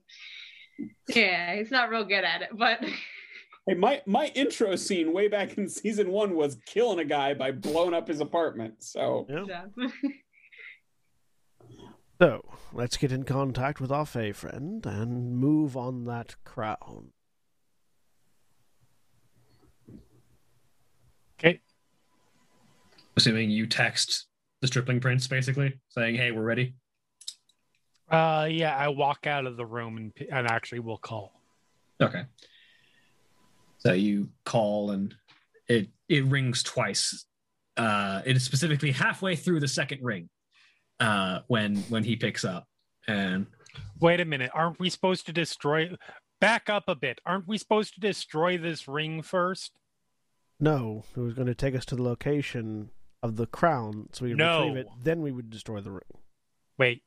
yeah, 1.09 1.55
he's 1.55 1.71
not 1.71 1.89
real 1.89 2.05
good 2.05 2.23
at 2.23 2.41
it, 2.41 2.49
but 2.53 2.79
Hey, 3.67 3.75
my 3.75 4.01
my 4.05 4.31
intro 4.33 4.75
scene 4.75 5.13
way 5.13 5.27
back 5.27 5.57
in 5.57 5.67
season 5.69 6.11
one 6.11 6.35
was 6.35 6.57
killing 6.65 6.99
a 6.99 7.05
guy 7.05 7.33
by 7.33 7.51
blowing 7.51 7.93
up 7.93 8.07
his 8.07 8.19
apartment. 8.19 8.75
So 8.79 9.27
yeah. 9.29 9.65
yeah. 12.19 12.27
so 12.27 12.45
let's 12.73 12.97
get 12.97 13.11
in 13.11 13.23
contact 13.23 13.79
with 13.79 13.91
our 13.91 14.05
Fey 14.05 14.31
friend 14.31 14.85
and 14.85 15.37
move 15.37 15.75
on 15.75 16.05
that 16.05 16.35
crown. 16.43 17.11
Okay. 21.39 21.61
Assuming 23.15 23.49
you 23.49 23.65
text 23.65 24.27
the 24.61 24.67
stripling 24.67 24.99
prince, 24.99 25.27
basically 25.27 25.79
saying, 25.89 26.15
"Hey, 26.15 26.31
we're 26.31 26.43
ready." 26.43 26.73
Uh, 28.09 28.47
yeah, 28.49 28.75
I 28.75 28.89
walk 28.89 29.27
out 29.27 29.45
of 29.45 29.55
the 29.55 29.65
room 29.65 29.97
and 29.97 30.13
and 30.31 30.47
actually 30.47 30.79
will 30.79 30.97
call. 30.97 31.39
Okay. 32.01 32.23
So 33.79 33.93
you 33.93 34.29
call 34.45 34.91
and 34.91 35.15
it 35.67 35.89
it 36.09 36.25
rings 36.25 36.63
twice. 36.63 37.25
Uh, 37.77 38.21
it 38.25 38.35
is 38.35 38.43
specifically 38.43 38.91
halfway 38.91 39.37
through 39.37 39.61
the 39.61 39.67
second 39.67 40.03
ring 40.03 40.29
uh, 40.99 41.39
when 41.47 41.77
when 41.89 42.03
he 42.03 42.15
picks 42.15 42.43
up 42.45 42.67
and 43.07 43.47
Wait 43.99 44.19
a 44.19 44.25
minute, 44.25 44.51
aren't 44.53 44.79
we 44.79 44.89
supposed 44.89 45.25
to 45.25 45.33
destroy? 45.33 45.89
Back 46.39 46.69
up 46.69 46.85
a 46.87 46.95
bit. 46.95 47.19
Aren't 47.25 47.47
we 47.47 47.57
supposed 47.57 47.93
to 47.95 47.99
destroy 47.99 48.57
this 48.57 48.87
ring 48.87 49.21
first? 49.21 49.73
No, 50.59 51.03
it 51.15 51.19
was 51.19 51.33
going 51.33 51.47
to 51.47 51.55
take 51.55 51.75
us 51.75 51.85
to 51.85 51.95
the 51.95 52.01
location 52.03 52.89
of 53.21 53.35
the 53.35 53.45
crown, 53.45 54.07
so 54.13 54.23
we 54.25 54.31
would 54.31 54.37
No. 54.37 54.59
retrieve 54.61 54.77
it. 54.77 54.87
Then 55.03 55.21
we 55.21 55.31
would 55.31 55.49
destroy 55.49 55.81
the 55.81 55.91
ring. 55.91 56.21
Wait, 56.77 57.03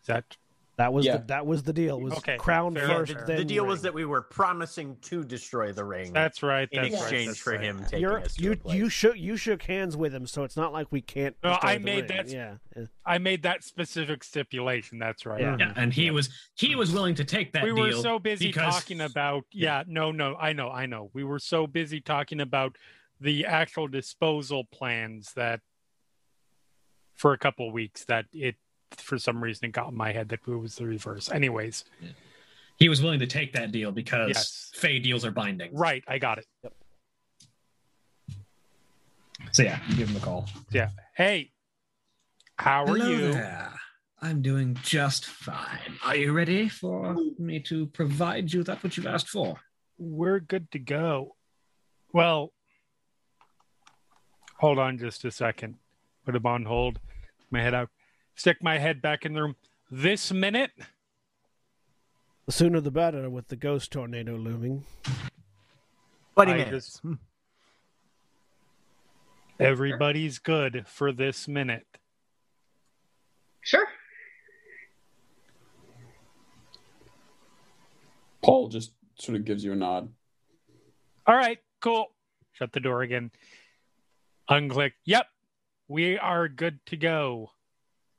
is 0.00 0.06
that 0.06 0.36
That 0.78 0.92
was 0.92 1.06
Yeah. 1.06 1.16
the, 1.16 1.24
that 1.28 1.46
was 1.46 1.62
the 1.62 1.72
deal. 1.72 1.98
Was 1.98 2.12
Okay, 2.18 2.36
crown 2.36 2.74
fair 2.74 2.86
first, 2.86 3.12
enough. 3.12 3.26
then 3.26 3.36
the 3.38 3.44
deal 3.46 3.64
was 3.64 3.80
that 3.80 3.94
we 3.94 4.04
were 4.04 4.20
promising 4.20 4.96
to 5.02 5.24
destroy 5.24 5.72
the 5.72 5.82
ring 5.84 6.12
that's 6.12 6.42
right? 6.42 6.68
in 6.70 6.82
That's 6.82 6.92
right, 6.94 7.00
exchange 7.02 7.26
that's 7.28 7.38
for 7.38 7.52
right. 7.54 7.60
him 7.62 7.82
taking 7.84 8.00
You're, 8.00 8.18
us 8.20 8.34
to 8.34 8.42
you 8.42 8.52
a 8.52 8.56
place. 8.56 8.76
you 8.76 8.88
shook 8.90 9.16
you 9.16 9.36
shook 9.38 9.62
hands 9.62 9.96
with 9.96 10.14
him, 10.14 10.26
so 10.26 10.44
it's 10.44 10.56
not 10.56 10.74
like 10.74 10.88
we 10.92 11.00
can't. 11.00 11.34
No, 11.42 11.52
destroy 11.52 11.68
I 11.70 11.78
the 11.78 11.84
made 11.84 12.10
ring. 12.10 12.16
that- 12.18 12.28
Yeah, 12.28 12.54
yeah. 12.76 12.84
I 13.06 13.16
made 13.16 13.42
that 13.44 13.64
specific 13.64 14.22
stipulation. 14.22 14.98
That's 14.98 15.24
right. 15.24 15.40
Yeah. 15.40 15.56
yeah, 15.58 15.72
and 15.76 15.94
he 15.94 16.06
Yeah. 16.06 16.10
was 16.10 16.28
he 16.56 16.74
was 16.74 16.92
willing 16.92 17.14
to 17.14 17.24
take 17.24 17.52
that 17.52 17.62
we 17.64 17.70
deal. 17.70 17.78
were 17.78 17.92
so 17.92 18.18
busy 18.18 18.48
because- 18.48 18.74
talking 18.74 19.00
about 19.00 19.44
yeah 19.52 19.82
no 19.86 20.12
no 20.12 20.36
i 20.36 20.52
know 20.52 20.68
i 20.68 20.84
know 20.84 21.10
we 21.14 21.24
were 21.24 21.38
so 21.38 21.66
busy 21.66 22.02
talking 22.02 22.40
about 22.40 22.76
the 23.18 23.46
actual 23.46 23.88
disposal 23.88 24.64
plans 24.64 25.32
that 25.36 25.60
for 27.14 27.32
a 27.32 27.38
couple 27.38 27.72
weeks 27.72 28.04
that 28.04 28.26
it 28.34 28.56
for 28.96 29.18
some 29.18 29.42
reason 29.42 29.66
it 29.66 29.72
got 29.72 29.88
in 29.90 29.96
my 29.96 30.12
head 30.12 30.28
that 30.28 30.40
it 30.46 30.50
was 30.50 30.76
the 30.76 30.84
reverse 30.86 31.30
anyways 31.30 31.84
He 32.78 32.88
was 32.88 33.02
willing 33.02 33.20
to 33.20 33.26
take 33.26 33.52
that 33.54 33.72
deal 33.72 33.90
because 33.92 34.28
Yes. 34.28 34.70
Fey 34.74 34.98
deals 34.98 35.24
are 35.24 35.30
binding. 35.30 35.74
Right, 35.74 36.04
I 36.06 36.18
got 36.18 36.38
it. 36.38 36.46
So 39.52 39.62
yeah, 39.62 39.78
you 39.88 39.96
give 39.96 40.08
him 40.10 40.16
a 40.16 40.20
call. 40.20 40.46
Yeah. 40.70 40.90
Hey, 41.14 41.52
how 42.58 42.82
are 42.84 42.96
Hello 42.96 43.08
you? 43.10 43.32
there. 43.32 43.72
I'm 44.20 44.42
doing 44.42 44.76
just 44.82 45.26
fine. 45.26 45.96
Are 46.04 46.16
you 46.16 46.32
ready 46.32 46.68
for 46.68 47.16
me 47.38 47.60
to 47.60 47.86
provide 47.86 48.52
you 48.52 48.62
that 48.64 48.82
which 48.82 48.96
you've 48.96 49.06
asked 49.06 49.28
for? 49.28 49.60
We're 49.98 50.40
good 50.40 50.70
to 50.72 50.78
go. 50.78 51.36
Well, 52.12 52.52
hold 54.58 54.78
on 54.78 54.98
just 54.98 55.24
a 55.24 55.30
second. 55.30 55.76
Put 56.24 56.34
him 56.34 56.46
on 56.46 56.64
hold. 56.64 56.98
My 57.50 57.60
head 57.62 57.74
out. 57.74 57.90
Stick 58.36 58.62
my 58.62 58.78
head 58.78 59.02
back 59.02 59.24
in 59.24 59.32
the 59.32 59.42
room. 59.42 59.56
This 59.90 60.32
minute, 60.32 60.70
The 62.46 62.52
sooner 62.52 62.80
the 62.80 62.90
better 62.92 63.28
with 63.28 63.48
the 63.48 63.56
ghost 63.56 63.90
tornado 63.90 64.36
looming. 64.36 64.84
20 66.34 66.52
I 66.52 66.56
minutes. 66.58 67.00
just- 67.02 67.18
everybody's 69.58 70.38
good 70.38 70.86
for 70.86 71.10
this 71.12 71.48
minute. 71.48 71.86
Sure. 73.62 73.86
Paul 78.42 78.68
just 78.68 78.92
sort 79.18 79.36
of 79.36 79.44
gives 79.44 79.64
you 79.64 79.72
a 79.72 79.76
nod. 79.76 80.12
All 81.26 81.34
right, 81.34 81.58
cool. 81.80 82.12
Shut 82.52 82.72
the 82.72 82.80
door 82.80 83.02
again. 83.02 83.32
Unclick. 84.48 84.92
Yep, 85.04 85.26
we 85.88 86.16
are 86.18 86.46
good 86.48 86.78
to 86.86 86.96
go. 86.96 87.50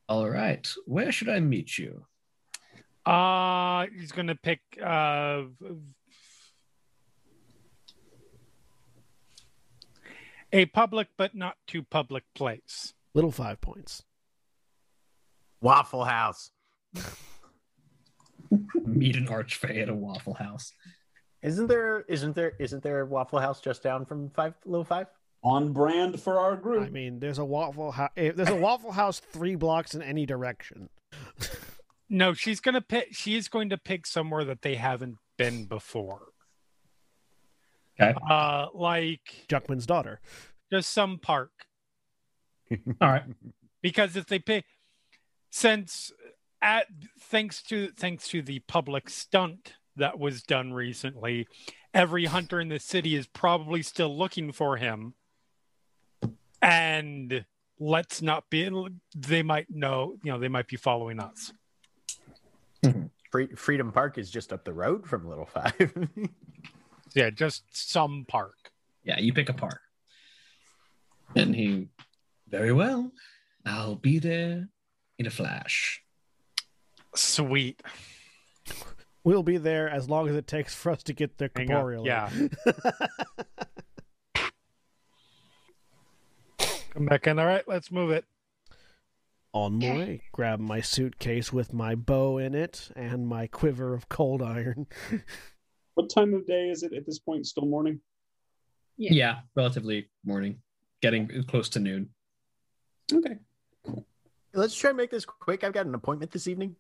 All 0.10 0.30
right. 0.30 0.68
Where 0.86 1.12
should 1.12 1.30
I 1.30 1.40
meet 1.40 1.78
you? 1.78 2.06
Uh 3.06 3.86
he's 3.98 4.12
gonna 4.12 4.36
pick 4.36 4.60
uh 4.84 5.44
a 10.52 10.66
public 10.68 11.08
but 11.18 11.36
not 11.36 11.56
too 11.68 11.84
public 11.84 12.24
place. 12.36 12.94
Little 13.14 13.32
five 13.32 13.62
points. 13.62 14.04
Waffle 15.62 16.06
House. 16.06 16.52
Meet 18.86 19.18
an 19.18 19.28
archfey 19.28 19.82
at 19.82 19.90
a 19.90 19.94
Waffle 19.94 20.34
House. 20.34 20.74
Isn't 21.42 21.68
there? 21.68 22.06
Isn't 22.08 22.36
there? 22.36 22.54
Isn't 22.60 22.82
there 22.84 23.02
a 23.02 23.06
Waffle 23.06 23.40
House 23.40 23.60
just 23.62 23.84
down 23.84 24.06
from 24.06 24.30
five, 24.30 24.54
little 24.66 24.86
five? 24.86 25.08
On 25.44 25.72
brand 25.72 26.20
for 26.20 26.40
our 26.40 26.56
group. 26.56 26.88
I 26.88 26.90
mean, 26.90 27.20
there's 27.20 27.38
a 27.38 27.46
waffle 27.46 27.92
house. 27.92 28.10
There's 28.16 28.50
a 28.50 28.56
waffle 28.56 28.92
house 28.92 29.20
three 29.20 29.56
blocks 29.56 29.94
in 29.94 30.02
any 30.02 30.26
direction. 30.26 30.90
No, 32.10 32.34
she's 32.34 32.60
gonna 32.60 32.82
pick 32.82 33.10
she's 33.14 33.48
going 33.48 33.70
to 33.70 33.78
pick 33.78 34.06
somewhere 34.08 34.44
that 34.46 34.62
they 34.62 34.76
haven't 34.76 35.18
been 35.38 35.66
before. 35.66 36.30
Okay. 38.00 38.18
Uh 38.30 38.68
like 38.74 39.46
Juckman's 39.48 39.86
daughter. 39.86 40.20
just 40.72 40.92
some 40.92 41.20
park. 41.20 41.52
All 42.72 43.10
right. 43.10 43.24
because 43.82 44.16
if 44.16 44.26
they 44.28 44.40
pick, 44.40 44.66
since 45.50 46.12
at 46.62 46.88
thanks 47.20 47.62
to 47.64 47.90
thanks 47.92 48.28
to 48.30 48.42
the 48.42 48.60
public 48.60 49.10
stunt 49.10 49.74
that 49.96 50.18
was 50.20 50.42
done 50.44 50.74
recently 50.74 51.48
every 51.94 52.26
hunter 52.26 52.60
in 52.60 52.70
the 52.70 52.80
city 52.80 53.16
is 53.16 53.28
probably 53.28 53.82
still 53.82 54.16
looking 54.16 54.52
for 54.52 54.78
him 54.78 55.14
and 56.62 57.46
let's 57.80 58.22
not 58.22 58.50
be 58.50 58.70
they 59.16 59.44
might 59.44 59.70
know 59.70 60.16
you 60.24 60.32
know 60.32 60.40
they 60.40 60.48
might 60.48 60.68
be 60.68 60.78
following 60.78 61.20
us 61.20 61.54
mm-hmm. 62.84 63.04
Free, 63.32 63.48
Freedom 63.56 63.92
Park 63.92 64.18
is 64.18 64.32
just 64.32 64.54
up 64.54 64.64
the 64.64 64.74
road 64.74 65.06
from 65.06 65.28
Little 65.28 65.46
Five. 65.46 65.94
yeah 67.14 67.30
just 67.30 67.64
some 67.72 68.26
park 68.28 68.72
Yeah, 69.04 69.20
you 69.20 69.34
pick 69.34 69.50
a 69.50 69.54
park. 69.54 69.82
And 71.36 71.54
he, 71.54 71.90
very 72.48 72.72
well. 72.72 73.12
I'll 73.66 73.96
be 73.96 74.20
there 74.20 74.70
in 75.20 75.28
a 75.28 75.30
flash. 75.30 76.02
sweet 77.16 77.82
We'll 79.28 79.44
be 79.44 79.58
there 79.58 79.90
as 79.90 80.10
long 80.10 80.30
as 80.30 80.38
it 80.38 80.48
takes 80.48 80.74
for 80.74 80.94
us 80.94 81.04
to 81.04 81.14
get 81.14 81.38
there 81.38 81.50
Hang 81.54 81.68
corporeally. 81.68 82.06
Yeah. 82.06 82.30
come 86.98 87.06
back 87.06 87.28
in 87.28 87.38
all 87.38 87.46
right 87.46 87.68
let's 87.68 87.92
move 87.92 88.10
it 88.10 88.26
On 89.54 89.78
my 89.78 89.98
way, 89.98 90.22
grab 90.32 90.60
my 90.60 90.82
suitcase 90.82 91.54
with 91.54 91.72
my 91.72 91.94
bow 91.94 92.40
in 92.40 92.56
it 92.56 92.90
and 92.96 93.28
my 93.28 93.46
quiver 93.48 93.94
of 93.94 94.10
cold 94.10 94.42
iron. 94.42 94.88
What 95.94 96.12
time 96.12 96.36
of 96.36 96.46
day 96.46 96.70
is 96.70 96.84
it 96.84 96.94
at 96.94 97.08
this 97.08 97.18
point? 97.18 97.48
Still 97.48 97.66
morning? 97.66 98.00
Yeah. 98.98 99.14
Yeah, 99.14 99.36
relatively 99.56 100.10
morning, 100.24 100.60
getting 101.02 101.28
close 101.48 101.70
to 101.70 101.80
noon. 101.80 102.10
Okay. 103.12 103.38
Let's 104.54 104.76
try 104.76 104.92
and 104.92 104.98
make 104.98 105.10
this 105.10 105.26
quick. 105.26 105.64
I've 105.64 105.74
got 105.74 105.88
an 105.88 105.96
appointment 105.96 106.32
this 106.32 106.48
evening 106.48 106.76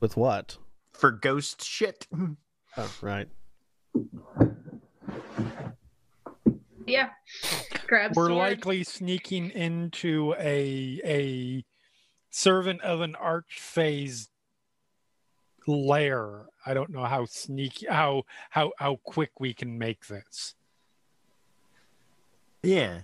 With 0.00 0.16
what? 0.18 0.58
for 0.92 1.10
ghost 1.10 1.62
shit. 1.64 2.06
Oh, 2.78 2.92
right. 3.00 3.28
Yeah. 6.86 7.08
Grab 7.86 8.16
we're 8.16 8.28
sword. 8.28 8.38
likely 8.38 8.84
sneaking 8.84 9.50
into 9.50 10.34
a 10.38 11.00
a 11.04 11.64
servant 12.30 12.80
of 12.82 13.00
an 13.00 13.14
archfey's 13.14 14.28
lair. 15.66 16.46
I 16.64 16.74
don't 16.74 16.90
know 16.90 17.04
how 17.04 17.26
sneaky 17.26 17.86
how 17.86 18.24
how 18.50 18.72
how 18.78 18.96
quick 19.04 19.38
we 19.38 19.54
can 19.54 19.78
make 19.78 20.06
this. 20.06 20.54
Yeah. 22.62 23.00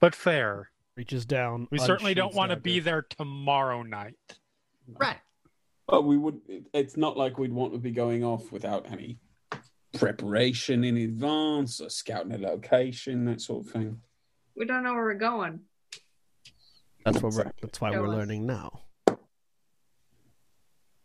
But 0.00 0.14
fair. 0.14 0.70
Reaches 0.96 1.24
down. 1.24 1.68
We 1.70 1.78
certainly 1.78 2.14
don't 2.14 2.34
want 2.34 2.50
to 2.50 2.56
be 2.56 2.80
there 2.80 3.02
tomorrow 3.02 3.82
night. 3.82 4.38
Right. 4.88 5.18
But 5.86 6.02
we 6.02 6.16
would. 6.16 6.40
It's 6.72 6.96
not 6.96 7.16
like 7.16 7.38
we'd 7.38 7.52
want 7.52 7.72
to 7.72 7.78
be 7.78 7.92
going 7.92 8.24
off 8.24 8.50
without 8.50 8.90
any 8.90 9.18
preparation 9.98 10.84
in 10.84 10.96
advance, 10.96 11.80
or 11.80 11.90
scouting 11.90 12.32
a 12.32 12.38
location, 12.38 13.24
that 13.26 13.40
sort 13.40 13.66
of 13.66 13.72
thing. 13.72 14.00
We 14.56 14.66
don't 14.66 14.82
know 14.82 14.94
where 14.94 15.04
we're 15.04 15.14
going. 15.14 15.60
That's 17.04 17.22
what 17.22 17.32
we're. 17.32 17.52
That's 17.62 17.80
why 17.80 17.92
Show 17.92 18.02
we're 18.02 18.08
us. 18.08 18.16
learning 18.16 18.46
now. 18.46 18.80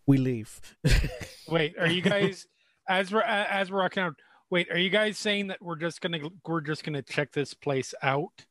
We 0.06 0.18
leave. 0.18 0.60
Wait, 1.48 1.76
are 1.80 1.88
you 1.88 2.02
guys 2.02 2.46
as 2.90 3.12
we're 3.12 3.22
as 3.22 3.72
we're 3.72 3.82
walking 3.82 4.04
out? 4.04 4.16
Wait, 4.50 4.70
are 4.70 4.78
you 4.78 4.90
guys 4.90 5.18
saying 5.18 5.48
that 5.48 5.62
we're 5.62 5.78
just 5.78 6.02
gonna 6.02 6.20
we're 6.46 6.62
just 6.62 6.84
gonna 6.84 7.02
check 7.02 7.32
this 7.32 7.54
place 7.54 7.94
out 8.04 8.46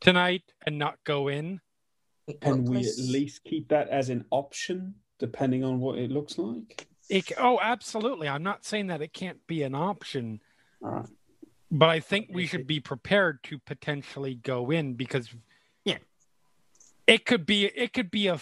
tonight 0.00 0.42
and 0.64 0.78
not 0.78 0.98
go 1.04 1.28
in? 1.28 1.60
Can 2.40 2.64
we 2.64 2.78
at 2.78 2.98
least 2.98 3.44
keep 3.44 3.68
that 3.68 3.88
as 3.88 4.08
an 4.08 4.24
option, 4.30 4.94
depending 5.18 5.64
on 5.64 5.80
what 5.80 5.98
it 5.98 6.10
looks 6.10 6.38
like? 6.38 6.86
It, 7.08 7.30
oh, 7.38 7.58
absolutely. 7.62 8.28
I'm 8.28 8.42
not 8.42 8.64
saying 8.64 8.88
that 8.88 9.00
it 9.02 9.12
can't 9.12 9.46
be 9.46 9.62
an 9.62 9.74
option. 9.74 10.40
All 10.82 10.90
right. 10.90 11.06
But 11.70 11.88
I 11.88 12.00
think 12.00 12.28
we 12.32 12.46
should 12.46 12.66
be 12.66 12.80
prepared 12.80 13.42
to 13.44 13.58
potentially 13.58 14.34
go 14.34 14.70
in 14.70 14.94
because 14.94 15.30
Yeah. 15.84 15.98
it 17.06 17.26
could 17.26 17.44
be 17.44 17.66
it 17.66 17.92
could 17.92 18.10
be 18.10 18.28
a 18.28 18.40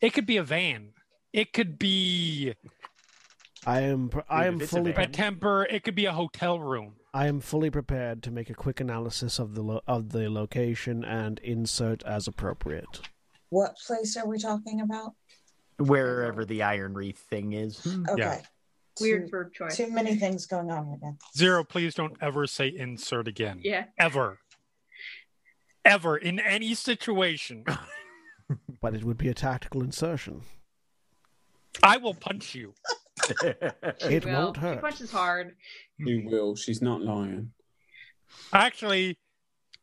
it 0.00 0.10
could 0.14 0.26
be 0.26 0.36
a 0.36 0.42
van. 0.42 0.92
It 1.32 1.52
could 1.52 1.78
be 1.78 2.54
I 3.66 3.80
am. 3.82 4.10
I 4.28 4.46
am 4.46 4.56
if 4.56 4.62
it's 4.62 4.72
a 4.72 4.76
fully. 4.76 4.92
a 4.92 5.06
temper. 5.08 5.64
It 5.64 5.82
could 5.84 5.94
be 5.94 6.06
a 6.06 6.12
hotel 6.12 6.58
room. 6.58 6.94
I 7.12 7.26
am 7.26 7.40
fully 7.40 7.68
prepared 7.70 8.22
to 8.22 8.30
make 8.30 8.48
a 8.48 8.54
quick 8.54 8.80
analysis 8.80 9.38
of 9.40 9.54
the 9.54 9.62
lo- 9.62 9.82
of 9.86 10.10
the 10.10 10.30
location 10.30 11.04
and 11.04 11.38
insert 11.40 12.02
as 12.04 12.26
appropriate. 12.28 13.00
What 13.50 13.76
place 13.86 14.16
are 14.16 14.26
we 14.26 14.38
talking 14.38 14.80
about? 14.80 15.14
Wherever 15.80 16.44
the 16.44 16.62
Iron 16.62 16.94
Wreath 16.94 17.18
thing 17.18 17.52
is. 17.54 17.82
Hmm. 17.82 18.04
Okay. 18.10 18.20
Yeah. 18.22 18.40
Weird 19.00 19.24
Too, 19.26 19.30
verb 19.30 19.52
choice. 19.54 19.76
too 19.76 19.90
many 19.90 20.14
things 20.16 20.46
going 20.46 20.70
on 20.70 20.88
right 20.90 20.98
now. 21.02 21.16
Xaro, 21.36 21.66
please 21.66 21.94
don't 21.94 22.16
ever 22.20 22.46
say 22.46 22.68
insert 22.68 23.26
again. 23.28 23.60
Yeah. 23.62 23.84
Ever. 23.98 24.38
Ever 25.84 26.16
in 26.16 26.38
any 26.38 26.74
situation. 26.74 27.64
But 28.82 28.94
it 28.96 29.04
would 29.04 29.16
be 29.16 29.28
a 29.28 29.34
tactical 29.34 29.80
insertion. 29.82 30.42
I 31.84 31.98
will 31.98 32.14
punch 32.14 32.52
you. 32.54 32.74
It 34.02 34.24
Well, 34.24 34.46
won't 34.46 34.56
She 34.56 34.60
hurt. 34.62 34.80
punches 34.80 35.12
hard. 35.12 35.54
You 35.98 36.24
will. 36.28 36.56
She's 36.56 36.82
not 36.82 37.00
lying. 37.00 37.52
Actually, 38.52 39.18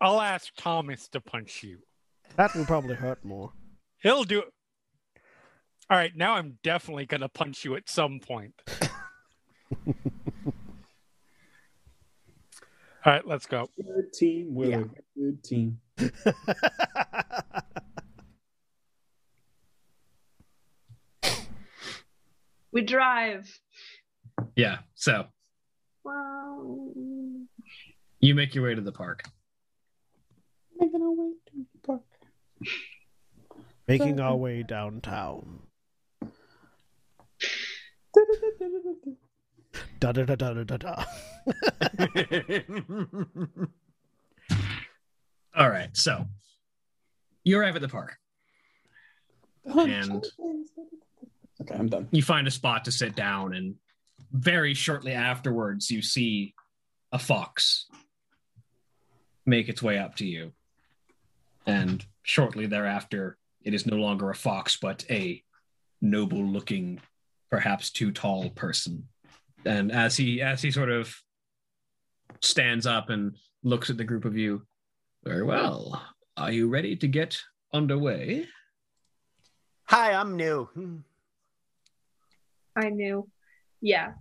I'll 0.02 0.20
ask 0.20 0.52
Thomas 0.58 1.08
to 1.10 1.22
punch 1.22 1.64
you. 1.64 1.78
That 2.36 2.54
will 2.56 2.66
probably 2.66 2.96
hurt 2.96 3.24
more. 3.24 3.54
He'll 4.00 4.26
do 4.26 4.40
it. 4.40 4.54
All 5.90 5.98
right, 5.98 6.14
now 6.16 6.34
I'm 6.34 6.58
definitely 6.64 7.06
going 7.06 7.22
to 7.22 7.30
punch 7.30 7.64
you 7.64 7.76
at 7.76 7.88
some 7.90 8.20
point. 8.20 8.54
All 13.06 13.14
right, 13.14 13.26
let's 13.26 13.46
go. 13.46 13.70
Good 13.78 14.12
team. 14.12 14.54
We're 14.54 14.70
Yeah. 14.70 14.80
a 14.80 15.20
good 15.20 15.44
team. 15.44 15.80
We 22.72 22.82
drive. 22.84 23.50
Yeah. 24.56 24.80
So 24.96 25.28
Wow. 26.04 26.90
you 28.20 28.36
make 28.36 28.54
your 28.56 28.66
way 28.66 28.76
to 28.76 28.82
the 28.82 28.92
park. 28.92 29.24
Making 30.80 31.02
our 31.02 31.12
way 31.12 31.32
to 31.48 31.66
the 31.74 31.88
park. 31.88 32.02
Making 33.88 34.20
our 34.20 34.36
way 34.36 34.64
downtown. 34.64 35.67
Da 40.00 40.12
da 40.12 40.24
da 40.26 40.36
da 40.36 40.54
da 40.54 40.64
da 40.64 40.78
da. 40.78 41.04
All 45.56 45.70
right. 45.70 45.96
So 45.96 46.26
you 47.44 47.60
arrive 47.60 47.76
at 47.76 47.82
the 47.82 47.88
park 47.88 48.18
oh, 49.68 49.86
and 49.86 50.26
Okay, 51.62 51.76
I'm 51.76 51.88
done. 51.88 52.08
you 52.12 52.22
find 52.22 52.48
a 52.48 52.52
spot 52.52 52.86
to 52.86 52.92
sit 52.92 53.16
down, 53.16 53.54
and 53.56 53.76
very 54.32 54.74
shortly 54.74 55.14
afterwards, 55.14 55.90
you 55.90 56.02
see 56.02 56.54
a 57.12 57.18
fox 57.20 57.88
make 59.46 59.70
its 59.70 59.82
way 59.82 59.98
up 59.98 60.16
to 60.18 60.26
you. 60.26 60.52
And 61.66 62.06
shortly 62.24 62.68
thereafter, 62.68 63.38
it 63.64 63.74
is 63.74 63.86
no 63.86 63.96
longer 63.96 64.30
a 64.30 64.36
fox, 64.36 64.78
but 64.78 65.06
a 65.10 65.44
noble 66.02 66.46
looking, 66.46 67.00
perhaps 67.50 67.92
too 67.92 68.12
tall 68.12 68.50
person. 68.52 69.08
And 69.66 69.92
as 69.92 70.16
he 70.18 70.42
as 70.42 70.62
he 70.62 70.72
sort 70.72 70.90
of 70.90 71.16
stands 72.42 72.86
up 72.86 73.10
and 73.10 73.36
looks 73.64 73.90
at 73.90 73.98
the 73.98 74.04
group 74.04 74.26
of 74.26 74.38
you, 74.38 74.64
very 75.24 75.44
well. 75.44 76.02
Are 76.38 76.52
you 76.52 76.70
ready 76.70 76.96
to 76.98 77.08
get 77.08 77.40
underway? 77.74 78.46
Hi, 79.86 80.14
I'm 80.14 80.36
new. 80.36 80.70
I 82.76 82.90
knew. 82.90 83.28
Yeah. 83.82 84.14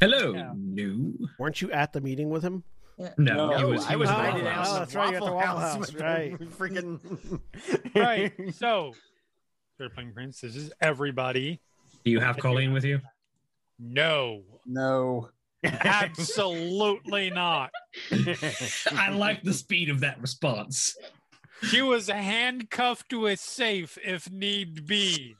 Hello, 0.00 0.32
Yeah. 0.32 0.52
new. 0.56 1.18
Weren't 1.38 1.60
you 1.60 1.70
at 1.72 1.92
the 1.92 2.00
meeting 2.00 2.30
with 2.30 2.42
him? 2.42 2.64
No, 3.18 3.50
No, 3.50 3.58
he 3.58 3.64
was. 3.64 3.86
He 3.86 3.92
I 3.94 3.96
was 3.96 4.08
was 4.08 4.16
Oh, 4.16 4.22
Waffle 4.22 4.46
House. 4.50 4.68
oh, 4.70 4.78
that's 4.78 4.94
right, 4.94 5.06
you're 5.12 5.16
at 5.16 5.24
the 5.26 5.32
Waffle 5.32 5.58
House, 5.58 5.78
with 5.78 6.00
right. 6.00 6.38
Freaking 6.38 7.40
right. 7.94 8.32
So, 8.54 8.94
third 9.80 9.94
playing 9.94 10.12
Prince, 10.12 10.42
this 10.42 10.56
is 10.56 10.70
everybody. 10.82 11.58
Do 12.04 12.10
you 12.10 12.20
have 12.20 12.36
Colleen 12.36 12.72
with 12.74 12.84
you? 12.84 13.00
No, 13.78 14.42
No. 14.66 15.30
absolutely 15.64 17.30
not. 17.30 17.70
I 18.92 19.10
like 19.10 19.42
the 19.42 19.52
speed 19.52 19.90
of 19.90 20.00
that 20.00 20.20
response. 20.20 20.96
She 21.64 21.82
was 21.82 22.08
handcuffed 22.08 23.10
to 23.10 23.26
a 23.26 23.36
safe 23.36 23.98
if 24.02 24.30
need 24.30 24.86
be. 24.86 25.36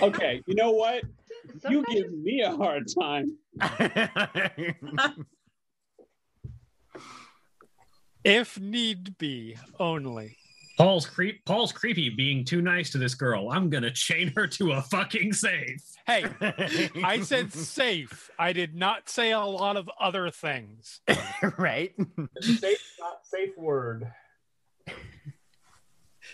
Okay, 0.00 0.42
you 0.46 0.54
know 0.54 0.72
what? 0.72 1.04
You 1.68 1.84
give 1.90 2.12
me 2.12 2.42
a 2.42 2.54
hard 2.54 2.86
time. 2.98 3.38
If 8.24 8.60
need 8.60 9.18
be 9.18 9.56
only. 9.80 10.36
Paul's 10.82 11.06
creep. 11.06 11.44
Paul's 11.44 11.70
creepy, 11.70 12.08
being 12.08 12.44
too 12.44 12.60
nice 12.60 12.90
to 12.90 12.98
this 12.98 13.14
girl. 13.14 13.50
I'm 13.52 13.70
gonna 13.70 13.92
chain 13.92 14.32
her 14.34 14.48
to 14.48 14.72
a 14.72 14.82
fucking 14.82 15.32
safe. 15.32 15.80
Hey, 16.08 16.24
I 17.04 17.20
said 17.20 17.52
safe. 17.52 18.28
I 18.36 18.52
did 18.52 18.74
not 18.74 19.08
say 19.08 19.30
a 19.30 19.38
lot 19.38 19.76
of 19.76 19.88
other 20.00 20.28
things. 20.32 21.00
right. 21.56 21.94
safe, 22.40 22.96
not 22.98 23.24
safe 23.24 23.56
word. 23.56 24.10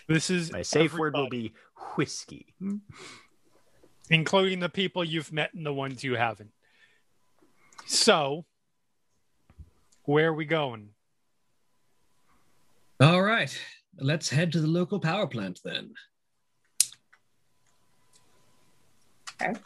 This 0.07 0.31
is 0.31 0.51
My 0.51 0.63
safe 0.63 0.97
word 0.97 1.13
will 1.13 1.29
be 1.29 1.53
whiskey. 1.95 2.55
including 4.09 4.61
the 4.61 4.69
people 4.69 5.03
you've 5.03 5.31
met 5.31 5.53
and 5.53 5.63
the 5.63 5.73
ones 5.73 6.03
you 6.03 6.15
haven't. 6.15 6.53
So, 7.85 8.45
where 10.05 10.29
are 10.29 10.33
we 10.33 10.45
going? 10.45 10.89
All 12.99 13.21
right, 13.21 13.55
let's 14.01 14.29
head 14.29 14.51
to 14.53 14.61
the 14.61 14.67
local 14.67 14.99
power 14.99 15.27
plant 15.27 15.59
then. 15.63 15.93
Okay. 19.41 19.59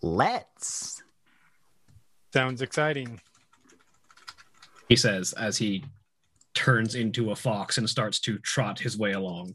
Let's. 0.00 1.02
Sounds 2.32 2.62
exciting. 2.62 3.20
He 4.88 4.96
says 4.96 5.32
as 5.34 5.58
he 5.58 5.84
turns 6.54 6.94
into 6.94 7.30
a 7.30 7.36
fox 7.36 7.78
and 7.78 7.88
starts 7.88 8.20
to 8.20 8.38
trot 8.38 8.78
his 8.78 8.98
way 8.98 9.12
along. 9.12 9.54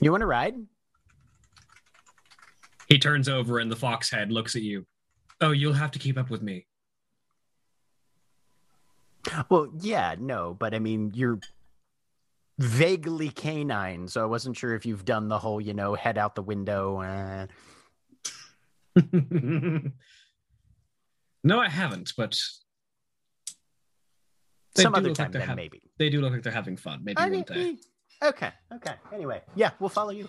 You 0.00 0.10
want 0.10 0.22
to 0.22 0.26
ride? 0.26 0.54
He 2.88 2.98
turns 2.98 3.28
over 3.28 3.58
and 3.58 3.70
the 3.70 3.76
fox 3.76 4.10
head 4.10 4.32
looks 4.32 4.56
at 4.56 4.62
you. 4.62 4.86
Oh, 5.40 5.50
you'll 5.50 5.72
have 5.72 5.90
to 5.92 5.98
keep 5.98 6.16
up 6.16 6.30
with 6.30 6.42
me. 6.42 6.66
Well, 9.48 9.68
yeah, 9.80 10.16
no, 10.18 10.54
but 10.58 10.74
I 10.74 10.78
mean, 10.78 11.12
you're 11.14 11.40
vaguely 12.58 13.30
canine, 13.30 14.08
so 14.08 14.22
I 14.22 14.26
wasn't 14.26 14.56
sure 14.56 14.74
if 14.74 14.84
you've 14.84 15.04
done 15.04 15.28
the 15.28 15.38
whole, 15.38 15.60
you 15.60 15.74
know, 15.74 15.94
head 15.94 16.18
out 16.18 16.34
the 16.34 16.42
window. 16.42 17.00
Uh... 17.00 17.46
no, 21.44 21.60
I 21.60 21.68
haven't, 21.68 22.12
but 22.16 22.40
they 24.74 24.82
Some 24.82 24.94
other 24.94 25.12
time, 25.12 25.26
like 25.26 25.32
then 25.32 25.42
hav- 25.42 25.56
maybe. 25.56 25.82
they 25.98 26.10
do 26.10 26.20
look 26.20 26.32
like 26.32 26.42
they're 26.42 26.52
having 26.52 26.76
fun. 26.76 27.00
Maybe 27.04 27.18
I 27.18 27.28
one 27.28 27.42
day. 27.42 27.76
eh, 28.22 28.28
okay, 28.28 28.50
okay. 28.74 28.94
Anyway, 29.12 29.42
yeah, 29.54 29.70
we'll 29.78 29.88
follow 29.88 30.10
you. 30.10 30.28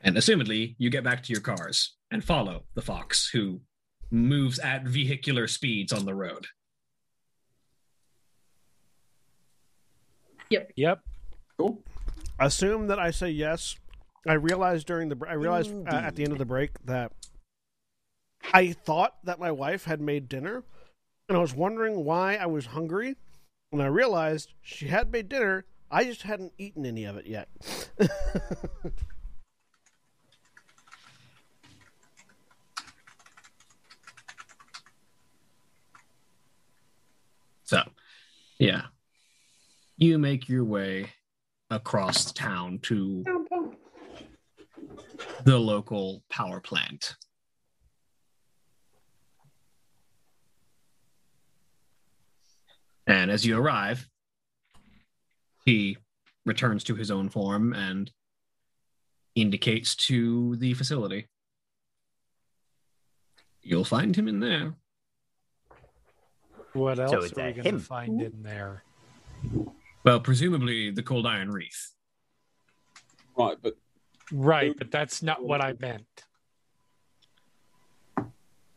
And 0.00 0.16
assumedly, 0.16 0.76
you 0.78 0.90
get 0.90 1.02
back 1.02 1.24
to 1.24 1.32
your 1.32 1.42
cars 1.42 1.96
and 2.12 2.22
follow 2.22 2.64
the 2.74 2.82
fox, 2.82 3.28
who 3.32 3.60
moves 4.10 4.58
at 4.58 4.84
vehicular 4.84 5.46
speeds 5.46 5.92
on 5.92 6.04
the 6.04 6.14
road. 6.14 6.46
Yep. 10.50 10.72
Yep. 10.76 11.00
Cool. 11.58 11.82
Assume 12.38 12.86
that 12.86 12.98
I 12.98 13.10
say 13.10 13.30
yes. 13.30 13.76
I 14.26 14.34
realized 14.34 14.86
during 14.86 15.08
the 15.08 15.16
I 15.28 15.34
realized 15.34 15.72
uh, 15.86 15.90
at 15.94 16.16
the 16.16 16.22
end 16.22 16.32
of 16.32 16.38
the 16.38 16.44
break 16.44 16.70
that 16.84 17.12
I 18.52 18.72
thought 18.72 19.16
that 19.24 19.38
my 19.38 19.50
wife 19.50 19.84
had 19.84 20.00
made 20.00 20.28
dinner, 20.28 20.64
and 21.28 21.36
I 21.36 21.40
was 21.40 21.54
wondering 21.54 22.04
why 22.04 22.36
I 22.36 22.46
was 22.46 22.66
hungry. 22.66 23.16
And 23.72 23.82
I 23.82 23.86
realized 23.86 24.54
she 24.62 24.86
had 24.86 25.12
made 25.12 25.28
dinner. 25.28 25.66
I 25.90 26.04
just 26.04 26.22
hadn't 26.22 26.52
eaten 26.56 26.86
any 26.86 27.04
of 27.04 27.16
it 27.16 27.26
yet. 27.26 27.48
So, 37.68 37.82
yeah. 38.58 38.84
You 39.98 40.18
make 40.18 40.48
your 40.48 40.64
way 40.64 41.10
across 41.68 42.32
town 42.32 42.78
to 42.84 43.22
the 45.44 45.58
local 45.58 46.22
power 46.30 46.60
plant. 46.60 47.16
And 53.06 53.30
as 53.30 53.44
you 53.44 53.58
arrive, 53.58 54.08
he 55.66 55.98
returns 56.46 56.84
to 56.84 56.94
his 56.94 57.10
own 57.10 57.28
form 57.28 57.74
and 57.74 58.10
indicates 59.34 59.94
to 60.06 60.56
the 60.56 60.72
facility. 60.72 61.26
You'll 63.60 63.84
find 63.84 64.16
him 64.16 64.26
in 64.26 64.40
there. 64.40 64.72
What 66.78 66.98
else 66.98 67.26
it's 67.26 67.38
are 67.38 67.46
we 67.46 67.52
going 67.52 67.74
to 67.74 67.78
find 67.78 68.20
in 68.22 68.42
there? 68.42 68.84
Well, 70.04 70.20
presumably 70.20 70.90
the 70.90 71.02
cold 71.02 71.26
iron 71.26 71.50
wreath. 71.50 71.92
Right, 73.36 73.56
but 73.60 73.74
Right, 74.32 74.74
but 74.76 74.90
that's 74.90 75.22
not 75.22 75.42
what 75.44 75.62
I 75.62 75.74
meant. 75.78 76.06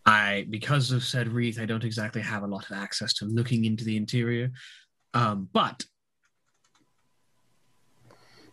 I, 0.05 0.47
because 0.49 0.91
of 0.91 1.03
said 1.03 1.27
wreath, 1.27 1.59
I 1.59 1.65
don't 1.65 1.83
exactly 1.83 2.21
have 2.21 2.43
a 2.43 2.47
lot 2.47 2.69
of 2.69 2.77
access 2.77 3.13
to 3.15 3.25
looking 3.25 3.65
into 3.65 3.83
the 3.83 3.97
interior. 3.97 4.51
Um, 5.13 5.49
but 5.51 5.83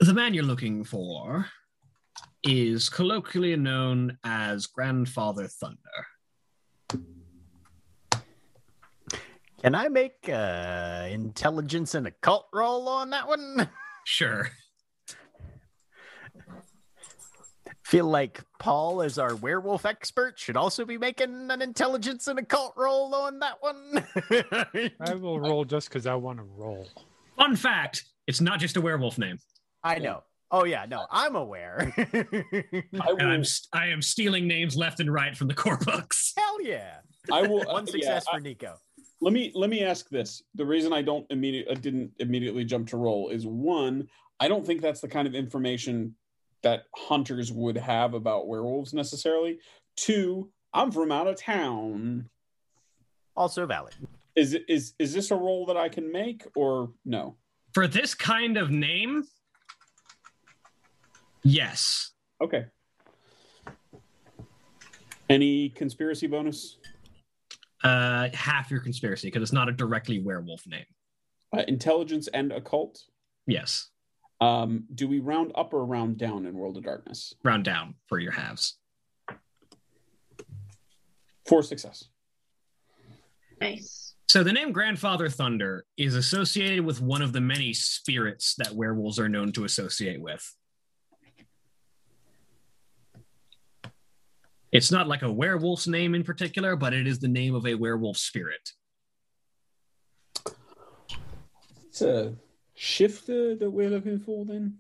the 0.01 0.13
man 0.13 0.35
you're 0.35 0.45
looking 0.45 0.85
for 0.85 1.47
is 2.43 2.89
colloquially 2.89 3.57
known 3.57 4.19
as 4.25 4.67
Grandfather 4.67 5.49
Thunder. 5.49 5.79
Can 9.63 9.75
I 9.75 9.89
make 9.89 10.29
uh, 10.29 11.07
intelligence 11.11 11.95
and 11.95 12.07
occult 12.07 12.47
roll 12.53 12.89
on 12.89 13.11
that 13.11 13.27
one? 13.27 13.69
Sure. 14.05 14.49
Feel 17.85 18.07
like 18.07 18.43
Paul, 18.59 19.03
as 19.03 19.19
our 19.19 19.35
werewolf 19.35 19.87
expert, 19.87 20.39
should 20.39 20.57
also 20.57 20.85
be 20.85 20.99
making 20.99 21.51
an 21.51 21.63
intelligence 21.63 22.27
and 22.29 22.39
occult 22.39 22.75
roll 22.77 23.15
on 23.15 23.39
that 23.41 23.57
one. 23.61 24.93
I 25.01 25.15
will 25.15 25.41
roll 25.41 25.65
just 25.65 25.89
because 25.89 26.07
I 26.07 26.15
want 26.15 26.39
to 26.39 26.45
roll. 26.45 26.87
Fun 27.37 27.57
fact 27.57 28.05
It's 28.27 28.41
not 28.41 28.61
just 28.61 28.77
a 28.77 28.81
werewolf 28.81 29.17
name. 29.19 29.39
I 29.83 29.99
know. 29.99 30.23
Oh 30.51 30.65
yeah, 30.65 30.87
no, 30.89 31.07
I'm 31.11 31.35
aware. 31.37 31.93
I 31.99 32.83
And 33.19 33.23
I'm 33.29 33.45
st- 33.45 33.69
I 33.73 33.89
am 33.89 34.01
stealing 34.03 34.47
names 34.47 34.77
left 34.77 35.01
and 35.01 35.13
right 35.13 35.37
from 35.37 35.49
the 35.49 35.55
core 35.55 35.79
books. 35.79 36.33
Hell 36.37 36.63
yeah! 36.63 36.97
I 37.31 37.43
will. 37.43 37.65
One 37.65 37.87
yeah, 37.87 37.93
success 37.93 38.25
I- 38.29 38.37
for 38.37 38.41
Nico. 38.41 38.77
Let 39.21 39.33
me 39.33 39.53
let 39.55 39.71
me 39.71 39.83
ask 39.83 40.09
this. 40.09 40.43
The 40.55 40.65
reason 40.65 40.93
I 40.93 41.03
don't 41.03 41.27
immediate 41.31 41.67
I 41.69 41.73
uh, 41.73 41.77
didn't 41.77 42.13
immediately 42.19 42.65
jump 42.65 42.89
to 42.89 42.97
roll 42.97 43.29
is 43.31 43.47
one. 43.47 44.09
I 44.41 44.49
don't 44.49 44.65
think 44.65 44.81
that's 44.81 45.01
the 45.01 45.09
kind 45.09 45.27
of 45.27 45.35
information 45.35 46.15
that 46.63 46.85
hunters 46.95 47.53
would 47.53 47.77
have 47.77 48.15
about 48.15 48.49
werewolves 48.49 48.95
necessarily. 48.95 49.59
Two, 49.97 50.51
I'm 50.73 50.93
from 50.93 51.11
out 51.11 51.27
of 51.27 51.37
town. 51.37 52.29
Also 53.37 53.67
valid. 53.67 53.95
Is 54.37 54.57
is 54.69 54.95
is 54.99 55.13
this 55.13 55.31
a 55.31 55.37
role 55.37 55.67
that 55.67 55.77
I 55.77 55.89
can 55.89 56.11
make 56.13 56.47
or 56.55 56.91
no? 57.05 57.37
For 57.75 57.87
this 57.87 58.15
kind 58.15 58.57
of 58.57 58.71
name, 58.71 59.25
yes. 61.43 62.13
Okay. 62.41 62.67
Any 65.29 65.69
conspiracy 65.71 66.27
bonus? 66.27 66.79
Uh, 67.85 68.29
half 68.35 68.71
your 68.71 68.81
conspiracy 68.81 69.29
because 69.29 69.43
it's 69.43 69.53
not 69.53 69.69
a 69.69 69.73
directly 69.73 70.21
werewolf 70.21 70.67
name. 70.67 70.85
Uh, 71.57 71.63
intelligence 71.69 72.29
and 72.29 72.53
occult. 72.53 73.01
Yes, 73.47 73.89
Um, 74.41 74.85
do 74.95 75.09
we 75.09 75.21
round 75.21 75.53
up 75.55 75.73
or 75.73 75.85
round 75.85 76.19
down 76.19 76.45
in 76.47 76.55
World 76.55 76.77
of 76.77 76.85
Darkness? 76.85 77.35
round 77.45 77.65
down 77.65 77.95
for 78.07 78.19
your 78.19 78.33
halves. 78.33 78.79
For 81.47 81.63
success. 81.63 82.05
Nice. 83.61 84.15
So 84.29 84.45
the 84.45 84.53
name 84.53 84.73
Grandfather 84.73 85.29
Thunder 85.31 85.87
is 85.97 86.15
associated 86.15 86.85
with 86.85 87.01
one 87.01 87.23
of 87.23 87.33
the 87.33 87.41
many 87.41 87.73
spirits 87.73 88.55
that 88.59 88.75
werewolves 88.75 89.19
are 89.19 89.29
known 89.29 89.53
to 89.53 89.65
associate 89.65 90.21
with. 90.21 90.55
It's 94.71 94.93
not 94.93 95.09
like 95.09 95.23
a 95.23 95.33
werewolf's 95.33 95.87
name 95.87 96.15
in 96.15 96.25
particular, 96.25 96.77
but 96.77 96.93
it 96.93 97.07
is 97.07 97.19
the 97.19 97.29
name 97.29 97.55
of 97.55 97.67
a 97.67 97.75
werewolf 97.75 98.19
spirit. 98.19 98.73
It's 101.87 102.03
a 102.03 102.35
shifter 102.75 103.57
that 103.57 103.71
we're 103.71 103.91
looking 103.91 104.19
for 104.19 104.45
then. 104.45 104.79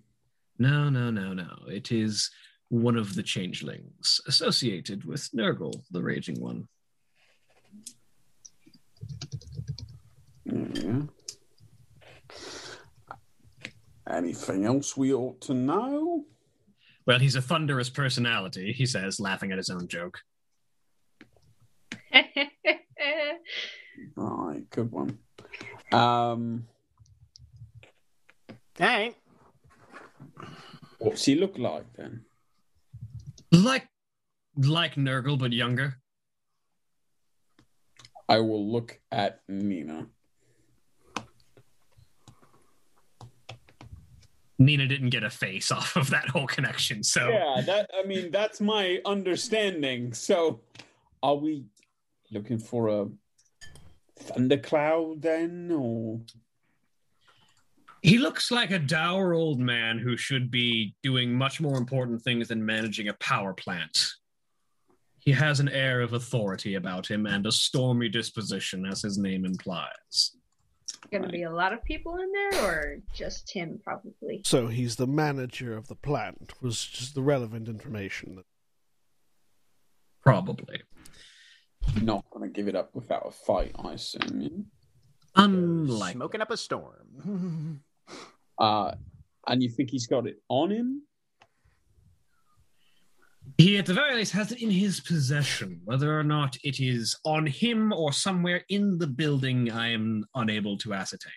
No, 0.59 0.91
no, 0.91 1.11
no, 1.11 1.33
no. 1.33 1.57
It 1.69 1.91
is 1.91 2.31
one 2.69 2.97
of 2.97 3.15
the 3.15 3.23
changelings 3.23 4.21
associated 4.27 5.05
with 5.05 5.31
Nurgle, 5.33 5.83
the 5.91 6.03
Raging 6.03 6.41
One. 6.41 6.69
Yeah. 10.45 11.03
Anything 14.09 14.65
else 14.65 14.97
we 14.97 15.13
ought 15.13 15.41
to 15.43 15.55
know? 15.55 16.25
Well, 17.09 17.19
he's 17.19 17.37
a 17.37 17.41
thunderous 17.41 17.89
personality, 17.89 18.71
he 18.71 18.85
says, 18.85 19.19
laughing 19.19 19.51
at 19.51 19.57
his 19.57 19.71
own 19.71 19.89
joke. 19.89 20.21
Right, 24.17 24.69
good 24.71 24.91
one. 24.93 25.19
Um, 25.93 26.67
Hey, 28.77 29.15
what's 30.99 31.25
he 31.25 31.35
look 31.35 31.57
like 31.57 31.85
then? 31.97 32.25
Like 33.53 33.89
like 34.57 34.97
Nurgle, 34.97 35.39
but 35.39 35.53
younger. 35.53 35.97
I 38.29 38.41
will 38.41 38.71
look 38.71 39.01
at 39.11 39.41
Nina. 39.49 40.09
Nina 44.59 44.87
didn't 44.87 45.11
get 45.11 45.23
a 45.23 45.31
face 45.31 45.71
off 45.71 45.97
of 45.97 46.11
that 46.11 46.29
whole 46.29 46.47
connection, 46.47 47.03
so 47.03 47.29
Yeah, 47.29 47.63
that 47.67 47.91
I 47.99 48.07
mean 48.07 48.31
that's 48.31 48.61
my 48.61 49.01
understanding. 49.05 50.13
So, 50.13 50.61
are 51.23 51.37
we 51.37 51.65
looking 52.31 52.59
for 52.59 52.89
a 52.89 53.07
thundercloud 54.19 55.23
then, 55.23 55.71
or 55.73 56.21
he 58.03 58.19
looks 58.19 58.51
like 58.51 58.71
a 58.71 58.79
dour 58.79 59.35
old 59.35 59.59
man 59.59 59.99
who 59.99 60.17
should 60.17 60.51
be 60.51 60.95
doing 61.03 61.35
much 61.35 61.61
more 61.61 61.77
important 61.77 62.23
things 62.23 62.49
than 62.49 62.65
managing 62.65 63.09
a 63.09 63.15
power 63.15 63.53
plant. 63.53 64.07
He 65.19 65.33
has 65.33 65.61
an 65.61 65.69
air 65.69 66.01
of 66.01 66.13
authority 66.13 66.77
about 66.77 67.07
him 67.07 67.27
and 67.27 67.47
a 67.47 67.53
stormy 67.53 68.09
disposition, 68.09 68.87
as 68.87 69.03
his 69.03 69.19
name 69.19 69.45
implies. 69.45 70.37
Gonna 71.13 71.29
be 71.29 71.45
a 71.45 71.51
lot 71.51 71.73
of 71.73 71.83
people 71.85 72.17
in 72.17 72.31
there, 72.33 72.65
or 72.65 72.97
just 73.15 73.51
him, 73.53 73.81
probably. 73.83 74.43
So 74.45 74.67
he's 74.67 74.97
the 74.97 75.07
manager 75.07 75.77
of 75.77 75.89
the 75.89 75.95
plant, 75.95 76.53
was 76.61 76.85
just 76.85 77.15
the 77.15 77.23
relevant 77.23 77.69
information. 77.69 78.43
Probably. 80.23 80.83
not 82.03 82.25
gonna 82.31 82.49
give 82.49 82.69
it 82.69 82.75
up 82.75 82.95
without 82.95 83.27
a 83.27 83.31
fight? 83.31 83.75
I 83.79 83.95
assume. 83.95 84.41
yeah? 84.41 84.49
Unlike 85.37 86.15
smoking 86.15 86.41
up 86.41 86.51
a 86.51 86.57
storm. 86.57 87.83
Uh, 88.59 88.93
and 89.47 89.63
you 89.63 89.69
think 89.69 89.89
he's 89.89 90.09
got 90.09 90.27
it 90.27 90.43
on 90.49 90.71
him? 90.73 91.03
He, 93.57 93.79
at 93.79 93.87
the 93.87 93.95
very 93.95 94.15
least, 94.17 94.33
has 94.33 94.53
it 94.53 94.61
in 94.63 94.71
his 94.71 95.01
possession. 95.01 95.81
Whether 95.85 96.19
or 96.19 96.23
not 96.25 96.57
it 96.65 96.81
is 96.81 97.17
on 97.25 97.47
him 97.47 97.93
or 97.93 98.13
somewhere 98.13 98.65
in 98.69 98.99
the 98.99 99.07
building, 99.07 99.71
I 99.71 99.89
am 99.93 100.25
unable 100.35 100.77
to 100.79 100.93
ascertain. 100.93 101.33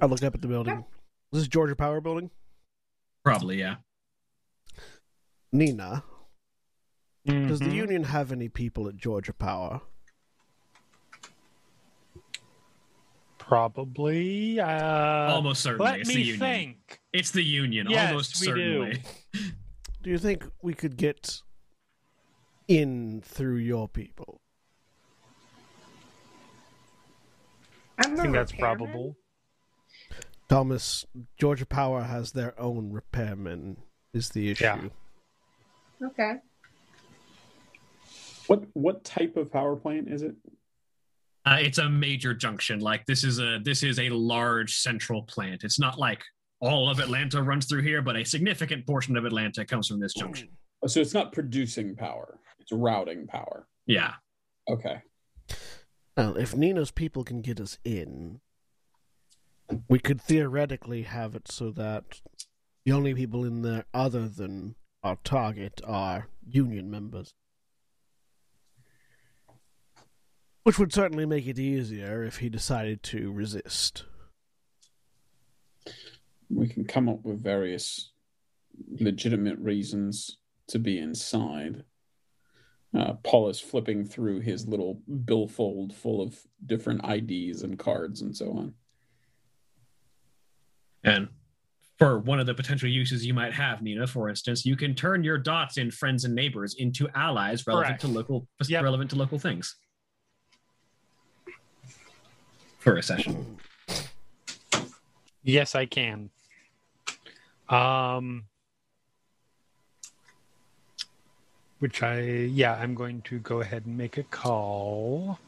I 0.00 0.06
looked 0.06 0.22
up 0.24 0.34
at 0.34 0.42
the 0.42 0.48
building. 0.48 0.84
Is 1.32 1.40
this 1.40 1.48
Georgia 1.48 1.76
Power 1.76 2.00
Building? 2.00 2.30
Probably, 3.24 3.58
yeah. 3.60 3.76
Nina, 5.52 6.02
does 7.26 7.58
the 7.60 7.66
Mhm. 7.66 7.74
union 7.74 8.04
have 8.04 8.32
any 8.32 8.48
people 8.48 8.88
at 8.88 8.96
Georgia 8.96 9.32
Power? 9.32 9.80
Probably. 13.38 14.60
Uh, 14.60 15.32
Almost 15.32 15.62
certainly. 15.62 15.84
Let 15.90 16.00
it's 16.00 16.08
me 16.08 16.14
the 16.14 16.20
union. 16.22 16.38
think. 16.40 17.00
It's 17.12 17.30
the 17.32 17.42
union. 17.44 17.86
Yes, 17.90 18.10
Almost 18.10 18.40
we 18.40 18.46
certainly. 18.46 19.02
Do 20.02 20.10
you 20.10 20.18
think 20.18 20.44
we 20.62 20.74
could 20.74 20.96
get 20.96 21.40
in 22.66 23.22
through 23.24 23.56
your 23.56 23.88
people? 23.88 24.40
I'm 27.98 28.10
I 28.10 28.14
a 28.14 28.22
think 28.22 28.34
that's 28.34 28.52
probable. 28.52 29.16
Thomas, 30.48 31.06
Georgia 31.38 31.66
Power 31.66 32.02
has 32.02 32.32
their 32.32 32.58
own 32.60 32.92
repairmen, 32.92 33.76
is 34.12 34.30
the 34.30 34.50
issue. 34.50 34.64
Yeah. 34.64 34.88
Okay. 36.02 36.34
What 38.48 38.64
what 38.72 39.04
type 39.04 39.36
of 39.36 39.52
power 39.52 39.76
plant 39.76 40.08
is 40.08 40.22
it? 40.22 40.34
Uh, 41.46 41.58
it's 41.60 41.78
a 41.78 41.88
major 41.88 42.34
junction. 42.34 42.80
Like 42.80 43.06
this 43.06 43.22
is 43.22 43.38
a 43.38 43.60
this 43.62 43.82
is 43.84 44.00
a 44.00 44.08
large 44.08 44.76
central 44.78 45.22
plant. 45.22 45.62
It's 45.62 45.78
not 45.78 45.98
like 45.98 46.22
all 46.62 46.88
of 46.88 47.00
Atlanta 47.00 47.42
runs 47.42 47.66
through 47.66 47.82
here, 47.82 48.00
but 48.00 48.16
a 48.16 48.24
significant 48.24 48.86
portion 48.86 49.16
of 49.16 49.24
Atlanta 49.24 49.64
comes 49.64 49.88
from 49.88 50.00
this 50.00 50.14
junction. 50.14 50.48
Oh, 50.82 50.86
So 50.86 51.00
it's 51.00 51.12
not 51.12 51.32
producing 51.32 51.94
power; 51.96 52.38
it's 52.60 52.72
routing 52.72 53.26
power. 53.26 53.66
Yeah. 53.86 54.14
Okay. 54.70 55.02
Well, 56.16 56.36
if 56.36 56.54
Nina's 56.54 56.92
people 56.92 57.24
can 57.24 57.42
get 57.42 57.60
us 57.60 57.78
in, 57.84 58.40
we 59.88 59.98
could 59.98 60.20
theoretically 60.20 61.02
have 61.02 61.34
it 61.34 61.50
so 61.50 61.70
that 61.72 62.20
the 62.84 62.92
only 62.92 63.14
people 63.14 63.44
in 63.44 63.62
there 63.62 63.84
other 63.92 64.28
than 64.28 64.76
our 65.02 65.16
target 65.24 65.80
are 65.84 66.28
union 66.46 66.90
members. 66.90 67.34
Which 70.62 70.78
would 70.78 70.92
certainly 70.92 71.26
make 71.26 71.48
it 71.48 71.58
easier 71.58 72.22
if 72.22 72.36
he 72.36 72.48
decided 72.48 73.02
to 73.04 73.32
resist. 73.32 74.04
We 76.54 76.68
can 76.68 76.84
come 76.84 77.08
up 77.08 77.24
with 77.24 77.42
various 77.42 78.12
legitimate 79.00 79.58
reasons 79.58 80.38
to 80.68 80.78
be 80.78 80.98
inside. 80.98 81.84
Uh, 82.96 83.14
Paul 83.24 83.48
is 83.48 83.58
flipping 83.58 84.04
through 84.04 84.40
his 84.40 84.68
little 84.68 85.00
billfold 85.24 85.94
full 85.94 86.20
of 86.20 86.38
different 86.66 87.00
IDs 87.08 87.62
and 87.62 87.78
cards 87.78 88.20
and 88.20 88.36
so 88.36 88.50
on. 88.52 88.74
And 91.02 91.28
for 91.98 92.18
one 92.18 92.38
of 92.38 92.46
the 92.46 92.54
potential 92.54 92.88
uses 92.88 93.24
you 93.24 93.32
might 93.32 93.54
have, 93.54 93.80
Nina, 93.80 94.06
for 94.06 94.28
instance, 94.28 94.66
you 94.66 94.76
can 94.76 94.94
turn 94.94 95.24
your 95.24 95.38
dots 95.38 95.78
in 95.78 95.90
friends 95.90 96.24
and 96.24 96.34
neighbors 96.34 96.74
into 96.74 97.08
allies 97.14 97.66
relevant 97.66 97.88
Correct. 97.88 98.00
to 98.02 98.08
local 98.08 98.46
Yep. 98.66 98.82
relevant 98.82 99.10
to 99.10 99.16
local 99.16 99.38
things. 99.38 99.74
For 102.78 102.96
a 102.96 103.02
session. 103.02 103.56
Yes, 105.44 105.74
I 105.74 105.86
can. 105.86 106.30
Um, 107.68 108.44
which 111.78 112.02
I, 112.02 112.20
yeah, 112.20 112.74
I'm 112.74 112.94
going 112.94 113.22
to 113.22 113.38
go 113.38 113.60
ahead 113.60 113.86
and 113.86 113.96
make 113.96 114.18
a 114.18 114.22
call. 114.22 115.38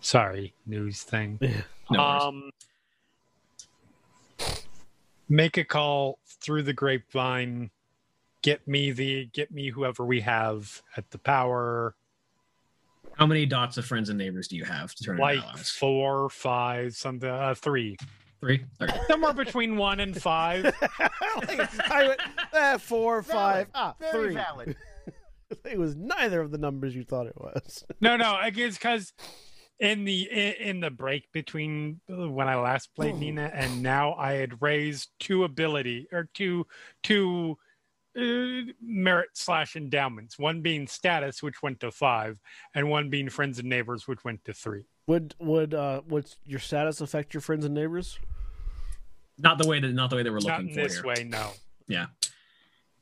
Sorry, 0.00 0.54
news 0.66 1.02
thing. 1.02 1.38
No 1.88 2.00
um, 2.00 2.50
make 5.28 5.56
a 5.56 5.62
call 5.62 6.18
through 6.26 6.64
the 6.64 6.72
grapevine. 6.72 7.70
Get 8.42 8.66
me 8.66 8.90
the 8.90 9.26
get 9.32 9.52
me 9.52 9.70
whoever 9.70 10.04
we 10.04 10.20
have 10.22 10.82
at 10.96 11.08
the 11.12 11.18
power. 11.18 11.94
How 13.14 13.26
many 13.26 13.46
dots 13.46 13.76
of 13.78 13.86
friends 13.86 14.08
and 14.08 14.18
neighbors 14.18 14.48
do 14.48 14.56
you 14.56 14.64
have 14.64 14.94
to 14.96 15.04
turn 15.04 15.18
Like 15.18 15.36
into 15.36 15.46
allies? 15.48 15.70
four, 15.70 16.28
five, 16.28 16.94
something, 16.96 17.28
uh, 17.28 17.54
three, 17.54 17.96
Three. 18.40 18.64
Okay. 18.80 18.98
somewhere 19.08 19.32
between 19.32 19.76
one 19.76 20.00
and 20.00 20.20
five. 20.20 20.66
I 20.98 22.06
went, 22.08 22.20
eh, 22.52 22.76
four, 22.78 23.22
five, 23.22 23.68
ah, 23.74 23.94
Very 23.98 24.26
three. 24.28 24.34
valid. 24.34 24.76
It 25.64 25.78
was 25.78 25.94
neither 25.94 26.40
of 26.40 26.50
the 26.50 26.58
numbers 26.58 26.96
you 26.96 27.04
thought 27.04 27.28
it 27.28 27.36
was. 27.36 27.84
No, 28.00 28.16
no, 28.16 28.34
I 28.34 28.50
guess 28.50 28.76
because 28.76 29.12
in 29.78 30.04
the 30.04 30.22
in, 30.22 30.54
in 30.68 30.80
the 30.80 30.90
break 30.90 31.30
between 31.32 32.00
uh, 32.10 32.28
when 32.28 32.48
I 32.48 32.56
last 32.56 32.92
played 32.96 33.14
Nina 33.14 33.50
and 33.54 33.80
now, 33.80 34.14
I 34.14 34.32
had 34.32 34.60
raised 34.60 35.10
two 35.20 35.44
ability 35.44 36.08
or 36.10 36.28
two 36.34 36.66
two 37.04 37.56
uh, 38.18 38.72
merit 38.82 39.30
slash 39.34 39.76
endowments. 39.76 40.36
One 40.36 40.62
being 40.62 40.88
status, 40.88 41.44
which 41.44 41.62
went 41.62 41.78
to 41.80 41.92
five, 41.92 42.38
and 42.74 42.90
one 42.90 43.08
being 43.08 43.28
friends 43.28 43.60
and 43.60 43.68
neighbors, 43.68 44.08
which 44.08 44.24
went 44.24 44.44
to 44.46 44.52
three. 44.52 44.82
Would 45.06 45.34
would 45.38 45.72
uh 45.72 46.02
would 46.08 46.26
your 46.44 46.58
status 46.58 47.00
affect 47.00 47.32
your 47.32 47.40
friends 47.40 47.64
and 47.64 47.74
neighbors? 47.74 48.18
Not 49.38 49.58
the 49.58 49.68
way 49.68 49.78
that 49.80 49.92
not 49.92 50.10
the 50.10 50.16
way 50.16 50.22
that 50.22 50.30
we're 50.32 50.38
Not 50.40 50.62
looking 50.62 50.68
in 50.70 50.74
for 50.74 50.80
this 50.82 50.94
here. 50.94 51.04
way, 51.06 51.24
no. 51.24 51.50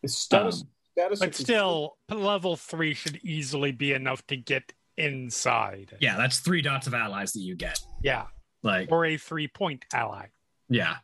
Is 0.02 0.16
status 0.18 0.62
Um, 0.62 0.68
status 0.93 1.20
But 1.20 1.35
still, 1.35 1.97
level 2.10 2.56
three 2.56 2.93
should 2.93 3.16
easily 3.24 3.72
be 3.72 3.94
enough 3.94 4.26
to 4.26 4.36
get 4.36 4.72
inside. 4.98 5.97
Yeah, 6.01 6.16
that's 6.18 6.40
three 6.40 6.60
dots 6.60 6.86
of 6.86 6.93
allies 6.94 7.32
that 7.32 7.40
you 7.40 7.56
get. 7.56 7.81
Yeah, 8.02 8.26
Like, 8.62 8.93
or 8.93 9.06
a 9.06 9.16
three 9.16 9.48
point 9.48 9.86
ally. 9.94 10.26
yeah, 10.68 10.97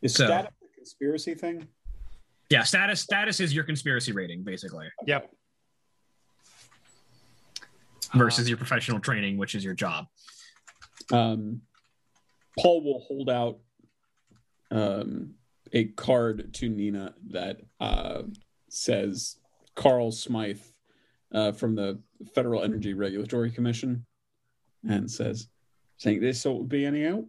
is 0.00 0.14
so- 0.14 0.26
status 0.26 0.50
a 0.62 0.74
conspiracy 0.76 1.34
thing? 1.34 1.68
yeah. 2.48 2.62
Status 2.62 3.02
status 3.02 3.38
is 3.40 3.54
your 3.54 3.64
conspiracy 3.64 4.12
rating, 4.12 4.44
basically, 4.44 4.88
Yep. 5.06 5.30
Versus 8.14 8.48
your 8.48 8.58
professional 8.58 9.00
training, 9.00 9.36
which 9.38 9.54
is 9.54 9.64
your 9.64 9.74
job. 9.74 10.06
Um, 11.12 11.60
Paul 12.58 12.82
will 12.84 13.00
hold 13.00 13.28
out 13.30 13.58
um, 14.70 15.34
a 15.72 15.86
card 15.86 16.54
to 16.54 16.68
Nina 16.68 17.14
that 17.30 17.58
uh, 17.80 18.22
says 18.68 19.36
Carl 19.74 20.12
Smythe 20.12 20.60
uh, 21.32 21.52
from 21.52 21.74
the 21.74 21.98
Federal 22.34 22.62
Energy 22.62 22.94
Regulatory 22.94 23.50
Commission 23.50 24.06
and 24.88 25.10
says, 25.10 25.48
Think 26.00 26.20
this 26.20 26.44
ought 26.46 26.58
to 26.58 26.64
be 26.64 26.84
any 26.84 27.06
out? 27.06 27.24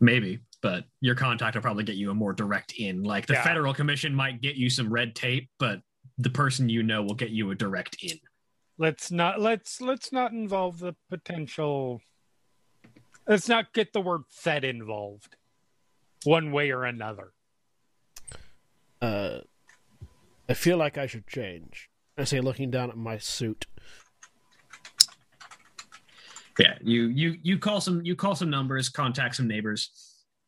Maybe, 0.00 0.40
but 0.62 0.84
your 1.00 1.14
contact 1.14 1.54
will 1.54 1.62
probably 1.62 1.84
get 1.84 1.96
you 1.96 2.10
a 2.10 2.14
more 2.14 2.32
direct 2.32 2.74
in. 2.78 3.02
Like 3.02 3.26
the 3.26 3.34
Yeah. 3.34 3.44
federal 3.44 3.72
commission 3.74 4.14
might 4.14 4.40
get 4.40 4.56
you 4.56 4.68
some 4.68 4.92
red 4.92 5.14
tape, 5.14 5.48
but 5.58 5.80
the 6.18 6.30
person 6.30 6.68
you 6.68 6.82
know 6.82 7.02
will 7.02 7.14
get 7.14 7.30
you 7.30 7.50
a 7.50 7.54
direct 7.54 7.96
in. 8.02 8.18
Let's 8.78 9.10
not 9.10 9.40
let's 9.40 9.80
let's 9.80 10.12
not 10.12 10.32
involve 10.32 10.78
the 10.78 10.94
potential 11.10 12.00
let's 13.28 13.48
not 13.48 13.72
get 13.72 13.92
the 13.92 14.00
word 14.00 14.22
fed 14.28 14.64
involved 14.64 15.36
one 16.24 16.52
way 16.52 16.70
or 16.70 16.84
another 16.84 17.32
Uh, 19.00 19.40
I 20.48 20.54
feel 20.54 20.76
like 20.76 20.96
I 20.96 21.06
should 21.06 21.26
change. 21.26 21.90
I 22.16 22.24
say, 22.24 22.40
looking 22.40 22.70
down 22.70 22.88
at 22.90 22.96
my 22.96 23.18
suit. 23.18 23.66
Yeah, 26.58 26.74
you 26.80 27.06
you 27.08 27.36
you 27.42 27.58
call 27.58 27.80
some 27.80 28.02
you 28.04 28.14
call 28.14 28.34
some 28.36 28.50
numbers, 28.50 28.88
contact 28.88 29.36
some 29.36 29.48
neighbors, 29.48 29.90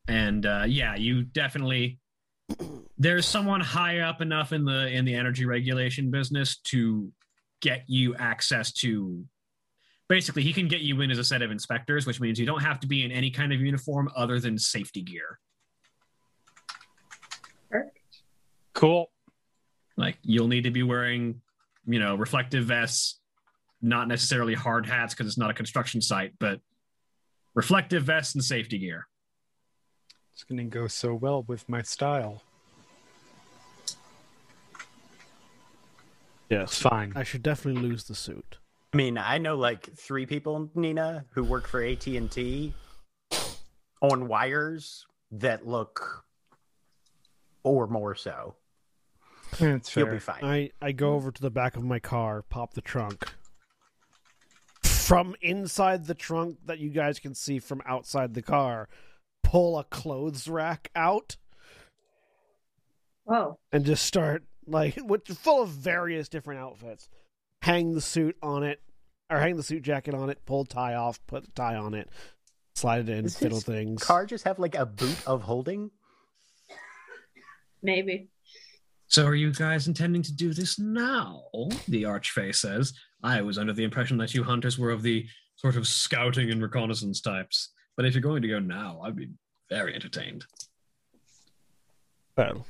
and 0.07 0.45
uh, 0.45 0.63
yeah, 0.67 0.95
you 0.95 1.23
definitely 1.23 1.99
there's 2.97 3.25
someone 3.25 3.59
high 3.59 3.99
up 3.99 4.21
enough 4.21 4.53
in 4.53 4.63
the 4.63 4.87
in 4.87 5.03
the 5.03 5.15
energy 5.15 5.45
regulation 5.45 6.11
business 6.11 6.57
to 6.57 7.11
get 7.61 7.83
you 7.87 8.15
access 8.15 8.71
to. 8.71 9.25
Basically, 10.07 10.43
he 10.43 10.53
can 10.53 10.67
get 10.67 10.81
you 10.81 11.01
in 11.01 11.09
as 11.09 11.17
a 11.17 11.23
set 11.23 11.41
of 11.41 11.49
inspectors, 11.49 12.05
which 12.05 12.21
means 12.21 12.39
you 12.39 12.45
don't 12.45 12.61
have 12.61 12.79
to 12.81 12.87
be 12.87 13.03
in 13.03 13.11
any 13.11 13.31
kind 13.31 13.51
of 13.51 13.59
uniform 13.59 14.09
other 14.15 14.39
than 14.39 14.57
safety 14.57 15.01
gear. 15.01 15.39
cool 18.73 19.09
Like 19.97 20.17
you'll 20.21 20.47
need 20.47 20.65
to 20.65 20.71
be 20.71 20.83
wearing, 20.83 21.41
you 21.87 21.99
know, 21.99 22.15
reflective 22.15 22.65
vests, 22.65 23.19
not 23.81 24.07
necessarily 24.07 24.53
hard 24.53 24.85
hats 24.85 25.13
because 25.13 25.27
it's 25.27 25.37
not 25.37 25.49
a 25.49 25.53
construction 25.53 26.01
site, 26.01 26.33
but 26.39 26.59
reflective 27.55 28.03
vests 28.03 28.35
and 28.35 28.43
safety 28.43 28.77
gear. 28.77 29.07
it's 30.33 30.43
going 30.43 30.57
to 30.57 30.63
go 30.65 30.87
so 30.87 31.15
well 31.15 31.43
with 31.43 31.67
my 31.67 31.81
style 31.81 32.43
it's 36.49 36.73
Yes, 36.73 36.81
fine 36.81 37.13
I 37.15 37.23
should 37.23 37.43
definitely 37.43 37.81
lose 37.81 38.05
the 38.05 38.15
suit. 38.15 38.57
I 38.93 38.97
mean, 38.97 39.17
I 39.17 39.37
know 39.37 39.55
like 39.55 39.89
three 39.97 40.25
people, 40.25 40.69
Nina, 40.73 41.25
who 41.31 41.43
work 41.43 41.67
for 41.67 41.83
AT 41.83 42.07
and 42.07 42.31
T 42.31 42.73
on 44.01 44.27
wires 44.27 45.05
that 45.31 45.67
look, 45.67 46.23
or 47.63 47.87
more 47.87 48.15
so. 48.15 48.55
it's 49.59 49.95
You'll 49.95 50.11
be 50.11 50.19
fine. 50.19 50.43
I, 50.43 50.69
I 50.81 50.91
go 50.91 51.13
over 51.13 51.31
to 51.31 51.41
the 51.41 51.49
back 51.49 51.75
of 51.75 51.83
my 51.83 51.99
car, 51.99 52.41
pop 52.43 52.73
the 52.73 52.81
trunk. 52.81 53.27
From 54.83 55.35
inside 55.41 56.05
the 56.05 56.15
trunk 56.15 56.57
that 56.65 56.79
you 56.79 56.89
guys 56.89 57.19
can 57.19 57.35
see 57.35 57.59
from 57.59 57.81
outside 57.85 58.33
the 58.33 58.41
car, 58.41 58.87
pull 59.43 59.77
a 59.77 59.83
clothes 59.83 60.47
rack 60.47 60.89
out 60.95 61.37
Whoa. 63.25 63.59
and 63.71 63.85
just 63.85 64.05
start 64.05 64.43
like 64.67 64.97
with 65.03 65.27
full 65.27 65.61
of 65.61 65.69
various 65.69 66.29
different 66.29 66.61
outfits. 66.61 67.09
Hang 67.61 67.93
the 67.93 68.01
suit 68.01 68.35
on 68.41 68.63
it, 68.63 68.81
or 69.29 69.39
hang 69.39 69.55
the 69.57 69.63
suit 69.63 69.81
jacket 69.81 70.13
on 70.13 70.29
it, 70.29 70.45
pull 70.45 70.65
tie 70.65 70.95
off, 70.95 71.19
put 71.27 71.43
the 71.45 71.51
tie 71.51 71.75
on 71.75 71.93
it, 71.93 72.09
slide 72.75 73.01
it 73.01 73.09
in, 73.09 73.23
Does 73.23 73.37
fiddle 73.37 73.57
his 73.57 73.65
things. 73.65 74.03
Car 74.03 74.25
just 74.25 74.43
have 74.43 74.59
like 74.59 74.75
a 74.75 74.85
boot 74.85 75.17
of 75.25 75.41
holding. 75.41 75.91
Maybe. 77.81 78.29
So 79.07 79.25
are 79.25 79.35
you 79.35 79.53
guys 79.53 79.87
intending 79.87 80.23
to 80.23 80.33
do 80.33 80.53
this 80.53 80.79
now? 80.79 81.43
The 81.87 82.03
archfey 82.03 82.53
says. 82.53 82.93
I 83.23 83.41
was 83.41 83.57
under 83.57 83.73
the 83.73 83.83
impression 83.83 84.17
that 84.17 84.33
you 84.33 84.43
hunters 84.43 84.77
were 84.77 84.91
of 84.91 85.03
the 85.03 85.25
sort 85.55 85.75
of 85.75 85.87
scouting 85.87 86.51
and 86.51 86.61
reconnaissance 86.61 87.21
types. 87.21 87.71
But 87.95 88.05
if 88.05 88.13
you're 88.13 88.21
going 88.21 88.41
to 88.41 88.47
go 88.47 88.59
now, 88.59 89.01
I'd 89.03 89.15
be 89.15 89.29
very 89.69 89.95
entertained. 89.95 90.45
Well, 92.37 92.65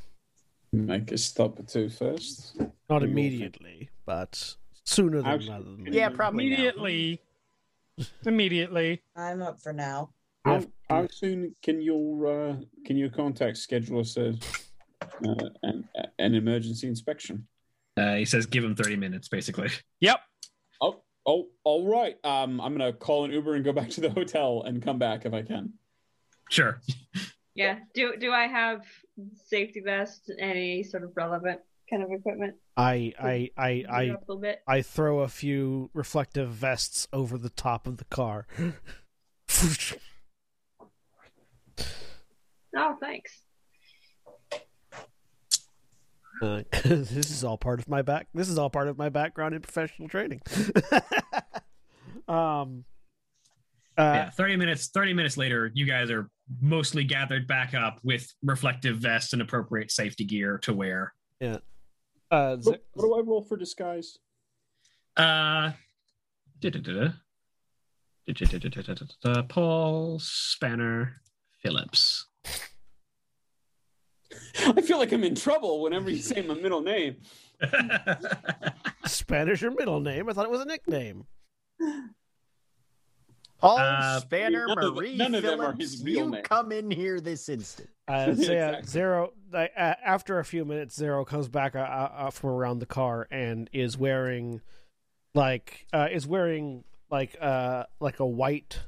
Make 0.75 1.11
a 1.13 1.17
stop 1.17 1.57
or 1.59 1.63
two 1.63 1.89
first. 1.89 2.57
not 2.89 3.01
immediately, 3.03 3.89
but 4.05 4.55
sooner 4.83 5.17
than 5.21 5.25
Actually- 5.27 5.49
rather 5.49 5.63
than 5.65 5.85
Yeah, 5.93 6.05
later. 6.07 6.15
probably 6.15 6.49
now. 6.49 6.55
immediately 6.55 7.21
immediately 8.25 9.01
I'm 9.15 9.41
up 9.41 9.61
for 9.61 9.71
now. 9.73 10.09
How, 10.43 10.61
how 10.89 11.07
soon 11.07 11.55
can 11.63 11.81
your 11.81 12.27
uh, 12.51 12.55
can 12.85 12.97
your 12.97 13.09
contact 13.09 13.57
schedule 13.57 13.99
us 14.01 14.17
a, 14.17 14.35
uh, 15.25 15.49
an, 15.63 15.87
an 16.19 16.35
emergency 16.35 16.87
inspection? 16.87 17.47
Uh, 17.97 18.15
he 18.15 18.25
says, 18.25 18.45
give 18.45 18.63
him 18.63 18.75
30 18.75 18.97
minutes, 18.97 19.27
basically. 19.29 19.69
yep 20.01 20.19
Oh, 20.81 21.01
oh, 21.25 21.47
all 21.63 21.87
right. 21.87 22.17
Um, 22.25 22.59
I'm 22.59 22.73
gonna 22.77 22.91
call 22.93 23.23
an 23.23 23.31
Uber 23.31 23.55
and 23.55 23.63
go 23.63 23.71
back 23.71 23.89
to 23.91 24.01
the 24.01 24.09
hotel 24.09 24.63
and 24.65 24.83
come 24.83 24.99
back 24.99 25.25
if 25.25 25.33
I 25.33 25.41
can. 25.41 25.73
Sure. 26.49 26.81
Yeah. 27.55 27.79
Do 27.93 28.17
do 28.17 28.31
I 28.33 28.47
have 28.47 28.81
safety 29.47 29.81
vest, 29.81 30.29
and 30.29 30.39
any 30.39 30.83
sort 30.83 31.03
of 31.03 31.11
relevant 31.15 31.61
kind 31.89 32.03
of 32.03 32.11
equipment? 32.11 32.55
I 32.77 33.13
I 33.19 33.49
I 33.57 33.85
I 33.89 34.09
up 34.09 34.29
a 34.29 34.35
bit. 34.35 34.61
I 34.67 34.81
throw 34.81 35.19
a 35.19 35.27
few 35.27 35.89
reflective 35.93 36.49
vests 36.49 37.07
over 37.13 37.37
the 37.37 37.49
top 37.49 37.87
of 37.87 37.97
the 37.97 38.05
car. 38.05 38.47
Oh, 42.77 42.97
thanks. 42.99 43.41
Uh, 46.41 46.63
this 46.83 47.31
is 47.31 47.43
all 47.43 47.57
part 47.57 47.79
of 47.79 47.87
my 47.87 48.01
back. 48.01 48.27
This 48.33 48.49
is 48.49 48.57
all 48.57 48.69
part 48.69 48.87
of 48.87 48.97
my 48.97 49.09
background 49.09 49.55
in 49.55 49.61
professional 49.61 50.09
training. 50.09 50.41
um, 52.27 52.83
uh, 53.97 54.13
yeah, 54.13 54.29
30 54.29 54.57
minutes 54.57 54.87
30 54.87 55.13
minutes 55.13 55.37
later, 55.37 55.71
you 55.73 55.85
guys 55.85 56.09
are 56.11 56.29
mostly 56.61 57.03
gathered 57.03 57.47
back 57.47 57.73
up 57.73 57.99
with 58.03 58.31
reflective 58.43 58.97
vests 58.97 59.33
and 59.33 59.41
appropriate 59.41 59.91
safety 59.91 60.25
gear 60.25 60.57
to 60.59 60.73
wear. 60.73 61.13
Yeah 61.39 61.57
uh, 62.31 62.57
What, 62.57 62.83
what 62.93 63.03
do 63.03 63.15
I 63.15 63.19
roll 63.21 63.41
for 63.41 63.57
disguise? 63.57 64.17
Uh, 65.17 65.71
Paul 69.43 70.19
Spanner 70.19 71.21
Phillips. 71.61 72.27
I 74.65 74.81
feel 74.81 74.97
like 74.97 75.13
I'm 75.13 75.23
in 75.23 75.35
trouble 75.35 75.81
whenever 75.81 76.09
you 76.09 76.17
say 76.17 76.41
my 76.41 76.55
middle 76.55 76.81
name. 76.81 77.17
Spanish 79.05 79.63
or 79.63 79.71
middle 79.71 80.01
name? 80.01 80.29
I 80.29 80.33
thought 80.33 80.45
it 80.45 80.51
was 80.51 80.61
a 80.61 80.65
nickname. 80.65 81.25
Paul 83.59 83.77
Uh, 83.79 84.19
Spanner 84.19 84.67
none 84.67 84.77
of 84.79 84.83
the- 84.83 84.91
Marie 85.01 85.15
none 85.17 85.35
of 85.35 85.43
them 85.43 85.59
are 85.61 85.71
Phillips, 85.73 85.91
his 85.93 86.03
real 86.03 86.25
you 86.25 86.31
name. 86.31 86.43
come 86.43 86.71
in 86.71 86.91
here 86.91 87.19
this 87.19 87.49
instant. 87.49 87.89
Uh, 88.07 88.35
so 88.35 88.51
yeah, 88.53 88.77
Exactly. 88.77 89.01
Xaro. 89.01 89.31
Like, 89.51 89.71
uh, 89.75 89.95
after 90.05 90.37
a 90.37 90.45
few 90.45 90.63
minutes, 90.63 90.99
Xaro 90.99 91.25
comes 91.25 91.49
back 91.49 91.75
uh, 91.75 91.79
uh, 91.79 92.29
from 92.29 92.51
around 92.51 92.77
the 92.77 92.85
car 92.85 93.27
and 93.31 93.67
is 93.73 93.97
wearing, 93.97 94.61
like, 95.33 95.87
uh, 95.91 96.07
is 96.11 96.27
wearing 96.27 96.83
like 97.09 97.35
uh 97.41 97.85
like 97.99 98.19
a 98.19 98.25
white 98.25 98.81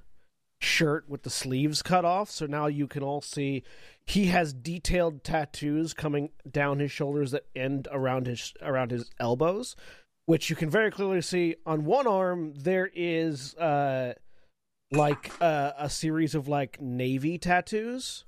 shirt 0.62 1.08
with 1.10 1.24
the 1.24 1.30
sleeves 1.32 1.82
cut 1.82 2.06
off. 2.06 2.30
So 2.30 2.46
now 2.46 2.68
you 2.68 2.86
can 2.88 3.02
all 3.02 3.22
see 3.22 3.64
he 4.06 4.26
has 4.28 4.54
detailed 4.54 5.24
tattoos 5.24 5.94
coming 5.96 6.30
down 6.50 6.78
his 6.80 6.92
shoulders 6.92 7.32
that 7.32 7.46
end 7.56 7.88
around 7.92 8.28
his 8.28 8.54
around 8.62 8.92
his 8.92 9.10
elbows, 9.20 9.76
which 10.28 10.50
you 10.52 10.56
can 10.56 10.70
very 10.70 10.92
clearly 10.92 11.22
see 11.22 11.56
on 11.66 11.86
one 11.86 12.06
arm. 12.08 12.54
There 12.56 12.90
is 12.94 13.56
uh 13.56 14.14
like 14.92 15.32
uh, 15.42 15.74
a 15.78 15.90
series 15.90 16.36
of 16.36 16.48
like 16.48 16.82
navy 16.82 17.38
tattoos. 17.38 18.26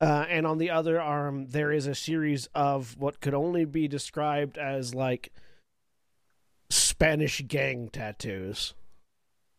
Uh, 0.00 0.26
and 0.28 0.46
on 0.46 0.58
the 0.58 0.70
other 0.70 1.00
arm, 1.00 1.46
there 1.50 1.70
is 1.70 1.86
a 1.86 1.94
series 1.94 2.48
of 2.54 2.96
what 2.98 3.20
could 3.20 3.34
only 3.34 3.64
be 3.64 3.86
described 3.86 4.58
as 4.58 4.94
like 4.94 5.32
Spanish 6.70 7.40
gang 7.46 7.88
tattoos. 7.88 8.74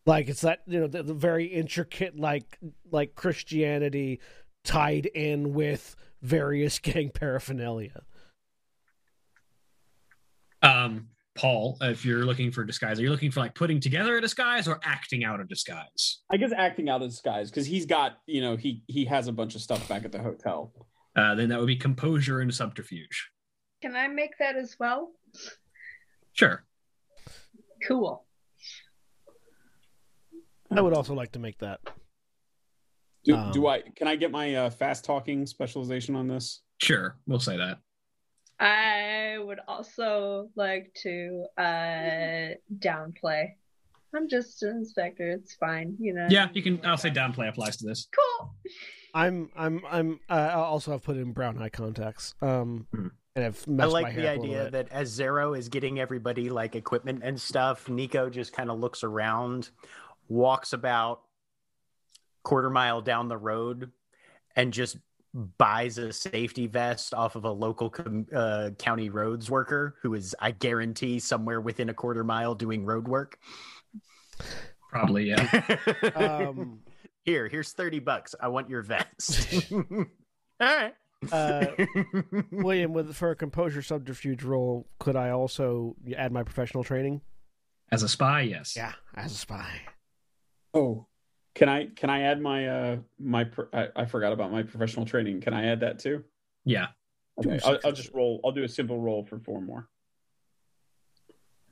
Like 0.06 0.28
it's 0.28 0.42
that 0.42 0.60
you 0.66 0.80
know 0.80 0.86
the, 0.86 1.02
the 1.02 1.14
very 1.14 1.46
intricate 1.46 2.18
like 2.18 2.58
like 2.90 3.14
Christianity 3.14 4.20
tied 4.64 5.06
in 5.06 5.54
with 5.54 5.96
various 6.20 6.78
gang 6.80 7.10
paraphernalia. 7.10 8.02
Um, 10.62 11.08
Paul, 11.36 11.76
if 11.80 12.04
you're 12.04 12.24
looking 12.24 12.52
for 12.52 12.64
disguise, 12.64 12.98
are 13.00 13.02
you 13.02 13.10
looking 13.10 13.30
for 13.30 13.40
like 13.40 13.54
putting 13.54 13.80
together 13.80 14.16
a 14.16 14.20
disguise 14.20 14.68
or 14.68 14.78
acting 14.84 15.24
out 15.24 15.40
a 15.40 15.44
disguise? 15.44 16.20
I 16.30 16.36
guess 16.36 16.52
acting 16.56 16.88
out 16.88 17.02
a 17.02 17.08
disguise 17.08 17.50
because 17.50 17.66
he's 17.66 17.86
got, 17.86 18.18
you 18.26 18.40
know, 18.40 18.56
he 18.56 18.82
he 18.86 19.04
has 19.06 19.26
a 19.26 19.32
bunch 19.32 19.54
of 19.56 19.60
stuff 19.60 19.88
back 19.88 20.04
at 20.04 20.12
the 20.12 20.20
hotel. 20.22 20.72
Uh, 21.16 21.34
then 21.34 21.48
that 21.48 21.58
would 21.58 21.66
be 21.66 21.76
composure 21.76 22.40
and 22.40 22.54
subterfuge. 22.54 23.30
Can 23.82 23.96
I 23.96 24.06
make 24.08 24.38
that 24.38 24.56
as 24.56 24.76
well? 24.78 25.12
Sure. 26.32 26.64
Cool. 27.86 28.24
I 30.70 30.80
would 30.80 30.94
also 30.94 31.14
like 31.14 31.32
to 31.32 31.38
make 31.38 31.58
that. 31.58 31.80
Do, 33.24 33.34
Um, 33.36 33.52
do 33.52 33.66
I? 33.66 33.82
Can 33.96 34.06
I 34.08 34.16
get 34.16 34.30
my 34.30 34.54
uh, 34.54 34.70
fast 34.70 35.04
talking 35.04 35.46
specialization 35.46 36.14
on 36.16 36.28
this? 36.28 36.62
Sure. 36.80 37.16
We'll 37.26 37.40
say 37.40 37.56
that. 37.56 37.78
I 38.64 39.36
would 39.38 39.60
also 39.68 40.48
like 40.56 40.94
to 41.02 41.44
uh 41.58 42.54
downplay. 42.78 43.54
I'm 44.14 44.28
just 44.28 44.62
an 44.62 44.76
inspector. 44.76 45.28
It's 45.30 45.54
fine, 45.54 45.96
you 45.98 46.14
know. 46.14 46.28
Yeah, 46.30 46.48
you 46.54 46.62
can. 46.62 46.80
I'll 46.84 46.96
say 46.96 47.10
downplay 47.10 47.48
applies 47.48 47.76
to 47.78 47.86
this. 47.86 48.08
Cool. 48.14 48.54
I'm 49.12 49.50
I'm 49.54 49.82
I'm 49.88 50.20
uh, 50.30 50.32
I 50.32 50.54
also 50.54 50.92
have 50.92 51.02
put 51.02 51.16
in 51.16 51.32
brown 51.32 51.60
eye 51.60 51.68
contacts. 51.68 52.34
Um, 52.40 52.86
Hmm. 52.92 53.08
and 53.36 53.44
I've 53.44 53.64
I 53.66 53.70
messed 53.70 53.92
my 53.92 54.00
like 54.00 54.14
the 54.14 54.22
hair 54.22 54.30
up 54.32 54.38
a 54.38 54.40
little 54.40 54.54
idea 54.56 54.70
that 54.70 54.88
as 54.92 55.18
Xaro 55.18 55.58
is 55.58 55.68
getting 55.68 56.00
everybody 56.00 56.48
like 56.48 56.74
equipment 56.74 57.20
and 57.22 57.40
stuff, 57.40 57.88
Nico 57.88 58.30
just 58.30 58.52
kind 58.52 58.70
of 58.70 58.78
looks 58.78 59.04
around, 59.04 59.70
walks 60.28 60.72
about 60.72 61.20
quarter 62.44 62.70
mile 62.70 63.02
down 63.02 63.28
the 63.28 63.36
road, 63.36 63.90
and 64.56 64.72
just 64.72 64.96
buys 65.58 65.98
a 65.98 66.12
safety 66.12 66.66
vest 66.66 67.12
off 67.12 67.34
of 67.34 67.44
a 67.44 67.50
local 67.50 67.90
com- 67.90 68.26
uh, 68.34 68.70
county 68.78 69.10
roads 69.10 69.50
worker 69.50 69.96
who 70.02 70.14
is, 70.14 70.34
I 70.40 70.52
guarantee, 70.52 71.18
somewhere 71.18 71.60
within 71.60 71.88
a 71.88 71.94
quarter 71.94 72.22
mile 72.22 72.54
doing 72.54 72.84
road 72.84 73.08
work. 73.08 73.38
Probably, 74.90 75.24
yeah. 75.30 75.76
Um, 76.14 76.80
Here, 77.24 77.48
here's 77.48 77.72
30 77.72 78.00
bucks. 78.00 78.34
I 78.38 78.48
want 78.48 78.68
your 78.68 78.82
vest. 78.82 79.64
All 79.72 80.04
right. 80.60 80.94
uh, 81.32 81.66
William, 82.52 82.92
with 82.92 83.14
for 83.16 83.30
a 83.30 83.36
composure 83.36 83.80
subterfuge 83.80 84.42
role, 84.42 84.86
could 84.98 85.16
I 85.16 85.30
also 85.30 85.96
add 86.16 86.32
my 86.32 86.42
professional 86.42 86.84
training? 86.84 87.22
As 87.90 88.02
a 88.02 88.08
spy, 88.10 88.42
yes. 88.42 88.74
Yeah, 88.76 88.92
as 89.14 89.32
a 89.32 89.36
spy. 89.36 89.80
Oh, 90.74 91.06
can 91.54 91.68
I 91.68 91.86
can 91.86 92.10
I 92.10 92.22
add 92.22 92.40
my 92.40 92.68
uh 92.68 92.96
my 93.18 93.44
pro- 93.44 93.68
I, 93.72 93.88
I 93.96 94.04
forgot 94.04 94.32
about 94.32 94.50
my 94.50 94.62
professional 94.62 95.06
training. 95.06 95.40
Can 95.40 95.54
I 95.54 95.66
add 95.66 95.80
that 95.80 95.98
too? 95.98 96.24
Yeah. 96.64 96.88
Okay, 97.38 97.58
I'll, 97.64 97.78
I'll 97.84 97.92
just 97.92 98.12
roll. 98.12 98.40
I'll 98.44 98.52
do 98.52 98.62
a 98.62 98.68
simple 98.68 99.00
roll 99.00 99.24
for 99.24 99.38
four 99.38 99.60
more. 99.60 99.88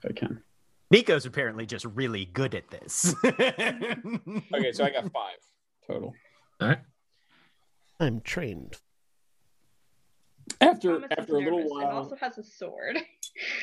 If 0.02 0.10
I 0.10 0.12
can. 0.12 0.42
Nico's 0.90 1.24
apparently 1.24 1.66
just 1.66 1.84
really 1.84 2.26
good 2.26 2.54
at 2.54 2.68
this. 2.70 3.14
Okay, 4.54 4.72
so 4.72 4.84
I 4.84 4.90
got 4.90 5.10
five 5.10 5.38
total. 5.86 6.14
All 6.60 6.68
right. 6.68 6.80
I'm 7.98 8.20
trained. 8.20 8.76
After 10.60 10.94
Thomas 10.94 11.10
after 11.16 11.36
a 11.36 11.38
little 11.38 11.58
nervous 11.58 11.72
and 11.72 11.82
while. 11.82 11.96
also 11.96 12.16
has 12.16 12.38
a 12.38 12.42
sword. 12.42 12.98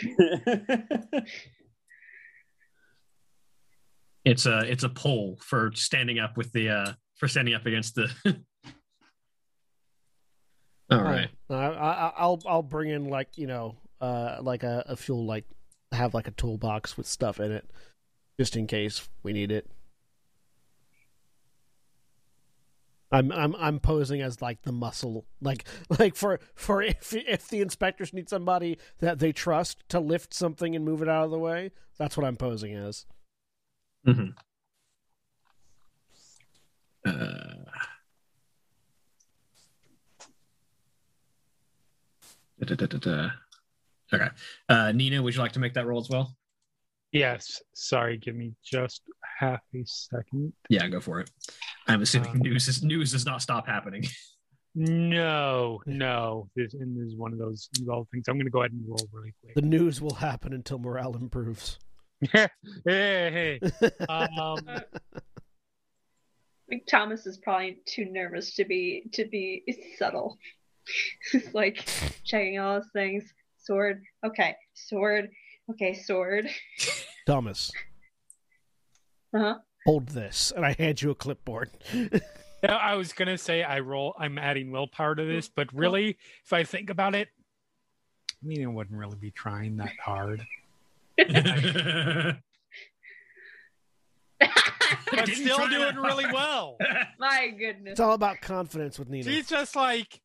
It's 4.26 4.46
a 4.46 4.60
it's 4.60 4.84
a 4.84 4.90
poll 4.90 5.40
for 5.42 5.72
standing 5.74 6.20
up 6.20 6.38
with 6.38 6.52
the 6.52 6.70
uh 6.70 6.94
for 7.16 7.28
standing 7.28 7.54
up 7.54 7.66
against 7.66 7.96
the. 7.96 8.10
All 10.92 11.04
right. 11.04 11.30
I, 11.50 11.56
I, 11.56 12.14
I'll 12.18 12.42
I'll 12.48 12.64
bring 12.64 12.90
in 12.90 13.06
like 13.06 13.38
you 13.38 13.48
know 13.48 13.78
uh 14.02 14.38
like 14.42 14.64
a, 14.64 14.84
a 14.88 14.96
fuel 14.96 15.26
like 15.26 15.46
have 15.92 16.14
like 16.14 16.28
a 16.28 16.32
toolbox 16.32 16.98
with 16.98 17.08
stuff 17.08 17.40
in 17.40 17.52
it, 17.52 17.70
just 18.40 18.56
in 18.56 18.68
case 18.68 19.08
we 19.24 19.34
need 19.34 19.52
it. 19.52 19.70
I'm 23.12 23.32
I'm 23.32 23.56
I'm 23.56 23.80
posing 23.80 24.22
as 24.22 24.42
like 24.42 24.62
the 24.62 24.72
muscle, 24.72 25.26
like 25.42 25.66
like 26.00 26.16
for 26.16 26.40
for 26.56 26.82
if 26.82 27.14
if 27.14 27.48
the 27.48 27.62
inspectors 27.62 28.14
need 28.14 28.30
somebody 28.30 28.78
that 29.00 29.20
they 29.20 29.32
trust 29.32 29.84
to 29.90 30.00
lift 30.00 30.34
something 30.34 30.76
and 30.76 30.86
move 30.86 31.02
it 31.02 31.10
out 31.10 31.26
of 31.26 31.32
the 31.32 31.40
way, 31.40 31.72
that's 31.98 32.18
what 32.18 32.26
I'm 32.26 32.36
posing 32.36 32.76
as. 32.76 33.06
Mhm. 34.08 34.34
Uh, 37.06 37.12
da, 42.66 42.76
da, 42.76 42.86
da, 42.86 42.98
da. 42.98 43.30
Okay. 44.14 44.28
Uh, 44.68 44.92
Nina, 44.92 45.22
would 45.22 45.36
you 45.36 45.42
like 45.42 45.52
to 45.54 45.60
make 45.60 45.74
that 45.76 45.86
roll 45.86 46.02
as 46.02 46.10
well? 46.10 46.36
Yes. 47.12 47.62
Sorry, 47.74 48.18
give 48.18 48.36
me 48.36 48.54
just 48.64 49.02
half 49.40 49.62
a 49.76 49.84
second. 49.86 50.54
Yeah, 50.70 50.88
go 50.88 51.00
for 51.00 51.20
it. 51.22 51.30
I'm 51.88 52.02
assuming 52.02 52.32
Um, 52.32 52.40
news 52.40 52.68
is 52.68 52.84
news 52.84 53.12
does 53.12 53.26
not 53.26 53.42
stop 53.42 53.68
happening. 53.68 54.04
No, 54.76 55.82
no. 55.88 56.48
This 56.56 56.76
and 56.76 56.96
this 56.96 57.08
is 57.12 57.16
one 57.18 57.34
of 57.34 57.40
those 57.40 57.70
involved 57.80 58.12
things. 58.12 58.28
I'm 58.28 58.36
going 58.36 58.46
to 58.46 58.52
go 58.52 58.60
ahead 58.62 58.72
and 58.72 58.88
roll 58.88 59.10
really 59.12 59.34
quick. 59.42 59.56
The 59.56 59.64
news 59.64 60.00
will 60.00 60.14
happen 60.14 60.54
until 60.54 60.78
morale 60.78 61.16
improves. 61.16 61.80
hey, 62.32 62.50
hey. 62.86 63.60
Um, 64.10 64.60
I 64.68 64.84
think 66.70 66.86
Thomas 66.88 67.26
is 67.26 67.38
probably 67.38 67.80
too 67.86 68.06
nervous 68.06 68.54
to 68.56 68.66
be 68.66 69.10
to 69.14 69.26
be 69.26 69.64
subtle. 69.98 70.38
He's 71.32 71.54
like 71.54 71.88
checking 72.24 72.60
all 72.60 72.76
those 72.76 72.90
things. 72.94 73.24
Sword. 73.58 74.04
Okay. 74.26 74.56
Sword. 74.74 75.30
Okay. 75.72 75.94
Sword. 75.96 76.48
Thomas, 77.26 77.72
Uh-huh. 79.34 79.56
hold 79.86 80.10
this, 80.10 80.52
and 80.56 80.66
I 80.66 80.74
hand 80.74 81.02
you 81.02 81.12
a 81.12 81.16
clipboard. 81.16 81.70
Yeah, 81.94 82.76
I 82.76 82.96
was 82.96 83.14
gonna 83.14 83.38
say 83.38 83.64
I 83.64 83.80
roll. 83.80 84.16
I'm 84.20 84.38
adding 84.38 84.72
willpower 84.72 85.16
to 85.16 85.26
this, 85.26 85.48
but 85.48 85.72
really, 85.74 86.18
if 86.46 86.54
I 86.54 86.64
think 86.64 86.90
about 86.90 87.16
it, 87.16 87.30
I 88.44 88.46
mean, 88.48 88.64
I 88.64 88.68
wouldn't 88.68 88.98
really 88.98 89.18
be 89.18 89.32
trying 89.32 89.78
that 89.78 89.94
hard. 90.04 90.46
But 95.12 95.26
Didn't 95.26 95.44
still 95.46 95.68
doing 95.68 95.80
that 95.80 95.96
really 96.00 96.26
well. 96.32 96.78
My 97.20 97.50
goodness. 97.58 97.94
It's 97.94 98.00
all 98.00 98.14
about 98.14 98.42
confidence 98.42 98.98
with 98.98 99.10
Nina. 99.10 99.24
She's 99.24 99.48
just 99.48 99.76
like, 99.76 100.22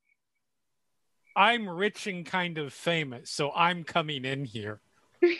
I'm 1.36 1.68
rich 1.68 2.06
and 2.06 2.24
kind 2.24 2.58
of 2.58 2.72
famous, 2.72 3.30
so 3.30 3.50
I'm 3.52 3.82
coming 3.84 4.24
in 4.24 4.44
here. 4.44 4.80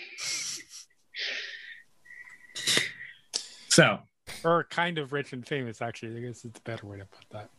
so, 3.69 4.01
Or 4.45 4.65
kind 4.65 4.99
of 4.99 5.13
rich 5.13 5.33
and 5.33 5.47
famous, 5.47 5.81
actually. 5.81 6.17
I 6.17 6.21
guess 6.27 6.45
it's 6.45 6.59
a 6.59 6.63
better 6.63 6.87
way 6.87 6.99
to 6.99 7.07
put 7.07 7.27
that. 7.31 7.51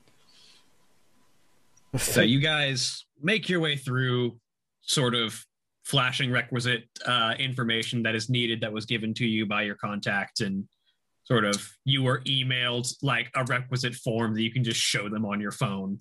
so 2.02 2.22
you 2.22 2.40
guys 2.40 3.06
make 3.22 3.48
your 3.48 3.62
way 3.62 3.78
through 3.78 4.38
sort 4.82 5.16
of 5.16 5.46
flashing 5.86 6.32
requisite 6.32 6.84
uh, 7.06 7.36
information 7.38 8.04
that 8.04 8.16
is 8.16 8.30
needed 8.30 8.62
that 8.62 8.74
was 8.74 8.86
given 8.86 9.14
to 9.14 9.26
you 9.26 9.46
by 9.46 9.62
your 9.62 9.76
contact 9.76 10.42
and 10.42 10.68
sort 11.26 11.46
of 11.46 11.72
you 11.86 12.04
were 12.04 12.22
emailed 12.22 12.92
like 13.02 13.32
a 13.36 13.44
requisite 13.46 13.96
form 13.96 14.34
that 14.34 14.42
you 14.42 14.52
can 14.52 14.64
just 14.64 14.80
show 14.80 15.10
them 15.10 15.26
on 15.26 15.40
your 15.40 15.52
phone. 15.52 15.98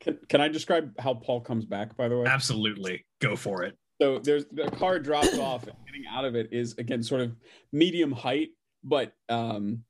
Can, 0.00 0.18
can 0.28 0.40
I 0.40 0.48
describe 0.48 0.92
how 0.98 1.14
Paul 1.14 1.40
comes 1.40 1.64
back? 1.64 1.96
By 1.96 2.08
the 2.08 2.18
way, 2.18 2.26
absolutely. 2.26 3.06
Go 3.20 3.36
for 3.36 3.62
it. 3.62 3.76
So 4.00 4.18
there's 4.18 4.46
the 4.46 4.70
car 4.70 4.98
drops 4.98 5.38
off, 5.38 5.62
and 5.66 5.76
getting 5.86 6.04
out 6.10 6.24
of 6.24 6.34
it 6.34 6.48
is 6.50 6.74
again 6.76 7.02
sort 7.02 7.20
of 7.20 7.36
medium 7.72 8.10
height, 8.10 8.48
but 8.82 9.12
um, 9.28 9.84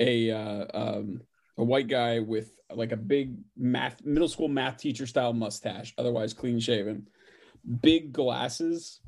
a 0.00 0.30
uh, 0.30 0.66
um, 0.72 1.20
a 1.58 1.64
white 1.64 1.88
guy 1.88 2.18
with 2.20 2.56
like 2.74 2.92
a 2.92 2.96
big 2.96 3.36
math 3.56 4.02
middle 4.04 4.28
school 4.28 4.48
math 4.48 4.78
teacher 4.78 5.06
style 5.06 5.34
mustache, 5.34 5.92
otherwise 5.98 6.32
clean 6.32 6.58
shaven, 6.58 7.06
big 7.80 8.12
glasses, 8.12 9.00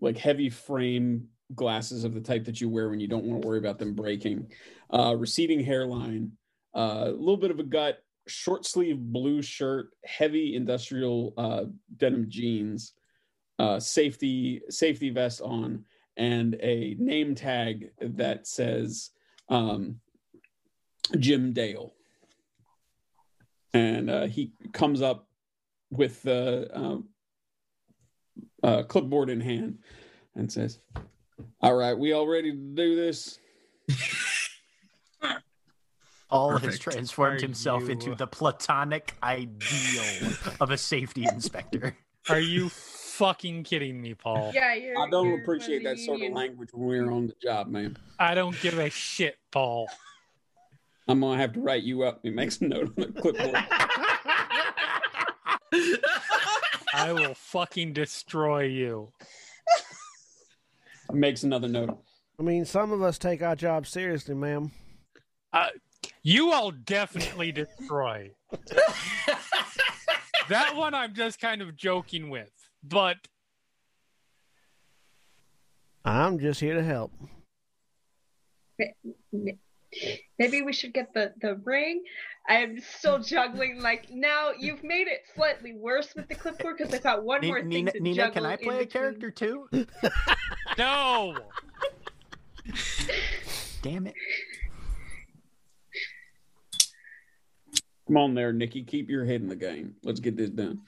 like 0.00 0.18
heavy 0.18 0.50
frame 0.50 1.28
glasses 1.54 2.04
of 2.04 2.14
the 2.14 2.20
type 2.20 2.44
that 2.44 2.60
you 2.60 2.68
wear 2.68 2.88
when 2.88 3.00
you 3.00 3.08
don't 3.08 3.24
want 3.24 3.42
to 3.42 3.46
worry 3.46 3.58
about 3.58 3.78
them 3.78 3.94
breaking, 3.94 4.50
uh, 4.92 5.14
receding 5.16 5.62
hairline, 5.62 6.32
uh, 6.74 7.04
a 7.06 7.10
little 7.10 7.36
bit 7.36 7.50
of 7.50 7.58
a 7.58 7.64
gut, 7.64 8.02
short 8.26 8.64
sleeve 8.64 8.98
blue 8.98 9.42
shirt, 9.42 9.90
heavy 10.04 10.56
industrial 10.56 11.34
uh, 11.36 11.64
denim 11.96 12.26
jeans, 12.28 12.94
uh, 13.58 13.78
safety 13.78 14.62
safety 14.68 15.10
vest 15.10 15.40
on, 15.40 15.84
and 16.16 16.56
a 16.60 16.96
name 16.98 17.34
tag 17.34 17.90
that 18.00 18.46
says 18.46 19.10
um, 19.48 20.00
Jim 21.18 21.52
Dale. 21.52 21.92
And 23.72 24.08
uh, 24.08 24.26
he 24.26 24.52
comes 24.72 25.02
up 25.02 25.28
with 25.90 26.22
the 26.22 26.70
uh, 28.64 28.82
clipboard 28.82 29.28
in 29.30 29.40
hand 29.40 29.78
and 30.34 30.50
says, 30.50 30.80
"All 31.60 31.74
right, 31.74 31.96
we 31.96 32.12
all 32.12 32.26
ready 32.26 32.50
to 32.50 32.56
do 32.56 32.96
this?" 32.96 33.38
Paul 36.30 36.58
has 36.58 36.78
transformed 36.80 37.38
Are 37.38 37.46
himself 37.46 37.84
you- 37.84 37.90
into 37.90 38.14
the 38.16 38.26
platonic 38.26 39.14
ideal 39.22 40.32
of 40.60 40.70
a 40.72 40.76
safety 40.76 41.24
inspector. 41.24 41.96
Are 42.28 42.40
you 42.40 42.70
fucking 42.70 43.62
kidding 43.62 44.00
me, 44.00 44.14
Paul? 44.14 44.50
Yeah, 44.52 44.74
you're. 44.74 44.98
I 44.98 45.08
don't 45.10 45.28
you're 45.28 45.40
appreciate 45.42 45.82
from 45.82 45.92
that 45.92 45.98
sort 45.98 46.22
of 46.22 46.32
language 46.32 46.70
when 46.72 46.86
we're 46.88 47.12
on 47.12 47.28
the 47.28 47.34
job, 47.40 47.68
man. 47.68 47.96
I 48.18 48.34
don't 48.34 48.58
give 48.60 48.78
a 48.78 48.90
shit, 48.90 49.36
Paul. 49.52 49.88
I'm 51.06 51.20
gonna 51.20 51.36
have 51.38 51.52
to 51.52 51.60
write 51.60 51.82
you 51.84 52.02
up. 52.02 52.20
He 52.22 52.30
makes 52.30 52.60
a 52.62 52.64
note 52.64 52.94
on 52.98 53.12
the 53.12 53.20
clipboard. 53.20 53.54
I 56.94 57.12
will 57.12 57.34
fucking 57.34 57.92
destroy 57.92 58.62
you. 58.62 59.12
makes 61.12 61.42
another 61.42 61.66
note. 61.68 61.98
I 62.38 62.42
mean, 62.42 62.64
some 62.64 62.92
of 62.92 63.02
us 63.02 63.18
take 63.18 63.42
our 63.42 63.56
job 63.56 63.86
seriously, 63.86 64.34
ma'am. 64.34 64.70
Uh, 65.52 65.68
you 66.22 66.52
all 66.52 66.70
definitely 66.70 67.50
destroy. 67.52 68.30
that 70.48 70.76
one 70.76 70.94
I'm 70.94 71.14
just 71.14 71.40
kind 71.40 71.62
of 71.62 71.76
joking 71.76 72.30
with, 72.30 72.52
but 72.82 73.16
I'm 76.04 76.38
just 76.38 76.60
here 76.60 76.74
to 76.74 76.82
help. 76.82 77.12
Maybe 80.38 80.62
we 80.62 80.72
should 80.72 80.92
get 80.92 81.12
the 81.14 81.32
the 81.40 81.56
ring. 81.64 82.02
I'm 82.48 82.78
still 82.80 83.18
juggling. 83.20 83.80
Like 83.80 84.08
now, 84.10 84.50
you've 84.58 84.84
made 84.84 85.06
it 85.08 85.22
slightly 85.34 85.74
worse 85.74 86.14
with 86.14 86.28
the 86.28 86.34
clipboard 86.34 86.76
because 86.78 86.92
I've 86.92 87.02
got 87.02 87.24
one 87.24 87.46
more 87.46 87.62
Nina, 87.62 87.90
thing 87.90 87.98
to 87.98 88.02
Nina, 88.04 88.16
juggle. 88.16 88.42
can 88.42 88.46
I 88.46 88.56
play 88.56 88.80
a 88.80 88.86
character 88.86 89.30
too? 89.30 89.68
no. 90.78 91.34
Damn 93.82 94.06
it. 94.06 94.14
Come 98.06 98.16
on 98.18 98.34
there, 98.34 98.52
Nikki. 98.52 98.82
Keep 98.82 99.08
your 99.08 99.24
head 99.24 99.40
in 99.40 99.48
the 99.48 99.56
game. 99.56 99.94
Let's 100.02 100.20
get 100.20 100.36
this 100.36 100.50
done. 100.50 100.80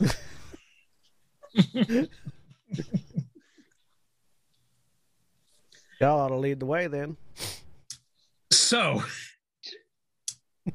Y'all 6.00 6.20
ought 6.20 6.28
to 6.28 6.36
lead 6.36 6.60
the 6.60 6.66
way 6.66 6.86
then. 6.86 7.16
So 8.52 9.02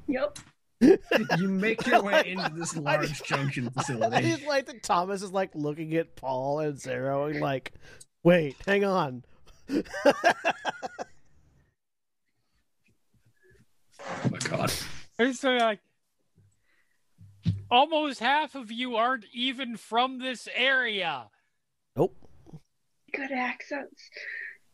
Yep. 0.07 0.39
you 0.81 1.47
make 1.47 1.85
your 1.87 2.01
way 2.03 2.23
into 2.31 2.51
this 2.55 2.75
large 2.77 3.23
junction 3.23 3.69
facility. 3.69 4.05
I 4.05 4.09
facility. 4.21 4.29
just 4.35 4.47
like 4.47 4.65
that 4.65 4.83
Thomas 4.83 5.21
is 5.21 5.31
like 5.31 5.51
looking 5.55 5.93
at 5.95 6.15
Paul 6.15 6.59
and 6.59 6.75
Xaro 6.77 7.29
and 7.31 7.39
like, 7.39 7.71
wait, 8.23 8.55
hang 8.65 8.83
on. 8.83 9.23
Oh 9.69 9.83
my 14.29 14.37
god. 14.39 14.73
It's 15.19 15.43
like 15.43 15.79
almost 17.71 18.19
half 18.19 18.55
of 18.55 18.71
you 18.71 18.95
aren't 18.95 19.25
even 19.33 19.77
from 19.77 20.19
this 20.19 20.47
area. 20.53 21.29
Nope. 21.95 22.15
Good 23.13 23.31
accents. 23.31 24.01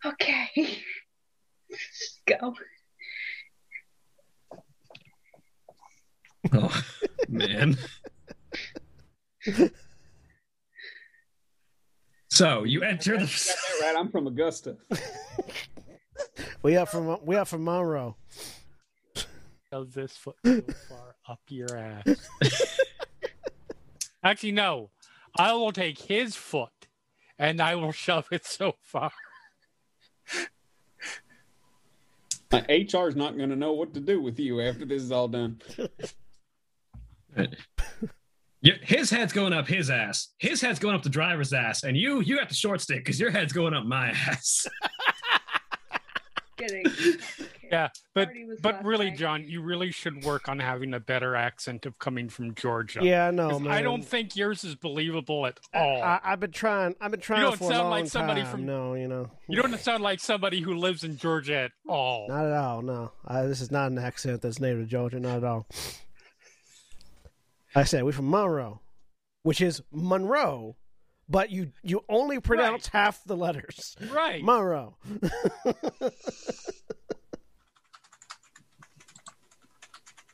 Okay. 0.06 0.50
Just 1.70 2.22
go. 2.28 2.54
Oh 6.54 6.84
man. 7.28 7.78
So 12.30 12.64
you 12.64 12.84
enter 12.84 13.18
the 13.18 13.26
that 13.26 13.56
right. 13.82 13.96
I'm 13.98 14.10
from 14.10 14.28
Augusta. 14.28 14.78
We 16.62 16.76
are 16.76 16.86
from 16.86 17.18
we 17.24 17.38
up 17.38 17.48
from 17.48 17.64
Monroe. 17.64 18.18
Does 19.72 19.94
this 19.94 20.18
foot 20.18 20.36
so 20.46 20.62
far 20.90 21.16
up 21.28 21.40
your 21.48 21.74
ass? 21.78 22.28
Actually, 24.24 24.52
no. 24.52 24.90
I 25.38 25.54
will 25.54 25.72
take 25.72 26.00
his 26.00 26.36
foot 26.36 26.88
and 27.38 27.62
I 27.62 27.76
will 27.76 27.94
shove 27.94 28.28
it 28.32 28.46
so 28.46 28.76
far. 28.82 29.12
My 32.52 32.66
is 32.68 33.16
not 33.16 33.38
going 33.38 33.50
to 33.50 33.56
know 33.56 33.74
what 33.74 33.94
to 33.94 34.00
do 34.00 34.22
with 34.22 34.40
you 34.40 34.60
after 34.62 34.86
this 34.86 35.04
is 35.04 35.12
all 35.12 35.28
done. 35.28 35.62
Yeah, 38.62 38.74
his 38.82 39.10
head's 39.10 39.32
going 39.32 39.54
up 39.54 39.68
his 39.70 39.90
ass. 39.90 40.34
His 40.38 40.60
head's 40.60 40.80
going 40.80 40.94
up 40.94 41.02
the 41.02 41.10
driver's 41.10 41.54
ass, 41.54 41.84
and 41.84 41.96
you 41.96 42.20
you 42.20 42.38
got 42.38 42.50
the 42.50 42.56
short 42.56 42.82
stick 42.82 42.98
because 43.00 43.18
your 43.18 43.32
head's 43.32 43.54
going 43.54 43.74
up 43.74 43.86
my 43.86 44.10
ass. 44.10 44.68
Kidding. 46.58 46.86
Okay. 47.70 47.76
Yeah, 47.78 47.90
but 48.14 48.30
but 48.62 48.84
really, 48.84 49.10
night. 49.10 49.18
John, 49.20 49.44
you 49.48 49.62
really 49.62 49.92
should 49.92 50.24
work 50.24 50.50
on 50.50 50.60
having 50.60 50.94
a 50.94 51.00
better 51.00 51.36
accent 51.36 51.86
of 51.86 52.00
coming 52.00 52.28
from 52.30 52.56
Georgia. 52.56 53.00
Yeah, 53.04 53.28
I 53.28 53.32
know, 53.32 53.50
'Cause 53.52 53.62
man. 53.62 53.72
I 53.72 53.82
don't 53.82 54.04
think 54.04 54.36
yours 54.36 54.64
is 54.64 54.76
believable 54.76 55.46
at 55.46 55.60
all. 55.74 56.02
I, 56.02 56.20
I've 56.24 56.40
been 56.40 56.52
trying. 56.52 56.96
I've 57.00 57.12
been 57.12 57.20
trying 57.20 57.42
You 57.42 57.48
don't 57.50 57.58
for 57.58 57.66
a 57.66 57.68
sound 57.68 57.84
long 57.84 57.92
like 57.92 58.08
somebody 58.08 58.42
time. 58.42 58.52
from- 58.52 58.66
No, 58.66 58.94
you 58.96 59.08
know, 59.08 59.30
you 59.48 59.62
don't 59.62 59.80
sound 59.80 60.02
like 60.04 60.20
somebody 60.20 60.62
who 60.62 60.74
lives 60.74 61.04
in 61.04 61.18
Georgia 61.18 61.56
at 61.56 61.72
all. 61.88 62.28
not 62.28 62.46
at 62.46 62.54
all. 62.54 62.82
No, 62.82 63.12
I, 63.26 63.44
this 63.44 63.62
is 63.62 63.70
not 63.72 63.92
an 63.92 63.98
accent 64.00 64.42
that's 64.42 64.60
native 64.60 64.80
to 64.80 64.86
Georgia. 64.86 65.20
Not 65.20 65.38
at 65.38 65.44
all. 65.44 65.68
I 67.76 67.84
said 67.84 68.04
we're 68.04 68.12
from 68.14 68.30
Monroe, 68.32 68.82
which 69.44 69.62
is 69.62 69.82
Monroe, 69.92 70.76
but 71.30 71.52
you 71.52 71.72
you 71.84 72.04
only 72.10 72.40
pronounce 72.40 72.88
half 72.88 73.24
the 73.26 73.38
letters. 73.38 73.96
Right. 74.12 74.44
Monroe. 74.44 74.96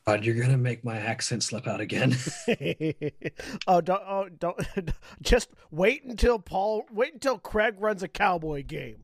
God, 0.06 0.24
you're 0.24 0.36
gonna 0.36 0.56
make 0.56 0.84
my 0.84 0.96
accent 0.96 1.42
slip 1.42 1.66
out 1.66 1.80
again. 1.80 2.16
oh, 3.66 3.80
don't, 3.80 4.02
oh, 4.06 4.28
don't, 4.38 4.56
just 5.22 5.48
wait 5.72 6.04
until 6.04 6.38
Paul, 6.38 6.84
wait 6.92 7.14
until 7.14 7.38
Craig 7.38 7.74
runs 7.78 8.04
a 8.04 8.08
cowboy 8.08 8.62
game. 8.62 9.02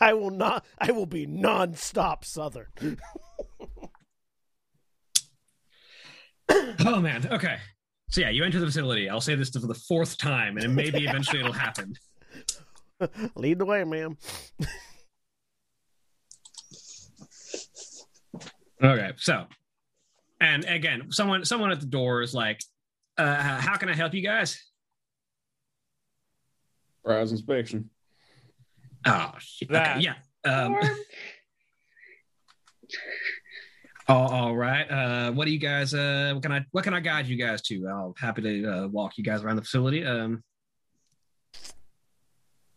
I 0.00 0.12
will 0.14 0.30
not, 0.30 0.64
I 0.78 0.92
will 0.92 1.06
be 1.06 1.26
non-stop 1.26 2.24
Southern. 2.24 2.68
oh 6.48 7.00
man. 7.00 7.26
Okay. 7.28 7.56
So 8.10 8.20
yeah, 8.20 8.30
you 8.30 8.44
enter 8.44 8.60
the 8.60 8.66
facility. 8.66 9.10
I'll 9.10 9.20
say 9.20 9.34
this 9.34 9.50
for 9.50 9.58
the 9.58 9.74
fourth 9.74 10.16
time, 10.18 10.56
and 10.56 10.72
maybe 10.76 11.04
eventually 11.04 11.40
it'll 11.40 11.52
happen. 11.52 11.96
Lead 13.34 13.58
the 13.58 13.64
way, 13.64 13.82
ma'am. 13.82 14.16
Okay, 18.82 19.12
so, 19.16 19.46
and 20.40 20.64
again, 20.64 21.10
someone 21.10 21.44
someone 21.44 21.70
at 21.70 21.80
the 21.80 21.86
door 21.86 22.22
is 22.22 22.34
like, 22.34 22.62
uh, 23.16 23.60
"How 23.60 23.76
can 23.76 23.88
I 23.88 23.94
help 23.94 24.12
you 24.14 24.22
guys?" 24.22 24.62
Browse 27.04 27.32
inspection. 27.32 27.90
Oh, 29.06 29.32
shit. 29.38 29.70
That. 29.70 29.98
okay, 29.98 30.04
yeah. 30.04 30.14
Um, 30.44 30.76
all, 34.08 34.28
all 34.28 34.56
right. 34.56 34.90
Uh, 34.90 35.32
what 35.32 35.44
do 35.46 35.52
you 35.52 35.58
guys? 35.58 35.94
Uh, 35.94 36.32
what 36.34 36.42
can 36.42 36.52
I? 36.52 36.64
What 36.72 36.84
can 36.84 36.94
I 36.94 37.00
guide 37.00 37.26
you 37.26 37.36
guys 37.36 37.62
to? 37.62 37.88
I'll 37.88 38.14
happy 38.18 38.42
to 38.42 38.66
uh, 38.66 38.86
walk 38.88 39.16
you 39.16 39.24
guys 39.24 39.42
around 39.42 39.56
the 39.56 39.62
facility. 39.62 40.04
Um, 40.04 40.42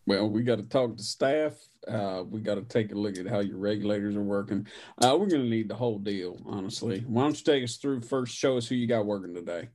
Well, 0.10 0.28
we 0.28 0.42
got 0.42 0.56
to 0.56 0.64
talk 0.64 0.98
to 0.98 1.04
staff. 1.04 1.54
Uh, 1.88 2.24
we 2.28 2.42
got 2.42 2.56
to 2.56 2.64
take 2.64 2.92
a 2.92 2.96
look 2.96 3.20
at 3.20 3.28
how 3.28 3.42
your 3.42 3.58
regulators 3.58 4.16
are 4.16 4.24
working. 4.24 4.66
Uh, 4.98 5.16
we're 5.20 5.28
going 5.28 5.44
to 5.44 5.48
need 5.48 5.70
the 5.70 5.76
whole 5.76 6.00
deal, 6.00 6.42
honestly. 6.48 7.04
Why 7.06 7.22
don't 7.22 7.38
you 7.38 7.44
take 7.44 7.64
us 7.64 7.78
through 7.78 8.02
first? 8.02 8.36
Show 8.36 8.58
us 8.58 8.68
who 8.68 8.74
you 8.74 8.88
got 8.88 9.06
working 9.06 9.36
today. 9.36 9.70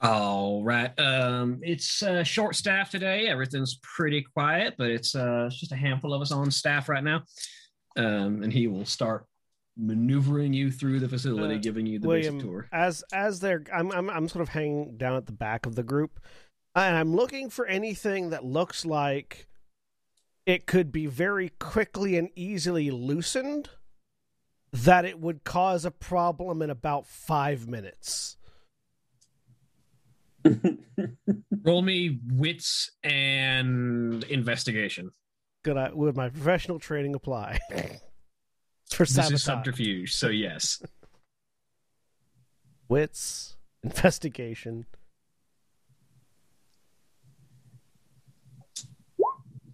All 0.00 0.64
right. 0.64 0.98
Um, 0.98 1.60
it's 1.60 2.02
uh, 2.02 2.24
short 2.24 2.56
staff 2.56 2.90
today. 2.90 3.26
Everything's 3.26 3.78
pretty 3.82 4.22
quiet, 4.22 4.76
but 4.78 4.88
it's 4.88 5.14
uh, 5.14 5.50
just 5.52 5.72
a 5.72 5.76
handful 5.76 6.14
of 6.14 6.22
us 6.22 6.32
on 6.32 6.50
staff 6.50 6.88
right 6.88 7.04
now. 7.04 7.24
Um, 7.98 8.42
and 8.44 8.50
he 8.50 8.66
will 8.66 8.86
start 8.86 9.26
maneuvering 9.76 10.54
you 10.54 10.70
through 10.70 11.00
the 11.00 11.08
facility, 11.08 11.56
Uh, 11.56 11.58
giving 11.58 11.84
you 11.84 11.98
the 11.98 12.08
William, 12.08 12.36
basic 12.36 12.48
tour. 12.48 12.68
as 12.72 13.04
as 13.12 13.40
they're, 13.40 13.62
I'm, 13.74 13.92
I'm 13.92 14.08
I'm 14.08 14.28
sort 14.28 14.40
of 14.42 14.48
hanging 14.48 14.96
down 14.96 15.16
at 15.16 15.26
the 15.26 15.32
back 15.32 15.66
of 15.66 15.74
the 15.74 15.82
group, 15.82 16.18
and 16.74 16.96
I'm 16.96 17.14
looking 17.14 17.50
for 17.50 17.66
anything 17.66 18.30
that 18.30 18.44
looks 18.44 18.84
like 18.84 19.46
it 20.46 20.66
could 20.66 20.92
be 20.92 21.06
very 21.06 21.50
quickly 21.58 22.16
and 22.16 22.30
easily 22.34 22.90
loosened, 22.90 23.70
that 24.72 25.04
it 25.04 25.20
would 25.20 25.44
cause 25.44 25.84
a 25.84 25.90
problem 25.90 26.60
in 26.60 26.70
about 26.70 27.06
five 27.06 27.68
minutes. 27.68 28.36
Roll 31.64 31.82
me 31.82 32.18
wits 32.32 32.90
and 33.02 34.24
investigation. 34.24 35.12
Good. 35.62 35.76
I, 35.78 35.90
would 35.92 36.16
my 36.16 36.28
professional 36.28 36.78
training 36.78 37.14
apply? 37.14 37.58
for 38.90 39.04
This 39.04 39.30
is 39.30 39.42
subterfuge, 39.42 40.12
so 40.14 40.28
yes. 40.28 40.82
Wits, 42.88 43.56
investigation. 43.82 44.84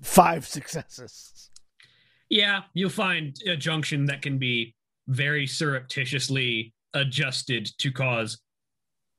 Five 0.02 0.46
successes. 0.46 1.50
Yeah, 2.28 2.62
you'll 2.74 2.90
find 2.90 3.36
a 3.46 3.56
junction 3.56 4.06
that 4.06 4.22
can 4.22 4.38
be 4.38 4.74
very 5.08 5.46
surreptitiously 5.46 6.72
adjusted 6.94 7.70
to 7.78 7.90
cause 7.90 8.38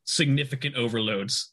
significant 0.06 0.76
overloads. 0.76 1.52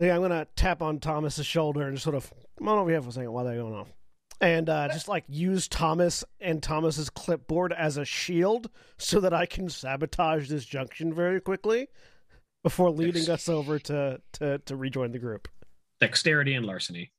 Yeah, 0.00 0.14
I'm 0.14 0.22
gonna 0.22 0.46
tap 0.56 0.82
on 0.82 1.00
Thomas's 1.00 1.46
shoulder 1.46 1.82
and 1.82 1.96
just 1.96 2.04
sort 2.04 2.16
of 2.16 2.32
come 2.58 2.68
on 2.68 2.78
over 2.78 2.90
here 2.90 3.02
for 3.02 3.08
a 3.08 3.12
second 3.12 3.32
while 3.32 3.44
they're 3.44 3.56
going 3.56 3.74
off, 3.74 3.92
and 4.40 4.68
uh, 4.68 4.88
just 4.88 5.08
like 5.08 5.24
use 5.28 5.68
Thomas 5.68 6.24
and 6.40 6.62
Thomas's 6.62 7.10
clipboard 7.10 7.72
as 7.72 7.96
a 7.96 8.04
shield 8.04 8.70
so 8.98 9.20
that 9.20 9.32
I 9.32 9.46
can 9.46 9.68
sabotage 9.68 10.48
this 10.48 10.64
junction 10.64 11.12
very 11.12 11.40
quickly 11.40 11.88
before 12.62 12.90
leading 12.90 13.28
us 13.30 13.48
over 13.48 13.78
to 13.80 14.20
to 14.34 14.58
to 14.58 14.76
rejoin 14.76 15.12
the 15.12 15.18
group. 15.18 15.48
Dexterity 16.00 16.54
and 16.54 16.66
larceny. 16.66 17.10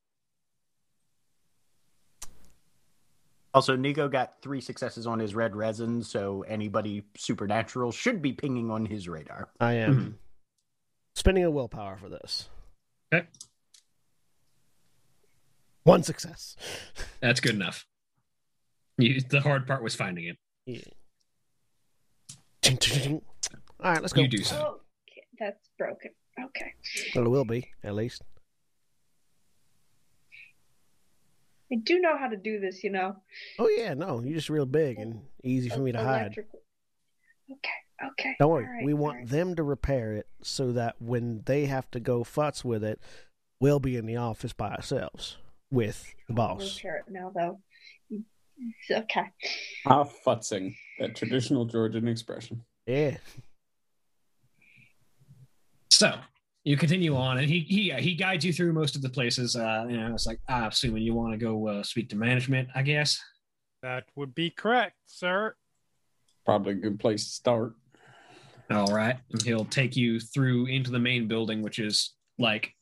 Also, 3.54 3.76
Nico 3.76 4.08
got 4.08 4.42
three 4.42 4.60
successes 4.60 5.06
on 5.06 5.18
his 5.18 5.34
red 5.34 5.56
resin, 5.56 6.02
so 6.02 6.44
anybody 6.46 7.04
supernatural 7.16 7.90
should 7.90 8.20
be 8.20 8.32
pinging 8.32 8.70
on 8.70 8.84
his 8.84 9.08
radar. 9.08 9.48
I 9.58 9.74
am 9.74 9.94
mm-hmm. 9.94 10.10
spending 11.14 11.44
a 11.44 11.50
willpower 11.50 11.96
for 11.96 12.08
this. 12.08 12.48
Okay. 13.12 13.26
One 15.84 16.02
success. 16.02 16.56
That's 17.20 17.40
good 17.40 17.54
enough. 17.54 17.86
You, 18.98 19.20
the 19.20 19.40
hard 19.40 19.66
part 19.66 19.82
was 19.82 19.94
finding 19.94 20.26
it. 20.26 20.36
Yeah. 20.66 20.80
All 23.82 23.92
right, 23.92 24.02
let's 24.02 24.12
go. 24.12 24.20
You 24.20 24.28
do 24.28 24.42
so. 24.42 24.80
Okay, 25.10 25.22
that's 25.38 25.70
broken. 25.78 26.10
Okay. 26.38 26.74
Well, 27.14 27.24
it 27.24 27.28
will 27.28 27.46
be 27.46 27.70
at 27.82 27.94
least. 27.94 28.22
I 31.70 31.76
do 31.76 32.00
know 32.00 32.16
how 32.16 32.28
to 32.28 32.36
do 32.36 32.60
this, 32.60 32.82
you 32.82 32.90
know. 32.90 33.16
Oh 33.58 33.68
yeah, 33.68 33.94
no, 33.94 34.20
you're 34.22 34.36
just 34.36 34.50
real 34.50 34.66
big 34.66 34.98
and 34.98 35.20
easy 35.42 35.68
for 35.68 35.80
me 35.80 35.92
to 35.92 36.02
hide. 36.02 36.32
Okay, 37.50 38.06
okay. 38.10 38.36
Don't 38.38 38.50
worry, 38.50 38.64
all 38.64 38.72
right, 38.72 38.84
we 38.84 38.94
want 38.94 39.16
right. 39.18 39.28
them 39.28 39.54
to 39.56 39.62
repair 39.62 40.14
it 40.14 40.26
so 40.42 40.72
that 40.72 40.96
when 40.98 41.42
they 41.46 41.66
have 41.66 41.90
to 41.90 42.00
go 42.00 42.24
futz 42.24 42.64
with 42.64 42.82
it, 42.82 43.00
we'll 43.60 43.80
be 43.80 43.96
in 43.96 44.06
the 44.06 44.16
office 44.16 44.52
by 44.52 44.70
ourselves 44.70 45.36
with 45.70 46.14
the 46.26 46.34
boss. 46.34 46.76
Repair 46.76 47.04
it 47.06 47.12
now, 47.12 47.32
though. 47.34 47.60
Okay. 48.90 49.26
Ah, 49.86 50.04
futzing, 50.26 50.74
that 50.98 51.14
traditional 51.14 51.64
Georgian 51.64 52.08
expression. 52.08 52.64
Yeah. 52.86 53.18
So 55.90 56.18
you 56.68 56.76
continue 56.76 57.16
on, 57.16 57.38
and 57.38 57.48
he 57.48 57.60
he 57.60 57.90
he 57.94 58.14
guides 58.14 58.44
you 58.44 58.52
through 58.52 58.74
most 58.74 58.94
of 58.94 59.00
the 59.00 59.08
places. 59.08 59.56
Uh, 59.56 59.86
you 59.88 59.96
know, 59.96 60.12
it's 60.12 60.26
like 60.26 60.38
ah, 60.50 60.66
assuming 60.66 61.02
you 61.02 61.14
want 61.14 61.32
to 61.32 61.38
go 61.38 61.66
uh, 61.66 61.82
speak 61.82 62.10
to 62.10 62.16
management, 62.16 62.68
I 62.74 62.82
guess. 62.82 63.18
That 63.82 64.04
would 64.16 64.34
be 64.34 64.50
correct, 64.50 64.96
sir. 65.06 65.54
Probably 66.44 66.72
a 66.72 66.76
good 66.76 67.00
place 67.00 67.24
to 67.24 67.30
start. 67.30 67.74
All 68.70 68.92
right, 68.92 69.16
and 69.32 69.40
he'll 69.40 69.64
take 69.64 69.96
you 69.96 70.20
through 70.20 70.66
into 70.66 70.90
the 70.90 70.98
main 70.98 71.26
building, 71.26 71.62
which 71.62 71.78
is 71.78 72.14
like 72.38 72.74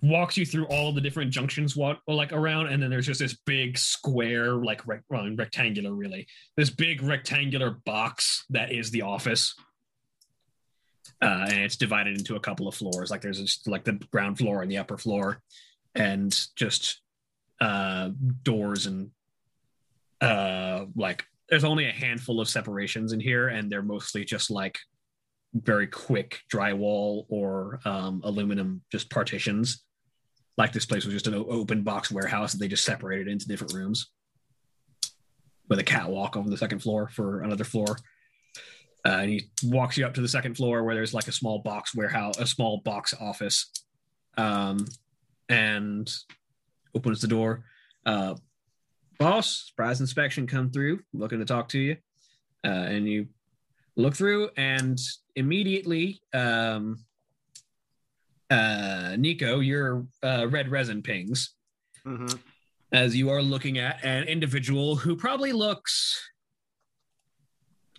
walks 0.00 0.36
you 0.36 0.46
through 0.46 0.66
all 0.66 0.92
the 0.92 1.00
different 1.00 1.32
junctions 1.32 1.76
what 1.76 1.98
like 2.08 2.32
around 2.32 2.68
and 2.68 2.82
then 2.82 2.88
there's 2.88 3.04
just 3.04 3.20
this 3.20 3.36
big 3.44 3.76
square 3.76 4.54
like 4.54 4.86
rec- 4.86 5.04
well, 5.10 5.28
rectangular 5.36 5.92
really 5.92 6.26
this 6.56 6.70
big 6.70 7.02
rectangular 7.02 7.72
box 7.84 8.46
that 8.48 8.72
is 8.72 8.90
the 8.90 9.02
office 9.02 9.54
uh, 11.22 11.46
and 11.48 11.60
it's 11.60 11.76
divided 11.76 12.18
into 12.18 12.36
a 12.36 12.40
couple 12.40 12.68
of 12.68 12.74
floors 12.74 13.10
like 13.10 13.20
there's 13.22 13.40
just 13.40 13.66
like 13.68 13.84
the 13.84 13.92
ground 14.10 14.36
floor 14.36 14.62
and 14.62 14.70
the 14.70 14.78
upper 14.78 14.98
floor 14.98 15.40
and 15.94 16.46
just 16.56 17.00
uh 17.60 18.10
doors 18.42 18.86
and 18.86 19.10
uh 20.20 20.84
like 20.96 21.24
there's 21.48 21.64
only 21.64 21.86
a 21.86 21.92
handful 21.92 22.40
of 22.40 22.48
separations 22.48 23.12
in 23.12 23.20
here 23.20 23.48
and 23.48 23.70
they're 23.70 23.82
mostly 23.82 24.24
just 24.24 24.50
like 24.50 24.78
very 25.54 25.86
quick 25.86 26.40
drywall 26.52 27.26
or 27.28 27.80
um, 27.84 28.22
aluminum 28.24 28.82
just 28.90 29.10
partitions. 29.10 29.84
Like 30.56 30.72
this 30.72 30.86
place 30.86 31.04
was 31.04 31.14
just 31.14 31.26
an 31.26 31.34
open 31.34 31.82
box 31.82 32.10
warehouse 32.10 32.52
that 32.52 32.58
they 32.58 32.68
just 32.68 32.84
separated 32.84 33.28
into 33.28 33.48
different 33.48 33.72
rooms 33.72 34.10
with 35.68 35.78
a 35.78 35.84
catwalk 35.84 36.36
on 36.36 36.48
the 36.48 36.56
second 36.56 36.80
floor 36.80 37.08
for 37.08 37.42
another 37.42 37.64
floor. 37.64 37.96
Uh, 39.04 39.18
and 39.22 39.30
he 39.30 39.50
walks 39.64 39.98
you 39.98 40.06
up 40.06 40.14
to 40.14 40.20
the 40.20 40.28
second 40.28 40.56
floor 40.56 40.84
where 40.84 40.94
there's 40.94 41.12
like 41.14 41.26
a 41.28 41.32
small 41.32 41.58
box 41.58 41.94
warehouse, 41.94 42.38
a 42.38 42.46
small 42.46 42.78
box 42.84 43.12
office, 43.20 43.70
um, 44.38 44.86
and 45.48 46.14
opens 46.94 47.20
the 47.20 47.26
door. 47.26 47.64
Uh, 48.06 48.34
boss, 49.18 49.66
surprise 49.66 50.00
inspection 50.00 50.46
come 50.46 50.70
through, 50.70 51.00
looking 51.12 51.40
to 51.40 51.44
talk 51.44 51.68
to 51.70 51.78
you. 51.78 51.96
Uh, 52.64 52.68
and 52.68 53.08
you 53.08 53.26
look 53.96 54.14
through 54.14 54.48
and 54.56 54.98
immediately 55.36 56.22
um 56.32 56.96
uh 58.50 59.14
nico 59.18 59.60
your 59.60 60.06
uh, 60.22 60.46
red 60.48 60.70
resin 60.70 61.02
pings 61.02 61.54
Mm-hmm. 62.06 62.36
as 62.90 63.14
you 63.14 63.30
are 63.30 63.40
looking 63.42 63.78
at 63.78 64.04
an 64.04 64.24
individual 64.24 64.96
who 64.96 65.14
probably 65.14 65.52
looks 65.52 66.31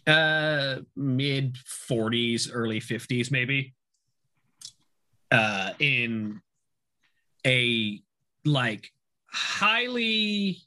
uh 0.08 0.78
mid 0.96 1.56
40s 1.90 2.50
early 2.52 2.82
50s 2.82 3.32
maybe 3.32 3.74
uh 5.32 5.72
in 5.80 6.42
a 7.46 8.02
like 8.46 8.92
highly 9.28 10.58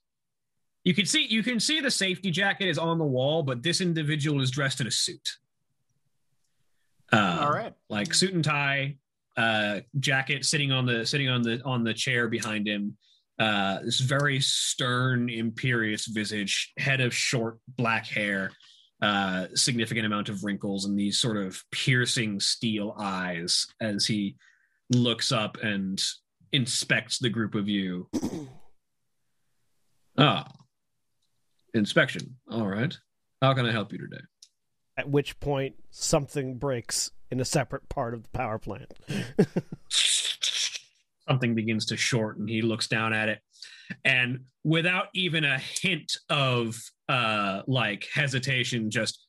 you 0.84 0.94
can 0.94 1.04
see 1.04 1.26
you 1.26 1.42
can 1.42 1.60
see 1.60 1.80
the 1.80 1.90
safety 1.90 2.30
jacket 2.30 2.68
is 2.68 2.78
on 2.78 2.98
the 2.98 3.04
wall 3.04 3.42
but 3.42 3.62
this 3.62 3.80
individual 3.80 4.40
is 4.40 4.50
dressed 4.50 4.80
in 4.80 4.86
a 4.86 4.90
suit 4.90 5.36
uh, 7.12 7.38
All 7.42 7.52
right. 7.52 7.72
like 7.88 8.14
suit 8.14 8.34
and 8.34 8.42
tie 8.42 8.96
uh 9.36 9.80
jacket 10.00 10.44
sitting 10.44 10.72
on 10.72 10.86
the 10.86 11.04
sitting 11.04 11.28
on 11.28 11.42
the 11.42 11.60
on 11.64 11.84
the 11.84 11.92
chair 11.92 12.26
behind 12.28 12.66
him 12.66 12.96
uh 13.38 13.80
this 13.82 14.00
very 14.00 14.40
stern 14.40 15.28
imperious 15.28 16.06
visage 16.06 16.72
head 16.78 17.02
of 17.02 17.14
short 17.14 17.58
black 17.76 18.06
hair 18.06 18.50
uh 19.02 19.46
significant 19.54 20.06
amount 20.06 20.28
of 20.28 20.42
wrinkles 20.42 20.86
and 20.86 20.98
these 20.98 21.18
sort 21.18 21.36
of 21.36 21.62
piercing 21.70 22.40
steel 22.40 22.94
eyes 22.98 23.66
as 23.80 24.06
he 24.06 24.36
looks 24.90 25.32
up 25.32 25.58
and 25.62 26.02
inspects 26.52 27.18
the 27.18 27.28
group 27.28 27.54
of 27.54 27.68
you. 27.68 28.08
Ah 30.18 30.46
inspection. 31.76 32.36
All 32.50 32.66
right. 32.66 32.96
How 33.40 33.54
can 33.54 33.66
i 33.66 33.72
help 33.72 33.92
you 33.92 33.98
today? 33.98 34.22
At 34.96 35.10
which 35.10 35.38
point, 35.40 35.76
something 35.90 36.56
breaks 36.56 37.10
in 37.30 37.38
a 37.38 37.44
separate 37.44 37.88
part 37.88 38.14
of 38.14 38.22
the 38.22 38.30
power 38.30 38.58
plant. 38.58 38.94
something 41.28 41.54
begins 41.54 41.86
to 41.86 41.96
short 41.96 42.38
and 42.38 42.48
he 42.48 42.62
looks 42.62 42.88
down 42.88 43.12
at 43.12 43.28
it. 43.28 43.40
And 44.04 44.44
without 44.64 45.08
even 45.14 45.44
a 45.44 45.58
hint 45.58 46.16
of 46.30 46.78
uh 47.08 47.62
like 47.66 48.06
hesitation 48.12 48.90
just 48.90 49.26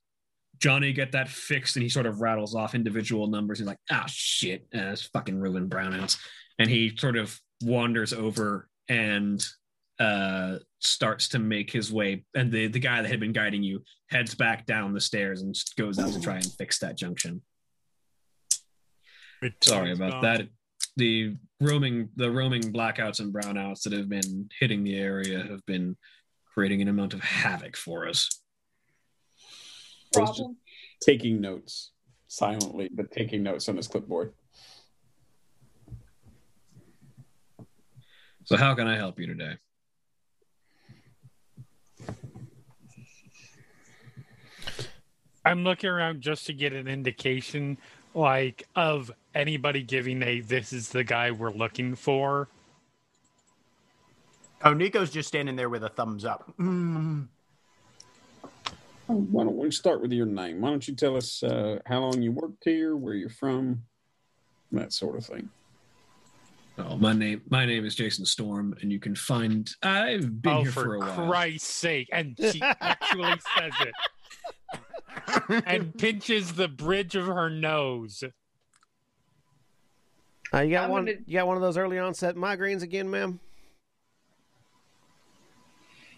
johnny 0.59 0.91
get 0.91 1.11
that 1.11 1.29
fixed 1.29 1.75
and 1.75 1.83
he 1.83 1.89
sort 1.89 2.07
of 2.07 2.21
rattles 2.21 2.55
off 2.55 2.73
individual 2.73 3.27
numbers. 3.27 3.59
He's 3.59 3.67
like 3.67 3.77
ah 3.91 4.05
shit 4.07 4.67
uh, 4.75 4.91
it's 4.91 5.03
fucking 5.03 5.39
ruined 5.39 5.69
brownouts. 5.69 6.17
And 6.59 6.69
he 6.69 6.95
sort 6.97 7.17
of 7.17 7.39
wanders 7.61 8.13
over 8.13 8.67
and 8.89 9.45
uh 9.99 10.57
starts 10.79 11.27
to 11.29 11.39
make 11.39 11.71
his 11.71 11.91
way 11.91 12.23
and 12.35 12.51
the 12.51 12.67
the 12.67 12.79
guy 12.79 13.01
that 13.01 13.09
had 13.09 13.19
been 13.19 13.33
guiding 13.33 13.63
you 13.63 13.83
heads 14.09 14.35
back 14.35 14.65
down 14.65 14.93
the 14.93 15.01
stairs 15.01 15.41
and 15.41 15.55
goes 15.75 15.99
out 15.99 16.11
to 16.13 16.21
try 16.21 16.35
and 16.35 16.51
fix 16.53 16.79
that 16.79 16.97
junction. 16.97 17.41
Sorry 19.61 19.91
about 19.91 20.21
that. 20.23 20.47
The 20.95 21.35
roaming 21.61 22.09
the 22.15 22.31
roaming 22.31 22.73
blackouts 22.73 23.19
and 23.19 23.33
brownouts 23.33 23.83
that 23.83 23.93
have 23.93 24.09
been 24.09 24.49
hitting 24.59 24.83
the 24.83 24.97
area 24.97 25.39
have 25.39 25.65
been 25.65 25.95
creating 26.57 26.81
an 26.81 26.87
amount 26.87 27.13
of 27.13 27.19
havoc 27.19 27.77
for 27.77 28.07
us. 28.07 28.41
Problem. 30.11 30.57
Taking 30.99 31.39
notes 31.39 31.91
silently, 32.27 32.89
but 32.91 33.11
taking 33.11 33.43
notes 33.43 33.69
on 33.69 33.77
his 33.77 33.87
clipboard. 33.87 34.33
So 38.45 38.57
how 38.57 38.73
can 38.73 38.87
I 38.87 38.95
help 38.95 39.19
you 39.19 39.27
today? 39.27 39.57
I'm 45.45 45.63
looking 45.63 45.91
around 45.91 46.21
just 46.21 46.47
to 46.47 46.53
get 46.53 46.73
an 46.73 46.87
indication, 46.87 47.77
like 48.15 48.67
of 48.75 49.11
anybody 49.35 49.83
giving 49.83 50.23
a 50.23 50.39
"this 50.39 50.73
is 50.73 50.89
the 50.89 51.03
guy 51.03 51.29
we're 51.29 51.53
looking 51.53 51.93
for." 51.93 52.49
Oh, 54.63 54.73
Nico's 54.73 55.11
just 55.11 55.27
standing 55.27 55.55
there 55.55 55.69
with 55.69 55.83
a 55.83 55.89
thumbs 55.89 56.25
up. 56.25 56.51
Mm. 56.59 57.27
Why 59.07 59.43
don't 59.43 59.55
we 59.55 59.71
start 59.71 60.01
with 60.01 60.11
your 60.11 60.25
name? 60.25 60.61
Why 60.61 60.69
don't 60.69 60.85
you 60.87 60.95
tell 60.95 61.15
us 61.15 61.41
uh, 61.43 61.79
how 61.85 61.99
long 61.99 62.21
you 62.21 62.31
worked 62.31 62.63
here, 62.63 62.97
where 62.97 63.13
you're 63.13 63.29
from, 63.29 63.83
that 64.71 64.91
sort 64.91 65.17
of 65.17 65.25
thing. 65.25 65.49
Oh, 66.79 66.95
my 66.97 67.13
name 67.13 67.41
my 67.49 67.65
name 67.65 67.85
is 67.85 67.95
Jason 67.95 68.25
Storm, 68.25 68.75
and 68.81 68.91
you 68.91 68.99
can 68.99 69.15
find 69.15 69.69
I've 69.81 70.41
been 70.41 70.53
oh, 70.53 70.61
here 70.63 70.71
for, 70.71 70.83
for, 70.83 70.95
a 70.95 70.99
while. 70.99 71.27
Christ's 71.27 71.73
sake! 71.73 72.09
And 72.11 72.37
she 72.37 72.61
actually 72.61 73.33
says 73.57 73.73
it 73.81 75.63
and 75.65 75.97
pinches 75.97 76.53
the 76.53 76.67
bridge 76.67 77.15
of 77.15 77.25
her 77.25 77.49
nose. 77.49 78.23
Uh, 80.53 80.59
you 80.59 80.71
got 80.71 80.85
I'm 80.85 80.91
one. 80.91 81.05
gonna- 81.05 81.17
You 81.25 81.33
got 81.33 81.47
one 81.47 81.57
of 81.57 81.61
those 81.61 81.77
early 81.77 81.99
onset 81.99 82.35
migraines 82.35 82.81
again, 82.81 83.09
ma'am. 83.09 83.39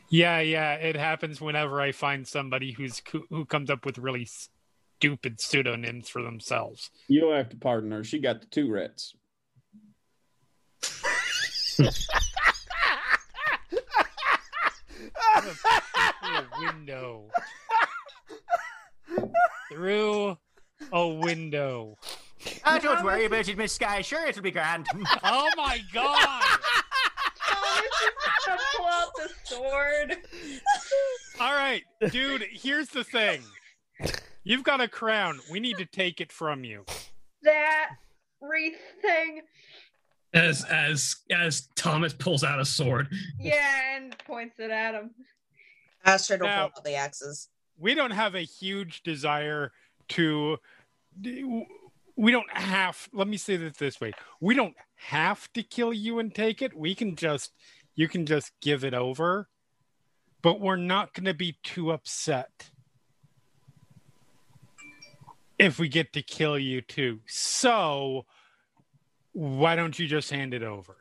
Yeah, 0.10 0.40
yeah, 0.40 0.74
it 0.74 0.96
happens 0.96 1.40
whenever 1.40 1.80
I 1.82 1.92
find 1.92 2.28
somebody 2.28 2.72
who's 2.72 3.02
who 3.30 3.46
comes 3.46 3.70
up 3.70 3.86
with 3.86 3.98
really 4.00 4.28
stupid 5.00 5.40
pseudonyms 5.40 6.10
for 6.10 6.24
themselves. 6.24 6.90
You'll 7.08 7.34
have 7.34 7.50
to 7.50 7.58
pardon 7.58 7.92
her. 7.92 8.04
She 8.04 8.20
got 8.20 8.42
the 8.42 8.48
Tourette's. 8.48 9.16
Through 11.80 11.92
a 16.24 16.46
window. 16.60 17.30
Through 19.72 20.38
a 20.92 21.08
window. 21.08 21.98
Ah, 22.64 22.80
don't 22.80 23.04
worry 23.04 23.26
about 23.26 23.48
it, 23.48 23.58
Miss 23.58 23.74
Skye. 23.74 24.02
Sure, 24.02 24.26
it'll 24.26 24.42
be 24.42 24.52
grand. 24.52 24.88
Oh 25.24 25.50
my 25.56 25.80
god! 25.94 26.60
Thomas 27.80 27.92
is 28.02 28.46
gonna 28.46 28.60
pull 28.78 28.86
out 28.88 29.12
the 29.16 29.30
sword. 29.44 30.18
All 31.40 31.54
right, 31.54 31.84
dude, 32.12 32.46
here's 32.52 32.90
the 32.90 33.04
thing. 33.04 33.42
You've 34.44 34.64
got 34.64 34.82
a 34.82 34.88
crown. 34.88 35.40
We 35.52 35.60
need 35.60 35.78
to 35.78 35.86
take 35.86 36.22
it 36.22 36.32
from 36.32 36.64
you. 36.64 36.86
That 37.44 37.90
wreath 38.42 38.78
thing. 39.02 39.42
As 40.34 40.64
as 40.66 41.16
as 41.32 41.68
Thomas 41.76 42.14
pulls 42.14 42.44
out 42.44 42.60
a 42.60 42.66
sword. 42.66 43.08
Yeah, 43.40 43.96
and 43.98 44.16
points 44.26 44.60
it 44.60 44.70
at 44.72 44.94
him. 44.96 45.12
Astrid 46.06 46.42
will 46.42 46.48
Now- 46.48 46.68
pull 46.70 46.78
out 46.80 46.84
the 46.86 46.96
axes. 46.96 47.50
we 47.78 47.94
don't 47.96 48.12
have 48.12 48.36
a 48.36 48.42
huge 48.42 49.04
desire 49.04 49.72
to 50.10 50.58
we 52.16 52.32
don't 52.32 52.50
have 52.52 53.08
let 53.14 53.28
me 53.28 53.38
say 53.38 53.54
it 53.56 53.78
this 53.78 54.00
way 54.02 54.12
we 54.40 54.54
don't 54.56 54.76
have 55.08 55.52
to 55.54 55.64
kill 55.64 55.94
you 55.94 56.20
and 56.20 56.36
take 56.36 56.62
it 56.62 56.76
we 56.76 56.94
can 56.94 57.16
just 57.16 57.52
you 58.00 58.08
can 58.08 58.26
just 58.26 58.54
give 58.62 58.86
it 58.86 58.94
over. 58.94 59.50
But 60.42 60.62
we're 60.62 60.78
not 60.78 61.14
going 61.14 61.26
to 61.26 61.34
be 61.34 61.58
too 61.64 61.92
upset 61.92 62.70
if 65.58 65.78
we 65.78 65.90
get 65.90 66.14
to 66.14 66.22
kill 66.22 66.58
you 66.58 66.80
too. 66.80 67.20
So 67.28 68.26
why 69.34 69.76
don't 69.76 70.00
you 70.00 70.08
just 70.08 70.32
hand 70.32 70.54
it 70.54 70.64
over? 70.64 70.96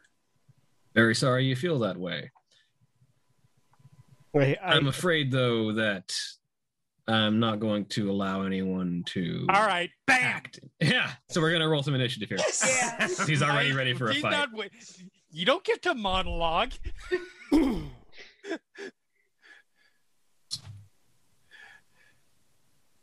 Very 0.93 1.15
sorry 1.15 1.44
you 1.44 1.55
feel 1.55 1.78
that 1.78 1.97
way. 1.97 2.33
Wait, 4.33 4.59
I, 4.60 4.75
I'm 4.75 4.89
afraid 4.89 5.31
though 5.31 5.75
that 5.75 6.12
I'm 7.09 7.41
not 7.41 7.59
going 7.59 7.87
to 7.87 8.11
allow 8.11 8.43
anyone 8.43 9.03
to 9.09 9.47
all 9.49 9.67
right 9.67 9.91
bam 10.07 10.20
act. 10.23 10.61
Yeah. 10.81 11.11
So 11.31 11.41
we're 11.41 11.53
gonna 11.53 11.69
roll 11.69 11.83
some 11.83 11.95
initiative 11.95 12.28
here. 12.28 12.39
Yeah. 12.67 13.09
He's 13.27 13.43
already 13.43 13.73
I- 13.73 13.77
ready 13.77 13.95
for 13.95 14.09
a 14.09 14.12
he's 14.12 14.23
fight. 14.23 14.33
not 14.33 14.53
wa- 14.53 14.65
you 15.31 15.45
don't 15.47 15.65
get 15.65 15.83
to 15.83 15.95
monologue 15.95 16.73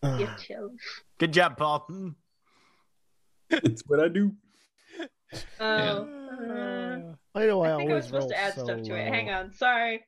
You. 0.03 0.77
Good 1.17 1.33
job, 1.33 1.57
Paul. 1.57 1.87
That's 3.49 3.81
what 3.87 3.99
I 3.99 4.07
do. 4.07 4.33
Oh. 5.59 5.63
uh, 5.63 6.99
I 7.33 7.45
know 7.47 7.61
I, 7.63 7.73
I 7.73 7.77
think 7.77 7.91
I 7.91 7.95
was 7.95 8.05
supposed 8.05 8.29
to 8.29 8.39
add 8.39 8.53
so 8.53 8.65
stuff 8.65 8.81
to 8.83 8.95
it. 8.95 9.07
Hang 9.07 9.29
on. 9.31 9.51
Sorry. 9.51 10.03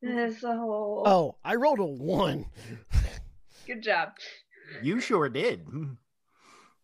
This 0.00 0.42
a 0.42 0.56
whole. 0.56 1.02
Oh, 1.06 1.36
I 1.44 1.54
rolled 1.56 1.78
a 1.80 1.84
one. 1.84 2.46
Good 3.66 3.82
job. 3.82 4.10
You 4.82 5.00
sure 5.00 5.28
did. 5.28 5.66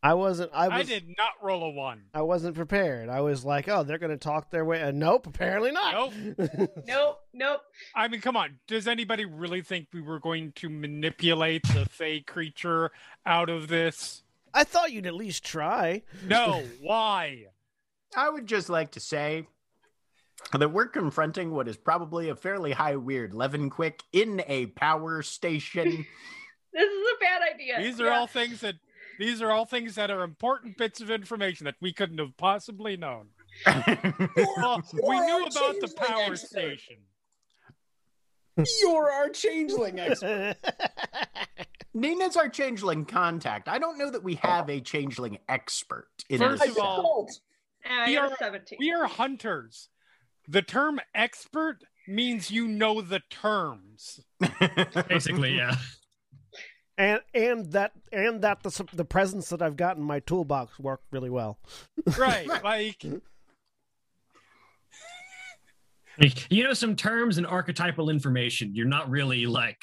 I 0.03 0.15
wasn't. 0.15 0.53
I 0.55 0.69
I 0.69 0.83
did 0.85 1.09
not 1.19 1.33
roll 1.43 1.65
a 1.65 1.71
one. 1.71 2.05
I 2.15 2.23
wasn't 2.23 2.55
prepared. 2.55 3.09
I 3.09 3.21
was 3.21 3.45
like, 3.45 3.69
oh, 3.69 3.83
they're 3.83 3.99
going 3.99 4.13
to 4.13 4.17
talk 4.17 4.51
their 4.51 4.65
way. 4.65 4.81
Uh, 4.81 4.93
nope, 4.93 5.27
apparently 5.27 5.73
not. 5.73 5.93
Nope. 6.39 6.71
Nope. 6.87 7.21
Nope. 7.35 7.61
I 7.97 8.07
mean, 8.07 8.21
come 8.21 8.37
on. 8.37 8.59
Does 8.69 8.87
anybody 8.87 9.25
really 9.25 9.61
think 9.63 9.89
we 9.93 10.01
were 10.01 10.21
going 10.21 10.53
to 10.57 10.69
manipulate 10.69 11.65
the 11.75 11.85
Fey 11.87 12.21
creature 12.21 12.93
out 13.27 13.51
of 13.51 13.67
this? 13.69 14.23
I 14.55 14.65
thought 14.65 14.93
you'd 14.93 15.07
at 15.07 15.15
least 15.15 15.45
try. 15.45 16.03
No. 16.25 16.63
Why? 16.81 17.47
I 18.17 18.29
would 18.31 18.47
just 18.47 18.69
like 18.69 18.93
to 18.93 19.01
say 19.01 19.47
that 20.57 20.73
we're 20.73 20.87
confronting 20.87 21.51
what 21.51 21.69
is 21.69 21.77
probably 21.77 22.29
a 22.29 22.37
fairly 22.37 22.73
high 22.73 22.95
Wyrd 22.95 23.33
Levinquick 23.33 24.01
in 24.13 24.43
a 24.47 24.67
power 24.67 25.23
station. 25.23 26.07
This 26.73 26.91
is 26.91 27.07
a 27.17 27.21
bad 27.21 27.43
idea. 27.55 27.81
These 27.83 28.01
are 28.01 28.07
Yeah. 28.07 28.19
all 28.19 28.27
things 28.27 28.61
that 28.61 28.77
these 29.19 29.43
are 29.43 29.51
all 29.51 29.65
things 29.65 29.97
that 29.97 30.11
are 30.11 30.23
important 30.23 30.77
bits 30.77 31.01
of 31.01 31.11
information 31.11 31.65
that 31.65 31.75
we 31.81 31.93
couldn't 31.93 32.19
have 32.19 32.37
possibly 32.37 32.97
known. 32.97 33.31
Well, 33.67 34.83
we 34.93 35.21
knew 35.21 35.47
about 35.47 35.81
the 35.81 35.93
power 35.97 36.33
expert. 36.33 36.47
station. 36.47 36.97
You're 38.83 39.11
our 39.11 39.29
changeling 39.31 39.99
expert. 40.01 40.57
Nina's 41.95 42.37
our 42.37 42.49
changeling 42.49 43.05
contact. 43.07 43.69
I 43.69 43.79
don't 43.79 43.99
know 43.99 44.11
that 44.11 44.23
we 44.23 44.37
have 44.37 44.69
a 44.69 44.81
changeling 44.81 45.39
expert. 45.49 46.09
In 46.29 46.39
First 46.39 46.63
this 46.63 46.71
of 46.77 46.79
all- 46.79 47.29
set. 47.29 47.41
Uh, 47.91 47.95
I 48.03 48.07
We 48.09 48.17
are- 48.17 48.37
17. 48.39 48.77
We 48.81 48.93
are 48.93 49.07
hunters. 49.07 49.89
The 50.47 50.63
term 50.63 51.01
expert 51.15 51.79
means 52.07 52.51
you 52.51 52.67
know 52.69 53.01
the 53.01 53.21
terms. 53.31 54.21
Basically, 55.09 55.57
yeah. 55.57 55.75
And 56.99 57.21
and 57.33 57.73
that 57.73 57.93
and 58.13 58.43
that 58.43 58.63
the 58.63 58.87
the 58.93 59.05
presents 59.05 59.49
that 59.51 59.63
I've 59.63 59.77
got 59.77 59.97
in 59.97 60.03
my 60.03 60.21
toolbox 60.21 60.79
work 60.79 61.01
really 61.11 61.31
well. 61.31 61.59
Right. 62.19 62.47
Like 62.63 63.05
Like, 66.21 66.51
you 66.51 66.65
know 66.65 66.73
some 66.73 66.97
terms 66.97 67.39
and 67.39 67.47
archetypal 67.47 68.11
information. 68.11 68.75
You're 68.75 68.87
not 68.89 69.09
really 69.09 69.47
like 69.47 69.79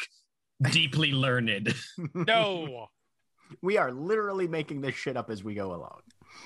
deeply 0.71 1.13
learned. 1.13 1.73
no. 2.13 2.87
we 3.61 3.77
are 3.77 3.91
literally 3.91 4.47
making 4.47 4.81
this 4.81 4.95
shit 4.95 5.15
up 5.15 5.29
as 5.29 5.43
we 5.43 5.55
go 5.55 5.73
along. 5.73 6.01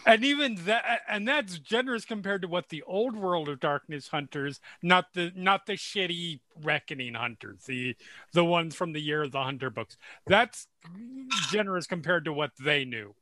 And 0.06 0.24
even 0.24 0.56
that 0.66 1.02
and 1.08 1.28
that's 1.28 1.60
generous 1.60 2.06
compared 2.06 2.42
to 2.42 2.48
what 2.48 2.70
the 2.70 2.84
old 2.84 3.16
world 3.16 3.50
of 3.50 3.60
darkness 3.60 4.08
hunters 4.08 4.60
not 4.82 5.14
the 5.14 5.32
not 5.36 5.66
the 5.66 5.74
shitty 5.74 6.40
reckoning 6.64 7.14
hunters 7.14 7.66
the 7.66 7.96
the 8.34 8.46
ones 8.46 8.76
from 8.76 8.94
the 8.94 9.02
year 9.02 9.24
of 9.24 9.32
the 9.32 9.44
hunter 9.44 9.70
books. 9.70 9.98
That's 10.26 10.68
generous 11.50 11.88
compared 11.88 12.26
to 12.26 12.34
what 12.34 12.52
they 12.60 12.86
knew. 12.86 13.16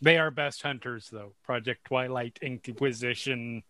They 0.00 0.18
are 0.18 0.30
best 0.30 0.62
hunters 0.62 1.08
though. 1.10 1.32
Project 1.44 1.86
twilight 1.86 2.38
inquisition. 2.40 3.62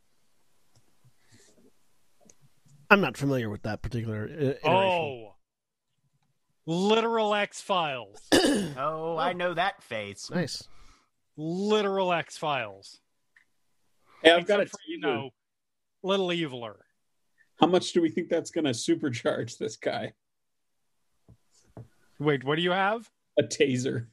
I'm 2.90 3.00
not 3.00 3.16
familiar 3.16 3.50
with 3.50 3.62
that 3.62 3.82
particular 3.82 4.24
uh, 4.24 4.34
iteration. 4.34 4.58
oh 4.64 5.27
literal 6.68 7.34
x 7.34 7.60
files 7.62 8.20
Oh, 8.76 9.16
I 9.18 9.32
know 9.32 9.54
that 9.54 9.82
face. 9.82 10.30
nice. 10.30 10.68
literal 11.36 12.12
x 12.12 12.36
files 12.36 13.00
Hey, 14.22 14.32
I've 14.32 14.46
got 14.46 14.60
a 14.60 14.66
for, 14.66 14.78
you 14.86 15.00
know 15.00 15.30
little 16.02 16.28
eviler 16.28 16.74
How 17.58 17.66
much 17.68 17.92
do 17.92 18.02
we 18.02 18.10
think 18.10 18.28
that's 18.28 18.50
going 18.50 18.66
to 18.66 18.70
supercharge 18.72 19.56
this 19.56 19.76
guy? 19.76 20.12
Wait, 22.18 22.44
what 22.44 22.56
do 22.56 22.62
you 22.62 22.72
have? 22.72 23.08
A 23.38 23.42
taser. 23.44 24.06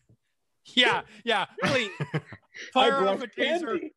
Yeah, 0.74 1.02
yeah. 1.24 1.46
Please 1.64 1.90
I 2.14 2.20
fire 2.72 3.08
off 3.08 3.22
a 3.22 3.28
taser. 3.28 3.66
candy. 3.66 3.94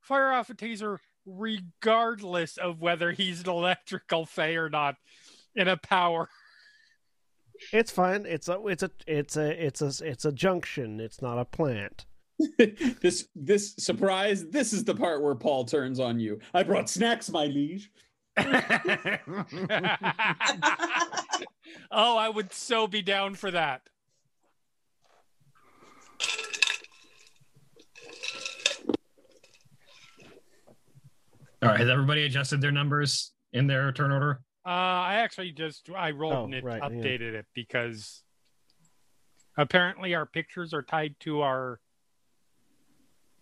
Fire 0.00 0.32
off 0.32 0.50
a 0.50 0.54
taser, 0.54 0.98
regardless 1.26 2.56
of 2.58 2.80
whether 2.80 3.12
he's 3.12 3.40
an 3.42 3.48
electrical 3.48 4.26
fay 4.26 4.56
or 4.56 4.68
not, 4.68 4.96
in 5.56 5.68
a 5.68 5.76
power. 5.76 6.28
It's 7.72 7.90
fine. 7.90 8.26
It's 8.26 8.48
a 8.48 8.60
it's 8.66 8.82
a 8.82 8.90
it's 9.06 9.36
a 9.36 9.66
it's 9.66 9.82
a 9.82 9.92
it's 10.04 10.24
a 10.24 10.32
junction. 10.32 11.00
It's 11.00 11.22
not 11.22 11.38
a 11.38 11.44
plant. 11.44 12.06
this 12.58 13.28
this 13.34 13.74
surprise. 13.78 14.46
This 14.48 14.72
is 14.72 14.84
the 14.84 14.94
part 14.94 15.22
where 15.22 15.34
Paul 15.34 15.64
turns 15.64 16.00
on 16.00 16.18
you. 16.18 16.40
I 16.54 16.62
brought 16.62 16.88
snacks, 16.88 17.30
my 17.30 17.46
liege. 17.46 17.90
oh, 18.38 18.44
I 22.16 22.28
would 22.28 22.52
so 22.52 22.86
be 22.86 23.02
down 23.02 23.34
for 23.34 23.50
that. 23.50 23.82
All 31.62 31.68
right, 31.68 31.78
has 31.78 31.88
everybody 31.88 32.24
adjusted 32.24 32.60
their 32.60 32.72
numbers 32.72 33.32
in 33.52 33.68
their 33.68 33.92
turn 33.92 34.10
order? 34.10 34.40
Uh, 34.64 34.68
I 34.68 35.14
actually 35.16 35.50
just 35.52 35.88
I 35.96 36.10
rolled 36.12 36.34
Oh, 36.34 36.44
and 36.44 36.54
it 36.54 36.62
right, 36.64 36.80
yeah. 36.82 36.88
updated 36.88 37.34
it 37.34 37.46
because 37.54 38.22
apparently 39.56 40.14
our 40.14 40.24
pictures 40.26 40.72
are 40.72 40.82
tied 40.82 41.16
to 41.20 41.40
our 41.42 41.80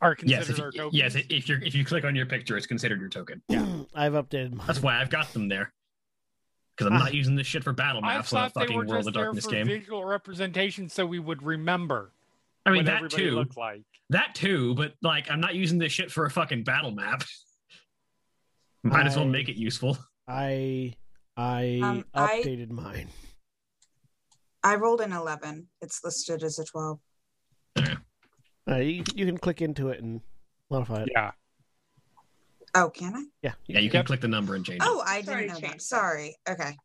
are 0.01 0.17
Yes, 0.23 0.49
if, 0.49 0.59
our 0.59 0.67
you- 0.73 0.79
tokens. 0.79 0.95
yes. 0.95 1.17
If 1.29 1.47
you're 1.49 1.63
if 1.63 1.75
you 1.75 1.85
click 1.85 2.05
on 2.05 2.17
your 2.17 2.25
picture, 2.27 2.57
it's 2.57 2.67
considered 2.67 3.01
your 3.01 3.11
token. 3.11 3.43
Yeah, 3.49 3.67
I've 3.95 4.15
updated 4.15 4.55
mine. 4.55 4.67
That's 4.67 4.81
why 4.83 4.99
I've 5.01 5.11
got 5.11 5.31
them 5.35 5.49
there. 5.49 5.73
Because 6.77 6.91
I'm 6.91 6.99
not 6.99 7.13
using 7.13 7.35
this 7.35 7.47
shit 7.47 7.63
for 7.63 7.75
battle 7.75 8.01
maps 8.01 8.33
on 8.33 8.47
a 8.47 8.51
fucking 8.51 8.75
World 8.75 8.89
just 8.89 9.09
of 9.09 9.13
there 9.15 9.25
Darkness 9.25 9.45
for 9.45 9.51
game. 9.51 9.67
visual 9.67 10.03
representation, 10.07 10.89
so 10.89 11.05
we 11.05 11.19
would 11.19 11.43
remember 11.43 12.13
I 12.65 12.71
mean 12.71 12.87
what 12.87 12.87
that 13.03 13.11
too. 13.11 13.45
like. 13.59 13.83
That 14.09 14.35
too, 14.35 14.75
but 14.75 14.95
like 15.03 15.31
I'm 15.31 15.41
not 15.41 15.55
using 15.55 15.77
this 15.79 15.93
shit 15.93 16.11
for 16.11 16.25
a 16.25 16.31
fucking 16.31 16.65
battle 16.65 16.91
map. 16.93 17.25
Might 18.83 19.07
as 19.07 19.17
well 19.17 19.27
make 19.27 19.51
it 19.51 19.57
useful. 19.57 19.99
I 20.27 20.95
I 21.37 21.81
Um, 21.83 22.05
I- 22.15 22.43
updated 22.43 22.71
mine. 22.71 23.09
I 24.63 24.75
rolled 24.77 25.01
an 25.01 25.13
11. 25.13 25.69
It's 25.81 26.05
listed 26.05 26.43
as 26.43 26.59
a 26.59 26.65
12. 26.65 27.01
Uh, 28.69 28.77
you, 28.77 29.03
you 29.15 29.27
can 29.27 29.39
click 29.39 29.63
into 29.63 29.89
it 29.89 30.01
and 30.03 30.21
modify 30.71 31.03
it. 31.03 31.09
Yeah. 31.13 31.33
Oh, 32.75 32.91
can 32.91 33.17
I? 33.17 33.25
Yeah. 33.43 33.55
Yeah, 33.67 33.81
you 33.81 33.91
can 33.91 34.05
click 34.05 34.21
the 34.21 34.29
number 34.29 34.55
and 34.55 34.65
change 34.65 34.77
it. 34.83 34.87
Oh, 34.87 35.03
I 35.05 35.23
didn't 35.23 35.49
know 35.49 35.59
that. 35.61 35.83
Sorry. 35.83 36.37
Okay. 36.49 36.77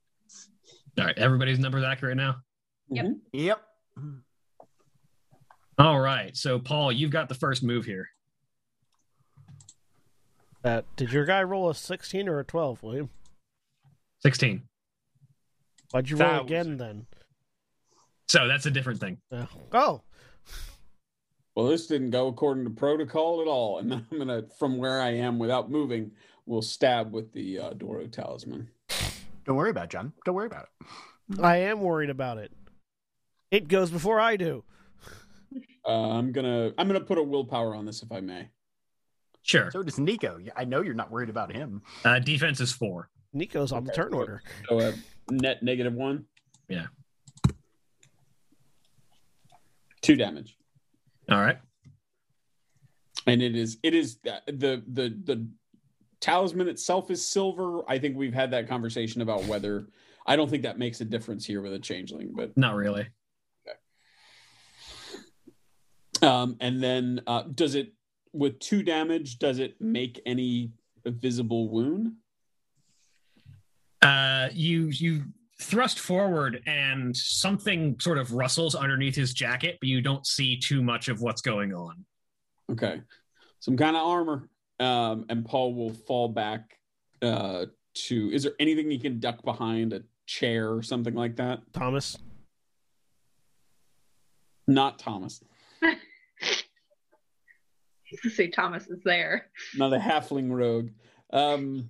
All 0.98 1.06
right, 1.06 1.18
everybody's 1.18 1.60
number's 1.60 1.84
accurate 1.84 2.18
now. 2.18 2.38
Yep. 2.90 3.06
Yep. 3.34 3.62
All 5.78 6.00
right, 6.00 6.36
so 6.36 6.58
Paul, 6.58 6.92
you've 6.92 7.12
got 7.12 7.28
the 7.30 7.36
first 7.36 7.62
move 7.62 7.86
here. 7.86 8.08
Uh, 10.64 10.82
did 10.96 11.12
your 11.12 11.26
guy 11.26 11.44
roll 11.44 11.70
a 11.70 11.76
sixteen 11.76 12.28
or 12.30 12.40
a 12.40 12.44
twelve, 12.46 12.82
William? 12.82 13.10
16. 14.26 14.64
Why'd 15.92 16.10
you 16.10 16.18
roll 16.18 16.28
Thousand. 16.30 16.46
again 16.48 16.78
then? 16.78 17.06
So 18.28 18.48
that's 18.48 18.66
a 18.66 18.72
different 18.72 19.00
thing. 19.00 19.20
Uh, 19.32 19.46
oh, 19.72 20.02
Well, 21.54 21.68
this 21.68 21.86
didn't 21.86 22.10
go 22.10 22.28
according 22.30 22.64
to 22.64 22.72
protocol 22.72 23.40
at 23.42 23.48
all, 23.48 23.78
and 23.78 23.94
I'm 24.12 24.18
gonna, 24.18 24.42
from 24.58 24.80
where 24.80 25.00
I 25.00 25.12
am, 25.12 25.38
without 25.38 25.70
moving, 25.70 26.10
will 26.48 26.64
stab 26.64 27.14
with 27.14 27.34
the 27.34 27.60
uh, 27.60 27.70
Doru 27.74 28.12
talisman. 28.12 28.68
Don't 29.46 29.58
worry 29.58 29.70
about 29.70 29.84
it, 29.86 29.90
John. 29.92 30.12
Don't 30.26 30.34
worry 30.34 30.48
about 30.48 30.70
it. 30.82 31.40
I 31.40 31.58
am 31.58 31.82
worried 31.82 32.10
about 32.10 32.40
it. 32.40 32.52
It 33.52 33.68
goes 33.68 33.92
before 33.92 34.20
I 34.20 34.38
do. 34.38 34.64
Uh, 35.88 36.18
I'm 36.18 36.32
gonna, 36.32 36.72
I'm 36.80 36.88
gonna 36.88 37.00
put 37.00 37.20
a 37.20 37.24
willpower 37.24 37.76
on 37.76 37.86
this, 37.86 38.02
if 38.02 38.12
I 38.12 38.22
may. 38.22 38.50
Sure. 39.44 39.70
So 39.70 39.84
does 39.84 40.00
Nico. 40.00 40.40
I 40.56 40.66
know 40.66 40.82
you're 40.82 40.96
not 40.96 41.12
worried 41.12 41.30
about 41.30 41.52
him. 41.54 41.84
Uh, 42.04 42.18
defense 42.18 42.60
is 42.60 42.72
four. 42.72 43.12
Nico's 43.36 43.72
on 43.72 43.84
the 43.84 43.92
turn 43.92 44.14
order. 44.14 44.42
So 44.70 44.80
a 44.80 44.94
net 45.30 45.62
negative 45.62 45.94
one. 45.94 46.26
Yeah. 46.68 46.88
Two 50.02 50.16
damage, 50.16 50.56
All 51.32 51.42
right. 51.42 51.58
and 53.26 53.42
it 53.42 53.56
is, 53.56 53.78
it 53.82 53.96
is 53.96 54.20
uh, 54.30 54.38
the 54.46 54.84
the 54.88 55.18
the 55.24 55.48
talisman 56.22 56.68
itself 56.68 57.10
is 57.10 57.28
silver. 57.28 57.82
I 57.90 57.98
think 57.98 58.16
we've 58.16 58.34
had 58.34 58.52
that 58.52 58.68
conversation 58.70 59.22
about 59.22 59.46
whether. 59.46 59.88
I 60.28 60.36
don't 60.36 60.50
think 60.50 60.64
that 60.64 60.78
makes 60.80 61.02
a 61.02 61.06
difference 61.06 61.46
here 61.46 61.62
with 61.62 61.74
a 61.74 61.80
changeling, 61.80 62.34
but 62.36 62.56
Not 62.58 62.76
really. 62.76 63.08
Um, 66.22 66.58
and 66.60 66.82
then 66.82 67.22
uh, 67.28 67.44
does 67.54 67.76
it 67.76 67.94
with 68.32 68.60
two 68.60 68.84
damage? 68.84 69.38
Does 69.38 69.60
it 69.60 69.80
make 69.82 70.22
any 70.26 70.72
visible 71.04 71.70
wound? 71.70 72.14
Uh, 74.02 74.50
you 74.54 74.88
you 74.88 75.24
thrust 75.62 76.00
forward 76.00 76.62
and 76.66 77.16
something 77.16 77.98
sort 78.00 78.18
of 78.18 78.34
rustles 78.34 78.76
underneath 78.76 79.16
his 79.16 79.34
jacket, 79.34 79.78
but 79.80 79.88
you 79.88 80.02
don't 80.02 80.28
see 80.28 80.58
too 80.58 80.84
much 80.84 81.08
of 81.08 81.22
what's 81.22 81.42
going 81.42 81.74
on. 81.74 82.06
Okay, 82.72 83.02
some 83.60 83.78
kind 83.78 83.96
of 83.96 84.06
armor. 84.06 84.50
Um, 84.80 85.26
and 85.30 85.46
Paul 85.46 85.74
will 85.74 85.94
fall 85.94 86.28
back 86.28 86.78
uh, 87.22 87.66
to. 87.94 88.32
Is 88.34 88.44
there 88.44 88.54
anything 88.60 88.92
he 88.92 89.00
can 89.00 89.20
duck 89.20 89.44
behind 89.44 89.94
a 89.94 90.02
chair 90.26 90.74
or 90.74 90.84
something 90.84 91.16
like 91.16 91.38
that? 91.38 91.62
Thomas. 91.74 92.18
Not 94.68 95.00
Thomas. 95.00 95.44
to 98.24 98.30
say 98.30 98.48
Thomas 98.48 98.88
is 98.88 99.00
there. 99.04 99.48
Not 99.76 99.94
a 99.94 99.98
halfling 99.98 100.52
rogue. 100.52 100.90
Um, 101.32 101.90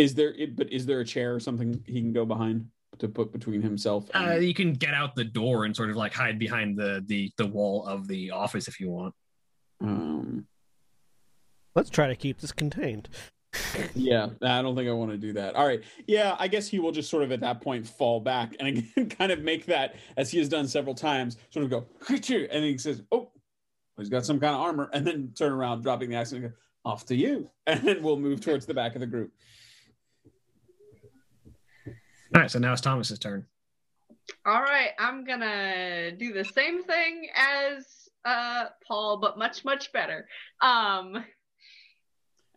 is 0.00 0.14
there? 0.14 0.34
But 0.54 0.72
is 0.72 0.86
there 0.86 1.00
a 1.00 1.04
chair 1.04 1.34
or 1.34 1.40
something 1.40 1.82
he 1.86 2.00
can 2.00 2.12
go 2.12 2.24
behind 2.24 2.66
to 2.98 3.08
put 3.08 3.32
between 3.32 3.62
himself? 3.62 4.08
And, 4.14 4.30
Uh, 4.30 4.34
you 4.36 4.54
can 4.54 4.72
get 4.72 4.94
out 4.94 5.14
the 5.14 5.24
door 5.24 5.64
and 5.64 5.74
sort 5.76 5.90
of 5.90 5.96
like 5.96 6.12
hide 6.14 6.38
behind 6.38 6.76
the 6.78 7.02
the 7.06 7.30
the 7.36 7.46
wall 7.46 7.84
of 7.86 8.08
the 8.08 8.30
office 8.30 8.68
if 8.68 8.80
you 8.80 8.90
want. 8.90 9.14
um, 9.80 10.46
Let's 11.74 11.90
try 11.90 12.08
to 12.08 12.16
keep 12.16 12.40
this 12.40 12.52
contained. 12.52 13.08
Yeah, 13.94 14.28
I 14.42 14.62
don't 14.62 14.76
think 14.76 14.88
I 14.88 14.92
want 14.92 15.10
to 15.10 15.16
do 15.16 15.32
that. 15.32 15.56
All 15.56 15.66
right. 15.66 15.82
Yeah, 16.06 16.36
I 16.38 16.46
guess 16.46 16.68
he 16.68 16.78
will 16.78 16.92
just 16.92 17.10
sort 17.10 17.24
of 17.24 17.32
at 17.32 17.40
that 17.40 17.60
point 17.60 17.84
fall 17.86 18.20
back 18.20 18.54
and 18.60 18.68
again 18.68 19.08
kind 19.18 19.32
of 19.32 19.42
make 19.42 19.66
that, 19.66 19.96
as 20.16 20.30
he 20.30 20.38
has 20.38 20.48
done 20.48 20.68
several 20.68 20.94
times, 20.94 21.36
sort 21.50 21.64
of 21.64 21.70
go, 21.70 21.86
"Achoo," 22.06 22.46
and 22.50 22.64
he 22.64 22.78
says, 22.78 23.02
Oh, 23.10 23.32
he's 23.98 24.08
got 24.08 24.24
some 24.24 24.38
kind 24.38 24.54
of 24.54 24.60
armor, 24.60 24.88
and 24.92 25.04
then 25.04 25.32
turn 25.36 25.50
around, 25.52 25.82
dropping 25.82 26.10
the 26.10 26.16
axe 26.16 26.30
and 26.32 26.42
go, 26.42 26.52
Off 26.84 27.04
to 27.06 27.16
you. 27.16 27.48
And 27.66 27.80
then 27.82 28.02
we'll 28.04 28.18
move 28.18 28.40
towards 28.40 28.66
the 28.66 28.74
back 28.74 28.94
of 28.94 29.00
the 29.00 29.06
group. 29.06 29.32
All 32.34 32.40
right, 32.42 32.50
so 32.50 32.58
now 32.58 32.72
it's 32.72 32.80
Thomas's 32.80 33.18
turn. 33.18 33.46
All 34.46 34.62
right, 34.62 34.90
I'm 34.98 35.24
gonna 35.24 36.12
do 36.12 36.32
the 36.32 36.44
same 36.44 36.82
thing 36.84 37.26
as 37.34 37.84
uh 38.24 38.66
Paul, 38.86 39.18
but 39.20 39.38
much 39.38 39.64
much 39.64 39.92
better. 39.92 40.26
Um. 40.60 41.24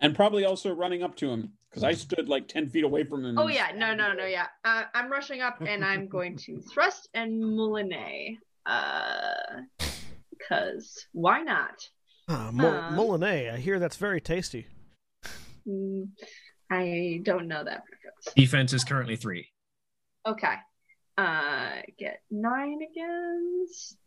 And 0.02 0.14
probably 0.16 0.44
also 0.44 0.74
running 0.74 1.02
up 1.02 1.16
to 1.18 1.30
him 1.30 1.54
because 1.70 1.84
I 1.84 1.94
stood 1.94 2.28
like 2.28 2.50
10 2.50 2.70
feet 2.70 2.84
away 2.84 3.06
from 3.06 3.24
him. 3.24 3.38
Oh 3.40 3.48
yeah, 3.48 3.72
no, 3.74 3.96
no, 3.96 4.12
no, 4.14 4.26
yeah. 4.26 4.48
Uh, 4.66 4.84
I'm 4.94 5.10
rushing 5.10 5.40
up, 5.42 5.62
and 5.66 5.84
I'm 5.86 6.08
going 6.10 6.36
to 6.40 6.60
thrust 6.74 7.08
and 7.14 7.42
moulinet. 7.42 8.38
Uh, 8.66 9.62
because 10.30 11.06
why 11.14 11.42
not? 11.42 11.88
Ah, 12.28 12.50
Mol- 12.52 12.68
Uh. 12.68 12.92
Molinet. 12.92 13.54
I 13.54 13.58
hear 13.58 13.80
that's 13.80 13.96
very 13.98 14.20
tasty. 14.20 14.68
Mm, 15.68 16.10
I 16.70 17.22
don't 17.24 17.48
know 17.48 17.64
that 17.64 17.84
preference. 17.86 18.34
Defense 18.36 18.74
is 18.74 18.84
currently 18.84 19.16
three. 19.16 19.48
Okay. 20.26 20.56
Uh, 21.18 21.82
get 21.98 22.22
nine 22.32 22.80
against. 22.82 23.98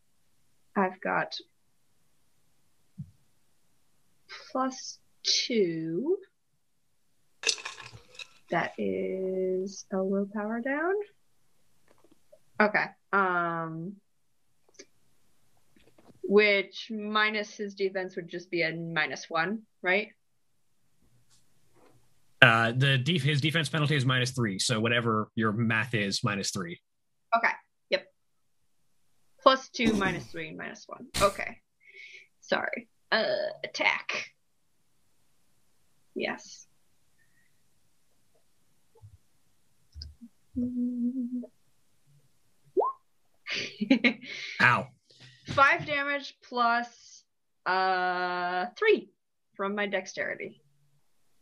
I've 0.75 1.01
got 1.01 1.37
plus 4.51 4.99
two. 5.23 6.19
That 8.51 8.73
is 8.79 9.87
a 9.93 10.03
willpower 10.03 10.61
down. 10.61 10.95
Okay. 12.61 12.85
Um, 13.13 13.97
which 16.23 16.91
minus 16.91 17.57
his 17.57 17.75
defense 17.75 18.17
would 18.17 18.29
just 18.29 18.51
be 18.51 18.63
a 18.63 18.73
minus 18.73 19.29
one, 19.29 19.63
right? 19.83 20.09
Uh, 22.43 22.73
the 22.77 22.99
def- 22.99 23.23
his 23.23 23.41
defense 23.41 23.69
penalty 23.69 23.97
is 23.97 24.05
minus 24.05 24.31
three, 24.33 24.59
so 24.59 24.79
whatever 24.79 25.31
your 25.35 25.53
math 25.53 25.95
is, 25.95 26.23
minus 26.23 26.51
three. 26.51 26.79
Okay. 27.37 27.53
Yep. 27.91 28.07
Plus 29.43 29.69
two, 29.71 29.93
minus 29.95 30.27
three, 30.27 30.55
minus 30.55 30.85
one. 30.87 31.07
Okay. 31.21 31.59
Sorry. 32.41 32.89
Uh, 33.11 33.25
attack. 33.65 34.27
Yes. 36.15 36.67
Ow. 44.63 44.87
Five 45.49 45.87
damage 45.87 46.37
plus 46.43 47.25
uh 47.67 48.67
three 48.77 49.11
from 49.57 49.75
my 49.75 49.87
dexterity. 49.87 50.63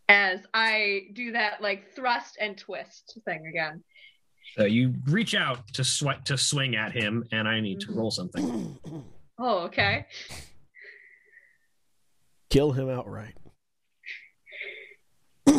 As 0.08 0.40
I 0.52 1.06
do 1.14 1.32
that 1.32 1.62
like 1.62 1.92
thrust 1.94 2.36
and 2.40 2.58
twist 2.58 3.18
thing 3.24 3.46
again. 3.46 3.82
So 4.56 4.64
you 4.64 4.94
reach 5.06 5.34
out 5.34 5.66
to 5.74 5.84
sweat 5.84 6.26
to 6.26 6.36
swing 6.36 6.76
at 6.76 6.92
him, 6.92 7.24
and 7.32 7.48
I 7.48 7.60
need 7.60 7.80
to 7.80 7.92
roll 7.92 8.10
something. 8.10 8.78
Oh, 9.38 9.58
okay. 9.60 10.06
Kill 12.50 12.72
him 12.72 12.88
outright. 12.88 13.34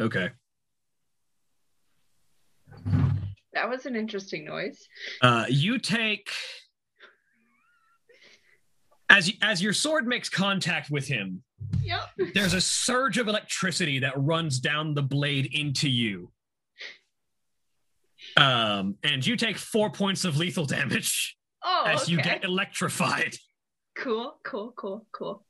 Okay. 0.00 0.30
That 3.52 3.68
was 3.68 3.86
an 3.86 3.94
interesting 3.94 4.44
noise. 4.44 4.88
Uh, 5.20 5.44
you 5.48 5.78
take 5.78 6.30
as 9.12 9.30
as 9.42 9.62
your 9.62 9.72
sword 9.72 10.06
makes 10.06 10.28
contact 10.28 10.90
with 10.90 11.06
him. 11.06 11.42
Yep. 11.82 12.32
There's 12.34 12.54
a 12.54 12.60
surge 12.60 13.18
of 13.18 13.28
electricity 13.28 14.00
that 14.00 14.14
runs 14.16 14.58
down 14.58 14.94
the 14.94 15.02
blade 15.02 15.50
into 15.52 15.88
you. 15.88 16.32
Um, 18.36 18.96
and 19.04 19.24
you 19.24 19.36
take 19.36 19.58
four 19.58 19.90
points 19.90 20.24
of 20.24 20.36
lethal 20.36 20.64
damage 20.64 21.36
Oh, 21.64 21.84
as 21.86 22.02
okay. 22.04 22.12
you 22.12 22.22
get 22.22 22.44
electrified. 22.44 23.34
Cool, 23.96 24.38
cool, 24.44 24.72
cool, 24.76 25.06
cool. 25.12 25.44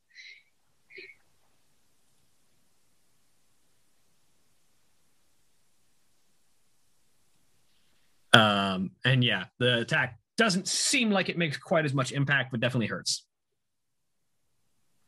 Um, 8.33 8.93
and 9.05 9.23
yeah, 9.23 9.45
the 9.59 9.81
attack 9.81 10.19
doesn't 10.39 10.67
seem 10.67 11.11
like 11.11 11.29
it 11.29 11.37
makes 11.37 11.57
quite 11.57 11.85
as 11.85 11.93
much 11.95 12.13
impact, 12.13 12.51
but 12.51 12.61
definitely 12.61 12.87
hurts. 12.87 13.27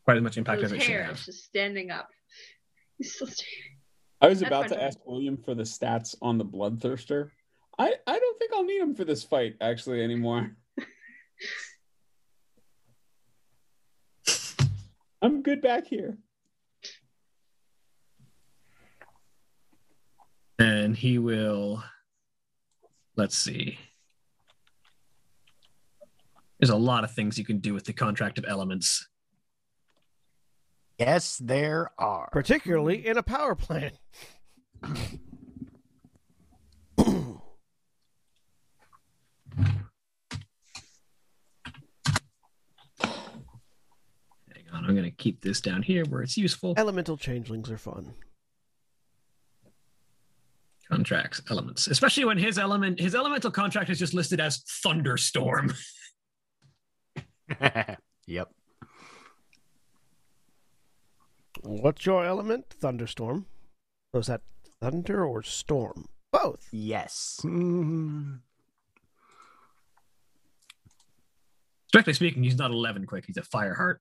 Quite 0.05 0.19
as 0.19 0.23
much 0.23 0.37
impact 0.37 0.61
Those 0.61 0.73
as 0.73 0.79
it 0.79 0.83
should 0.83 0.93
hairs 0.93 1.07
have. 1.07 1.25
just 1.25 1.45
standing 1.45 1.91
up. 1.91 2.09
He's 2.99 3.15
still 3.15 3.27
standing. 3.27 3.55
I 4.21 4.29
was 4.29 4.41
That's 4.41 4.49
about 4.49 4.69
to 4.69 4.83
ask 4.83 4.99
William 5.07 5.37
for 5.37 5.55
the 5.55 5.63
stats 5.65 6.15
on 6.23 6.39
the 6.39 6.45
bloodthirster. 6.45 7.31
I 7.79 7.95
I 8.07 8.19
don't 8.19 8.39
think 8.39 8.53
I'll 8.55 8.65
need 8.65 8.81
him 8.81 8.95
for 8.95 9.05
this 9.05 9.25
fight 9.25 9.57
actually 9.61 10.03
anymore. 10.03 10.57
I'm 15.23 15.43
good 15.43 15.61
back 15.63 15.87
here. 15.87 16.19
And 20.59 20.97
he 20.97 21.19
will. 21.19 21.83
Let's 23.17 23.37
see. 23.37 23.79
There's 26.61 26.71
a 26.71 26.77
lot 26.77 27.05
of 27.05 27.13
things 27.13 27.39
you 27.39 27.45
can 27.45 27.59
do 27.59 27.75
with 27.75 27.85
the 27.85 27.93
contract 27.93 28.39
of 28.39 28.45
elements. 28.47 29.09
Yes, 30.99 31.39
there 31.39 31.91
are. 31.99 32.29
Particularly 32.31 33.07
in 33.07 33.19
a 33.19 33.23
power 33.23 33.55
plant. 33.55 33.95
Hang 34.85 35.11
on, 44.73 44.85
I'm 44.85 44.95
going 44.95 45.03
to 45.03 45.11
keep 45.11 45.41
this 45.41 45.61
down 45.61 45.83
here 45.83 46.05
where 46.05 46.23
it's 46.23 46.37
useful. 46.37 46.75
Elemental 46.77 47.17
changelings 47.17 47.71
are 47.71 47.79
fun. 47.79 48.15
Contracts, 50.89 51.43
elements, 51.51 51.89
especially 51.89 52.25
when 52.25 52.39
his 52.39 52.59
element, 52.59 53.01
his 53.01 53.15
elemental 53.15 53.51
contract 53.51 53.91
is 53.91 53.99
just 53.99 54.15
listed 54.15 54.39
as 54.39 54.59
thunderstorm. 54.83 55.75
yep. 58.27 58.49
What's 61.65 62.05
your 62.05 62.27
element? 62.27 62.67
Thunderstorm. 62.69 63.47
Was 64.13 64.27
that 64.27 64.43
thunder 64.81 65.25
or 65.25 65.43
storm? 65.43 66.07
Both. 66.31 66.69
Yes. 66.73 67.41
Mm. 67.43 68.41
Strictly 71.89 72.13
speaking, 72.13 72.43
he's 72.45 72.59
not 72.59 72.71
Levinquick. 72.71 73.25
He's 73.25 73.39
a 73.39 73.43
Fireheart. 73.43 73.97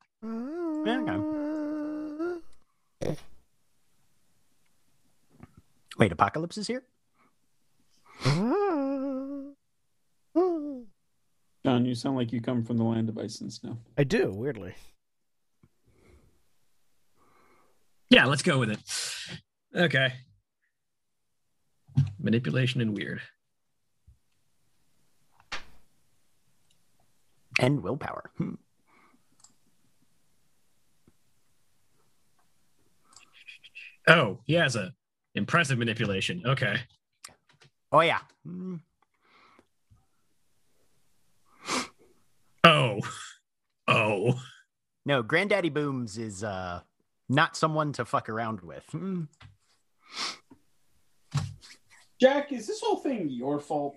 Wait, 5.98 6.12
Apocalypse 6.12 6.58
is 6.58 6.68
here? 6.68 6.84
John, 11.66 11.86
you 11.86 11.96
sound 11.96 12.18
like 12.18 12.34
you 12.34 12.42
come 12.42 12.66
from 12.66 12.78
the 12.78 12.84
land 12.84 13.08
of 13.08 13.18
ice 13.18 13.40
and 13.40 13.54
snow. 13.54 13.78
I 13.98 14.04
do, 14.04 14.34
weirdly. 14.34 14.74
Yeah, 18.14 18.26
let's 18.26 18.44
go 18.44 18.60
with 18.60 18.70
it. 18.70 18.80
Okay. 19.76 20.14
Manipulation 22.20 22.80
and 22.80 22.96
Wyrd. 22.96 23.22
And 27.58 27.82
willpower. 27.82 28.30
Hmm. 28.38 28.54
Oh, 34.08 34.38
he 34.46 34.54
has 34.54 34.76
a 34.76 34.94
impressive 35.34 35.80
manipulation. 35.80 36.44
Okay. 36.46 36.82
Oh, 37.92 38.02
yeah. 38.02 38.20
Mm. 38.48 38.80
Oh. 42.64 43.00
Oh. 43.86 44.40
No, 45.06 45.22
Granddaddy 45.22 45.68
Booms 45.68 46.18
is 46.18 46.42
uh, 46.42 46.80
not 47.30 47.56
someone 47.56 47.94
to 47.94 48.06
fuck 48.06 48.30
around 48.30 48.62
with. 48.62 48.84
Hmm. 48.92 49.24
Jack, 52.20 52.52
is 52.52 52.68
this 52.68 52.82
whole 52.82 52.98
thing 52.98 53.30
your 53.30 53.60
fault? 53.60 53.96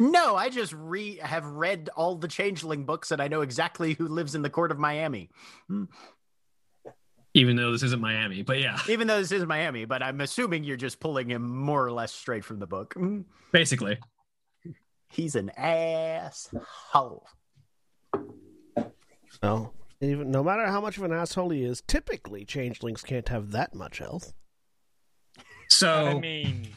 No, 0.00 0.36
I 0.36 0.48
just 0.48 0.72
re 0.72 1.18
have 1.18 1.46
read 1.46 1.88
all 1.96 2.16
the 2.16 2.28
Changeling 2.28 2.84
books 2.84 3.10
and 3.10 3.22
I 3.22 3.28
know 3.28 3.42
exactly 3.42 3.94
who 3.94 4.08
lives 4.08 4.34
in 4.34 4.42
the 4.42 4.50
court 4.50 4.70
of 4.70 4.78
Miami. 4.78 5.30
Hmm. 5.68 5.84
Even 7.34 7.56
though 7.56 7.72
this 7.72 7.82
isn't 7.82 8.00
Miami, 8.00 8.42
but 8.42 8.60
yeah, 8.60 8.78
Even 8.88 9.06
though 9.06 9.18
this 9.18 9.32
is 9.32 9.46
Miami, 9.46 9.86
but 9.86 10.02
I'm 10.02 10.20
assuming 10.20 10.64
you're 10.64 10.76
just 10.76 11.00
pulling 11.00 11.30
him 11.30 11.48
more 11.48 11.82
or 11.84 11.92
less 11.92 12.12
straight 12.12 12.44
from 12.44 12.58
the 12.58 12.66
book. 12.66 12.94
Hmm. 12.94 13.20
basically. 13.52 13.98
He's 15.08 15.36
an 15.36 15.50
asshole. 15.56 17.26
No. 19.42 19.72
Even 20.02 20.32
no 20.32 20.42
matter 20.42 20.66
how 20.66 20.80
much 20.80 20.96
of 20.98 21.04
an 21.04 21.12
asshole 21.12 21.50
he 21.50 21.62
is, 21.62 21.80
typically 21.86 22.44
changelings 22.44 23.02
can't 23.02 23.28
have 23.28 23.52
that 23.52 23.74
much 23.74 23.98
health. 23.98 24.32
So 25.70 26.06
I 26.06 26.18
mean, 26.18 26.68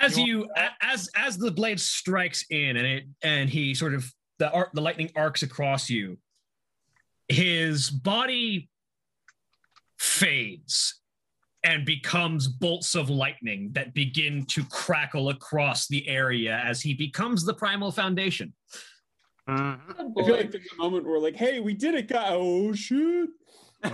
as 0.00 0.18
You 0.18 0.24
you 0.24 0.50
as 0.80 1.08
as 1.16 1.38
the 1.38 1.50
blade 1.50 1.80
strikes 1.80 2.44
in 2.50 2.76
and 2.76 2.86
it 2.86 3.04
and 3.22 3.48
he 3.48 3.74
sort 3.74 3.94
of 3.94 4.12
the 4.38 4.50
arc 4.50 4.72
the 4.72 4.80
lightning 4.80 5.10
arcs 5.16 5.42
across 5.42 5.88
you 5.88 6.18
his 7.28 7.90
body 7.90 8.68
fades 9.98 11.00
and 11.64 11.86
becomes 11.86 12.48
bolts 12.48 12.94
of 12.94 13.08
lightning 13.08 13.70
that 13.72 13.94
begin 13.94 14.44
to 14.46 14.64
crackle 14.64 15.28
across 15.28 15.86
the 15.86 16.06
area 16.08 16.60
as 16.64 16.80
he 16.80 16.92
becomes 16.92 17.44
the 17.44 17.54
primal 17.54 17.92
foundation 17.92 18.52
Mhm. 19.48 19.80
I 20.20 20.24
feel 20.24 20.36
like 20.36 20.50
there's 20.52 20.68
a 20.72 20.76
moment 20.76 21.04
where 21.06 21.18
like, 21.18 21.36
hey, 21.36 21.60
we 21.60 21.74
did 21.74 21.94
it, 21.94 22.08
guy. 22.08 22.28
Oh 22.30 22.72
shit. 22.72 23.28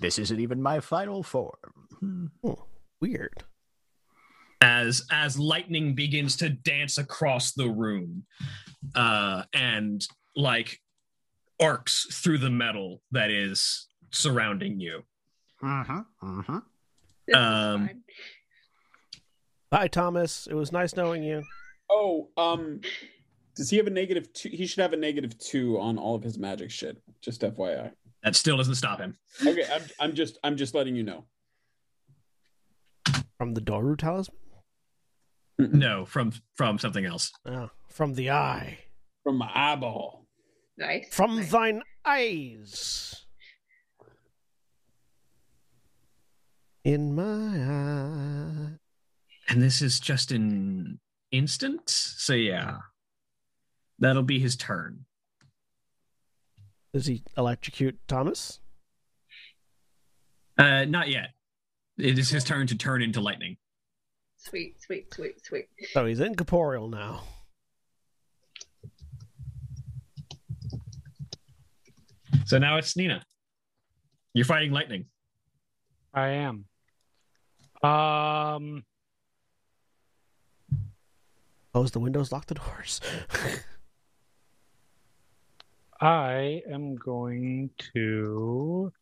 this 0.00 0.18
isn't 0.18 0.40
even 0.40 0.62
my 0.62 0.80
final 0.80 1.22
form. 1.22 1.52
Hmm. 2.00 2.26
Weird. 3.00 3.44
as 4.60 5.04
as 5.10 5.38
lightning 5.38 5.94
begins 5.94 6.36
to 6.36 6.48
dance 6.48 6.96
across 6.96 7.52
the 7.52 7.68
room 7.68 8.24
uh 8.94 9.42
and 9.52 10.06
like 10.36 10.78
arcs 11.60 12.06
through 12.22 12.38
the 12.38 12.50
metal 12.50 13.02
that 13.10 13.30
is 13.30 13.88
surrounding 14.12 14.78
you. 14.80 15.02
This 15.60 15.88
is 17.28 17.34
um. 17.36 17.90
Bye, 19.70 19.88
Thomas. 19.88 20.46
It 20.50 20.54
was 20.54 20.70
nice 20.72 20.96
knowing 20.96 21.22
you. 21.22 21.42
Oh, 21.94 22.30
um, 22.38 22.80
does 23.54 23.68
he 23.68 23.76
have 23.76 23.86
a 23.86 23.90
negative 23.90 24.32
two? 24.32 24.48
He 24.48 24.66
should 24.66 24.80
have 24.80 24.94
a 24.94 24.96
negative 24.96 25.38
two 25.38 25.78
on 25.78 25.98
all 25.98 26.14
of 26.14 26.22
his 26.22 26.38
magic 26.38 26.70
shit. 26.70 26.96
Just 27.20 27.42
FYI. 27.42 27.92
that 28.22 28.34
still 28.34 28.56
doesn't 28.56 28.76
stop 28.76 28.98
him 28.98 29.14
Okay, 29.46 29.64
I'm, 29.72 29.82
I'm 30.00 30.14
just 30.14 30.38
I'm 30.42 30.56
just 30.56 30.74
letting 30.74 30.96
you 30.96 31.02
know. 31.02 31.24
From 33.36 33.52
the 33.54 33.60
Doru 33.60 33.96
talisman? 33.98 34.36
no 35.58 36.04
from 36.06 36.32
from 36.56 36.78
something 36.78 37.04
else 37.04 37.30
Ah, 37.46 37.68
from 37.90 38.14
the 38.14 38.30
eye. 38.30 38.78
From 39.22 39.36
my 39.36 39.50
eyeball. 39.54 40.26
Nice. 40.78 41.08
From 41.14 41.36
nice. 41.36 41.50
thine 41.50 41.82
eyes. 42.06 43.26
In 46.84 47.14
my 47.14 47.22
eye. 47.22 48.78
And 49.48 49.62
this 49.62 49.82
is 49.82 50.00
just 50.00 50.32
an 50.32 50.98
instant. 51.32 51.88
So 51.88 52.34
yeah. 52.34 52.78
That'll 53.98 54.22
be 54.22 54.38
his 54.38 54.56
turn. 54.56 55.04
Does 56.92 57.06
he 57.06 57.22
electrocute 57.36 57.98
Thomas? 58.06 58.60
Uh 60.58 60.84
not 60.84 61.08
yet. 61.08 61.30
It 61.98 62.18
is 62.18 62.30
his 62.30 62.44
turn 62.44 62.66
to 62.68 62.76
turn 62.76 63.02
into 63.02 63.20
lightning. 63.20 63.56
Sweet, 64.36 64.82
sweet, 64.82 65.12
sweet, 65.14 65.44
sweet. 65.44 65.66
So 65.92 66.04
he's 66.04 66.20
incorporeal 66.20 66.88
now. 66.88 67.22
So 72.44 72.58
now 72.58 72.76
it's 72.76 72.96
Nina. 72.96 73.24
You're 74.34 74.44
fighting 74.44 74.72
lightning. 74.72 75.06
I 76.12 76.28
am. 76.28 76.64
Um, 77.82 78.84
Close 81.72 81.90
the 81.90 82.00
windows, 82.00 82.30
lock 82.30 82.46
the 82.46 82.54
doors. 82.54 83.00
I 86.00 86.62
am 86.70 86.96
going 86.96 87.70
to. 87.94 88.92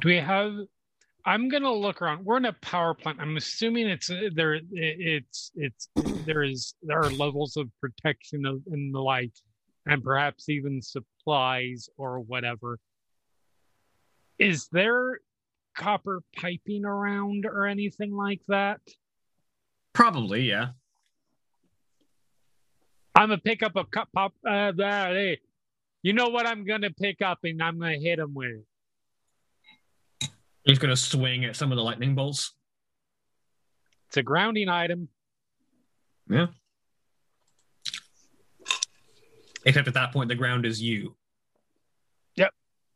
Do 0.00 0.08
we 0.08 0.16
have? 0.16 0.52
I'm 1.24 1.48
gonna 1.48 1.72
look 1.72 2.02
around. 2.02 2.24
We're 2.24 2.38
in 2.38 2.44
a 2.44 2.52
power 2.54 2.94
plant. 2.94 3.18
I'm 3.20 3.36
assuming 3.36 3.88
it's 3.88 4.10
there. 4.34 4.60
It's 4.72 5.52
it's 5.54 5.88
there 6.28 6.42
is 6.42 6.74
there 6.82 6.98
are 6.98 7.10
levels 7.10 7.56
of 7.56 7.70
protection 7.80 8.44
of, 8.44 8.60
and 8.70 8.94
the 8.94 9.00
like, 9.00 9.32
and 9.86 10.04
perhaps 10.04 10.48
even 10.48 10.82
supplies 10.82 11.88
or 11.96 12.20
whatever. 12.20 12.78
Is 14.38 14.68
there 14.70 15.20
copper 15.74 16.22
piping 16.36 16.84
around 16.84 17.46
or 17.46 17.66
anything 17.66 18.12
like 18.12 18.42
that? 18.48 18.80
Probably, 19.94 20.42
yeah. 20.42 20.68
I'm 23.14 23.30
gonna 23.30 23.38
pick 23.38 23.62
up 23.62 23.74
a 23.76 23.84
cup 23.84 24.08
pop. 24.14 24.34
Uh, 24.46 24.72
there, 24.72 25.08
hey, 25.14 25.40
you 26.02 26.12
know 26.12 26.28
what 26.28 26.46
I'm 26.46 26.64
gonna 26.64 26.90
pick 26.90 27.22
up, 27.22 27.38
and 27.42 27.62
I'm 27.62 27.78
gonna 27.78 27.98
hit 27.98 28.18
him 28.18 28.34
with. 28.34 28.60
He's 30.64 30.78
gonna 30.78 30.96
swing 30.96 31.46
at 31.46 31.56
some 31.56 31.72
of 31.72 31.76
the 31.76 31.82
lightning 31.82 32.14
bolts. 32.14 32.52
It's 34.08 34.18
a 34.18 34.22
grounding 34.22 34.68
item. 34.68 35.08
Yeah. 36.28 36.46
Except 39.64 39.88
at 39.88 39.94
that 39.94 40.12
point, 40.12 40.28
the 40.28 40.34
ground 40.34 40.64
is 40.64 40.80
you. 40.80 41.14
Yep. 42.36 42.52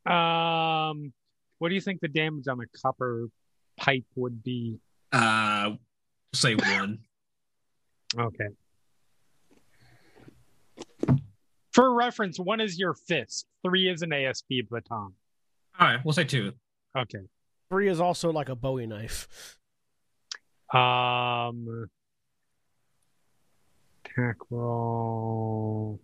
Um, 0.07 1.13
what 1.59 1.69
do 1.69 1.75
you 1.75 1.81
think 1.81 2.01
the 2.01 2.09
damage 2.09 2.49
on 2.49 2.61
a 2.61 2.67
copper 2.83 3.29
pipe 3.77 4.05
would 4.15 4.43
be? 4.43 4.79
Uh, 5.13 5.73
say 6.33 6.55
one. 6.55 7.01
Okay. 8.19 8.49
For 11.73 11.95
reference, 11.95 12.39
one 12.39 12.61
is 12.61 12.79
your 12.79 12.95
fist, 12.95 13.47
three 13.65 13.89
is 13.89 14.03
an 14.03 14.13
ASP 14.13 14.49
baton. 14.71 15.15
All 15.81 15.89
right, 15.89 16.01
we'll 16.05 16.13
say 16.13 16.25
two. 16.25 16.53
Okay. 16.97 17.21
Three 17.71 17.89
is 17.89 18.01
also 18.01 18.31
like 18.31 18.51
a 18.51 18.55
Bowie 18.55 18.87
knife. 18.87 19.57
Um, 20.75 21.89
attack 24.17 24.37
roll. 24.51 26.01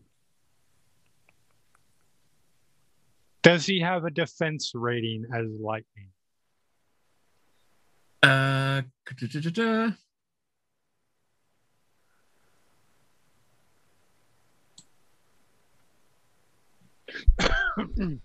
Does 3.43 3.65
he 3.67 3.81
have 3.81 4.05
a 4.05 4.11
defense 4.11 4.73
rating 4.75 5.25
as 5.33 5.47
lightning? 5.61 6.11
Uh, 8.23 8.83
da-da-da-da. 9.07 9.93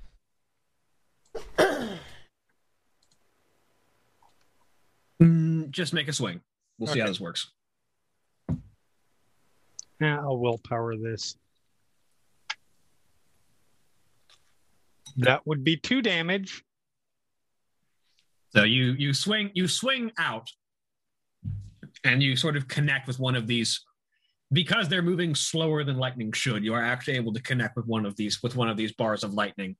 Mm, 5.21 5.69
just 5.69 5.93
make 5.93 6.09
a 6.09 6.13
swing. 6.13 6.41
We'll 6.77 6.91
see 6.91 6.99
how 6.99 7.07
this 7.07 7.19
works. 7.21 7.53
I'll 10.03 10.37
willpower 10.37 10.95
this. 10.97 11.37
That 15.17 15.45
would 15.45 15.63
be 15.63 15.77
two 15.77 16.01
damage. 16.01 16.63
So 18.55 18.63
you 18.63 18.93
you 18.97 19.13
swing 19.13 19.51
you 19.53 19.67
swing 19.67 20.11
out, 20.17 20.49
and 22.03 22.21
you 22.21 22.35
sort 22.35 22.55
of 22.55 22.67
connect 22.67 23.07
with 23.07 23.19
one 23.19 23.35
of 23.35 23.47
these 23.47 23.83
because 24.51 24.87
they're 24.87 25.01
moving 25.01 25.33
slower 25.33 25.83
than 25.83 25.97
lightning 25.97 26.31
should. 26.31 26.63
You 26.63 26.73
are 26.73 26.83
actually 26.83 27.15
able 27.15 27.33
to 27.33 27.41
connect 27.41 27.75
with 27.75 27.87
one 27.87 28.05
of 28.05 28.15
these 28.15 28.41
with 28.43 28.55
one 28.55 28.69
of 28.69 28.77
these 28.77 28.91
bars 28.93 29.23
of 29.23 29.33
lightning. 29.33 29.75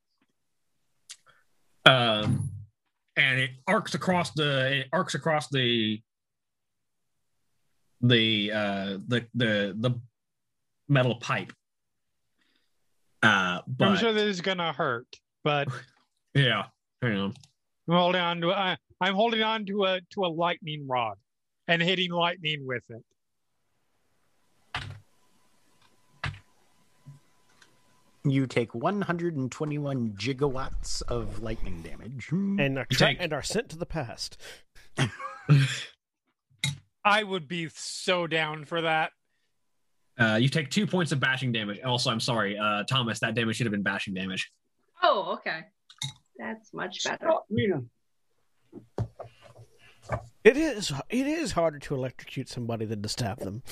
Um, 1.85 2.49
and 3.15 3.39
it 3.39 3.51
arcs 3.67 3.93
across 3.93 4.31
the 4.31 4.79
it 4.79 4.87
arcs 4.91 5.15
across 5.15 5.49
the 5.49 6.01
the 8.01 8.51
uh 8.51 8.97
the 9.07 9.25
the 9.35 9.75
the 9.77 9.99
metal 10.87 11.15
pipe. 11.15 11.53
Uh, 13.21 13.61
but 13.67 13.87
I'm 13.87 13.97
sure 13.97 14.11
this 14.13 14.23
is 14.23 14.41
gonna 14.41 14.73
hurt, 14.73 15.07
but 15.43 15.67
yeah, 16.33 16.63
hang 17.01 17.17
on. 17.17 17.33
I'm 17.87 17.95
holding 17.95 18.21
on 18.21 18.41
to 18.41 18.49
uh, 18.51 18.75
I'm 18.99 19.15
holding 19.15 19.41
on 19.43 19.65
to 19.67 19.85
a 19.85 20.01
to 20.11 20.25
a 20.25 20.27
lightning 20.27 20.87
rod 20.87 21.17
and 21.67 21.81
hitting 21.81 22.11
lightning 22.11 22.65
with 22.65 22.83
it. 22.89 23.03
You 28.25 28.47
take 28.47 28.73
121 28.73 30.11
gigawatts 30.11 31.01
of 31.03 31.41
lightning 31.43 31.81
damage. 31.81 32.29
And 32.31 32.79
are, 32.79 32.85
tra- 32.85 33.07
take- 33.07 33.17
and 33.19 33.33
are 33.33 33.41
sent 33.41 33.67
to 33.69 33.77
the 33.77 33.85
past. 33.85 34.37
I 37.03 37.23
would 37.23 37.49
be 37.49 37.67
so 37.73 38.25
down 38.27 38.63
for 38.63 38.81
that. 38.81 39.11
Uh, 40.19 40.35
you 40.35 40.47
take 40.47 40.69
two 40.69 40.85
points 40.85 41.11
of 41.11 41.19
bashing 41.19 41.51
damage. 41.51 41.79
Also, 41.81 42.11
I'm 42.11 42.19
sorry, 42.19 42.57
uh, 42.57 42.83
Thomas. 42.83 43.19
That 43.19 43.33
damage 43.33 43.55
should 43.57 43.65
have 43.65 43.71
been 43.71 43.83
bashing 43.83 44.13
damage. 44.13 44.51
Oh, 45.01 45.33
okay. 45.33 45.61
That's 46.37 46.73
much 46.73 47.03
better. 47.03 47.31
It 50.43 50.57
is 50.57 50.91
it 51.09 51.27
is 51.27 51.53
harder 51.53 51.79
to 51.79 51.95
electrocute 51.95 52.49
somebody 52.49 52.85
than 52.85 53.01
to 53.01 53.09
stab 53.09 53.39
them. 53.39 53.63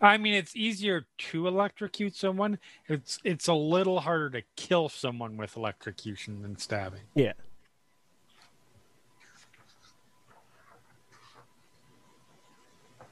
I 0.00 0.16
mean, 0.16 0.34
it's 0.34 0.56
easier 0.56 1.06
to 1.18 1.46
electrocute 1.46 2.16
someone. 2.16 2.58
It's 2.88 3.18
it's 3.24 3.46
a 3.48 3.54
little 3.54 4.00
harder 4.00 4.30
to 4.30 4.42
kill 4.56 4.88
someone 4.88 5.36
with 5.36 5.56
electrocution 5.56 6.42
than 6.42 6.58
stabbing. 6.58 7.02
Yeah. 7.14 7.32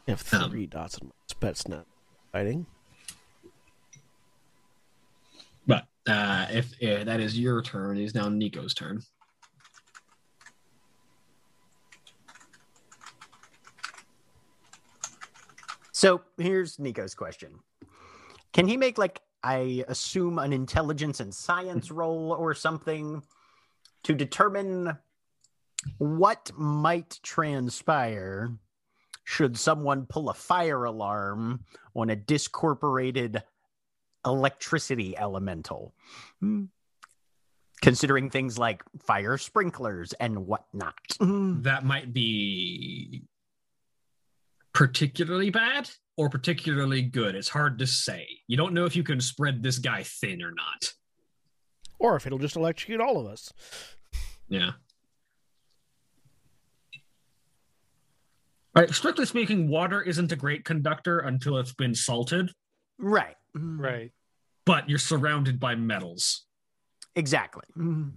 I 0.08 0.12
have 0.12 0.34
Um. 0.34 0.50
three 0.50 0.66
dots 0.66 0.98
on 0.98 1.08
my 1.08 1.12
Spetsnaz 1.30 1.84
fighting. 2.32 2.66
But 5.66 5.86
uh, 6.06 6.46
if 6.50 6.72
uh, 6.82 7.04
that 7.04 7.20
is 7.20 7.38
your 7.38 7.60
turn, 7.60 7.98
it 7.98 8.04
is 8.04 8.14
now 8.14 8.30
Nico's 8.30 8.72
turn. 8.72 9.02
So 15.92 16.22
here's 16.38 16.78
Nico's 16.78 17.14
question 17.14 17.58
Can 18.54 18.66
he 18.66 18.78
make, 18.78 18.96
like, 18.96 19.20
I 19.42 19.84
assume, 19.88 20.38
an 20.38 20.54
intelligence 20.54 21.20
and 21.20 21.34
science 21.34 21.90
roll 21.90 22.32
or 22.32 22.54
something 22.54 23.22
to 24.04 24.14
determine 24.14 24.96
what 25.98 26.50
might 26.56 27.20
transpire 27.22 28.50
should 29.28 29.58
someone 29.58 30.06
pull 30.06 30.30
a 30.30 30.34
fire 30.34 30.84
alarm 30.84 31.62
on 31.94 32.08
a 32.08 32.16
discorporated 32.16 33.42
electricity 34.24 35.18
elemental? 35.18 35.94
Hmm. 36.40 36.64
Considering 37.82 38.30
things 38.30 38.58
like 38.58 38.82
fire 39.02 39.36
sprinklers 39.36 40.14
and 40.14 40.46
whatnot. 40.46 40.94
Hmm. 41.20 41.60
That 41.60 41.84
might 41.84 42.14
be 42.14 43.24
particularly 44.72 45.50
bad 45.50 45.90
or 46.16 46.30
particularly 46.30 47.02
good. 47.02 47.34
It's 47.34 47.50
hard 47.50 47.78
to 47.80 47.86
say. 47.86 48.26
You 48.46 48.56
don't 48.56 48.72
know 48.72 48.86
if 48.86 48.96
you 48.96 49.02
can 49.02 49.20
spread 49.20 49.62
this 49.62 49.78
guy 49.78 50.04
thin 50.04 50.42
or 50.42 50.52
not. 50.52 50.94
Or 51.98 52.16
if 52.16 52.24
it'll 52.24 52.38
just 52.38 52.56
electrocute 52.56 53.02
all 53.02 53.20
of 53.20 53.26
us. 53.26 53.52
Yeah. 54.48 54.70
Right. 58.80 58.94
Strictly 58.94 59.26
speaking, 59.26 59.68
water 59.68 60.02
isn't 60.02 60.32
a 60.32 60.36
great 60.36 60.64
conductor 60.64 61.20
until 61.20 61.58
it's 61.58 61.72
been 61.74 61.94
salted, 61.94 62.50
Right. 62.98 63.36
Mm-hmm. 63.56 63.80
Right. 63.80 64.12
but 64.66 64.88
you're 64.88 64.98
surrounded 64.98 65.58
by 65.60 65.74
metals. 65.74 66.46
Exactly. 67.16 67.64
Mm-hmm. 67.76 68.10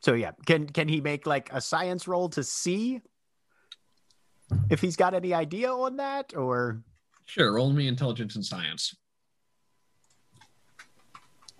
So 0.00 0.14
yeah, 0.14 0.32
can 0.46 0.66
can 0.68 0.88
he 0.88 1.00
make 1.00 1.26
like 1.26 1.50
a 1.52 1.60
science 1.60 2.06
roll 2.06 2.28
to 2.30 2.42
see 2.44 3.00
if 4.70 4.80
he's 4.80 4.94
got 4.96 5.14
any 5.14 5.34
idea 5.34 5.72
on 5.72 5.96
that 5.96 6.34
or 6.36 6.82
Sure. 7.24 7.54
Roll 7.54 7.72
me 7.72 7.88
intelligence 7.88 8.36
and 8.36 8.44
science. 8.44 8.94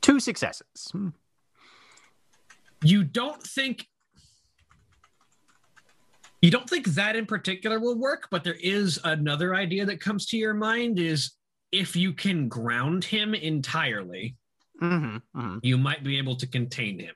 two 0.00 0.20
successes? 0.20 0.88
Hmm. 0.92 1.08
You 2.82 3.02
don't 3.02 3.42
think. 3.42 3.88
You 6.46 6.52
don't 6.52 6.70
think 6.70 6.86
that 6.94 7.16
in 7.16 7.26
particular 7.26 7.80
will 7.80 7.98
work, 7.98 8.28
but 8.30 8.44
there 8.44 8.54
is 8.60 9.00
another 9.02 9.52
idea 9.56 9.84
that 9.86 10.00
comes 10.00 10.26
to 10.26 10.36
your 10.36 10.54
mind 10.54 10.96
is 11.00 11.32
if 11.72 11.96
you 11.96 12.12
can 12.12 12.46
ground 12.48 13.02
him 13.04 13.34
entirely, 13.34 14.36
Mm-hmm. 14.80 15.56
you 15.62 15.76
might 15.76 16.04
be 16.04 16.18
able 16.18 16.36
to 16.36 16.46
contain 16.46 17.00
him. 17.00 17.14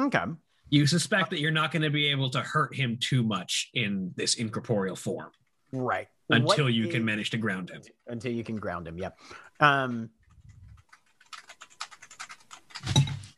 Okay. 0.00 0.22
You 0.70 0.86
suspect 0.86 1.30
that 1.30 1.40
you're 1.40 1.50
not 1.50 1.72
going 1.72 1.82
to 1.82 1.90
be 1.90 2.06
able 2.12 2.30
to 2.30 2.40
hurt 2.40 2.72
him 2.76 2.98
too 3.00 3.24
much 3.24 3.68
in 3.74 4.12
this 4.14 4.34
incorporeal 4.34 4.94
form 4.94 5.30
Right. 5.72 6.06
until 6.30 6.66
What 6.66 6.74
you 6.74 6.86
can 6.86 7.04
manage 7.04 7.30
to 7.30 7.38
ground 7.38 7.70
him. 7.70 7.82
until 8.06 8.30
you 8.30 8.44
can 8.44 8.56
ground 8.56 8.86
him. 8.86 8.96
Yep. 8.98 9.18
Um, 9.58 10.10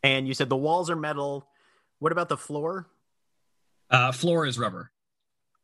and 0.03 0.27
you 0.27 0.35
said 0.35 0.49
the 0.49 0.57
walls 0.57 0.91
are 0.91 0.95
metal. 0.97 1.47
What 1.97 2.11
about 2.11 2.29
the 2.29 2.37
floor? 2.37 2.87
Uh, 3.89 4.11
floor 4.11 4.45
is 4.45 4.59
rubber. 4.59 4.91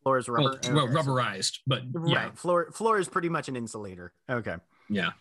Floor 0.06 0.20
is 0.20 0.30
Well, 0.30 0.38
rubber. 0.38 0.60
well, 0.72 0.84
Okay, 0.86 0.94
so- 0.94 1.02
rubberized, 1.02 1.60
but 1.66 1.82
Right. 1.92 2.38
Floor 2.38 2.70
floor 2.72 3.00
is 3.00 3.08
pretty 3.10 3.28
much 3.28 3.50
an 3.50 3.56
insulator. 3.56 4.14
Okay. 4.30 4.56
yeah. 4.88 5.14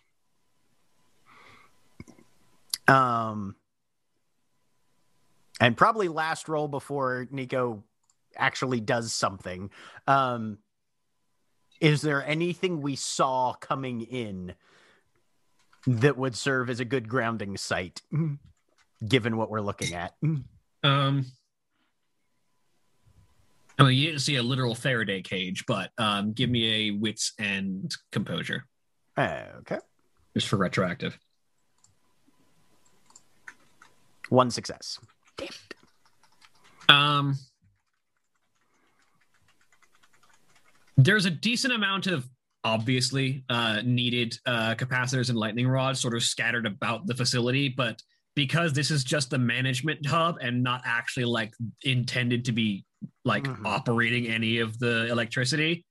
Um, 2.87 3.57
and 5.59 5.75
probably 5.75 6.09
last 6.09 6.51
roll 6.51 6.69
before 6.69 7.27
Nico 7.31 7.83
actually 8.37 8.81
does 8.81 9.15
something. 9.15 9.71
Um, 10.07 10.59
is 11.81 12.03
there 12.03 12.23
anything 12.23 12.83
we 12.83 12.95
saw 12.95 13.55
coming 13.55 14.03
in 14.03 14.55
that 15.87 16.19
would 16.19 16.37
serve 16.37 16.69
as 16.69 16.81
a 16.81 16.85
good 16.85 17.09
grounding 17.09 17.57
site, 17.57 18.03
given 19.07 19.39
what 19.39 19.49
we're 19.49 19.63
looking 19.63 19.95
at? 19.95 20.15
Um, 20.83 21.25
I 23.79 23.83
mean, 23.85 23.95
you 23.99 24.07
didn't 24.07 24.21
see 24.21 24.37
a 24.37 24.43
literal 24.43 24.75
Faraday 24.75 25.21
cage, 25.21 25.65
but 25.67 25.91
um, 25.99 26.33
give 26.33 26.49
me 26.49 26.89
a 26.89 26.91
wits 26.93 27.33
and 27.39 27.93
composure 28.13 28.67
Okay. 29.19 29.79
just 30.35 30.49
for 30.49 30.57
retroactive. 30.57 31.19
One 34.29 34.51
success. 34.51 34.99
Um, 36.89 37.37
there's 40.97 41.25
a 41.27 41.31
decent 41.31 41.73
amount 41.75 42.07
of 42.07 42.29
obviously 42.63 43.45
uh, 43.49 43.81
needed 43.85 44.37
uh, 44.47 44.75
capacitors 44.77 45.29
and 45.29 45.39
lightning 45.39 45.69
rods 45.69 46.01
sort 46.01 46.15
of 46.15 46.23
scattered 46.23 46.67
about 46.67 47.07
the 47.07 47.15
facility, 47.15 47.69
but 47.69 48.01
because 48.35 48.73
this 48.73 48.91
is 48.91 49.05
just 49.05 49.31
the 49.31 49.39
management 49.39 50.05
hub 50.07 50.39
and 50.41 50.63
not 50.63 50.83
actually 50.85 51.25
like 51.25 51.53
intended 51.83 52.45
to 52.45 52.53
be 52.53 52.85
like 53.25 53.45
Mhm. 53.45 53.65
operating 53.67 54.27
any 54.27 54.59
of 54.59 54.79
the 54.79 55.07
electricity, 55.11 55.85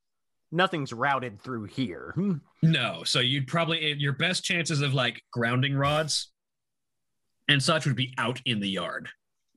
Nothing's 0.51 0.93
routed 0.93 1.41
through 1.41 1.63
here. 1.63 2.11
Hmm. 2.15 2.33
no. 2.61 3.03
So 3.05 3.19
you'd 3.19 3.47
probably 3.47 3.93
your 3.93 4.13
best 4.13 4.43
chances 4.43 4.81
of 4.81 4.93
like 4.93 5.23
grounding 5.31 5.73
rods 5.75 6.31
and 7.47 7.61
such 7.61 7.87
would 7.87 7.95
be 7.95 8.13
out 8.19 8.39
in 8.45 8.59
the 8.59 8.69
yard. 8.69 9.09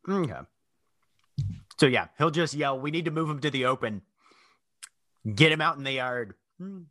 Okay. 0.08 0.40
So 1.78 1.84
yeah, 1.86 2.08
he'll 2.16 2.30
just 2.30 2.54
yell, 2.54 2.80
"We 2.80 2.90
need 2.90 3.04
to 3.04 3.10
move 3.10 3.28
him 3.28 3.40
to 3.40 3.50
the 3.50 3.66
open. 3.66 4.00
Get 5.34 5.52
him 5.52 5.60
out 5.60 5.76
in 5.76 5.84
the 5.84 5.92
yard." 5.92 6.34
Hmm. 6.56 6.84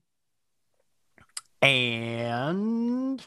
And 1.63 3.25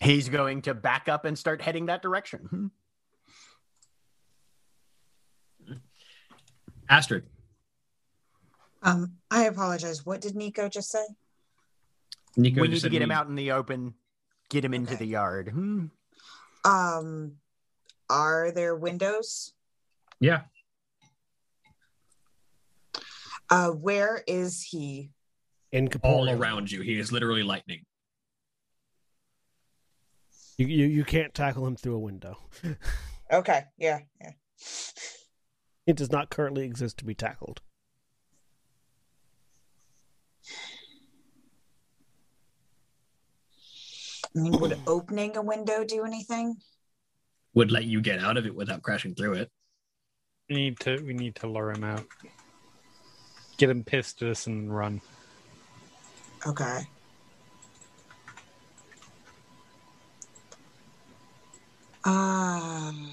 he's 0.00 0.30
going 0.30 0.62
to 0.62 0.72
back 0.72 1.08
up 1.10 1.26
and 1.26 1.38
start 1.38 1.60
heading 1.60 1.86
that 1.86 2.00
direction. 2.00 2.40
Hmm. 2.50 2.66
Astrid, 6.88 7.24
Um, 8.82 9.16
I 9.30 9.44
apologize. 9.44 10.06
What 10.06 10.20
did 10.20 10.34
Nico 10.36 10.68
just 10.68 10.90
say? 10.90 11.04
Nico 12.36 12.60
we 12.62 12.68
just 12.68 12.70
need 12.70 12.74
to 12.76 12.80
said 12.82 12.92
get 12.92 13.02
him 13.02 13.10
out 13.10 13.26
in 13.28 13.34
the 13.34 13.52
open, 13.52 13.94
get 14.48 14.64
him 14.64 14.72
into 14.72 14.92
Okay. 14.94 14.98
the 15.04 15.06
yard. 15.06 15.48
Hmm. 15.48 15.86
Um, 16.64 17.32
are 18.08 18.50
there 18.52 18.74
windows? 18.76 19.52
Yeah, 20.20 20.42
Uh, 23.50 23.70
where 23.70 24.22
is 24.26 24.62
he? 24.62 25.10
In 25.72 25.88
all 26.02 26.28
around 26.28 26.70
you. 26.70 26.82
He 26.82 26.98
is 26.98 27.10
literally 27.12 27.42
lightning. 27.42 27.84
You, 30.58 30.66
you 30.66 30.86
you 30.86 31.04
can't 31.04 31.32
tackle 31.34 31.66
him 31.66 31.76
through 31.76 31.94
a 31.96 32.00
window. 32.00 32.38
Okay, 33.30 33.64
yeah, 33.76 33.98
yeah. 34.22 34.30
It 35.88 35.96
does 35.96 36.12
not 36.12 36.28
currently 36.28 36.66
exist 36.66 36.98
to 36.98 37.06
be 37.06 37.14
tackled. 37.14 37.62
I 44.36 44.38
mean, 44.38 44.52
would 44.60 44.78
opening 44.86 45.34
a 45.38 45.40
window 45.40 45.84
do 45.84 46.04
anything? 46.04 46.56
Would 47.54 47.72
let 47.72 47.84
you 47.84 48.02
get 48.02 48.18
out 48.18 48.36
of 48.36 48.44
it 48.44 48.54
without 48.54 48.82
crashing 48.82 49.14
through 49.14 49.32
it. 49.32 49.50
We 50.50 50.56
need 50.56 50.80
to 50.80 51.02
we 51.02 51.14
need 51.14 51.36
to 51.36 51.46
lure 51.46 51.70
him 51.70 51.84
out. 51.84 52.04
Get 53.56 53.70
him 53.70 53.82
pissed 53.82 54.20
at 54.20 54.28
us 54.28 54.46
and 54.46 54.74
run. 54.74 55.00
Okay. 56.46 56.80
Um. 62.04 63.10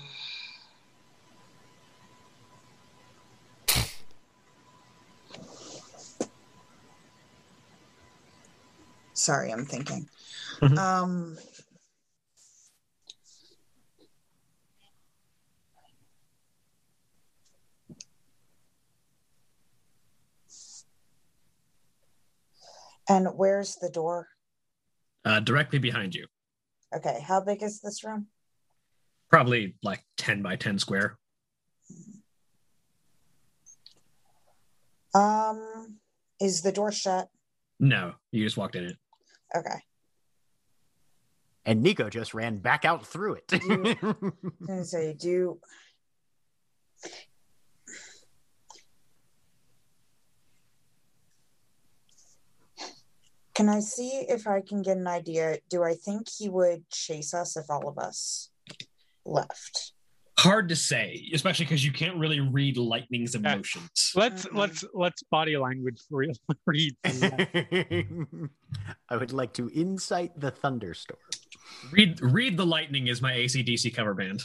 Sorry, 9.26 9.52
I'm 9.52 9.66
thinking. 9.66 10.08
Mhm. 10.62 10.78
Um. 10.78 11.38
And 23.10 23.28
where's 23.36 23.76
the 23.78 23.90
door? 23.90 24.28
Uh, 25.24 25.40
directly 25.40 25.80
behind 25.80 26.14
you. 26.14 26.28
Okay, 26.96 27.20
how 27.28 27.42
big 27.42 27.64
is 27.64 27.82
this 27.82 28.04
room? 28.04 28.28
Probably 29.30 29.76
like 29.82 30.04
10 30.18 30.44
by 30.44 30.56
10 30.56 30.78
square. 30.78 31.18
Um, 35.16 35.98
is 36.40 36.62
the 36.62 36.72
door 36.72 36.92
shut? 36.92 37.30
No, 37.80 38.14
you 38.32 38.44
just 38.44 38.58
walked 38.58 38.76
in 38.76 38.86
it. 38.86 38.98
Okay. 39.56 39.84
And 41.66 41.82
Nico 41.82 42.10
just 42.10 42.34
ran 42.34 42.58
back 42.58 42.86
out 42.86 43.06
through 43.06 43.36
it. 43.36 43.54
I'm 43.54 44.34
gonna 44.68 44.86
say, 44.86 45.14
do 45.14 45.60
can 53.56 53.70
I 53.70 53.80
see 53.80 54.26
if 54.30 54.46
I 54.48 54.62
can 54.62 54.84
get 54.84 54.98
an 54.98 55.08
idea? 55.08 55.58
Do 55.70 55.84
I 55.84 55.96
think 55.96 56.28
he 56.30 56.50
would 56.50 56.88
chase 56.90 57.34
us 57.34 57.58
if 57.58 57.66
all 57.70 57.88
of 57.88 57.98
us 57.98 58.52
left? 59.26 59.95
Hard 60.38 60.68
to 60.70 60.76
say, 60.76 61.30
especially 61.34 61.66
because 61.66 61.84
you 61.86 61.92
can't 61.94 62.18
really 62.18 62.40
read 62.42 62.76
lightning's 62.78 63.36
emotions. 63.36 64.12
Let's 64.16 64.46
Mhm. 64.46 64.58
let's 64.58 64.84
let's 64.94 65.24
body 65.24 65.58
language 65.58 66.02
re- 66.12 66.34
read. 66.66 66.96
I 69.10 69.16
would 69.18 69.32
like 69.32 69.54
to 69.54 69.70
incite 69.70 70.38
the 70.40 70.52
thunderstorm. 70.52 71.20
Read 71.92 72.20
read 72.22 72.58
the 72.58 72.66
lightning 72.66 73.08
is 73.08 73.22
my 73.22 73.32
ACDC 73.34 73.94
cover 73.96 74.14
band. 74.14 74.44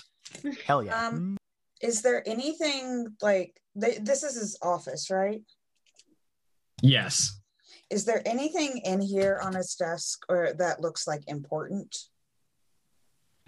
Hell 0.65 0.85
yeah. 0.85 1.09
Um, 1.09 1.37
is 1.83 2.03
there 2.03 2.27
anything 2.29 3.09
like 3.21 3.61
th- 3.81 3.99
this 4.03 4.23
is 4.23 4.37
his 4.37 4.57
office, 4.63 5.11
right? 5.11 5.43
Yes. 6.83 7.41
Is 7.91 8.05
there 8.05 8.23
anything 8.25 8.79
in 8.85 9.01
here 9.01 9.41
on 9.43 9.55
his 9.55 9.75
desk 9.75 10.21
or 10.29 10.53
that 10.59 10.81
looks 10.81 11.07
like 11.09 11.23
important? 11.27 11.97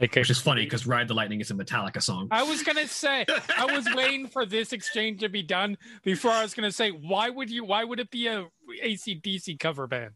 Okay. 0.00 0.20
which 0.20 0.30
is 0.30 0.40
funny 0.40 0.64
because 0.64 0.86
Ride 0.86 1.08
the 1.08 1.14
Lightning 1.14 1.40
is 1.40 1.50
a 1.50 1.54
Metallica 1.54 2.02
song. 2.02 2.28
I 2.30 2.42
was 2.42 2.62
gonna 2.62 2.86
say 2.88 3.24
I 3.56 3.66
was 3.66 3.86
waiting 3.94 4.26
for 4.28 4.46
this 4.46 4.72
exchange 4.72 5.20
to 5.20 5.28
be 5.28 5.42
done 5.42 5.76
before 6.04 6.30
I 6.30 6.42
was 6.42 6.54
gonna 6.54 6.72
say 6.72 6.90
why 6.90 7.30
would 7.30 7.50
you 7.50 7.64
why 7.64 7.84
would 7.84 8.00
it 8.00 8.10
be 8.10 8.26
a 8.26 8.46
ACDC 8.84 9.58
cover 9.60 9.86
band? 9.86 10.12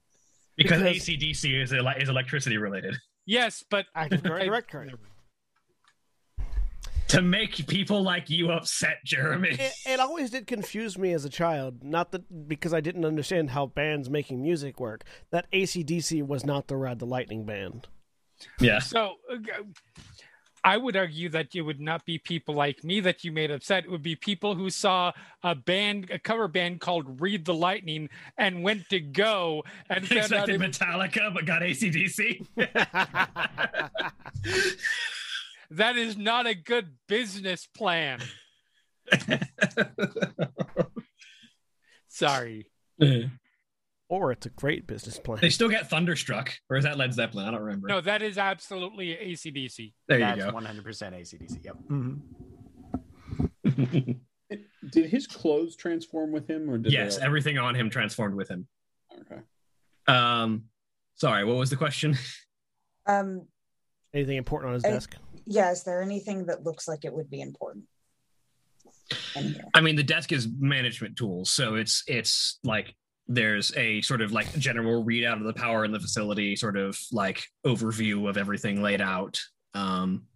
Because, 0.57 0.83
Because- 0.83 1.07
ACDC 1.09 1.63
is, 1.63 1.73
ele- 1.73 1.89
is 2.01 2.09
electricity 2.09 2.57
related. 2.57 2.97
Yes, 3.27 3.63
but 3.71 3.87
Active 3.95 4.23
current, 4.23 4.43
I- 4.43 4.47
direct 4.47 4.71
current. 4.71 4.93
To 7.09 7.23
make 7.23 7.69
people 7.69 8.03
like 8.03 8.29
you 8.31 8.51
upset, 8.51 8.97
Jeremy. 9.05 9.51
It, 9.51 9.73
it 9.87 10.01
always 10.01 10.31
did 10.31 10.49
confuse 10.49 10.99
me 10.99 11.13
as 11.13 11.25
a 11.25 11.29
child, 11.31 11.85
not 11.85 12.11
that 12.11 12.49
because 12.49 12.75
I 12.75 12.81
didn't 12.81 13.05
understand 13.05 13.51
how 13.51 13.67
bands 13.67 14.11
making 14.11 14.43
music 14.43 14.81
work. 14.81 15.05
That 15.31 15.47
ACDC 15.53 16.27
was 16.27 16.45
not 16.45 16.67
the 16.67 16.77
Ride 16.77 16.99
the 16.99 17.07
Lightning 17.07 17.47
band. 17.47 17.87
Yeah. 18.61 18.79
So 18.79 19.15
uh, 19.33 19.37
I 20.67 20.77
would 20.77 20.97
argue 20.97 21.29
that 21.29 21.55
it 21.55 21.63
would 21.63 21.81
not 21.81 22.05
be 22.05 22.19
people 22.19 22.57
like 22.57 22.83
me 22.83 22.99
that 22.99 23.23
you 23.23 23.31
made 23.31 23.53
upset. 23.53 23.85
It 23.85 23.91
would 23.91 24.03
be 24.03 24.17
people 24.17 24.57
who 24.57 24.69
saw 24.69 25.13
a 25.45 25.55
band, 25.55 26.11
a 26.11 26.19
cover 26.19 26.49
band 26.49 26.81
called 26.81 27.21
Read 27.21 27.45
the 27.45 27.55
Lightning, 27.55 28.09
and 28.37 28.65
went 28.65 28.89
to 28.89 28.99
go 28.99 29.63
and 29.89 30.05
found 30.09 30.33
out 30.33 30.49
it, 30.49 30.61
Metallica, 30.61 31.33
but 31.33 31.47
got 31.47 31.63
ACDC. 31.63 32.45
that 35.71 35.97
is 35.97 36.17
not 36.17 36.49
a 36.49 36.55
good 36.57 36.97
business 37.07 37.67
plan. 37.67 38.19
Sorry. 42.09 42.67
Or 44.09 44.31
it's 44.33 44.47
a 44.47 44.51
great 44.51 44.87
business 44.87 45.19
plan. 45.19 45.39
they 45.41 45.51
still 45.51 45.69
get 45.69 45.89
Thunderstruck, 45.91 46.53
or 46.71 46.77
is 46.77 46.85
that 46.85 46.97
Led 46.97 47.13
Zeppelin? 47.13 47.47
I 47.47 47.51
don't 47.51 47.61
remember. 47.63 47.89
No, 47.89 48.01
that 48.01 48.23
is 48.23 48.39
absolutely 48.39 49.09
ACDC. 49.17 49.93
there 50.09 50.19
That's 50.21 50.39
you 50.39 50.45
go. 50.53 50.59
100% 50.59 50.83
ACDC. 51.15 51.65
Yep. 51.65 51.77
Mhm. 51.91 52.21
Did 54.93 55.07
his 55.11 55.27
clothes 55.27 55.75
transform 55.75 56.31
with 56.31 56.49
him, 56.49 56.71
or 56.71 56.79
did 56.79 56.93
yes, 56.93 57.17
they 57.17 57.23
all- 57.23 57.27
everything 57.27 57.59
on 57.59 57.75
him 57.75 57.91
transformed 57.91 58.37
with 58.37 58.49
him. 58.49 58.69
Okay. 59.21 59.41
Um, 60.07 60.67
sorry, 61.17 61.45
what 61.45 61.57
was 61.57 61.71
the 61.71 61.77
question? 61.77 62.17
Um, 63.09 63.47
Anything 64.13 64.37
important 64.37 64.71
on 64.71 64.75
his 64.75 64.85
I- 64.85 64.91
desk? 64.91 65.15
yeah, 65.45 65.71
is 65.71 65.85
there 65.85 66.03
anything 66.03 66.47
that 66.47 66.65
looks 66.65 66.89
like 66.89 67.05
it 67.05 67.13
would 67.13 67.31
be 67.31 67.41
important? 67.41 67.85
In? 69.37 69.61
I 69.75 69.81
mean, 69.81 69.95
the 69.95 70.03
desk 70.03 70.33
is 70.33 70.49
management 70.59 71.17
tools, 71.17 71.53
so 71.53 71.77
it's 71.77 72.03
it's 72.09 72.59
like 72.65 72.97
there's 73.29 73.77
a 73.77 74.01
sort 74.03 74.21
of 74.21 74.33
like 74.33 74.53
general 74.59 75.05
readout 75.05 75.39
of 75.39 75.45
the 75.45 75.53
power 75.53 75.85
in 75.85 75.93
the 75.93 76.01
facility, 76.01 76.57
sort 76.57 76.77
of 76.77 76.99
like 77.13 77.45
overview 77.67 78.29
of 78.29 78.37
everything 78.37 78.83
laid 78.83 79.01
out. 79.01 79.41
Um, 79.75 80.27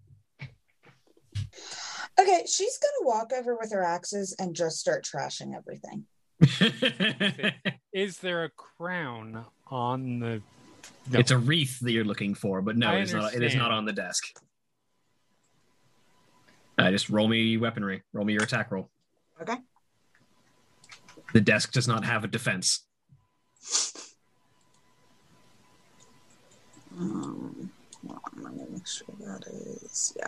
Okay, 2.19 2.45
she's 2.47 2.79
gonna 2.79 3.09
walk 3.09 3.33
over 3.33 3.57
with 3.57 3.73
her 3.73 3.83
axes 3.83 4.35
and 4.39 4.55
just 4.55 4.79
start 4.79 5.05
trashing 5.05 5.55
everything. 5.57 6.05
Is 7.95 8.19
there 8.19 8.45
a 8.45 8.51
crown 8.51 9.45
on 9.69 10.19
the? 10.19 10.43
No. 11.11 11.19
It's 11.19 11.31
a 11.31 11.39
wreath 11.39 11.81
that 11.81 11.93
you're 11.93 12.05
looking 12.05 12.35
for, 12.35 12.61
but 12.61 12.77
no, 12.77 12.95
it 12.95 13.03
is 13.03 13.15
not. 13.15 13.35
It 13.35 13.43
is 13.43 13.55
not 13.55 13.71
on 13.71 13.85
the 13.85 13.93
desk. 13.93 14.25
Uh, 16.79 16.91
just 16.91 17.11
roll 17.11 17.29
me 17.29 17.57
weaponry. 17.57 18.03
Roll 18.13 18.25
me 18.25 18.33
your 18.33 18.43
attack 18.43 18.71
roll. 18.71 18.91
Okay. 19.41 19.57
The 21.33 21.41
desk 21.41 21.73
does 21.73 21.87
not 21.87 22.05
have 22.05 22.25
a 22.25 22.29
defense. 22.29 22.87
Um, 26.99 27.71
hold 28.07 28.19
on, 28.37 28.43
let 28.43 28.55
me 28.55 28.65
make 28.73 28.87
sure 28.87 29.07
that 29.21 29.47
is 29.47 30.13
yeah. 30.17 30.27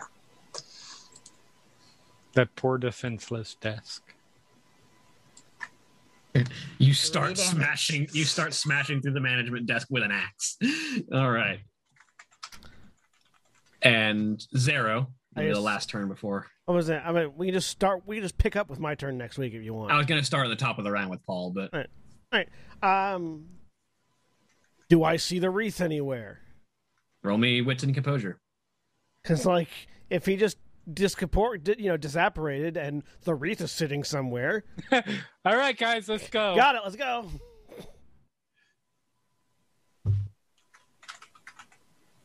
That 2.33 2.55
poor 2.55 2.77
defenseless 2.77 3.55
desk. 3.55 4.01
You 6.79 6.93
start 6.93 7.37
Three 7.37 7.45
smashing. 7.45 8.07
You 8.11 8.23
start 8.23 8.53
smashing 8.53 9.01
through 9.01 9.13
the 9.13 9.19
management 9.19 9.67
desk 9.67 9.87
with 9.91 10.03
an 10.03 10.11
axe. 10.11 10.57
All 11.13 11.29
right. 11.29 11.59
And 13.83 14.39
Xaro, 14.55 15.07
I 15.35 15.43
the 15.43 15.49
just- 15.49 15.61
last 15.61 15.89
turn 15.89 16.07
before. 16.07 16.47
What 16.65 16.75
was 16.75 16.87
that? 16.87 17.05
I 17.05 17.11
mean, 17.11 17.33
we 17.35 17.47
can 17.47 17.55
just 17.55 17.69
start. 17.69 18.03
We 18.05 18.15
can 18.17 18.23
just 18.23 18.37
pick 18.37 18.55
up 18.55 18.69
with 18.69 18.79
my 18.79 18.95
turn 18.95 19.17
next 19.17 19.37
week 19.37 19.53
if 19.53 19.63
you 19.63 19.73
want. 19.73 19.91
I 19.91 19.97
was 19.97 20.05
going 20.05 20.21
to 20.21 20.25
start 20.25 20.45
at 20.45 20.49
the 20.49 20.55
top 20.55 20.77
of 20.77 20.83
the 20.85 20.91
round 20.91 21.09
with 21.09 21.25
Paul, 21.25 21.51
but 21.51 21.73
all 21.73 21.83
right. 22.31 22.47
Um, 22.81 23.45
do 24.89 25.03
I 25.03 25.17
see 25.17 25.39
the 25.39 25.49
wreath 25.49 25.81
anywhere? 25.81 26.39
roll 27.23 27.37
me 27.37 27.61
wits 27.61 27.83
and 27.83 27.93
composure. 27.93 28.37
Because 29.21 29.45
like, 29.45 29.69
if 30.09 30.25
he 30.25 30.35
just 30.35 30.57
discapor- 30.93 31.57
di- 31.57 31.75
you 31.79 31.89
know, 31.89 31.97
disapparated, 31.97 32.75
and 32.77 33.03
the 33.23 33.33
wreath 33.33 33.61
is 33.61 33.71
sitting 33.71 34.03
somewhere, 34.03 34.63
All 34.91 35.01
right, 35.55 35.77
guys, 35.77 36.07
let's 36.09 36.29
go. 36.29 36.55
got 36.55 36.75
it. 36.75 36.81
Let's 36.83 36.95
go. 36.97 37.29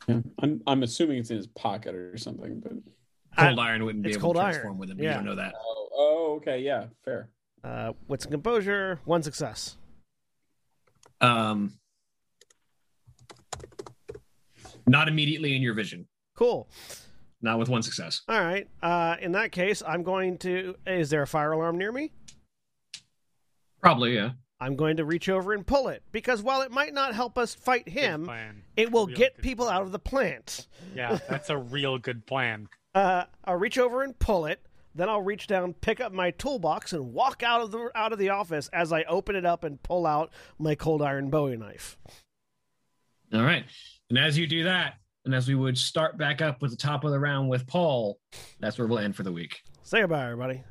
Yeah. 0.08 0.20
I'm 0.42 0.62
I'm 0.66 0.82
assuming 0.82 1.18
it's 1.18 1.30
in 1.30 1.36
his 1.36 1.46
pocket 1.48 1.94
or 1.94 2.16
something, 2.16 2.60
but 2.60 2.72
Cold 3.38 3.58
iron 3.58 3.84
wouldn't 3.84 4.04
be 4.04 4.10
able 4.10 4.20
cold 4.20 4.36
to 4.36 4.42
iron. 4.42 4.50
transform 4.52 4.78
with 4.78 4.90
him. 4.90 4.98
Yeah. 4.98 5.10
You 5.10 5.14
don't 5.16 5.24
know 5.26 5.34
that. 5.36 5.54
oh, 5.56 5.88
oh 5.92 6.34
okay, 6.36 6.60
yeah, 6.60 6.86
fair. 7.04 7.28
Uh, 7.64 7.92
wits 8.06 8.24
and 8.24 8.32
composure, 8.32 9.00
one 9.04 9.22
success. 9.22 9.76
Um, 11.20 11.74
not 14.86 15.08
immediately 15.08 15.54
in 15.56 15.62
your 15.62 15.74
vision. 15.74 16.06
Cool. 16.36 16.68
Not 17.42 17.58
with 17.58 17.68
one 17.68 17.82
success. 17.82 18.22
All 18.28 18.40
right. 18.40 18.66
Uh, 18.82 19.16
in 19.20 19.32
that 19.32 19.52
case, 19.52 19.82
I'm 19.86 20.02
going 20.02 20.38
to. 20.38 20.74
Is 20.86 21.10
there 21.10 21.22
a 21.22 21.26
fire 21.26 21.52
alarm 21.52 21.78
near 21.78 21.92
me? 21.92 22.12
Probably, 23.80 24.14
yeah. 24.14 24.30
I'm 24.60 24.74
going 24.74 24.96
to 24.96 25.04
reach 25.04 25.28
over 25.28 25.52
and 25.52 25.64
pull 25.64 25.86
it 25.86 26.02
because 26.10 26.42
while 26.42 26.62
it 26.62 26.72
might 26.72 26.92
not 26.92 27.14
help 27.14 27.38
us 27.38 27.54
fight 27.54 27.88
him, 27.88 28.28
it 28.76 28.90
will 28.90 29.06
Real 29.06 29.16
get 29.16 29.38
people 29.40 29.66
plan. 29.66 29.76
out 29.76 29.82
of 29.82 29.92
the 29.92 30.00
plant. 30.00 30.66
Yeah, 30.96 31.18
that's 31.28 31.48
a 31.48 31.56
real 31.56 31.96
good 31.98 32.26
plan. 32.26 32.68
Uh, 32.94 33.24
I'll 33.44 33.56
reach 33.56 33.78
over 33.78 34.02
and 34.02 34.18
pull 34.18 34.46
it. 34.46 34.60
Then 34.94 35.08
I'll 35.08 35.22
reach 35.22 35.46
down, 35.46 35.74
pick 35.74 36.00
up 36.00 36.12
my 36.12 36.32
toolbox, 36.32 36.92
and 36.92 37.12
walk 37.12 37.42
out 37.42 37.60
of 37.60 37.70
the 37.70 37.90
out 37.94 38.12
of 38.12 38.18
the 38.18 38.30
office 38.30 38.68
as 38.72 38.92
I 38.92 39.04
open 39.04 39.36
it 39.36 39.46
up 39.46 39.62
and 39.62 39.80
pull 39.82 40.06
out 40.06 40.32
my 40.58 40.74
cold 40.74 41.02
iron 41.02 41.30
Bowie 41.30 41.56
knife. 41.56 41.96
All 43.32 43.42
right. 43.42 43.64
And 44.10 44.18
as 44.18 44.36
you 44.36 44.46
do 44.46 44.64
that, 44.64 44.94
and 45.24 45.34
as 45.34 45.46
we 45.46 45.54
would 45.54 45.76
start 45.76 46.16
back 46.16 46.40
up 46.40 46.62
with 46.62 46.70
the 46.70 46.76
top 46.76 47.04
of 47.04 47.10
the 47.10 47.18
round 47.20 47.48
with 47.48 47.66
Paul, 47.66 48.18
that's 48.60 48.78
where 48.78 48.88
we'll 48.88 48.98
end 48.98 49.14
for 49.14 49.22
the 49.22 49.32
week. 49.32 49.60
Say 49.82 50.00
goodbye, 50.00 50.24
everybody. 50.24 50.62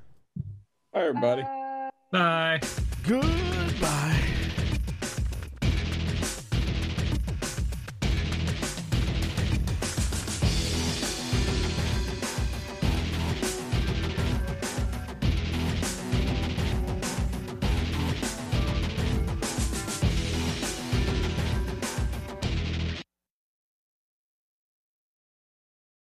Bye, 0.94 1.06
everybody. 1.06 1.44
Uh, 1.44 1.90
Bye. 2.12 2.60
Goodbye. 3.04 4.37